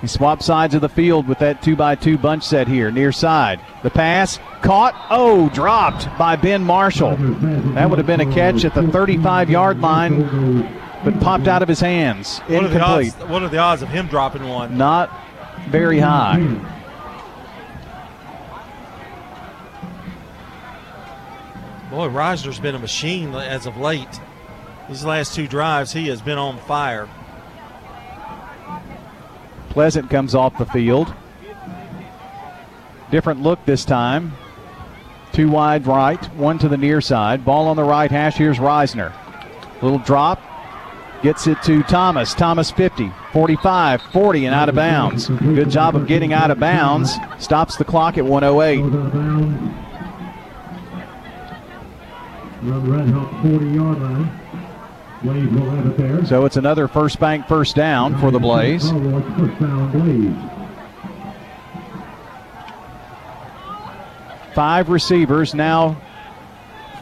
He 0.00 0.06
swaps 0.06 0.44
sides 0.46 0.74
of 0.74 0.80
the 0.82 0.88
field 0.88 1.26
with 1.26 1.38
that 1.38 1.62
2 1.62 1.76
by 1.76 1.94
2 1.94 2.18
bunch 2.18 2.44
set 2.44 2.68
here, 2.68 2.90
near 2.90 3.10
side. 3.10 3.60
The 3.82 3.90
pass 3.90 4.38
caught. 4.60 4.94
Oh, 5.10 5.48
dropped 5.48 6.06
by 6.18 6.36
Ben 6.36 6.62
Marshall. 6.62 7.16
That 7.74 7.88
would 7.88 7.98
have 7.98 8.06
been 8.06 8.20
a 8.20 8.32
catch 8.32 8.64
at 8.64 8.74
the 8.74 8.86
35 8.88 9.48
yard 9.50 9.80
line, 9.80 10.62
but 11.04 11.18
popped 11.20 11.48
out 11.48 11.62
of 11.62 11.68
his 11.68 11.80
hands. 11.80 12.40
What 12.40 12.64
are, 12.64 12.68
the 12.68 12.80
odds, 12.80 13.06
Incomplete. 13.06 13.30
what 13.30 13.42
are 13.42 13.48
the 13.48 13.58
odds 13.58 13.82
of 13.82 13.88
him 13.88 14.06
dropping 14.06 14.46
one? 14.46 14.76
Not 14.76 15.10
very 15.68 15.98
high. 16.00 16.38
Boy, 21.94 22.08
Reisner's 22.08 22.58
been 22.58 22.74
a 22.74 22.78
machine 22.80 23.32
as 23.36 23.66
of 23.66 23.76
late. 23.76 24.20
These 24.88 25.04
last 25.04 25.32
two 25.32 25.46
drives, 25.46 25.92
he 25.92 26.08
has 26.08 26.20
been 26.20 26.38
on 26.38 26.58
fire. 26.58 27.08
Pleasant 29.68 30.10
comes 30.10 30.34
off 30.34 30.58
the 30.58 30.66
field. 30.66 31.14
Different 33.12 33.42
look 33.42 33.64
this 33.64 33.84
time. 33.84 34.32
Two 35.32 35.48
wide 35.48 35.86
right, 35.86 36.24
one 36.34 36.58
to 36.58 36.68
the 36.68 36.76
near 36.76 37.00
side. 37.00 37.44
Ball 37.44 37.68
on 37.68 37.76
the 37.76 37.84
right 37.84 38.10
hash. 38.10 38.34
Here's 38.34 38.58
Reisner. 38.58 39.12
Little 39.80 40.00
drop. 40.00 40.42
Gets 41.22 41.46
it 41.46 41.62
to 41.62 41.84
Thomas. 41.84 42.34
Thomas 42.34 42.72
50, 42.72 43.12
45, 43.32 44.02
40, 44.02 44.46
and 44.46 44.54
out 44.54 44.68
of 44.68 44.74
bounds. 44.74 45.28
Good 45.28 45.70
job 45.70 45.94
of 45.94 46.08
getting 46.08 46.32
out 46.32 46.50
of 46.50 46.58
bounds. 46.58 47.14
Stops 47.38 47.76
the 47.76 47.84
clock 47.84 48.18
at 48.18 48.24
108. 48.24 49.83
Goes 52.64 52.72
out 52.72 52.76
of. 52.76 52.88
Run 52.88 53.12
right 53.12 53.14
off 53.14 53.42
40 53.42 53.66
yard 53.66 54.00
line. 54.00 54.40
Blaze 55.22 55.50
will 55.50 55.70
have 55.70 55.86
it 55.86 55.96
there. 55.96 56.24
So 56.26 56.44
it's 56.44 56.56
another 56.56 56.88
first 56.88 57.18
bank 57.18 57.46
first 57.46 57.76
down 57.76 58.18
for 58.18 58.30
the 58.30 58.38
Blaze. 58.38 58.90
First 58.90 59.60
down, 59.60 59.90
Blaze. 59.92 60.34
Five 64.54 64.88
receivers 64.88 65.54
now 65.54 65.96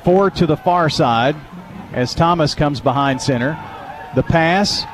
Four 0.05 0.31
to 0.31 0.47
the 0.47 0.57
far 0.57 0.91
side 0.91 1.37
as 1.93 2.13
Thomas 2.13 2.57
comes 2.57 2.81
behind 2.81 3.23
center. 3.23 3.51
The 4.17 4.25
pass 4.25 4.85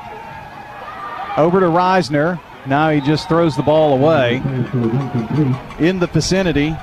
over 1.35 1.59
to 1.59 1.65
Reisner. 1.65 2.39
Now 2.67 2.91
he 2.91 3.01
just 3.01 3.27
throws 3.27 3.55
the 3.55 3.63
ball 3.63 3.93
away 3.93 4.35
in 5.79 5.99
the 5.99 6.07
vicinity 6.13 6.75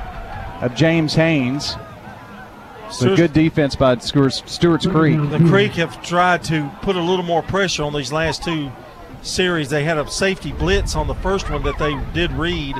of 0.60 0.74
James 0.74 1.14
Haynes. 1.14 1.76
So 2.90 3.16
good 3.16 3.32
defense 3.32 3.74
by 3.74 3.98
Stewart's, 3.98 4.42
Stewart's 4.46 4.86
Creek. 4.86 5.18
The 5.30 5.44
Creek 5.48 5.72
have 5.72 6.02
tried 6.02 6.44
to 6.44 6.70
put 6.82 6.96
a 6.96 7.00
little 7.00 7.24
more 7.24 7.42
pressure 7.42 7.82
on 7.82 7.92
these 7.92 8.12
last 8.12 8.44
two 8.44 8.70
series. 9.22 9.68
They 9.68 9.84
had 9.84 9.98
a 9.98 10.08
safety 10.10 10.52
blitz 10.52 10.94
on 10.94 11.06
the 11.06 11.14
first 11.16 11.50
one 11.50 11.62
that 11.64 11.78
they 11.78 11.98
did 12.12 12.32
read, 12.32 12.76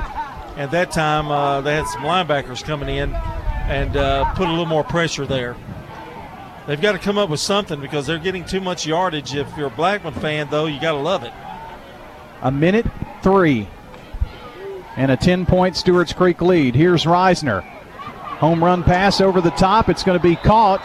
and 0.55 0.71
that 0.71 0.91
time 0.91 1.29
uh, 1.29 1.61
they 1.61 1.75
had 1.75 1.87
some 1.87 2.01
linebackers 2.03 2.63
coming 2.63 2.89
in 2.89 3.13
and 3.13 3.97
uh, 3.97 4.33
put 4.33 4.47
a 4.47 4.49
little 4.49 4.65
more 4.65 4.83
pressure 4.83 5.25
there. 5.25 5.55
They've 6.67 6.81
got 6.81 6.93
to 6.93 6.99
come 6.99 7.17
up 7.17 7.29
with 7.29 7.39
something 7.39 7.79
because 7.79 8.07
they're 8.07 8.17
getting 8.17 8.45
too 8.45 8.61
much 8.61 8.85
yardage. 8.85 9.35
If 9.35 9.47
you're 9.57 9.67
a 9.67 9.71
Blackman 9.71 10.13
fan, 10.15 10.47
though, 10.49 10.65
you 10.65 10.79
got 10.81 10.93
to 10.93 10.99
love 10.99 11.23
it. 11.23 11.33
A 12.41 12.51
minute 12.51 12.85
three 13.23 13.67
and 14.95 15.11
a 15.11 15.17
10 15.17 15.45
point 15.45 15.75
Stewart's 15.75 16.13
Creek 16.13 16.41
lead. 16.41 16.75
Here's 16.75 17.05
Reisner. 17.05 17.65
Home 18.39 18.63
run 18.63 18.83
pass 18.83 19.19
over 19.19 19.41
the 19.41 19.51
top. 19.51 19.89
It's 19.89 20.03
going 20.03 20.17
to 20.17 20.23
be 20.23 20.35
caught 20.35 20.83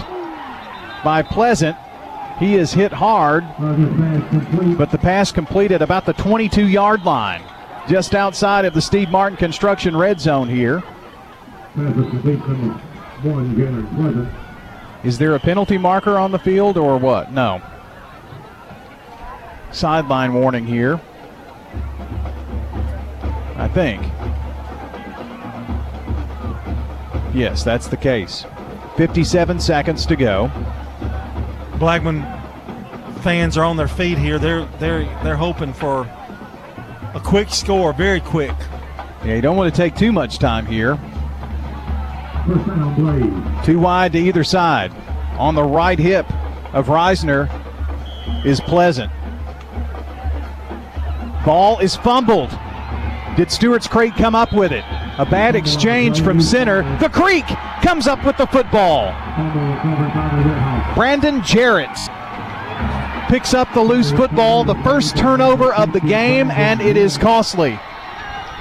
by 1.05 1.23
Pleasant. 1.23 1.77
He 2.39 2.55
is 2.55 2.73
hit 2.73 2.93
hard, 2.93 3.45
but 4.79 4.91
the 4.91 4.99
pass 4.99 5.31
completed 5.31 5.83
about 5.83 6.07
the 6.07 6.15
22 6.15 6.67
yard 6.67 7.05
line, 7.05 7.43
just 7.89 8.15
outside 8.15 8.65
of 8.65 8.75
the 8.75 8.81
Steve 8.81 9.11
Martin 9.11 9.37
construction 9.37 9.97
red 9.97 10.21
zone 10.21 10.49
here. 10.49 10.83
Is 15.05 15.19
there 15.19 15.35
a 15.35 15.41
penalty 15.41 15.79
marker 15.79 16.19
on 16.19 16.33
the 16.33 16.39
field 16.39 16.79
or 16.79 16.97
what? 16.97 17.33
No. 17.33 17.61
Sideline 19.73 20.33
warning 20.33 20.67
here. 20.67 21.01
I 23.57 23.69
think. 23.69 24.03
Yes, 27.35 27.65
that's 27.65 27.89
the 27.89 27.97
case. 27.97 28.45
57 28.97 29.59
seconds 29.59 30.07
to 30.07 30.17
go. 30.17 30.51
Blackman 31.79 32.23
fans 33.23 33.57
are 33.57 33.65
on 33.65 33.77
their 33.77 33.89
feet 33.89 34.19
here. 34.19 34.39
They're 34.39 34.67
they're 34.79 35.05
they're 35.23 35.37
hoping 35.37 35.73
for 35.73 36.03
a 37.15 37.21
quick 37.23 37.51
score, 37.51 37.93
very 37.93 38.21
quick. 38.21 38.55
Yeah, 39.25 39.37
you 39.37 39.41
don't 39.41 39.57
want 39.57 39.73
to 39.73 39.77
take 39.77 39.97
too 39.97 40.13
much 40.13 40.39
time 40.39 40.67
here. 40.67 40.99
Too 43.65 43.79
wide 43.79 44.13
to 44.13 44.19
either 44.19 44.45
side. 44.45 44.93
On 45.39 45.55
the 45.55 45.63
right 45.63 45.99
hip 45.99 46.27
of 46.75 46.87
Reisner 46.87 47.49
is 48.45 48.61
Pleasant. 48.61 49.11
Ball 51.45 51.79
is 51.79 51.97
fumbled. 51.97 52.51
Did 53.37 53.51
Stewart's 53.51 53.89
Creek 53.89 54.15
come 54.15 54.35
up 54.35 54.53
with 54.53 54.73
it? 54.73 54.85
A 55.19 55.27
bad 55.27 55.55
exchange 55.55 56.23
from 56.23 56.41
center. 56.41 56.83
The 56.99 57.11
Creek 57.11 57.45
comes 57.83 58.07
up 58.07 58.25
with 58.25 58.39
the 58.39 58.47
football. 58.47 59.13
Brandon 60.95 61.43
Jarrett 61.43 61.91
picks 63.29 63.53
up 63.53 63.73
the 63.75 63.83
loose 63.83 64.11
football, 64.11 64.65
the 64.65 64.75
first 64.77 65.17
turnover 65.17 65.75
of 65.75 65.93
the 65.93 66.01
game, 66.01 66.51
and 66.51 66.81
it 66.81 66.97
is 66.97 67.19
costly 67.19 67.79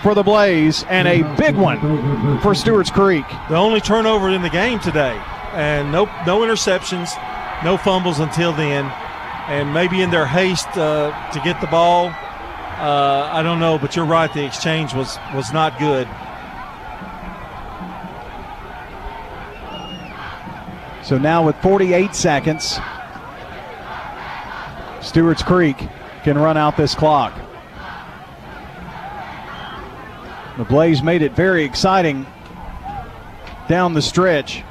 for 0.04 0.14
the 0.14 0.24
Blaze 0.24 0.84
and 0.90 1.08
a 1.08 1.24
big 1.38 1.56
one 1.56 2.40
for 2.42 2.54
Stewart's 2.54 2.92
Creek. 2.92 3.26
The 3.48 3.56
only 3.56 3.80
turnover 3.80 4.30
in 4.30 4.42
the 4.42 4.50
game 4.50 4.80
today, 4.80 5.18
and 5.54 5.90
no 5.90 6.06
no 6.28 6.40
interceptions, 6.40 7.12
no 7.64 7.78
fumbles 7.78 8.20
until 8.20 8.52
then, 8.52 8.86
and 9.48 9.74
maybe 9.74 10.02
in 10.02 10.10
their 10.10 10.26
haste 10.26 10.68
uh, 10.78 11.32
to 11.32 11.40
get 11.42 11.62
the 11.62 11.68
ball, 11.68 12.08
uh, 12.08 13.30
I 13.32 13.42
don't 13.42 13.60
know, 13.60 13.78
but 13.78 13.96
you're 13.96 14.06
right. 14.06 14.34
The 14.34 14.46
exchange 14.46 14.94
was 14.94 15.18
was 15.34 15.54
not 15.54 15.80
good. 15.80 16.10
So 21.12 21.18
now 21.18 21.46
with 21.46 21.58
48 21.58 22.16
seconds, 22.16 22.80
Stewart's 25.02 25.44
Creek 25.44 25.76
can 26.24 26.38
run 26.38 26.56
out 26.56 26.78
this 26.78 26.96
clock. 26.96 27.38
The 30.58 30.64
Blaze 30.64 31.04
made 31.04 31.22
it 31.22 31.34
very 31.34 31.66
exciting 31.66 32.26
down 33.68 33.94
the 33.94 34.02
stretch. 34.02 34.64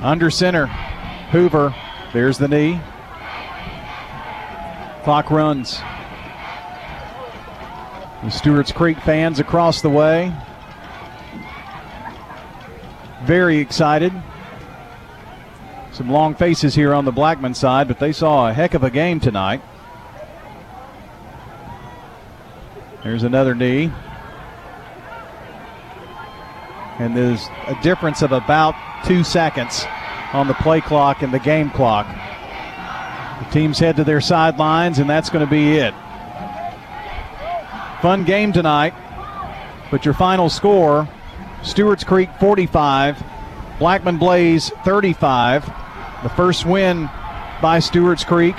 Under 0.00 0.32
center, 0.32 0.66
Hoover. 1.30 1.72
There's 2.12 2.38
the 2.38 2.48
knee. 2.48 2.80
Clock 5.04 5.30
runs. 5.30 5.78
The 8.24 8.30
Stewart's 8.30 8.72
Creek 8.72 8.98
fans 8.98 9.38
across 9.38 9.80
the 9.80 9.90
way. 9.90 10.34
Very 13.24 13.58
excited. 13.58 14.12
Some 15.92 16.10
long 16.10 16.34
faces 16.34 16.74
here 16.74 16.92
on 16.92 17.04
the 17.04 17.12
Blackman 17.12 17.54
side, 17.54 17.88
but 17.88 17.98
they 17.98 18.12
saw 18.12 18.48
a 18.48 18.52
heck 18.52 18.74
of 18.74 18.84
a 18.84 18.90
game 18.90 19.18
tonight. 19.18 19.62
There's 23.02 23.22
another 23.22 23.54
knee. 23.54 23.90
And 26.98 27.16
there's 27.16 27.48
a 27.66 27.78
difference 27.82 28.22
of 28.22 28.32
about 28.32 28.74
two 29.06 29.24
seconds 29.24 29.84
on 30.32 30.46
the 30.46 30.54
play 30.54 30.80
clock 30.80 31.22
and 31.22 31.32
the 31.32 31.38
game 31.38 31.70
clock. 31.70 32.06
The 33.38 33.50
teams 33.50 33.78
head 33.78 33.96
to 33.96 34.04
their 34.04 34.20
sidelines, 34.20 34.98
and 34.98 35.08
that's 35.08 35.30
going 35.30 35.44
to 35.44 35.50
be 35.50 35.78
it. 35.78 35.94
Fun 38.02 38.24
game 38.24 38.52
tonight, 38.52 38.92
but 39.90 40.04
your 40.04 40.14
final 40.14 40.50
score 40.50 41.08
Stewart's 41.64 42.04
Creek 42.04 42.28
45, 42.38 43.22
Blackman 43.78 44.18
Blaze 44.18 44.70
35. 44.84 45.64
The 46.22 46.28
first 46.30 46.66
win 46.66 47.08
by 47.60 47.78
Stewart's 47.78 48.22
Creek 48.22 48.54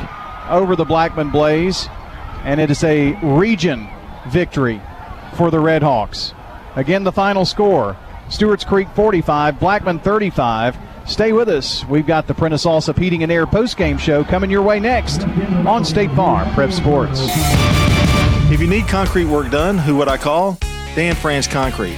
over 0.49 0.75
the 0.75 0.85
Blackman 0.85 1.29
Blaze, 1.29 1.87
and 2.43 2.59
it 2.59 2.71
is 2.71 2.83
a 2.83 3.13
region 3.21 3.87
victory 4.27 4.81
for 5.35 5.51
the 5.51 5.59
Red 5.59 5.83
Hawks. 5.83 6.33
Again, 6.75 7.03
the 7.03 7.11
final 7.11 7.45
score 7.45 7.95
Stewart's 8.29 8.63
Creek 8.63 8.87
45, 8.95 9.59
Blackman 9.59 9.99
35. 9.99 10.77
Stay 11.05 11.31
with 11.31 11.47
us. 11.47 11.85
We've 11.85 12.07
got 12.07 12.25
the 12.25 12.33
Prentice 12.33 12.65
Allsup 12.65 12.97
Heating 12.97 13.21
and 13.21 13.31
Air 13.31 13.45
postgame 13.45 13.99
show 13.99 14.23
coming 14.23 14.49
your 14.49 14.63
way 14.63 14.79
next 14.79 15.21
on 15.67 15.85
State 15.85 16.11
Farm 16.13 16.51
Prep 16.55 16.71
Sports. 16.71 17.19
If 18.51 18.59
you 18.59 18.67
need 18.67 18.87
concrete 18.87 19.25
work 19.25 19.51
done, 19.51 19.77
who 19.77 19.95
would 19.97 20.07
I 20.07 20.17
call? 20.17 20.57
Dan 20.95 21.13
France 21.13 21.45
Concrete. 21.47 21.97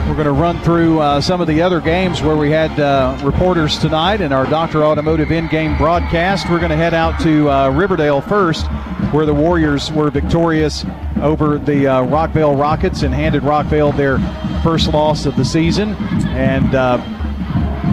We're 0.07 0.13
going 0.13 0.25
to 0.25 0.33
run 0.33 0.61
through 0.61 0.99
uh, 0.99 1.19
some 1.19 1.41
of 1.41 1.47
the 1.47 1.63
other 1.63 1.81
games 1.81 2.21
where 2.21 2.35
we 2.35 2.51
had 2.51 2.79
uh, 2.79 3.19
reporters 3.23 3.79
tonight 3.79 4.21
in 4.21 4.31
our 4.31 4.45
Dr. 4.45 4.83
Automotive 4.83 5.31
in 5.31 5.47
game 5.47 5.75
broadcast. 5.77 6.47
We're 6.47 6.59
going 6.59 6.69
to 6.69 6.75
head 6.75 6.93
out 6.93 7.19
to 7.21 7.49
uh, 7.49 7.69
Riverdale 7.71 8.21
first, 8.21 8.67
where 9.11 9.25
the 9.25 9.33
Warriors 9.33 9.91
were 9.91 10.11
victorious 10.11 10.85
over 11.23 11.57
the 11.57 11.87
uh, 11.87 12.03
Rockvale 12.03 12.59
Rockets 12.59 13.01
and 13.01 13.15
handed 13.15 13.41
Rockvale 13.41 13.97
their 13.97 14.19
first 14.61 14.93
loss 14.93 15.25
of 15.25 15.35
the 15.37 15.45
season. 15.45 15.95
And 16.35 16.75
uh, 16.75 16.97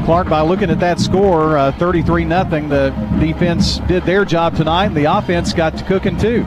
Clark, 0.05 0.29
by 0.29 0.41
looking 0.41 0.69
at 0.71 0.81
that 0.81 0.99
score, 0.99 1.57
uh, 1.57 1.73
33 1.73 2.25
uh, 2.25 2.29
nothing, 2.29 2.69
the 2.69 2.91
defense 3.21 3.79
did 3.87 4.03
their 4.05 4.25
job 4.25 4.57
tonight, 4.57 4.87
and 4.87 4.97
the 4.97 5.05
offense 5.05 5.53
got 5.53 5.77
to 5.79 5.85
cooking 5.85 6.19
too. 6.19 6.45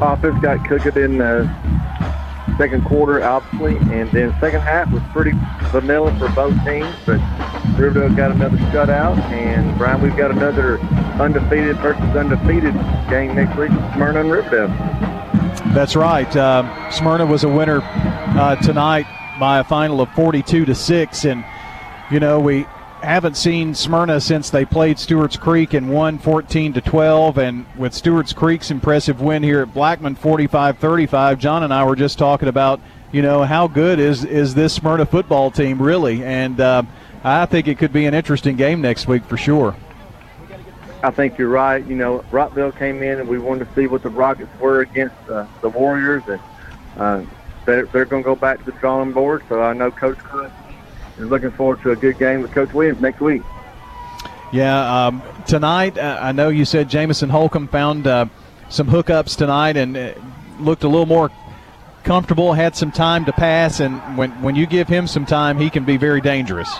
Offense 0.00 0.40
got 0.42 0.66
cooking 0.66 1.00
in 1.00 1.18
the 1.18 1.48
second 2.58 2.84
quarter, 2.84 3.22
obviously, 3.22 3.76
and 3.94 4.10
then 4.10 4.34
second 4.40 4.62
half 4.62 4.90
was 4.90 5.02
pretty 5.12 5.32
vanilla 5.70 6.16
for 6.18 6.28
both 6.30 6.54
teams. 6.64 6.94
But 7.06 7.20
Riverdale 7.78 8.14
got 8.14 8.32
another 8.32 8.56
shutout, 8.56 9.18
and 9.30 9.78
Brian, 9.78 10.02
we've 10.02 10.16
got 10.16 10.32
another 10.32 10.80
undefeated 11.20 11.76
versus 11.78 12.02
undefeated 12.16 12.74
game 13.08 13.36
next 13.36 13.56
week, 13.56 13.70
Smyrna 13.94 14.20
and 14.20 14.30
Riverdale. 14.30 14.68
That's 15.72 15.94
right. 15.96 16.36
Uh, 16.36 16.90
Smyrna 16.90 17.26
was 17.26 17.44
a 17.44 17.48
winner 17.48 17.80
uh, 17.82 18.56
tonight 18.56 19.06
by 19.38 19.60
a 19.60 19.64
final 19.64 20.00
of 20.00 20.10
42 20.10 20.64
to 20.64 20.74
six, 20.74 21.24
and 21.24 21.44
you 22.12 22.20
know, 22.20 22.38
we 22.38 22.66
haven't 23.02 23.36
seen 23.36 23.74
Smyrna 23.74 24.20
since 24.20 24.50
they 24.50 24.66
played 24.66 24.98
Stewart's 24.98 25.36
Creek 25.36 25.72
and 25.72 25.90
won 25.90 26.18
14 26.18 26.74
to 26.74 26.80
12. 26.82 27.38
And 27.38 27.66
with 27.76 27.94
Stewart's 27.94 28.34
Creek's 28.34 28.70
impressive 28.70 29.20
win 29.20 29.42
here 29.42 29.62
at 29.62 29.72
Blackman 29.72 30.14
45 30.14 30.78
35, 30.78 31.38
John 31.38 31.62
and 31.62 31.72
I 31.72 31.84
were 31.84 31.96
just 31.96 32.18
talking 32.18 32.48
about, 32.48 32.80
you 33.12 33.22
know, 33.22 33.44
how 33.44 33.66
good 33.66 33.98
is, 33.98 34.24
is 34.24 34.54
this 34.54 34.74
Smyrna 34.74 35.06
football 35.06 35.50
team 35.50 35.80
really? 35.80 36.22
And 36.22 36.60
uh, 36.60 36.82
I 37.24 37.46
think 37.46 37.66
it 37.66 37.78
could 37.78 37.94
be 37.94 38.04
an 38.04 38.12
interesting 38.12 38.56
game 38.56 38.82
next 38.82 39.08
week 39.08 39.24
for 39.24 39.38
sure. 39.38 39.74
I 41.02 41.10
think 41.10 41.38
you're 41.38 41.48
right. 41.48 41.84
You 41.84 41.96
know, 41.96 42.20
Rockvale 42.30 42.78
came 42.78 43.02
in 43.02 43.18
and 43.18 43.28
we 43.28 43.38
wanted 43.38 43.68
to 43.68 43.74
see 43.74 43.86
what 43.86 44.02
the 44.02 44.10
Rockets 44.10 44.50
were 44.60 44.82
against 44.82 45.16
uh, 45.28 45.46
the 45.62 45.70
Warriors. 45.70 46.22
And 46.28 46.40
uh, 46.96 47.24
they're, 47.64 47.86
they're 47.86 48.04
going 48.04 48.22
to 48.22 48.26
go 48.26 48.36
back 48.36 48.58
to 48.58 48.64
the 48.66 48.72
drawing 48.72 49.12
board. 49.12 49.42
So 49.48 49.62
I 49.62 49.72
know 49.72 49.90
Coach 49.90 50.18
Cook 50.18 50.52
and 51.18 51.30
looking 51.30 51.50
forward 51.50 51.80
to 51.82 51.90
a 51.90 51.96
good 51.96 52.18
game 52.18 52.42
with 52.42 52.52
Coach 52.52 52.72
Williams 52.72 53.00
next 53.00 53.20
week. 53.20 53.42
Yeah, 54.52 55.06
um, 55.06 55.22
tonight 55.46 55.96
uh, 55.96 56.18
I 56.20 56.32
know 56.32 56.50
you 56.50 56.64
said 56.64 56.88
Jamison 56.88 57.30
Holcomb 57.30 57.68
found 57.68 58.06
uh, 58.06 58.26
some 58.68 58.86
hookups 58.86 59.36
tonight 59.36 59.76
and 59.76 59.96
uh, 59.96 60.12
looked 60.60 60.84
a 60.84 60.88
little 60.88 61.06
more 61.06 61.30
comfortable, 62.04 62.52
had 62.52 62.76
some 62.76 62.92
time 62.92 63.24
to 63.24 63.32
pass, 63.32 63.80
and 63.80 64.16
when 64.16 64.30
when 64.42 64.54
you 64.54 64.66
give 64.66 64.88
him 64.88 65.06
some 65.06 65.24
time, 65.24 65.58
he 65.58 65.70
can 65.70 65.84
be 65.84 65.96
very 65.96 66.20
dangerous. 66.20 66.70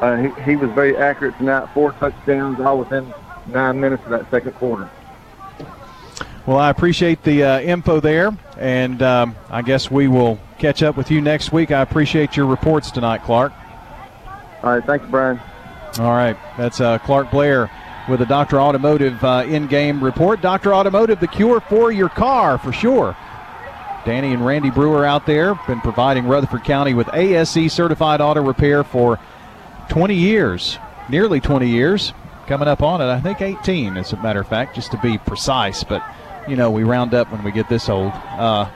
Uh, 0.00 0.16
he, 0.16 0.42
he 0.42 0.56
was 0.56 0.70
very 0.72 0.96
accurate 0.96 1.36
tonight, 1.38 1.66
four 1.72 1.92
touchdowns, 1.92 2.60
all 2.60 2.78
within 2.78 3.12
nine 3.46 3.80
minutes 3.80 4.02
of 4.04 4.10
that 4.10 4.30
second 4.30 4.52
quarter. 4.52 4.90
Well, 6.46 6.58
I 6.58 6.70
appreciate 6.70 7.22
the 7.22 7.42
uh, 7.42 7.60
info 7.60 8.00
there, 8.00 8.36
and 8.58 9.02
um, 9.02 9.36
I 9.50 9.62
guess 9.62 9.90
we 9.90 10.06
will 10.06 10.38
catch 10.58 10.82
up 10.82 10.96
with 10.96 11.10
you 11.10 11.20
next 11.20 11.52
week. 11.52 11.70
I 11.70 11.82
appreciate 11.82 12.36
your 12.36 12.46
reports 12.46 12.90
tonight, 12.90 13.22
Clark. 13.22 13.52
All 14.62 14.70
right, 14.70 14.84
thanks, 14.84 15.06
Brian. 15.08 15.40
All 15.98 16.12
right, 16.12 16.36
that's 16.58 16.80
uh, 16.80 16.98
Clark 16.98 17.30
Blair 17.30 17.70
with 18.08 18.20
a 18.20 18.26
Dr. 18.26 18.60
Automotive 18.60 19.22
uh, 19.24 19.44
in-game 19.46 20.02
report. 20.02 20.40
Dr. 20.40 20.74
Automotive, 20.74 21.20
the 21.20 21.26
cure 21.26 21.60
for 21.60 21.90
your 21.90 22.08
car, 22.08 22.58
for 22.58 22.72
sure. 22.72 23.16
Danny 24.04 24.32
and 24.32 24.46
Randy 24.46 24.70
Brewer 24.70 25.04
out 25.04 25.26
there 25.26 25.56
been 25.66 25.80
providing 25.80 26.26
Rutherford 26.26 26.62
County 26.64 26.94
with 26.94 27.12
ASE 27.12 27.72
certified 27.72 28.20
auto 28.20 28.40
repair 28.40 28.84
for 28.84 29.18
20 29.88 30.14
years, 30.14 30.78
nearly 31.08 31.40
20 31.40 31.68
years. 31.68 32.12
Coming 32.46 32.68
up 32.68 32.80
on 32.80 33.00
it, 33.00 33.06
I 33.06 33.20
think 33.20 33.40
18, 33.40 33.96
as 33.96 34.12
a 34.12 34.16
matter 34.18 34.38
of 34.38 34.46
fact, 34.46 34.76
just 34.76 34.92
to 34.92 34.98
be 34.98 35.18
precise. 35.18 35.82
But 35.82 36.04
you 36.46 36.54
know, 36.54 36.70
we 36.70 36.84
round 36.84 37.12
up 37.12 37.32
when 37.32 37.42
we 37.42 37.50
get 37.50 37.68
this 37.68 37.88
old. 37.88 38.12
Uh, 38.12 38.70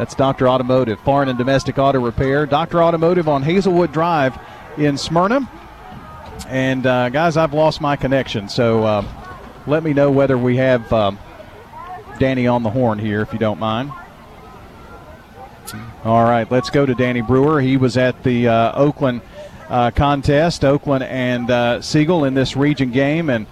that's 0.00 0.14
Dr. 0.14 0.48
Automotive, 0.48 0.98
foreign 1.00 1.28
and 1.28 1.36
domestic 1.36 1.78
auto 1.78 2.00
repair. 2.00 2.46
Dr. 2.46 2.82
Automotive 2.82 3.28
on 3.28 3.42
Hazelwood 3.42 3.92
Drive 3.92 4.34
in 4.78 4.96
Smyrna. 4.96 5.46
And 6.48 6.86
uh, 6.86 7.10
guys, 7.10 7.36
I've 7.36 7.52
lost 7.52 7.82
my 7.82 7.96
connection, 7.96 8.48
so 8.48 8.82
uh, 8.82 9.04
let 9.66 9.82
me 9.82 9.92
know 9.92 10.10
whether 10.10 10.38
we 10.38 10.56
have 10.56 10.90
um, 10.90 11.18
Danny 12.18 12.46
on 12.46 12.62
the 12.62 12.70
horn 12.70 12.98
here, 12.98 13.20
if 13.20 13.30
you 13.34 13.38
don't 13.38 13.60
mind. 13.60 13.92
All 16.02 16.24
right, 16.24 16.50
let's 16.50 16.70
go 16.70 16.86
to 16.86 16.94
Danny 16.94 17.20
Brewer. 17.20 17.60
He 17.60 17.76
was 17.76 17.98
at 17.98 18.22
the 18.22 18.48
uh, 18.48 18.72
Oakland 18.72 19.20
uh, 19.68 19.90
contest, 19.90 20.64
Oakland 20.64 21.04
and 21.04 21.50
uh, 21.50 21.82
Siegel 21.82 22.24
in 22.24 22.32
this 22.32 22.56
region 22.56 22.90
game, 22.90 23.28
and 23.28 23.46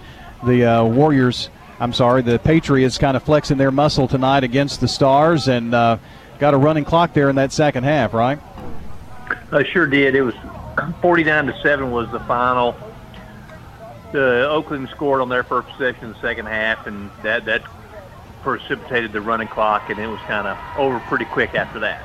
the 0.46 0.90
Warriors 0.90 1.50
I'm 1.80 1.92
sorry, 1.92 2.22
the 2.22 2.40
Patriots 2.40 2.98
kind 2.98 3.16
of 3.16 3.22
flexing 3.22 3.56
their 3.56 3.70
muscle 3.70 4.08
tonight 4.08 4.42
against 4.42 4.80
the 4.80 4.88
Stars 4.88 5.46
and 5.46 6.00
got 6.38 6.54
a 6.54 6.56
running 6.56 6.84
clock 6.84 7.12
there 7.12 7.28
in 7.28 7.36
that 7.36 7.52
second 7.52 7.84
half, 7.84 8.14
right? 8.14 8.38
I 9.52 9.64
sure 9.64 9.86
did. 9.86 10.14
It 10.14 10.22
was 10.22 10.34
49 11.00 11.46
to 11.46 11.60
7 11.60 11.90
was 11.90 12.10
the 12.10 12.20
final. 12.20 12.76
The 14.12 14.48
Oakland 14.48 14.88
scored 14.90 15.20
on 15.20 15.28
their 15.28 15.42
first 15.42 15.68
possession 15.68 16.04
in 16.04 16.12
the 16.12 16.20
second 16.20 16.46
half, 16.46 16.86
and 16.86 17.10
that, 17.22 17.44
that 17.44 17.62
precipitated 18.42 19.12
the 19.12 19.20
running 19.20 19.48
clock, 19.48 19.90
and 19.90 19.98
it 19.98 20.06
was 20.06 20.20
kind 20.20 20.46
of 20.46 20.56
over 20.78 20.98
pretty 21.00 21.26
quick 21.26 21.54
after 21.54 21.80
that. 21.80 22.02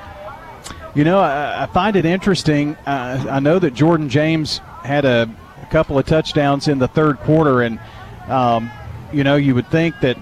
You 0.95 1.03
know, 1.03 1.19
I, 1.19 1.64
I 1.64 1.65
find 1.68 1.95
it 1.95 2.05
interesting. 2.05 2.76
Uh, 2.85 3.26
I 3.30 3.39
know 3.39 3.60
that 3.60 3.73
Jordan 3.73 4.10
James 4.10 4.60
had 4.84 5.05
a, 5.05 5.30
a, 5.61 5.65
couple 5.68 5.97
of 5.97 6.05
touchdowns 6.05 6.68
in 6.68 6.77
the 6.77 6.88
third 6.88 7.18
quarter, 7.19 7.61
and 7.61 7.80
um, 8.27 8.69
you 9.11 9.23
know, 9.23 9.35
you 9.35 9.55
would 9.55 9.68
think 9.69 9.99
that 10.01 10.18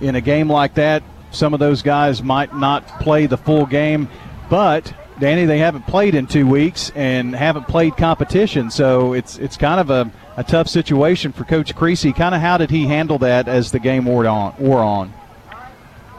in 0.00 0.14
a 0.14 0.20
game 0.20 0.50
like 0.50 0.74
that, 0.74 1.02
some 1.36 1.54
of 1.54 1.60
those 1.60 1.82
guys 1.82 2.22
might 2.22 2.54
not 2.54 2.86
play 3.00 3.26
the 3.26 3.36
full 3.36 3.66
game, 3.66 4.08
but 4.50 4.92
Danny, 5.18 5.46
they 5.46 5.58
haven't 5.58 5.86
played 5.86 6.14
in 6.14 6.26
two 6.26 6.46
weeks 6.46 6.90
and 6.94 7.34
haven't 7.34 7.66
played 7.68 7.96
competition, 7.96 8.70
so 8.70 9.14
it's 9.14 9.38
it's 9.38 9.56
kind 9.56 9.80
of 9.80 9.90
a, 9.90 10.10
a 10.36 10.44
tough 10.44 10.68
situation 10.68 11.32
for 11.32 11.44
Coach 11.44 11.74
Creasy. 11.74 12.12
Kind 12.12 12.34
of 12.34 12.40
how 12.40 12.58
did 12.58 12.70
he 12.70 12.86
handle 12.86 13.18
that 13.18 13.48
as 13.48 13.70
the 13.70 13.78
game 13.78 14.04
wore 14.04 14.26
on? 14.26 14.54
Wore 14.58 14.80
on. 14.80 15.12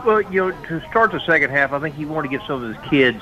Well, 0.04 0.22
you 0.22 0.50
know, 0.50 0.64
to 0.68 0.82
start 0.90 1.12
the 1.12 1.20
second 1.20 1.52
half, 1.52 1.74
I 1.74 1.80
think 1.80 1.96
he 1.96 2.06
wanted 2.06 2.32
to 2.32 2.38
give 2.38 2.48
some 2.48 2.64
of 2.64 2.76
his 2.76 2.90
kids 2.90 3.22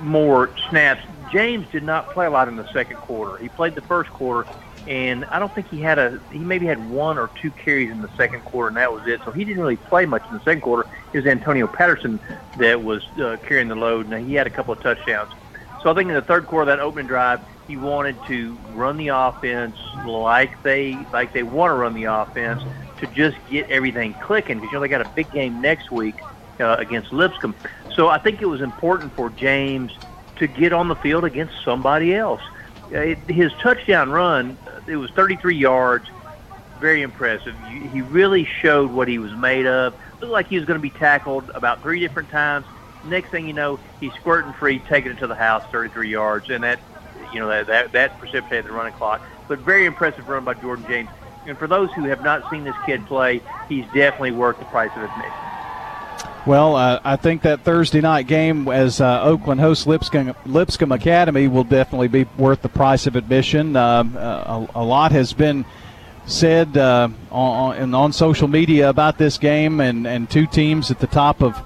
more 0.00 0.50
snaps. 0.70 1.02
James 1.30 1.66
did 1.70 1.82
not 1.82 2.10
play 2.10 2.26
a 2.26 2.30
lot 2.30 2.48
in 2.48 2.56
the 2.56 2.70
second 2.72 2.96
quarter. 2.96 3.36
He 3.36 3.48
played 3.48 3.74
the 3.74 3.82
first 3.82 4.10
quarter, 4.10 4.50
and 4.86 5.24
I 5.30 5.38
don't 5.38 5.54
think 5.54 5.68
he 5.68 5.80
had 5.80 5.98
a. 5.98 6.20
He 6.30 6.40
maybe 6.40 6.66
had 6.66 6.78
one 6.88 7.18
or 7.18 7.30
two 7.40 7.50
carries 7.50 7.90
in 7.90 8.00
the 8.00 8.08
second 8.16 8.44
quarter, 8.44 8.68
and 8.68 8.76
that 8.76 8.92
was 8.92 9.06
it. 9.06 9.20
So 9.24 9.30
he 9.30 9.44
didn't 9.44 9.60
really 9.60 9.76
play 9.76 10.06
much 10.06 10.22
in 10.28 10.34
the 10.34 10.42
second 10.42 10.62
quarter. 10.62 10.88
It 11.12 11.18
was 11.18 11.26
Antonio 11.26 11.66
Patterson 11.66 12.20
that 12.56 12.82
was 12.82 13.02
uh, 13.22 13.36
carrying 13.46 13.68
the 13.68 13.74
load, 13.74 14.10
and 14.10 14.26
he 14.26 14.34
had 14.34 14.46
a 14.46 14.50
couple 14.50 14.72
of 14.72 14.80
touchdowns. 14.80 15.30
So 15.82 15.90
I 15.90 15.94
think 15.94 16.08
in 16.08 16.14
the 16.14 16.22
third 16.22 16.46
quarter, 16.46 16.66
that 16.66 16.80
opening 16.80 17.06
drive, 17.06 17.40
he 17.66 17.76
wanted 17.76 18.22
to 18.24 18.58
run 18.72 18.96
the 18.96 19.08
offense 19.08 19.76
like 20.04 20.62
they 20.62 21.06
like 21.12 21.32
they 21.32 21.42
want 21.42 21.70
to 21.70 21.74
run 21.74 21.94
the 21.94 22.04
offense 22.04 22.62
to 22.98 23.06
just 23.06 23.36
get 23.48 23.68
everything 23.68 24.14
clicking 24.20 24.58
because 24.58 24.72
you 24.72 24.76
know 24.76 24.82
they 24.82 24.88
got 24.88 25.00
a 25.00 25.10
big 25.14 25.30
game 25.30 25.60
next 25.60 25.90
week 25.90 26.16
uh, 26.58 26.76
against 26.78 27.12
Lipscomb. 27.12 27.54
So 27.94 28.08
I 28.08 28.18
think 28.18 28.42
it 28.42 28.46
was 28.46 28.60
important 28.60 29.14
for 29.14 29.30
James 29.30 29.92
to 30.36 30.46
get 30.46 30.72
on 30.72 30.88
the 30.88 30.96
field 30.96 31.24
against 31.24 31.54
somebody 31.64 32.14
else. 32.14 32.40
Uh, 32.94 33.14
his 33.28 33.52
touchdown 33.62 34.10
run, 34.10 34.58
it 34.86 34.96
was 34.96 35.10
33 35.12 35.56
yards, 35.56 36.06
very 36.76 37.02
impressive. 37.02 37.56
He 37.58 38.00
really 38.02 38.48
showed 38.62 38.90
what 38.90 39.06
he 39.06 39.18
was 39.18 39.32
made 39.36 39.66
of. 39.66 39.94
Looked 40.20 40.32
like 40.32 40.48
he 40.48 40.56
was 40.56 40.64
going 40.64 40.78
to 40.78 40.82
be 40.82 40.90
tackled 40.90 41.50
about 41.54 41.82
three 41.82 42.00
different 42.00 42.30
times. 42.30 42.66
Next 43.02 43.30
thing 43.30 43.46
you 43.46 43.52
know, 43.52 43.80
he's 43.98 44.12
squirting 44.14 44.52
free, 44.52 44.80
taking 44.80 45.12
it 45.12 45.18
to 45.18 45.26
the 45.26 45.34
house, 45.34 45.62
33 45.70 46.10
yards, 46.10 46.50
and 46.50 46.64
that, 46.64 46.80
you 47.30 47.40
know, 47.40 47.48
that 47.48 47.66
that, 47.68 47.92
that 47.92 48.18
precipitated 48.18 48.66
the 48.66 48.72
running 48.72 48.92
clock. 48.92 49.22
But 49.48 49.60
very 49.60 49.86
impressive 49.86 50.28
run 50.28 50.44
by 50.44 50.54
Jordan 50.54 50.84
James. 50.86 51.10
And 51.46 51.58
for 51.58 51.66
those 51.66 51.92
who 51.92 52.04
have 52.04 52.20
not 52.22 52.48
seen 52.50 52.64
this 52.64 52.76
kid 52.84 53.06
play, 53.06 53.42
he's 53.68 53.86
definitely 53.86 54.32
worth 54.32 54.58
the 54.58 54.66
price 54.66 54.90
of 54.96 55.02
admission. 55.02 55.59
Well, 56.46 56.74
uh, 56.74 57.00
I 57.04 57.16
think 57.16 57.42
that 57.42 57.64
Thursday 57.64 58.00
night 58.00 58.26
game 58.26 58.66
as 58.68 59.00
uh, 59.00 59.22
Oakland 59.22 59.60
hosts 59.60 59.86
Lipscomb, 59.86 60.34
Lipscomb 60.46 60.90
Academy 60.90 61.48
will 61.48 61.64
definitely 61.64 62.08
be 62.08 62.24
worth 62.38 62.62
the 62.62 62.68
price 62.68 63.06
of 63.06 63.14
admission. 63.14 63.76
Um, 63.76 64.16
uh, 64.16 64.20
a, 64.20 64.68
a, 64.76 64.84
lot 64.84 65.12
has 65.12 65.34
been 65.34 65.66
said 66.24 66.78
uh, 66.78 67.10
on, 67.30 67.94
on 67.94 68.12
social 68.14 68.48
media 68.48 68.88
about 68.88 69.18
this 69.18 69.36
game, 69.36 69.80
and, 69.80 70.06
and 70.06 70.30
two 70.30 70.46
teams 70.46 70.90
at 70.90 70.98
the 70.98 71.06
top 71.06 71.42
of, 71.42 71.60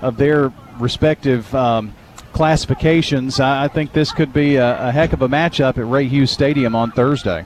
of 0.00 0.16
their 0.16 0.52
respective 0.80 1.54
um, 1.54 1.94
classifications. 2.32 3.38
I, 3.38 3.64
I, 3.64 3.68
think 3.68 3.92
this 3.92 4.10
could 4.10 4.32
be 4.32 4.56
a, 4.56 4.88
a 4.88 4.90
heck 4.90 5.12
of 5.12 5.22
a 5.22 5.28
matchup 5.28 5.78
at 5.78 5.86
Ray 5.86 6.08
Hughes 6.08 6.32
Stadium 6.32 6.74
on 6.74 6.90
Thursday. 6.90 7.44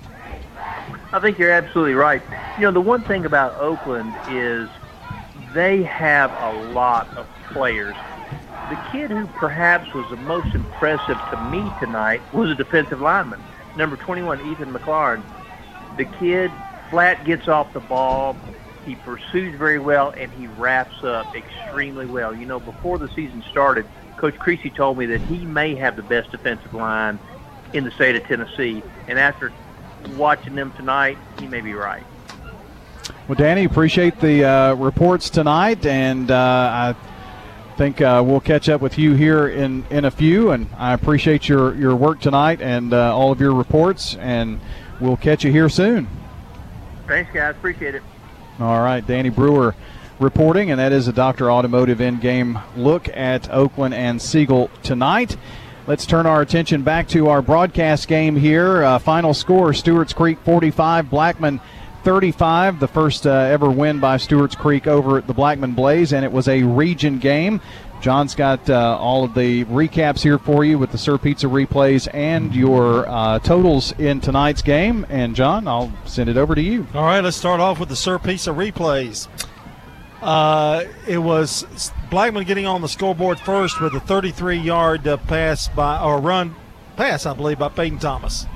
I 1.12 1.20
think 1.20 1.38
you're 1.38 1.50
absolutely 1.50 1.94
right. 1.94 2.22
You 2.56 2.64
know, 2.64 2.72
the 2.72 2.80
one 2.80 3.02
thing 3.02 3.26
about 3.26 3.60
Oakland 3.60 4.14
is 4.30 4.70
they 5.52 5.82
have 5.84 6.32
a 6.32 6.50
lot 6.50 7.10
of 7.16 7.26
players. 7.52 7.96
The 8.68 8.76
kid 8.76 9.10
who 9.10 9.26
perhaps 9.26 9.92
was 9.94 10.08
the 10.08 10.16
most 10.16 10.54
impressive 10.54 11.24
to 11.30 11.36
me 11.36 11.70
tonight 11.78 12.22
was 12.32 12.50
a 12.50 12.54
defensive 12.54 13.00
lineman, 13.00 13.44
number 13.74 13.96
21, 13.96 14.40
Ethan 14.42 14.72
McLaurin. 14.72 15.24
The 15.96 16.04
kid 16.04 16.52
flat 16.88 17.24
gets 17.24 17.48
off 17.48 17.72
the 17.72 17.80
ball. 17.80 18.44
He 18.84 18.96
pursues 18.96 19.58
very 19.58 19.78
well, 19.78 20.12
and 20.16 20.32
he 20.32 20.46
wraps 20.46 21.02
up 21.02 21.34
extremely 21.34 22.06
well. 22.06 22.34
You 22.34 22.46
know, 22.46 22.60
before 22.60 22.98
the 22.98 23.08
season 23.08 23.42
started, 23.50 23.88
Coach 24.16 24.38
Creasy 24.38 24.70
told 24.70 24.98
me 24.98 25.06
that 25.06 25.22
he 25.22 25.46
may 25.46 25.74
have 25.76 25.96
the 25.96 26.02
best 26.02 26.30
defensive 26.30 26.74
line 26.74 27.18
in 27.72 27.84
the 27.84 27.90
state 27.90 28.16
of 28.16 28.26
Tennessee. 28.26 28.84
And 29.06 29.18
after 29.18 29.52
watching 30.06 30.54
them 30.54 30.72
tonight, 30.72 31.18
he 31.38 31.46
may 31.46 31.60
be 31.60 31.74
right. 31.74 32.06
Well, 33.30 33.36
Danny, 33.36 33.62
appreciate 33.62 34.18
the 34.18 34.44
uh, 34.44 34.74
reports 34.74 35.30
tonight, 35.30 35.86
and 35.86 36.32
uh, 36.32 36.34
I 36.34 37.76
think 37.76 38.00
uh, 38.00 38.24
we'll 38.26 38.40
catch 38.40 38.68
up 38.68 38.80
with 38.80 38.98
you 38.98 39.14
here 39.14 39.46
in, 39.46 39.86
in 39.88 40.04
a 40.04 40.10
few. 40.10 40.50
And 40.50 40.66
I 40.76 40.94
appreciate 40.94 41.48
your, 41.48 41.72
your 41.76 41.94
work 41.94 42.18
tonight 42.18 42.60
and 42.60 42.92
uh, 42.92 43.16
all 43.16 43.30
of 43.30 43.40
your 43.40 43.54
reports, 43.54 44.16
and 44.16 44.60
we'll 45.00 45.16
catch 45.16 45.44
you 45.44 45.52
here 45.52 45.68
soon. 45.68 46.08
Thanks, 47.06 47.32
guys. 47.32 47.54
Appreciate 47.54 47.94
it. 47.94 48.02
All 48.58 48.80
right, 48.80 49.06
Danny 49.06 49.28
Brewer 49.28 49.76
reporting, 50.18 50.72
and 50.72 50.80
that 50.80 50.90
is 50.90 51.06
a 51.06 51.12
Dr. 51.12 51.52
Automotive 51.52 52.00
in-game 52.00 52.58
look 52.74 53.06
at 53.16 53.48
Oakland 53.52 53.94
and 53.94 54.20
Siegel 54.20 54.72
tonight. 54.82 55.36
Let's 55.86 56.04
turn 56.04 56.26
our 56.26 56.40
attention 56.40 56.82
back 56.82 57.06
to 57.10 57.28
our 57.28 57.42
broadcast 57.42 58.08
game 58.08 58.34
here. 58.34 58.82
Uh, 58.82 58.98
final 58.98 59.34
score 59.34 59.72
Stewart's 59.72 60.12
Creek 60.12 60.40
45, 60.44 61.08
Blackman 61.08 61.60
35, 62.02 62.80
the 62.80 62.88
first 62.88 63.26
uh, 63.26 63.30
ever 63.30 63.70
win 63.70 64.00
by 64.00 64.16
Stewart's 64.16 64.54
Creek 64.54 64.86
over 64.86 65.18
at 65.18 65.26
the 65.26 65.34
Blackman 65.34 65.72
Blaze, 65.72 66.12
and 66.12 66.24
it 66.24 66.32
was 66.32 66.48
a 66.48 66.62
region 66.62 67.18
game. 67.18 67.60
John's 68.00 68.34
got 68.34 68.68
uh, 68.70 68.96
all 68.98 69.24
of 69.24 69.34
the 69.34 69.64
recaps 69.66 70.22
here 70.22 70.38
for 70.38 70.64
you 70.64 70.78
with 70.78 70.90
the 70.90 70.98
Sir 70.98 71.18
Pizza 71.18 71.46
replays 71.46 72.08
and 72.14 72.54
your 72.54 73.06
uh, 73.08 73.38
totals 73.40 73.92
in 73.98 74.20
tonight's 74.20 74.62
game. 74.62 75.06
And 75.10 75.36
John, 75.36 75.68
I'll 75.68 75.92
send 76.06 76.30
it 76.30 76.36
over 76.38 76.54
to 76.54 76.62
you. 76.62 76.86
All 76.94 77.04
right, 77.04 77.20
let's 77.20 77.36
start 77.36 77.60
off 77.60 77.78
with 77.78 77.90
the 77.90 77.96
Sir 77.96 78.18
Pizza 78.18 78.50
replays. 78.50 79.28
Uh, 80.22 80.84
it 81.06 81.18
was 81.18 81.92
Blackman 82.10 82.44
getting 82.44 82.66
on 82.66 82.80
the 82.80 82.88
scoreboard 82.88 83.38
first 83.38 83.80
with 83.80 83.94
a 83.94 84.00
33-yard 84.00 85.06
uh, 85.06 85.16
pass 85.18 85.68
by 85.68 86.02
or 86.02 86.20
run 86.20 86.54
pass, 86.96 87.26
I 87.26 87.34
believe, 87.34 87.58
by 87.58 87.68
Peyton 87.68 87.98
Thomas. 87.98 88.46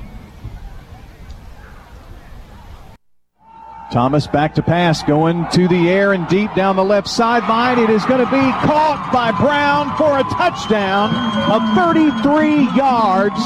Thomas 3.94 4.26
back 4.26 4.56
to 4.56 4.62
pass, 4.62 5.04
going 5.04 5.46
to 5.52 5.68
the 5.68 5.88
air 5.88 6.14
and 6.14 6.26
deep 6.26 6.52
down 6.56 6.74
the 6.74 6.84
left 6.84 7.06
sideline. 7.06 7.78
It 7.78 7.90
is 7.90 8.04
going 8.06 8.18
to 8.18 8.28
be 8.28 8.42
caught 8.66 9.08
by 9.12 9.30
Brown 9.30 9.96
for 9.96 10.18
a 10.18 10.24
touchdown 10.34 11.14
of 11.48 11.62
33 11.78 12.74
yards. 12.74 13.38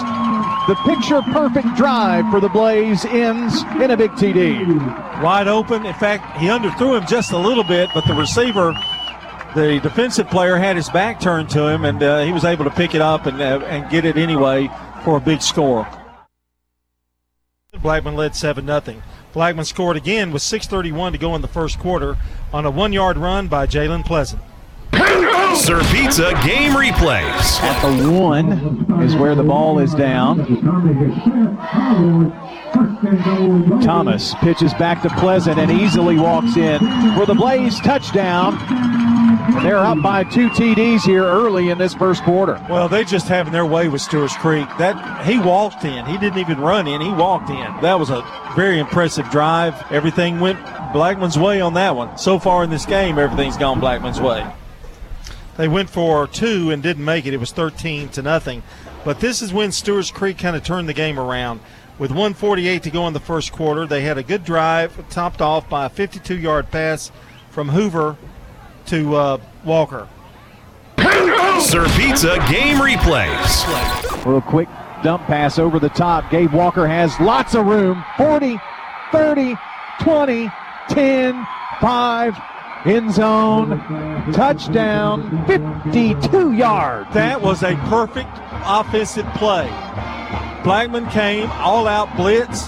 The 0.66 0.75
picture 0.87 1.20
perfect 1.35 1.77
drive 1.77 2.31
for 2.31 2.41
the 2.41 2.49
Blaze 2.49 3.05
ends 3.05 3.62
in 3.79 3.91
a 3.91 3.97
big 3.99 4.12
TD. 4.12 5.23
Wide 5.23 5.49
open. 5.49 5.85
In 5.85 5.93
fact, 5.93 6.39
he 6.39 6.47
underthrew 6.47 6.99
him 6.99 7.07
just 7.07 7.33
a 7.33 7.39
little 7.39 7.65
bit, 7.65 7.91
but 7.93 8.07
the 8.07 8.15
receiver, 8.15 8.73
the 9.55 9.81
defensive 9.83 10.31
player, 10.31 10.57
had 10.57 10.77
his 10.77 10.89
back 10.89 11.20
turned 11.20 11.51
to 11.51 11.66
him, 11.66 11.85
and 11.85 12.03
uh, 12.03 12.25
he 12.25 12.33
was 12.33 12.47
able 12.47 12.65
to 12.65 12.70
pick 12.70 12.95
it 12.95 13.03
up 13.03 13.27
and, 13.27 13.39
uh, 13.43 13.61
and 13.66 13.91
get 13.91 14.07
it 14.07 14.16
anyway 14.16 14.70
for 15.05 15.19
a 15.19 15.20
big 15.20 15.43
score. 15.43 15.87
Blackman 17.83 18.16
led 18.16 18.35
7 18.35 18.66
0. 18.66 19.03
Blackman 19.39 19.65
scored 19.65 19.97
again 19.97 20.32
with 20.32 20.43
6.31 20.43 21.12
to 21.12 21.19
go 21.19 21.36
in 21.36 21.43
the 21.43 21.47
first 21.47 21.78
quarter 21.78 22.16
on 22.52 22.66
a 22.66 22.70
one 22.73 22.93
yard 22.93 23.16
run 23.16 23.47
by 23.47 23.69
Jalen 23.69 24.05
Pleasant. 24.05 24.43
Sir 25.55 25.81
Pizza 25.93 26.32
game 26.44 26.73
replays. 26.73 27.60
At 27.60 27.81
the 28.01 28.10
one 28.10 29.01
is 29.01 29.15
where 29.15 29.36
the 29.36 29.44
ball 29.44 29.78
is 29.78 29.94
down. 29.94 30.39
Thomas 33.82 34.35
pitches 34.36 34.74
back 34.74 35.03
to 35.03 35.09
Pleasant 35.11 35.59
and 35.59 35.70
easily 35.70 36.19
walks 36.19 36.57
in 36.57 36.78
for 37.16 37.27
the 37.27 37.35
Blaze 37.35 37.78
touchdown. 37.81 38.59
They're 39.62 39.78
up 39.78 40.03
by 40.03 40.24
two 40.24 40.49
TDs 40.51 41.03
here 41.03 41.24
early 41.24 41.70
in 41.70 41.78
this 41.78 41.95
first 41.95 42.23
quarter. 42.23 42.65
Well, 42.69 42.89
they 42.89 43.05
just 43.05 43.28
having 43.28 43.53
their 43.53 43.66
way 43.66 43.89
with 43.89 44.03
Stewart's 44.03 44.36
Creek. 44.36 44.69
That 44.78 45.27
he 45.27 45.39
walked 45.39 45.85
in. 45.85 46.05
He 46.07 46.19
didn't 46.19 46.39
even 46.39 46.61
run 46.61 46.86
in. 46.86 47.01
He 47.01 47.11
walked 47.11 47.51
in. 47.51 47.81
That 47.81 47.99
was 47.99 48.11
a 48.11 48.24
very 48.55 48.78
impressive 48.78 49.28
drive. 49.31 49.74
Everything 49.90 50.40
went 50.40 50.59
Blackman's 50.93 51.39
way 51.39 51.61
on 51.61 51.74
that 51.74 51.97
one. 51.97 52.19
So 52.19 52.39
far 52.39 52.65
in 52.65 52.70
this 52.70 52.86
game, 52.86 53.19
everything's 53.19 53.57
gone 53.57 53.81
Blackman's 53.81 54.20
way. 54.20 54.47
They 55.57 55.69
went 55.69 55.90
for 55.90 56.27
two 56.27 56.70
and 56.70 56.82
didn't 56.82 57.05
make 57.05 57.27
it. 57.27 57.35
It 57.35 57.40
was 57.40 57.51
13 57.51 58.11
to 58.11 58.23
nothing. 58.23 58.62
But 59.05 59.20
this 59.20 59.43
is 59.43 59.53
when 59.53 59.73
Stewart's 59.73 60.11
Creek 60.11 60.39
kind 60.39 60.55
of 60.57 60.62
turned 60.62 60.89
the 60.89 60.95
game 60.95 61.19
around. 61.19 61.61
With 61.99 62.11
148 62.11 62.83
to 62.85 62.91
go 62.91 63.07
in 63.09 63.12
the 63.12 63.20
first 63.20 63.53
quarter, 63.53 63.87
they 63.87 64.03
had 64.03 64.19
a 64.19 64.23
good 64.23 64.45
drive, 64.45 65.09
topped 65.11 65.41
off 65.41 65.69
by 65.69 65.87
a 65.87 65.89
52 65.89 66.39
yard 66.39 66.70
pass 66.70 67.11
from 67.51 67.69
Hoover 67.69 68.16
to 68.87 69.16
uh, 69.16 69.39
Walker. 69.65 70.09
Sir 71.61 71.87
Pizza 71.97 72.37
game 72.49 72.77
replays. 72.77 74.25
Real 74.25 74.41
quick 74.41 74.69
dump 75.03 75.25
pass 75.25 75.59
over 75.59 75.79
the 75.79 75.89
top. 75.89 76.31
Gabe 76.31 76.53
Walker 76.53 76.87
has 76.87 77.19
lots 77.19 77.55
of 77.55 77.66
room 77.66 78.05
40, 78.16 78.59
30, 79.11 79.57
20, 80.01 80.51
10, 80.89 81.47
5, 81.81 82.39
End 82.85 83.12
zone, 83.12 83.70
touchdown, 84.33 85.45
52 85.49 86.53
yards. 86.53 87.12
That 87.12 87.43
was 87.43 87.65
a 87.65 87.75
perfect 87.89 88.31
offensive 88.65 89.27
play. 89.35 89.69
Blackman 90.69 91.09
came 91.09 91.51
all 91.53 91.89
out 91.89 92.15
blitz. 92.15 92.66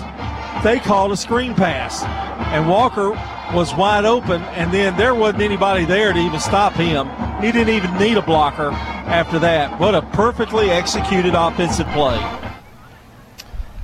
They 0.65 0.81
called 0.83 1.13
a 1.13 1.19
screen 1.19 1.55
pass, 1.55 2.03
and 2.51 2.67
Walker 2.67 3.11
was 3.55 3.75
wide 3.75 4.07
open, 4.07 4.41
and 4.41 4.73
then 4.73 4.97
there 4.97 5.15
wasn't 5.15 5.43
anybody 5.43 5.85
there 5.85 6.11
to 6.15 6.19
even 6.19 6.41
stop 6.41 6.73
him. 6.73 7.11
He 7.43 7.53
didn't 7.53 7.75
even 7.75 7.95
need 7.99 8.17
a 8.17 8.23
blocker 8.23 8.71
after 8.71 9.39
that. 9.41 9.79
What 9.79 9.95
a 9.95 10.01
perfectly 10.01 10.71
executed 10.71 11.35
offensive 11.35 11.87
play. 11.89 12.17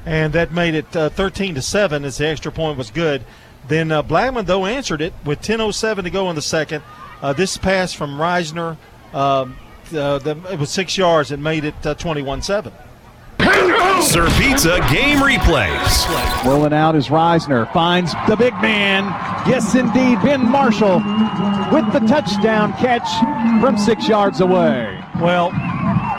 And 0.07 0.33
that 0.33 0.51
made 0.51 0.75
it 0.75 0.97
uh, 0.97 1.11
13 1.11 1.55
to 1.57 1.61
7 1.61 2.03
as 2.03 2.17
the 2.17 2.27
extra 2.27 2.51
point 2.51 2.79
was 2.79 2.91
good. 2.91 3.23
Then 3.69 3.93
uh, 3.93 4.01
Blackman, 4.01 4.47
though, 4.47 4.65
answered 4.65 5.03
it 5.03 5.13
with 5.27 5.43
10.07 5.43 6.05
to 6.05 6.11
go 6.11 6.31
in 6.31 6.37
the 6.37 6.41
second. 6.41 6.83
Uh, 7.21 7.35
this 7.35 7.59
pass 7.59 7.93
from 7.93 8.13
Reisner, 8.13 8.79
um, 9.13 9.59
uh, 9.95 10.17
the, 10.21 10.39
it 10.51 10.59
was 10.59 10.71
six 10.71 10.97
yards 10.97 11.33
and 11.33 11.45
made 11.45 11.67
it 11.67 11.75
21 11.83 12.41
7. 12.41 12.73
Sir 14.03 14.29
Pizza 14.39 14.79
game 14.91 15.19
replays. 15.19 16.45
Rolling 16.45 16.73
out 16.73 16.95
is 16.97 17.09
Reisner. 17.09 17.71
Finds 17.73 18.13
the 18.29 18.37
big 18.37 18.55
man. 18.55 19.05
Yes, 19.49 19.75
indeed, 19.75 20.21
Ben 20.23 20.49
Marshall 20.49 20.97
with 21.73 21.93
the 21.93 22.01
touchdown 22.07 22.73
catch 22.75 23.09
from 23.61 23.77
six 23.77 24.09
yards 24.09 24.41
away. 24.41 25.03
Well, 25.21 25.51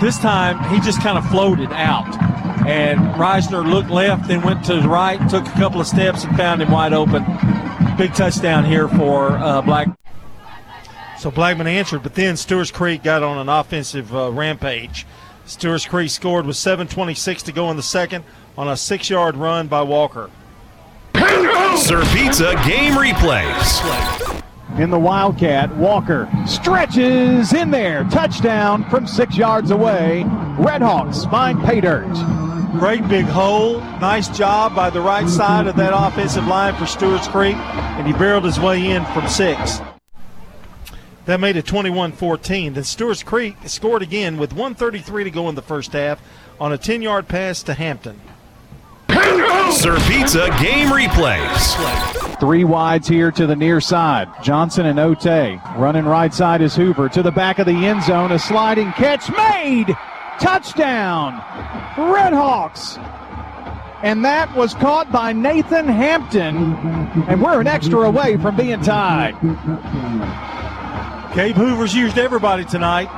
this 0.02 0.18
time 0.20 0.58
he 0.74 0.80
just 0.80 1.02
kind 1.02 1.18
of 1.18 1.28
floated 1.30 1.72
out. 1.72 2.08
And 2.68 2.99
Reisner 3.16 3.68
looked 3.68 3.90
left, 3.90 4.28
then 4.28 4.41
went 4.41 4.66
to 4.66 4.82
the 4.82 4.90
right, 4.90 5.18
took 5.30 5.45
a 5.45 5.52
couple 5.52 5.80
of 5.80 5.88
steps, 5.88 6.24
and 6.26 6.36
found 6.36 6.62
him 6.62 6.72
wide 6.72 6.94
open. 6.94 7.24
Big 7.98 8.14
touchdown 8.14 8.66
here 8.66 8.88
for 8.88 9.32
uh, 9.32 9.62
Black. 9.62 9.88
So 11.18 11.32
Blackman 11.32 11.68
answered, 11.68 12.04
but 12.04 12.14
then 12.14 12.38
Stewart's 12.38 12.70
Creek 12.70 13.02
got 13.02 13.24
on 13.24 13.38
an 13.38 13.49
offensive 13.49 14.14
uh, 14.14 14.32
rampage. 14.32 15.06
Stewart's 15.48 15.86
Creek 15.86 16.10
scored 16.10 16.45
with 16.45 16.57
7.26 16.57 17.44
to 17.44 17.52
go 17.52 17.72
in 17.72 17.78
the 17.78 17.84
second 17.84 18.26
on 18.57 18.68
a 18.68 18.76
six 18.76 19.10
yard 19.10 19.36
run 19.36 19.68
by 19.68 19.82
Walker. 19.82 20.30
Sir 21.78 22.03
Pizza 22.14 22.53
game 22.65 22.94
replays. 22.94 24.44
In 24.78 24.91
the 24.91 24.99
Wildcat, 24.99 25.76
Walker 25.78 26.30
stretches 26.45 27.53
in 27.53 27.72
there. 27.72 28.03
Touchdown 28.11 28.88
from 28.90 29.07
six 29.07 29.38
yards 29.38 29.72
away. 29.72 30.24
Redhawks 30.57 31.30
find 31.32 31.64
pay 31.64 31.82
dirt. 31.82 32.14
Great 32.78 33.07
big 33.07 33.26
hole. 33.26 33.80
Nice 34.02 34.28
job 34.38 34.76
by 34.76 34.90
the 34.90 35.02
right 35.02 35.28
side 35.30 35.68
of 35.68 35.78
that 35.78 35.94
offensive 35.95 36.45
line 36.45 36.76
for 36.76 36.86
Stewart's 36.86 37.28
Creek, 37.28 37.56
and 37.56 38.06
he 38.06 38.14
barreled 38.14 38.44
his 38.44 38.60
way 38.60 38.91
in 38.91 39.06
from 39.06 39.28
six. 39.28 39.80
That 41.28 41.41
made 41.41 41.58
it 41.58 41.66
21 41.66 42.14
14. 42.14 42.74
Then 42.74 42.84
Stewart's 42.86 43.22
Creek 43.22 43.58
scored 43.66 44.02
again 44.02 44.38
with 44.38 44.54
133 44.54 45.26
to 45.26 45.30
go 45.30 45.49
in 45.49 45.56
the 45.56 45.62
first 45.62 45.91
half 45.91 46.22
on 46.58 46.72
a 46.72 46.78
10 46.78 47.02
yard 47.02 47.28
pass 47.28 47.62
to 47.64 47.74
Hampton. 47.74 48.20
Sir 49.72 49.98
Pizza 50.08 50.48
game 50.62 50.88
replays. 50.88 52.40
Three 52.40 52.64
wides 52.64 53.10
here 53.10 53.30
to 53.32 53.45
the 53.45 53.56
near 53.58 53.82
side. 53.82 54.30
Johnson 54.41 54.86
and 54.86 54.99
Ote. 54.99 55.26
Running 55.76 56.06
right 56.06 56.34
side 56.34 56.62
is 56.62 56.76
Hoover. 56.76 57.10
To 57.10 57.22
the 57.22 57.32
back 57.32 57.60
of 57.60 57.66
the 57.66 57.74
end 57.74 58.04
zone. 58.04 58.32
A 58.32 58.40
sliding 58.40 58.94
catch 58.94 59.30
made. 59.36 59.88
Touchdown. 60.40 61.34
Redhawks. 61.95 62.98
And 64.02 64.24
that 64.24 64.56
was 64.56 64.74
caught 64.76 65.12
by 65.12 65.34
Nathan 65.34 65.88
Hampton. 65.88 66.74
And 67.28 67.41
we're 67.41 67.60
an 67.60 67.68
extra 67.68 68.02
away 68.02 68.38
from 68.38 68.56
being 68.56 68.80
tied. 68.80 69.36
Gabe 71.38 71.55
Hoover's 71.55 71.93
used 71.93 72.18
everybody 72.18 72.65
tonight. 72.65 73.09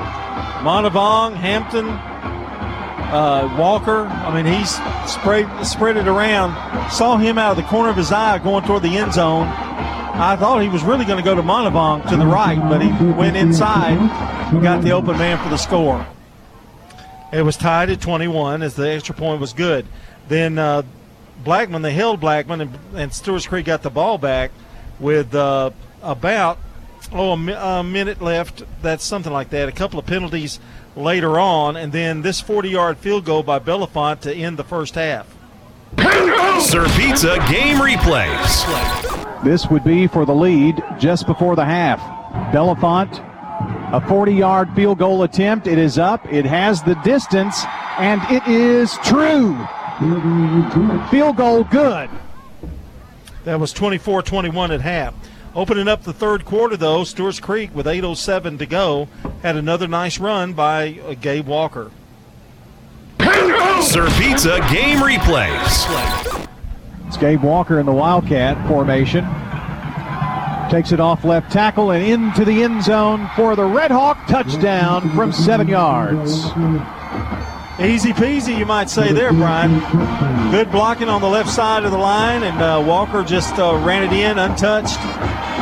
Montavong, 0.61 1.35
Hampton, 1.35 1.87
uh, 1.87 3.55
Walker. 3.57 4.07
I 4.07 4.35
mean, 4.35 4.53
he's 4.53 4.71
spread 5.09 5.65
spread 5.65 5.95
it 5.95 6.05
around. 6.05 6.51
Saw 6.91 7.15
him 7.15 7.37
out 7.37 7.51
of 7.51 7.55
the 7.55 7.63
corner 7.63 7.87
of 7.87 7.95
his 7.95 8.11
eye 8.11 8.37
going 8.39 8.65
toward 8.65 8.83
the 8.83 8.97
end 8.97 9.13
zone. 9.13 9.47
I 9.47 10.35
thought 10.35 10.61
he 10.61 10.67
was 10.67 10.83
really 10.83 11.05
going 11.05 11.17
to 11.17 11.23
go 11.23 11.33
to 11.33 11.41
Montavong 11.41 12.09
to 12.09 12.17
the 12.17 12.25
right, 12.25 12.59
but 12.59 12.81
he 12.81 12.89
went 13.13 13.37
inside 13.37 13.97
and 13.97 14.61
got 14.61 14.83
the 14.83 14.91
open 14.91 15.17
man 15.17 15.41
for 15.41 15.47
the 15.47 15.55
score. 15.55 16.05
It 17.31 17.43
was 17.43 17.55
tied 17.55 17.89
at 17.89 18.01
21 18.01 18.63
as 18.63 18.75
the 18.75 18.89
extra 18.89 19.15
point 19.15 19.39
was 19.39 19.53
good. 19.53 19.85
Then 20.27 20.57
uh, 20.59 20.81
Blackman, 21.45 21.83
they 21.83 21.93
held 21.93 22.19
Blackman, 22.19 22.59
and, 22.59 22.79
and 22.95 23.13
Stewart's 23.13 23.47
Creek 23.47 23.67
got 23.67 23.81
the 23.81 23.89
ball 23.89 24.17
back 24.17 24.51
with 24.99 25.33
uh, 25.33 25.71
about 26.03 26.59
oh, 27.11 27.33
a, 27.33 27.37
mi- 27.37 27.55
a 27.57 27.83
minute 27.83 28.21
left. 28.21 28.63
That's 28.81 29.03
something 29.03 29.31
like 29.33 29.49
that. 29.49 29.69
A 29.69 29.71
couple 29.71 29.99
of 29.99 30.05
penalties 30.05 30.59
later 30.95 31.39
on, 31.39 31.75
and 31.75 31.91
then 31.91 32.21
this 32.21 32.41
40 32.41 32.69
yard 32.69 32.97
field 32.97 33.25
goal 33.25 33.43
by 33.43 33.59
Belafont 33.59 34.21
to 34.23 34.33
end 34.33 34.57
the 34.57 34.63
first 34.63 34.95
half. 34.95 35.27
Sir 36.61 36.87
Pizza 36.97 37.37
game 37.49 37.77
replays. 37.77 39.43
This 39.43 39.67
would 39.67 39.83
be 39.83 40.07
for 40.07 40.25
the 40.25 40.33
lead 40.35 40.83
just 40.99 41.25
before 41.25 41.55
the 41.55 41.65
half. 41.65 41.99
Belafont, 42.51 43.21
a 43.93 44.05
40 44.07 44.33
yard 44.33 44.69
field 44.75 44.99
goal 44.99 45.23
attempt. 45.23 45.67
It 45.67 45.77
is 45.77 45.97
up, 45.97 46.31
it 46.31 46.45
has 46.45 46.83
the 46.83 46.95
distance, 46.95 47.63
and 47.97 48.21
it 48.29 48.45
is 48.47 48.97
true. 49.03 49.57
Field 51.09 51.37
goal 51.37 51.63
good. 51.65 52.09
That 53.45 53.59
was 53.59 53.73
24 53.73 54.21
21 54.21 54.71
at 54.71 54.81
half. 54.81 55.13
Opening 55.55 55.87
up 55.87 56.03
the 56.03 56.13
third 56.13 56.45
quarter, 56.45 56.77
though, 56.77 57.03
Stewart's 57.03 57.39
Creek 57.39 57.73
with 57.73 57.87
8.07 57.87 58.59
to 58.59 58.65
go 58.65 59.07
had 59.41 59.55
another 59.55 59.87
nice 59.87 60.19
run 60.19 60.53
by 60.53 60.99
uh, 61.05 61.15
Gabe 61.15 61.47
Walker. 61.47 61.91
Sir 63.81 64.07
Pizza 64.17 64.59
game 64.71 64.99
replays. 64.99 66.47
It's 67.07 67.17
Gabe 67.17 67.41
Walker 67.41 67.79
in 67.79 67.85
the 67.85 67.91
Wildcat 67.91 68.67
formation. 68.67 69.25
Takes 70.69 70.91
it 70.91 70.99
off 70.99 71.23
left 71.23 71.51
tackle 71.51 71.91
and 71.91 72.05
into 72.05 72.45
the 72.45 72.61
end 72.61 72.83
zone 72.83 73.27
for 73.35 73.55
the 73.55 73.65
Red 73.65 73.89
Hawk 73.89 74.19
touchdown 74.27 75.09
from 75.15 75.31
seven 75.31 75.67
yards. 75.67 76.45
Easy 77.81 78.11
peasy, 78.11 78.57
you 78.57 78.65
might 78.65 78.89
say 78.89 79.13
there, 79.13 79.31
Brian. 79.31 79.79
Good 80.51 80.69
blocking 80.69 81.07
on 81.07 81.21
the 81.21 81.29
left 81.29 81.49
side 81.49 81.85
of 81.85 81.91
the 81.91 81.97
line, 81.97 82.43
and 82.43 82.61
uh, 82.61 82.83
Walker 82.85 83.23
just 83.23 83.57
uh, 83.57 83.73
ran 83.85 84.03
it 84.03 84.11
in 84.11 84.37
untouched. 84.37 84.99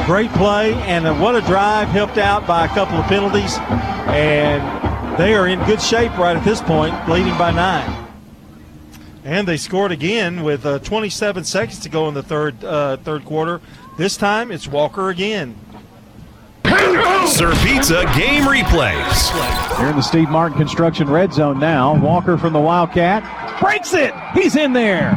Great 0.08 0.32
play, 0.32 0.74
and 0.74 1.06
uh, 1.06 1.14
what 1.14 1.36
a 1.36 1.42
drive 1.42 1.90
helped 1.90 2.18
out 2.18 2.48
by 2.48 2.66
a 2.66 2.68
couple 2.70 2.96
of 2.96 3.06
penalties. 3.06 3.60
And 4.08 5.20
they 5.20 5.36
are 5.36 5.48
in 5.48 5.64
good 5.66 5.80
shape 5.80 6.18
right 6.18 6.36
at 6.36 6.44
this 6.44 6.60
point, 6.60 6.96
leading 7.08 7.38
by 7.38 7.52
nine. 7.52 8.08
And 9.24 9.48
they 9.48 9.58
scored 9.58 9.92
again 9.92 10.42
with 10.42 10.66
uh, 10.66 10.80
27 10.80 11.44
seconds 11.44 11.80
to 11.82 11.90
go 11.90 12.08
in 12.08 12.16
the 12.16 12.24
third 12.24 12.64
uh, 12.64 12.98
third 12.98 13.26
quarter. 13.26 13.62
This 13.96 14.18
time 14.18 14.52
it's 14.52 14.68
Walker 14.68 15.10
again. 15.10 15.56
Sir 17.38 17.54
Pizza 17.64 18.04
game 18.18 18.46
replays. 18.46 19.78
Here 19.78 19.90
in 19.90 19.96
the 19.96 20.02
Steve 20.02 20.28
Martin 20.28 20.58
Construction 20.58 21.08
red 21.08 21.32
zone 21.32 21.60
now. 21.60 21.96
Walker 21.96 22.36
from 22.36 22.52
the 22.52 22.60
Wildcat 22.60 23.60
breaks 23.60 23.94
it. 23.94 24.12
He's 24.34 24.56
in 24.56 24.74
there. 24.74 25.12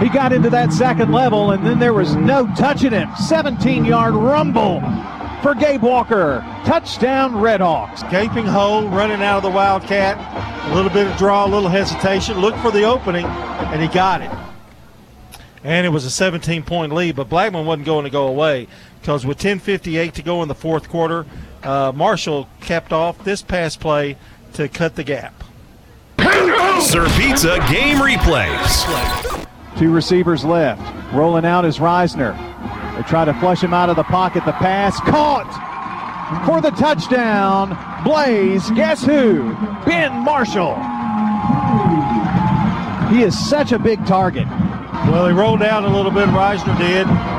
He 0.00 0.08
got 0.08 0.32
into 0.32 0.50
that 0.50 0.72
second 0.72 1.12
level, 1.12 1.52
and 1.52 1.64
then 1.64 1.78
there 1.78 1.94
was 1.94 2.16
no 2.16 2.52
touching 2.56 2.90
him. 2.90 3.08
17 3.14 3.84
yard 3.84 4.14
rumble 4.14 4.80
for 5.40 5.54
Gabe 5.54 5.82
Walker. 5.82 6.40
Touchdown, 6.64 7.34
Redhawks. 7.34 8.10
Gaping 8.10 8.46
hole 8.46 8.88
running 8.88 9.22
out 9.22 9.36
of 9.36 9.44
the 9.44 9.50
Wildcat. 9.50 10.18
A 10.68 10.74
little 10.74 10.90
bit 10.90 11.06
of 11.06 11.16
draw, 11.16 11.46
a 11.46 11.48
little 11.48 11.68
hesitation. 11.68 12.40
Looked 12.40 12.58
for 12.58 12.72
the 12.72 12.82
opening, 12.82 13.26
and 13.26 13.80
he 13.80 13.86
got 13.86 14.20
it. 14.20 14.32
And 15.62 15.86
it 15.86 15.90
was 15.90 16.04
a 16.04 16.10
17 16.10 16.64
point 16.64 16.92
lead, 16.92 17.14
but 17.14 17.28
Blackman 17.28 17.66
wasn't 17.66 17.86
going 17.86 18.04
to 18.04 18.10
go 18.10 18.26
away 18.26 18.66
because 19.04 19.26
with 19.26 19.38
10.58 19.38 20.12
to 20.12 20.22
go 20.22 20.40
in 20.40 20.48
the 20.48 20.54
fourth 20.54 20.88
quarter, 20.88 21.26
uh, 21.62 21.92
Marshall 21.94 22.48
capped 22.62 22.90
off 22.90 23.22
this 23.22 23.42
pass 23.42 23.76
play 23.76 24.16
to 24.54 24.66
cut 24.66 24.96
the 24.96 25.04
gap. 25.04 25.44
Sir 26.80 27.06
Pizza 27.18 27.58
game 27.70 27.98
replays. 27.98 29.46
Two 29.76 29.92
receivers 29.92 30.42
left. 30.42 30.80
Rolling 31.12 31.44
out 31.44 31.66
is 31.66 31.80
Reisner. 31.80 32.34
They 32.96 33.02
try 33.02 33.26
to 33.26 33.34
flush 33.34 33.62
him 33.62 33.74
out 33.74 33.90
of 33.90 33.96
the 33.96 34.04
pocket. 34.04 34.42
The 34.46 34.52
pass 34.52 34.98
caught 35.00 35.52
for 36.46 36.62
the 36.62 36.70
touchdown. 36.70 37.76
Blaze, 38.04 38.70
guess 38.70 39.04
who? 39.04 39.52
Ben 39.84 40.24
Marshall. 40.24 40.76
He 43.14 43.22
is 43.22 43.38
such 43.38 43.72
a 43.72 43.78
big 43.78 44.06
target. 44.06 44.48
Well, 44.48 45.26
he 45.28 45.34
rolled 45.34 45.62
out 45.62 45.84
a 45.84 45.88
little 45.88 46.10
bit, 46.10 46.26
Reisner 46.28 46.78
did. 46.78 47.33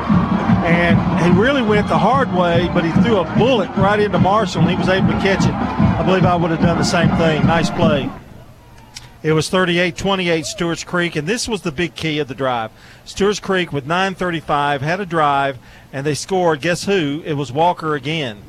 And 0.66 1.24
he 1.24 1.40
really 1.40 1.62
went 1.62 1.86
the 1.88 1.98
hard 1.98 2.32
way, 2.34 2.68
but 2.74 2.84
he 2.84 2.90
threw 3.02 3.18
a 3.18 3.36
bullet 3.36 3.70
right 3.76 4.00
into 4.00 4.18
Marshall, 4.18 4.62
and 4.62 4.70
he 4.70 4.76
was 4.76 4.88
able 4.88 5.08
to 5.08 5.18
catch 5.20 5.44
it. 5.44 5.54
I 5.54 6.02
believe 6.04 6.24
I 6.24 6.34
would 6.34 6.50
have 6.50 6.60
done 6.60 6.76
the 6.76 6.84
same 6.84 7.08
thing. 7.16 7.46
Nice 7.46 7.70
play. 7.70 8.10
It 9.22 9.32
was 9.32 9.48
38 9.48 9.96
28 9.96 10.46
Stewart's 10.46 10.84
Creek, 10.84 11.16
and 11.16 11.26
this 11.26 11.48
was 11.48 11.62
the 11.62 11.72
big 11.72 11.94
key 11.94 12.18
of 12.18 12.28
the 12.28 12.34
drive. 12.34 12.70
Stewart's 13.04 13.40
Creek 13.40 13.72
with 13.72 13.86
9.35 13.86 14.80
had 14.80 15.00
a 15.00 15.06
drive, 15.06 15.58
and 15.92 16.04
they 16.04 16.14
scored. 16.14 16.60
Guess 16.60 16.84
who? 16.84 17.22
It 17.24 17.34
was 17.34 17.50
Walker 17.50 17.94
again. 17.94 18.42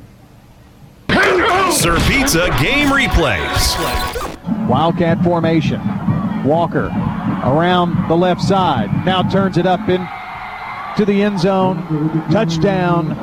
Sir 1.70 1.98
Pizza 2.06 2.48
game 2.60 2.88
replays. 2.88 4.68
Wildcat 4.68 5.22
formation. 5.22 5.80
Walker 6.44 6.86
around 7.44 8.08
the 8.08 8.16
left 8.16 8.42
side. 8.42 9.04
Now 9.04 9.22
turns 9.22 9.58
it 9.58 9.66
up 9.66 9.88
in 9.88 10.06
to 10.98 11.04
the 11.04 11.22
end 11.22 11.40
zone. 11.40 11.76
Touchdown, 12.30 13.14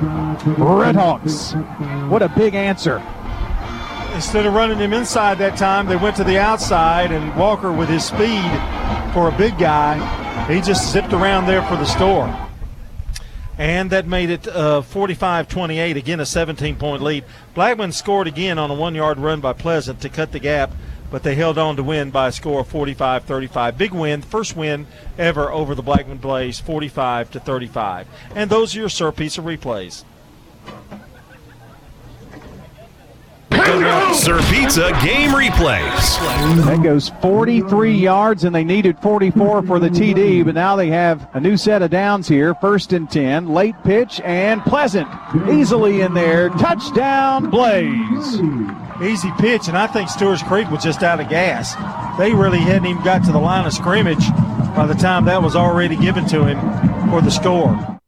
Redhawks. 0.57 1.53
What 2.09 2.21
a 2.21 2.29
big 2.29 2.55
answer 2.55 2.99
instead 4.15 4.45
of 4.45 4.53
running 4.53 4.77
him 4.77 4.93
inside 4.93 5.37
that 5.39 5.57
time, 5.57 5.87
they 5.87 5.97
went 5.97 6.15
to 6.15 6.23
the 6.23 6.39
outside, 6.39 7.11
and 7.11 7.35
Walker, 7.35 7.71
with 7.71 7.89
his 7.89 8.05
speed 8.05 8.49
for 9.13 9.27
a 9.27 9.37
big 9.37 9.57
guy, 9.57 9.97
he 10.47 10.61
just 10.61 10.91
zipped 10.91 11.11
around 11.11 11.45
there 11.45 11.61
for 11.63 11.75
the 11.75 11.85
score. 11.85 12.33
And 13.57 13.89
that 13.91 14.07
made 14.07 14.29
it 14.29 14.47
uh, 14.47 14.81
45 14.81 15.47
28, 15.47 15.97
again 15.97 16.19
a 16.19 16.25
17 16.25 16.77
point 16.77 17.01
lead. 17.01 17.25
Blackman 17.53 17.91
scored 17.91 18.27
again 18.27 18.57
on 18.57 18.71
a 18.71 18.73
one 18.73 18.95
yard 18.95 19.17
run 19.17 19.41
by 19.41 19.53
Pleasant 19.53 20.01
to 20.01 20.09
cut 20.09 20.31
the 20.31 20.39
gap, 20.39 20.71
but 21.15 21.23
they 21.23 21.35
held 21.35 21.57
on 21.57 21.77
to 21.77 21.81
win 21.81 22.11
by 22.11 22.27
a 22.27 22.31
score 22.33 22.59
of 22.59 22.67
45 22.67 23.23
35. 23.23 23.77
Big 23.77 23.93
win, 23.93 24.21
first 24.21 24.57
win 24.57 24.85
ever 25.17 25.49
over 25.49 25.73
the 25.73 25.81
Blackman 25.81 26.17
Blaze, 26.17 26.59
45 26.59 27.31
to 27.31 27.39
35. 27.39 28.05
And 28.35 28.49
those 28.49 28.75
are 28.75 28.79
your 28.79 28.89
Sir 28.89 29.13
Pizza 29.13 29.39
replays. 29.39 30.03
Sir 34.13 34.41
Pizza 34.51 34.91
game 35.01 35.31
replays. 35.31 36.65
That 36.65 36.83
goes 36.83 37.07
43 37.21 37.93
yards, 37.93 38.43
and 38.43 38.53
they 38.53 38.65
needed 38.65 38.99
44 38.99 39.63
for 39.63 39.79
the 39.79 39.87
TD, 39.87 40.43
but 40.43 40.53
now 40.53 40.75
they 40.75 40.89
have 40.89 41.29
a 41.33 41.39
new 41.39 41.55
set 41.55 41.81
of 41.81 41.91
downs 41.91 42.27
here. 42.27 42.53
First 42.55 42.91
and 42.91 43.09
10, 43.09 43.47
late 43.47 43.75
pitch, 43.85 44.19
and 44.25 44.61
Pleasant 44.63 45.07
easily 45.49 46.01
in 46.01 46.13
there. 46.13 46.49
Touchdown, 46.49 47.49
Blaze. 47.49 48.84
Easy 49.03 49.29
pitch, 49.39 49.67
and 49.67 49.77
I 49.77 49.87
think 49.87 50.09
Stewart's 50.09 50.41
Creek 50.41 50.71
was 50.71 50.81
just 50.81 51.03
out 51.03 51.19
of 51.19 51.27
gas. 51.27 51.75
They 52.17 52.33
really 52.33 52.59
hadn't 52.59 52.85
even 52.85 53.03
got 53.03 53.25
to 53.25 53.31
the 53.33 53.39
line 53.39 53.65
of 53.65 53.73
scrimmage 53.73 54.29
by 54.73 54.85
the 54.87 54.93
time 54.93 55.25
that 55.25 55.43
was 55.43 55.55
already 55.55 55.97
given 55.97 56.25
to 56.27 56.45
him 56.45 56.59
for 57.09 57.21
the 57.21 57.29
score. 57.29 57.99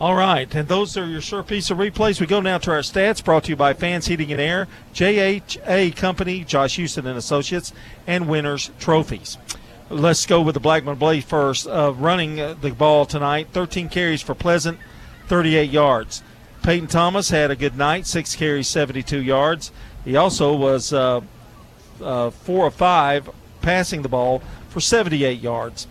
All 0.00 0.14
right, 0.14 0.52
and 0.54 0.68
those 0.68 0.96
are 0.96 1.04
your 1.04 1.20
Sir 1.20 1.42
Pizza 1.42 1.74
replays. 1.74 2.20
We 2.20 2.26
go 2.26 2.40
now 2.40 2.58
to 2.58 2.70
our 2.70 2.78
stats 2.78 3.22
brought 3.22 3.44
to 3.44 3.50
you 3.50 3.56
by 3.56 3.74
Fans 3.74 4.06
Heating 4.06 4.32
and 4.32 4.40
Air, 4.40 4.68
JHA 4.94 5.94
Company, 5.96 6.44
Josh 6.44 6.76
Houston 6.76 7.06
and 7.06 7.18
Associates, 7.18 7.72
and 8.06 8.28
Winners 8.28 8.70
Trophies. 8.78 9.36
Let's 9.90 10.24
go 10.24 10.40
with 10.40 10.54
the 10.54 10.60
Blackman 10.60 10.94
Blaze 10.94 11.24
first. 11.24 11.66
Uh, 11.66 11.92
running 11.96 12.40
uh, 12.40 12.54
the 12.54 12.70
ball 12.70 13.04
tonight, 13.04 13.48
13 13.52 13.88
carries 13.88 14.22
for 14.22 14.34
Pleasant, 14.34 14.78
38 15.26 15.68
yards. 15.68 16.22
Peyton 16.62 16.88
Thomas 16.88 17.30
had 17.30 17.50
a 17.50 17.56
good 17.56 17.76
night, 17.76 18.06
six 18.06 18.36
carries, 18.36 18.68
72 18.68 19.22
yards. 19.22 19.72
He 20.04 20.16
also 20.16 20.54
was 20.54 20.92
uh, 20.92 21.20
uh 22.00 22.30
four 22.30 22.66
of 22.66 22.74
five 22.74 23.28
passing 23.60 24.02
the 24.02 24.08
ball 24.08 24.42
for 24.68 24.80
78 24.80 25.40
yards. 25.40 25.86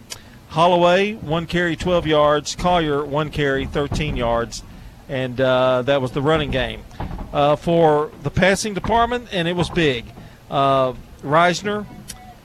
Holloway, 0.50 1.14
one 1.14 1.46
carry, 1.46 1.76
12 1.76 2.08
yards. 2.08 2.56
Collier, 2.56 3.06
one 3.06 3.30
carry, 3.30 3.66
13 3.66 4.16
yards. 4.16 4.64
And 5.08 5.40
uh, 5.40 5.84
that 5.84 6.02
was 6.02 6.12
the 6.12 6.22
running 6.22 6.52
game. 6.52 6.84
Uh, 7.32 7.56
for 7.56 8.12
the 8.24 8.32
passing 8.32 8.74
department, 8.74 9.28
and 9.32 9.48
it 9.48 9.56
was 9.56 9.70
big. 9.70 10.06
Uh, 10.50 10.94
Reisner, 11.22 11.86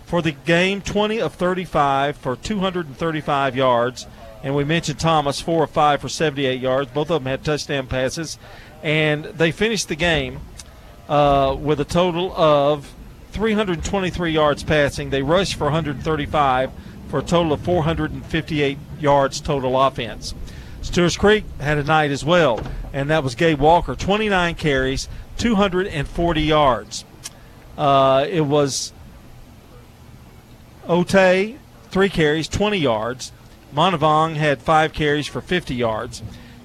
for 0.05 0.21
the 0.21 0.33
game, 0.33 0.83
20 0.83 1.21
of 1.21 1.35
35 1.35 2.17
for 2.19 2.37
235 2.37 3.57
yards. 3.57 4.07
And 4.45 4.55
we 4.55 4.63
mentioned 4.63 5.01
Thomas, 5.01 5.41
4 5.41 5.65
or 5.65 5.67
5 5.67 6.03
for 6.03 6.09
78 6.11 6.61
yards. 6.61 6.91
Both 6.93 7.11
of 7.11 7.25
them 7.25 7.31
had 7.31 7.43
touchdown 7.43 7.87
passes. 7.87 8.39
And 8.83 9.25
they 9.25 9.51
finished 9.51 9.89
the 9.89 9.97
game 9.97 10.41
uh, 11.09 11.57
with 11.59 11.81
a 11.81 11.85
total 11.85 12.31
of 12.37 12.93
323 13.33 14.31
yards 14.31 14.63
passing. 14.63 15.09
They 15.09 15.23
rushed 15.23 15.55
for 15.55 15.65
135 15.65 16.71
for 17.09 17.21
a 17.21 17.23
total 17.23 17.55
of 17.55 17.63
458 17.63 18.79
yards 19.01 19.41
total 19.41 19.81
offense. 19.81 20.35
Stewart's 20.83 21.17
Creek 21.17 21.45
had 21.59 21.79
a 21.79 21.83
night 21.83 22.11
as 22.11 22.23
well, 22.23 22.61
and 22.93 23.09
that 23.09 23.25
was 23.25 23.35
Gabe 23.35 23.59
Walker, 23.59 23.95
29 23.95 24.55
carries, 24.57 25.09
240 25.39 26.43
yards. 26.43 27.07
Uh, 27.79 28.27
it 28.29 28.43
was 28.43 28.93
Otay, 30.87 31.57
three 31.91 32.11
carries, 32.11 32.47
20 32.49 32.77
yards. 32.77 33.33
Monavong 33.75 34.37
had 34.37 34.63
five 34.63 34.93
carries 34.93 35.27
for 35.27 35.41
50 35.41 35.75
yards. 35.75 36.23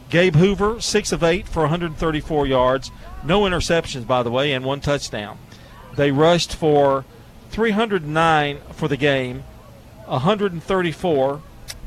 Gabe 0.10 0.36
Hoover, 0.36 0.80
six 0.82 1.12
of 1.12 1.24
eight 1.24 1.48
for 1.48 1.62
134 1.62 2.48
yards. 2.48 2.92
No 3.24 3.42
interceptions, 3.42 4.08
by 4.08 4.24
the 4.24 4.32
way, 4.32 4.52
and 4.54 4.66
one 4.66 4.82
touchdown. 4.82 5.38
They 5.96 6.12
rushed 6.12 6.56
for 6.56 7.06
309 7.52 8.60
for 8.72 8.88
the 8.88 8.98
game, 8.98 9.44
134 10.06 11.42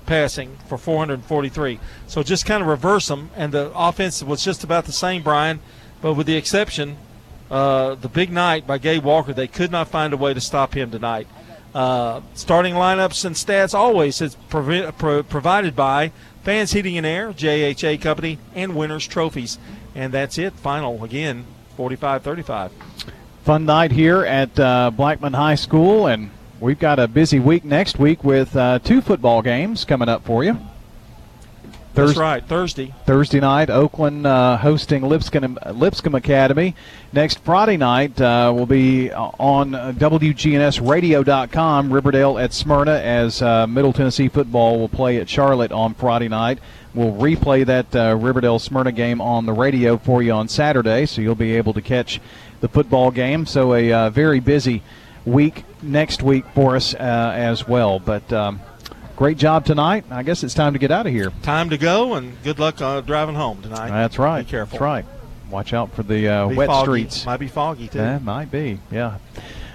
passing 0.06 0.58
for 0.68 0.76
443. 0.76 1.80
So 2.06 2.22
just 2.22 2.46
kind 2.46 2.62
of 2.62 2.68
reverse 2.68 3.08
them, 3.08 3.30
and 3.36 3.52
the 3.52 3.72
offense 3.74 4.22
was 4.22 4.44
just 4.44 4.64
about 4.64 4.84
the 4.84 4.92
same, 4.92 5.22
Brian, 5.22 5.60
but 6.00 6.14
with 6.14 6.26
the 6.26 6.36
exception, 6.36 6.96
uh, 7.50 7.94
the 7.94 8.08
big 8.08 8.32
night 8.32 8.66
by 8.66 8.78
Gabe 8.78 9.04
Walker, 9.04 9.32
they 9.32 9.46
could 9.46 9.70
not 9.70 9.88
find 9.88 10.12
a 10.12 10.16
way 10.16 10.34
to 10.34 10.40
stop 10.40 10.74
him 10.74 10.90
tonight. 10.90 11.28
Uh, 11.74 12.20
starting 12.34 12.74
lineups 12.74 13.24
and 13.24 13.34
stats 13.34 13.74
always 13.74 14.20
is 14.20 14.36
pro- 14.48 15.22
provided 15.22 15.74
by 15.74 16.12
Fans 16.42 16.72
Heating 16.72 16.96
and 16.98 17.06
Air, 17.06 17.32
JHA 17.32 18.00
Company, 18.00 18.38
and 18.54 18.76
Winners 18.76 19.06
Trophies. 19.06 19.58
And 19.94 20.12
that's 20.12 20.38
it. 20.38 20.52
Final 20.54 21.02
again, 21.04 21.46
45 21.76 22.22
35. 22.22 22.72
Fun 23.44 23.64
night 23.64 23.92
here 23.92 24.24
at 24.24 24.58
uh, 24.58 24.90
Blackman 24.90 25.32
High 25.32 25.56
School, 25.56 26.06
and 26.06 26.30
We've 26.62 26.78
got 26.78 27.00
a 27.00 27.08
busy 27.08 27.40
week 27.40 27.64
next 27.64 27.98
week 27.98 28.22
with 28.22 28.54
uh, 28.54 28.78
two 28.78 29.00
football 29.00 29.42
games 29.42 29.84
coming 29.84 30.08
up 30.08 30.24
for 30.24 30.44
you. 30.44 30.56
That's 31.94 32.16
right, 32.16 32.42
Thursday. 32.44 32.94
Thursday 33.04 33.40
night, 33.40 33.68
Oakland 33.68 34.26
uh, 34.26 34.56
hosting 34.56 35.02
Lipscomb, 35.02 35.58
Lipscomb 35.74 36.14
Academy. 36.14 36.74
Next 37.12 37.40
Friday 37.40 37.76
night 37.76 38.18
uh, 38.20 38.52
will 38.54 38.66
be 38.66 39.12
on 39.12 39.72
WGNSradio.com, 39.72 41.92
Riverdale 41.92 42.38
at 42.38 42.54
Smyrna, 42.54 42.94
as 42.94 43.42
uh, 43.42 43.66
Middle 43.66 43.92
Tennessee 43.92 44.28
football 44.28 44.78
will 44.78 44.88
play 44.88 45.18
at 45.18 45.28
Charlotte 45.28 45.72
on 45.72 45.92
Friday 45.94 46.28
night. 46.28 46.60
We'll 46.94 47.12
replay 47.12 47.66
that 47.66 47.94
uh, 47.94 48.16
Riverdale 48.16 48.58
Smyrna 48.58 48.92
game 48.92 49.20
on 49.20 49.44
the 49.44 49.52
radio 49.52 49.98
for 49.98 50.22
you 50.22 50.32
on 50.32 50.48
Saturday, 50.48 51.04
so 51.06 51.20
you'll 51.20 51.34
be 51.34 51.56
able 51.56 51.74
to 51.74 51.82
catch 51.82 52.20
the 52.60 52.68
football 52.68 53.10
game. 53.10 53.44
So, 53.44 53.74
a 53.74 53.92
uh, 53.92 54.08
very 54.10 54.40
busy 54.40 54.82
week 55.24 55.64
next 55.82 56.22
week 56.22 56.44
for 56.54 56.76
us 56.76 56.94
uh, 56.94 57.32
as 57.34 57.68
well. 57.68 57.98
But 57.98 58.32
um, 58.32 58.60
great 59.16 59.36
job 59.36 59.64
tonight. 59.64 60.04
I 60.10 60.22
guess 60.22 60.42
it's 60.42 60.54
time 60.54 60.72
to 60.72 60.78
get 60.78 60.90
out 60.90 61.06
of 61.06 61.12
here. 61.12 61.32
Time 61.42 61.70
to 61.70 61.78
go, 61.78 62.14
and 62.14 62.40
good 62.42 62.58
luck 62.58 62.80
uh, 62.80 63.00
driving 63.00 63.34
home 63.34 63.62
tonight. 63.62 63.88
That's 63.88 64.18
right. 64.18 64.44
Be 64.44 64.50
careful. 64.50 64.78
That's 64.78 64.82
right. 64.82 65.04
Watch 65.50 65.72
out 65.74 65.92
for 65.92 66.02
the 66.02 66.28
uh, 66.28 66.48
wet 66.48 66.66
foggy. 66.68 66.86
streets. 66.86 67.26
Might 67.26 67.40
be 67.40 67.48
foggy 67.48 67.88
too. 67.88 67.98
Yeah, 67.98 68.18
might 68.18 68.50
be. 68.50 68.78
Yeah. 68.90 69.18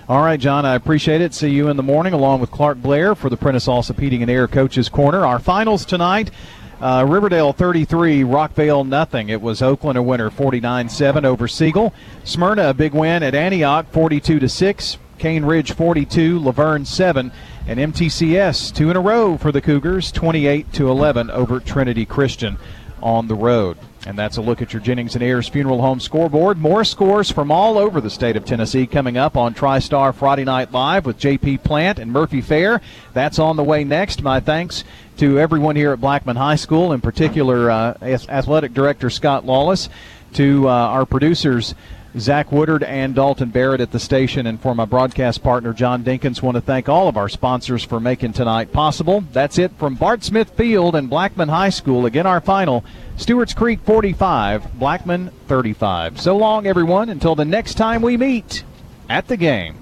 All 0.09 0.21
right, 0.21 0.39
John, 0.39 0.65
I 0.65 0.75
appreciate 0.75 1.19
it. 1.21 1.33
See 1.33 1.49
you 1.49 1.67
in 1.67 1.75
the 1.75 1.83
morning 1.83 2.13
along 2.13 2.39
with 2.39 2.49
Clark 2.49 2.81
Blair 2.81 3.13
for 3.13 3.29
the 3.29 3.35
Prentice 3.35 3.67
Allsup 3.67 3.99
Heating 3.99 4.21
and 4.21 4.31
Air 4.31 4.47
Coaches 4.47 4.87
Corner. 4.87 5.25
Our 5.25 5.37
finals 5.37 5.85
tonight. 5.85 6.31
Uh, 6.79 7.05
Riverdale 7.07 7.53
33, 7.53 8.21
Rockvale 8.21 8.87
nothing. 8.87 9.29
It 9.29 9.41
was 9.41 9.61
Oakland 9.61 9.97
a 9.97 10.01
winner 10.01 10.29
49-7 10.29 11.25
over 11.25 11.47
Siegel. 11.47 11.93
Smyrna 12.23 12.69
a 12.69 12.73
big 12.73 12.93
win 12.93 13.23
at 13.23 13.35
Antioch 13.35 13.87
42 13.91 14.39
to 14.39 14.47
6. 14.47 14.97
Cane 15.17 15.45
Ridge 15.45 15.73
42, 15.73 16.39
LaVergne 16.39 16.85
7, 16.85 17.31
and 17.67 17.79
MTCS 17.79 18.73
two 18.73 18.89
in 18.89 18.95
a 18.95 19.01
row 19.01 19.37
for 19.37 19.51
the 19.51 19.61
Cougars, 19.61 20.11
28 20.11 20.71
to 20.73 20.89
11 20.89 21.29
over 21.31 21.59
Trinity 21.59 22.05
Christian 22.05 22.57
on 23.01 23.27
the 23.27 23.35
road. 23.35 23.77
And 24.05 24.17
that's 24.17 24.37
a 24.37 24.41
look 24.41 24.61
at 24.61 24.71
your 24.71 24.81
Jennings 24.81 25.15
and 25.15 25.23
Ayers 25.23 25.49
Funeral 25.49 25.81
Home 25.81 25.99
scoreboard. 25.99 26.57
More 26.57 26.85
scores 26.85 27.29
from 27.29 27.51
all 27.51 27.77
over 27.77 27.99
the 27.99 28.09
state 28.09 28.37
of 28.37 28.45
Tennessee 28.45 28.87
coming 28.87 29.17
up 29.17 29.35
on 29.35 29.53
TriStar 29.53 30.15
Friday 30.15 30.45
Night 30.45 30.71
Live 30.71 31.05
with 31.05 31.19
JP 31.19 31.63
Plant 31.63 31.99
and 31.99 32.11
Murphy 32.11 32.39
Fair. 32.39 32.79
That's 33.13 33.37
on 33.37 33.57
the 33.57 33.63
way 33.63 33.83
next. 33.83 34.21
My 34.21 34.39
thanks 34.39 34.85
to 35.17 35.37
everyone 35.39 35.75
here 35.75 35.91
at 35.91 35.99
Blackman 35.99 36.37
High 36.37 36.55
School, 36.55 36.93
in 36.93 37.01
particular 37.01 37.69
uh, 37.69 37.97
Athletic 38.01 38.73
Director 38.73 39.09
Scott 39.09 39.45
Lawless, 39.45 39.89
to 40.33 40.69
uh, 40.69 40.71
our 40.71 41.05
producers. 41.05 41.75
Zach 42.19 42.51
Woodard 42.51 42.83
and 42.83 43.15
Dalton 43.15 43.49
Barrett 43.49 43.81
at 43.81 43.91
the 43.91 43.99
station. 43.99 44.47
And 44.47 44.59
for 44.59 44.75
my 44.75 44.85
broadcast 44.85 45.43
partner, 45.43 45.73
John 45.73 46.03
Dinkins, 46.03 46.41
want 46.41 46.55
to 46.55 46.61
thank 46.61 46.89
all 46.89 47.07
of 47.07 47.17
our 47.17 47.29
sponsors 47.29 47.83
for 47.83 47.99
making 47.99 48.33
tonight 48.33 48.71
possible. 48.71 49.23
That's 49.33 49.57
it 49.57 49.71
from 49.77 49.95
Bart 49.95 50.23
Smith 50.23 50.49
Field 50.51 50.95
and 50.95 51.09
Blackman 51.09 51.49
High 51.49 51.69
School. 51.69 52.05
Again, 52.05 52.25
our 52.25 52.41
final 52.41 52.83
Stewart's 53.17 53.53
Creek 53.53 53.79
45, 53.81 54.79
Blackman 54.79 55.31
35. 55.47 56.19
So 56.19 56.37
long, 56.37 56.67
everyone, 56.67 57.09
until 57.09 57.35
the 57.35 57.45
next 57.45 57.75
time 57.75 58.01
we 58.01 58.17
meet 58.17 58.63
at 59.09 59.27
the 59.27 59.37
game. 59.37 59.75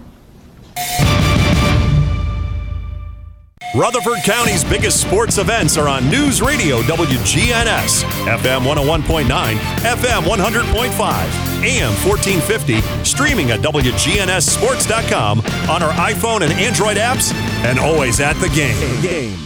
Rutherford 3.73 4.19
County's 4.23 4.63
biggest 4.63 5.01
sports 5.01 5.37
events 5.37 5.77
are 5.77 5.89
on 5.89 6.09
News 6.09 6.41
Radio 6.41 6.81
WGNS, 6.83 8.03
FM 8.25 8.61
101.9, 8.63 9.25
FM 9.25 10.21
100.5, 10.23 11.63
AM 11.63 11.93
1450, 12.07 12.81
streaming 13.03 13.51
at 13.51 13.59
WGNSSports.com 13.61 15.39
on 15.69 15.83
our 15.83 15.91
iPhone 15.93 16.41
and 16.41 16.53
Android 16.53 16.95
apps, 16.97 17.33
and 17.65 17.77
always 17.79 18.21
at 18.21 18.35
the 18.35 18.49
game. 18.49 19.01
game. 19.01 19.37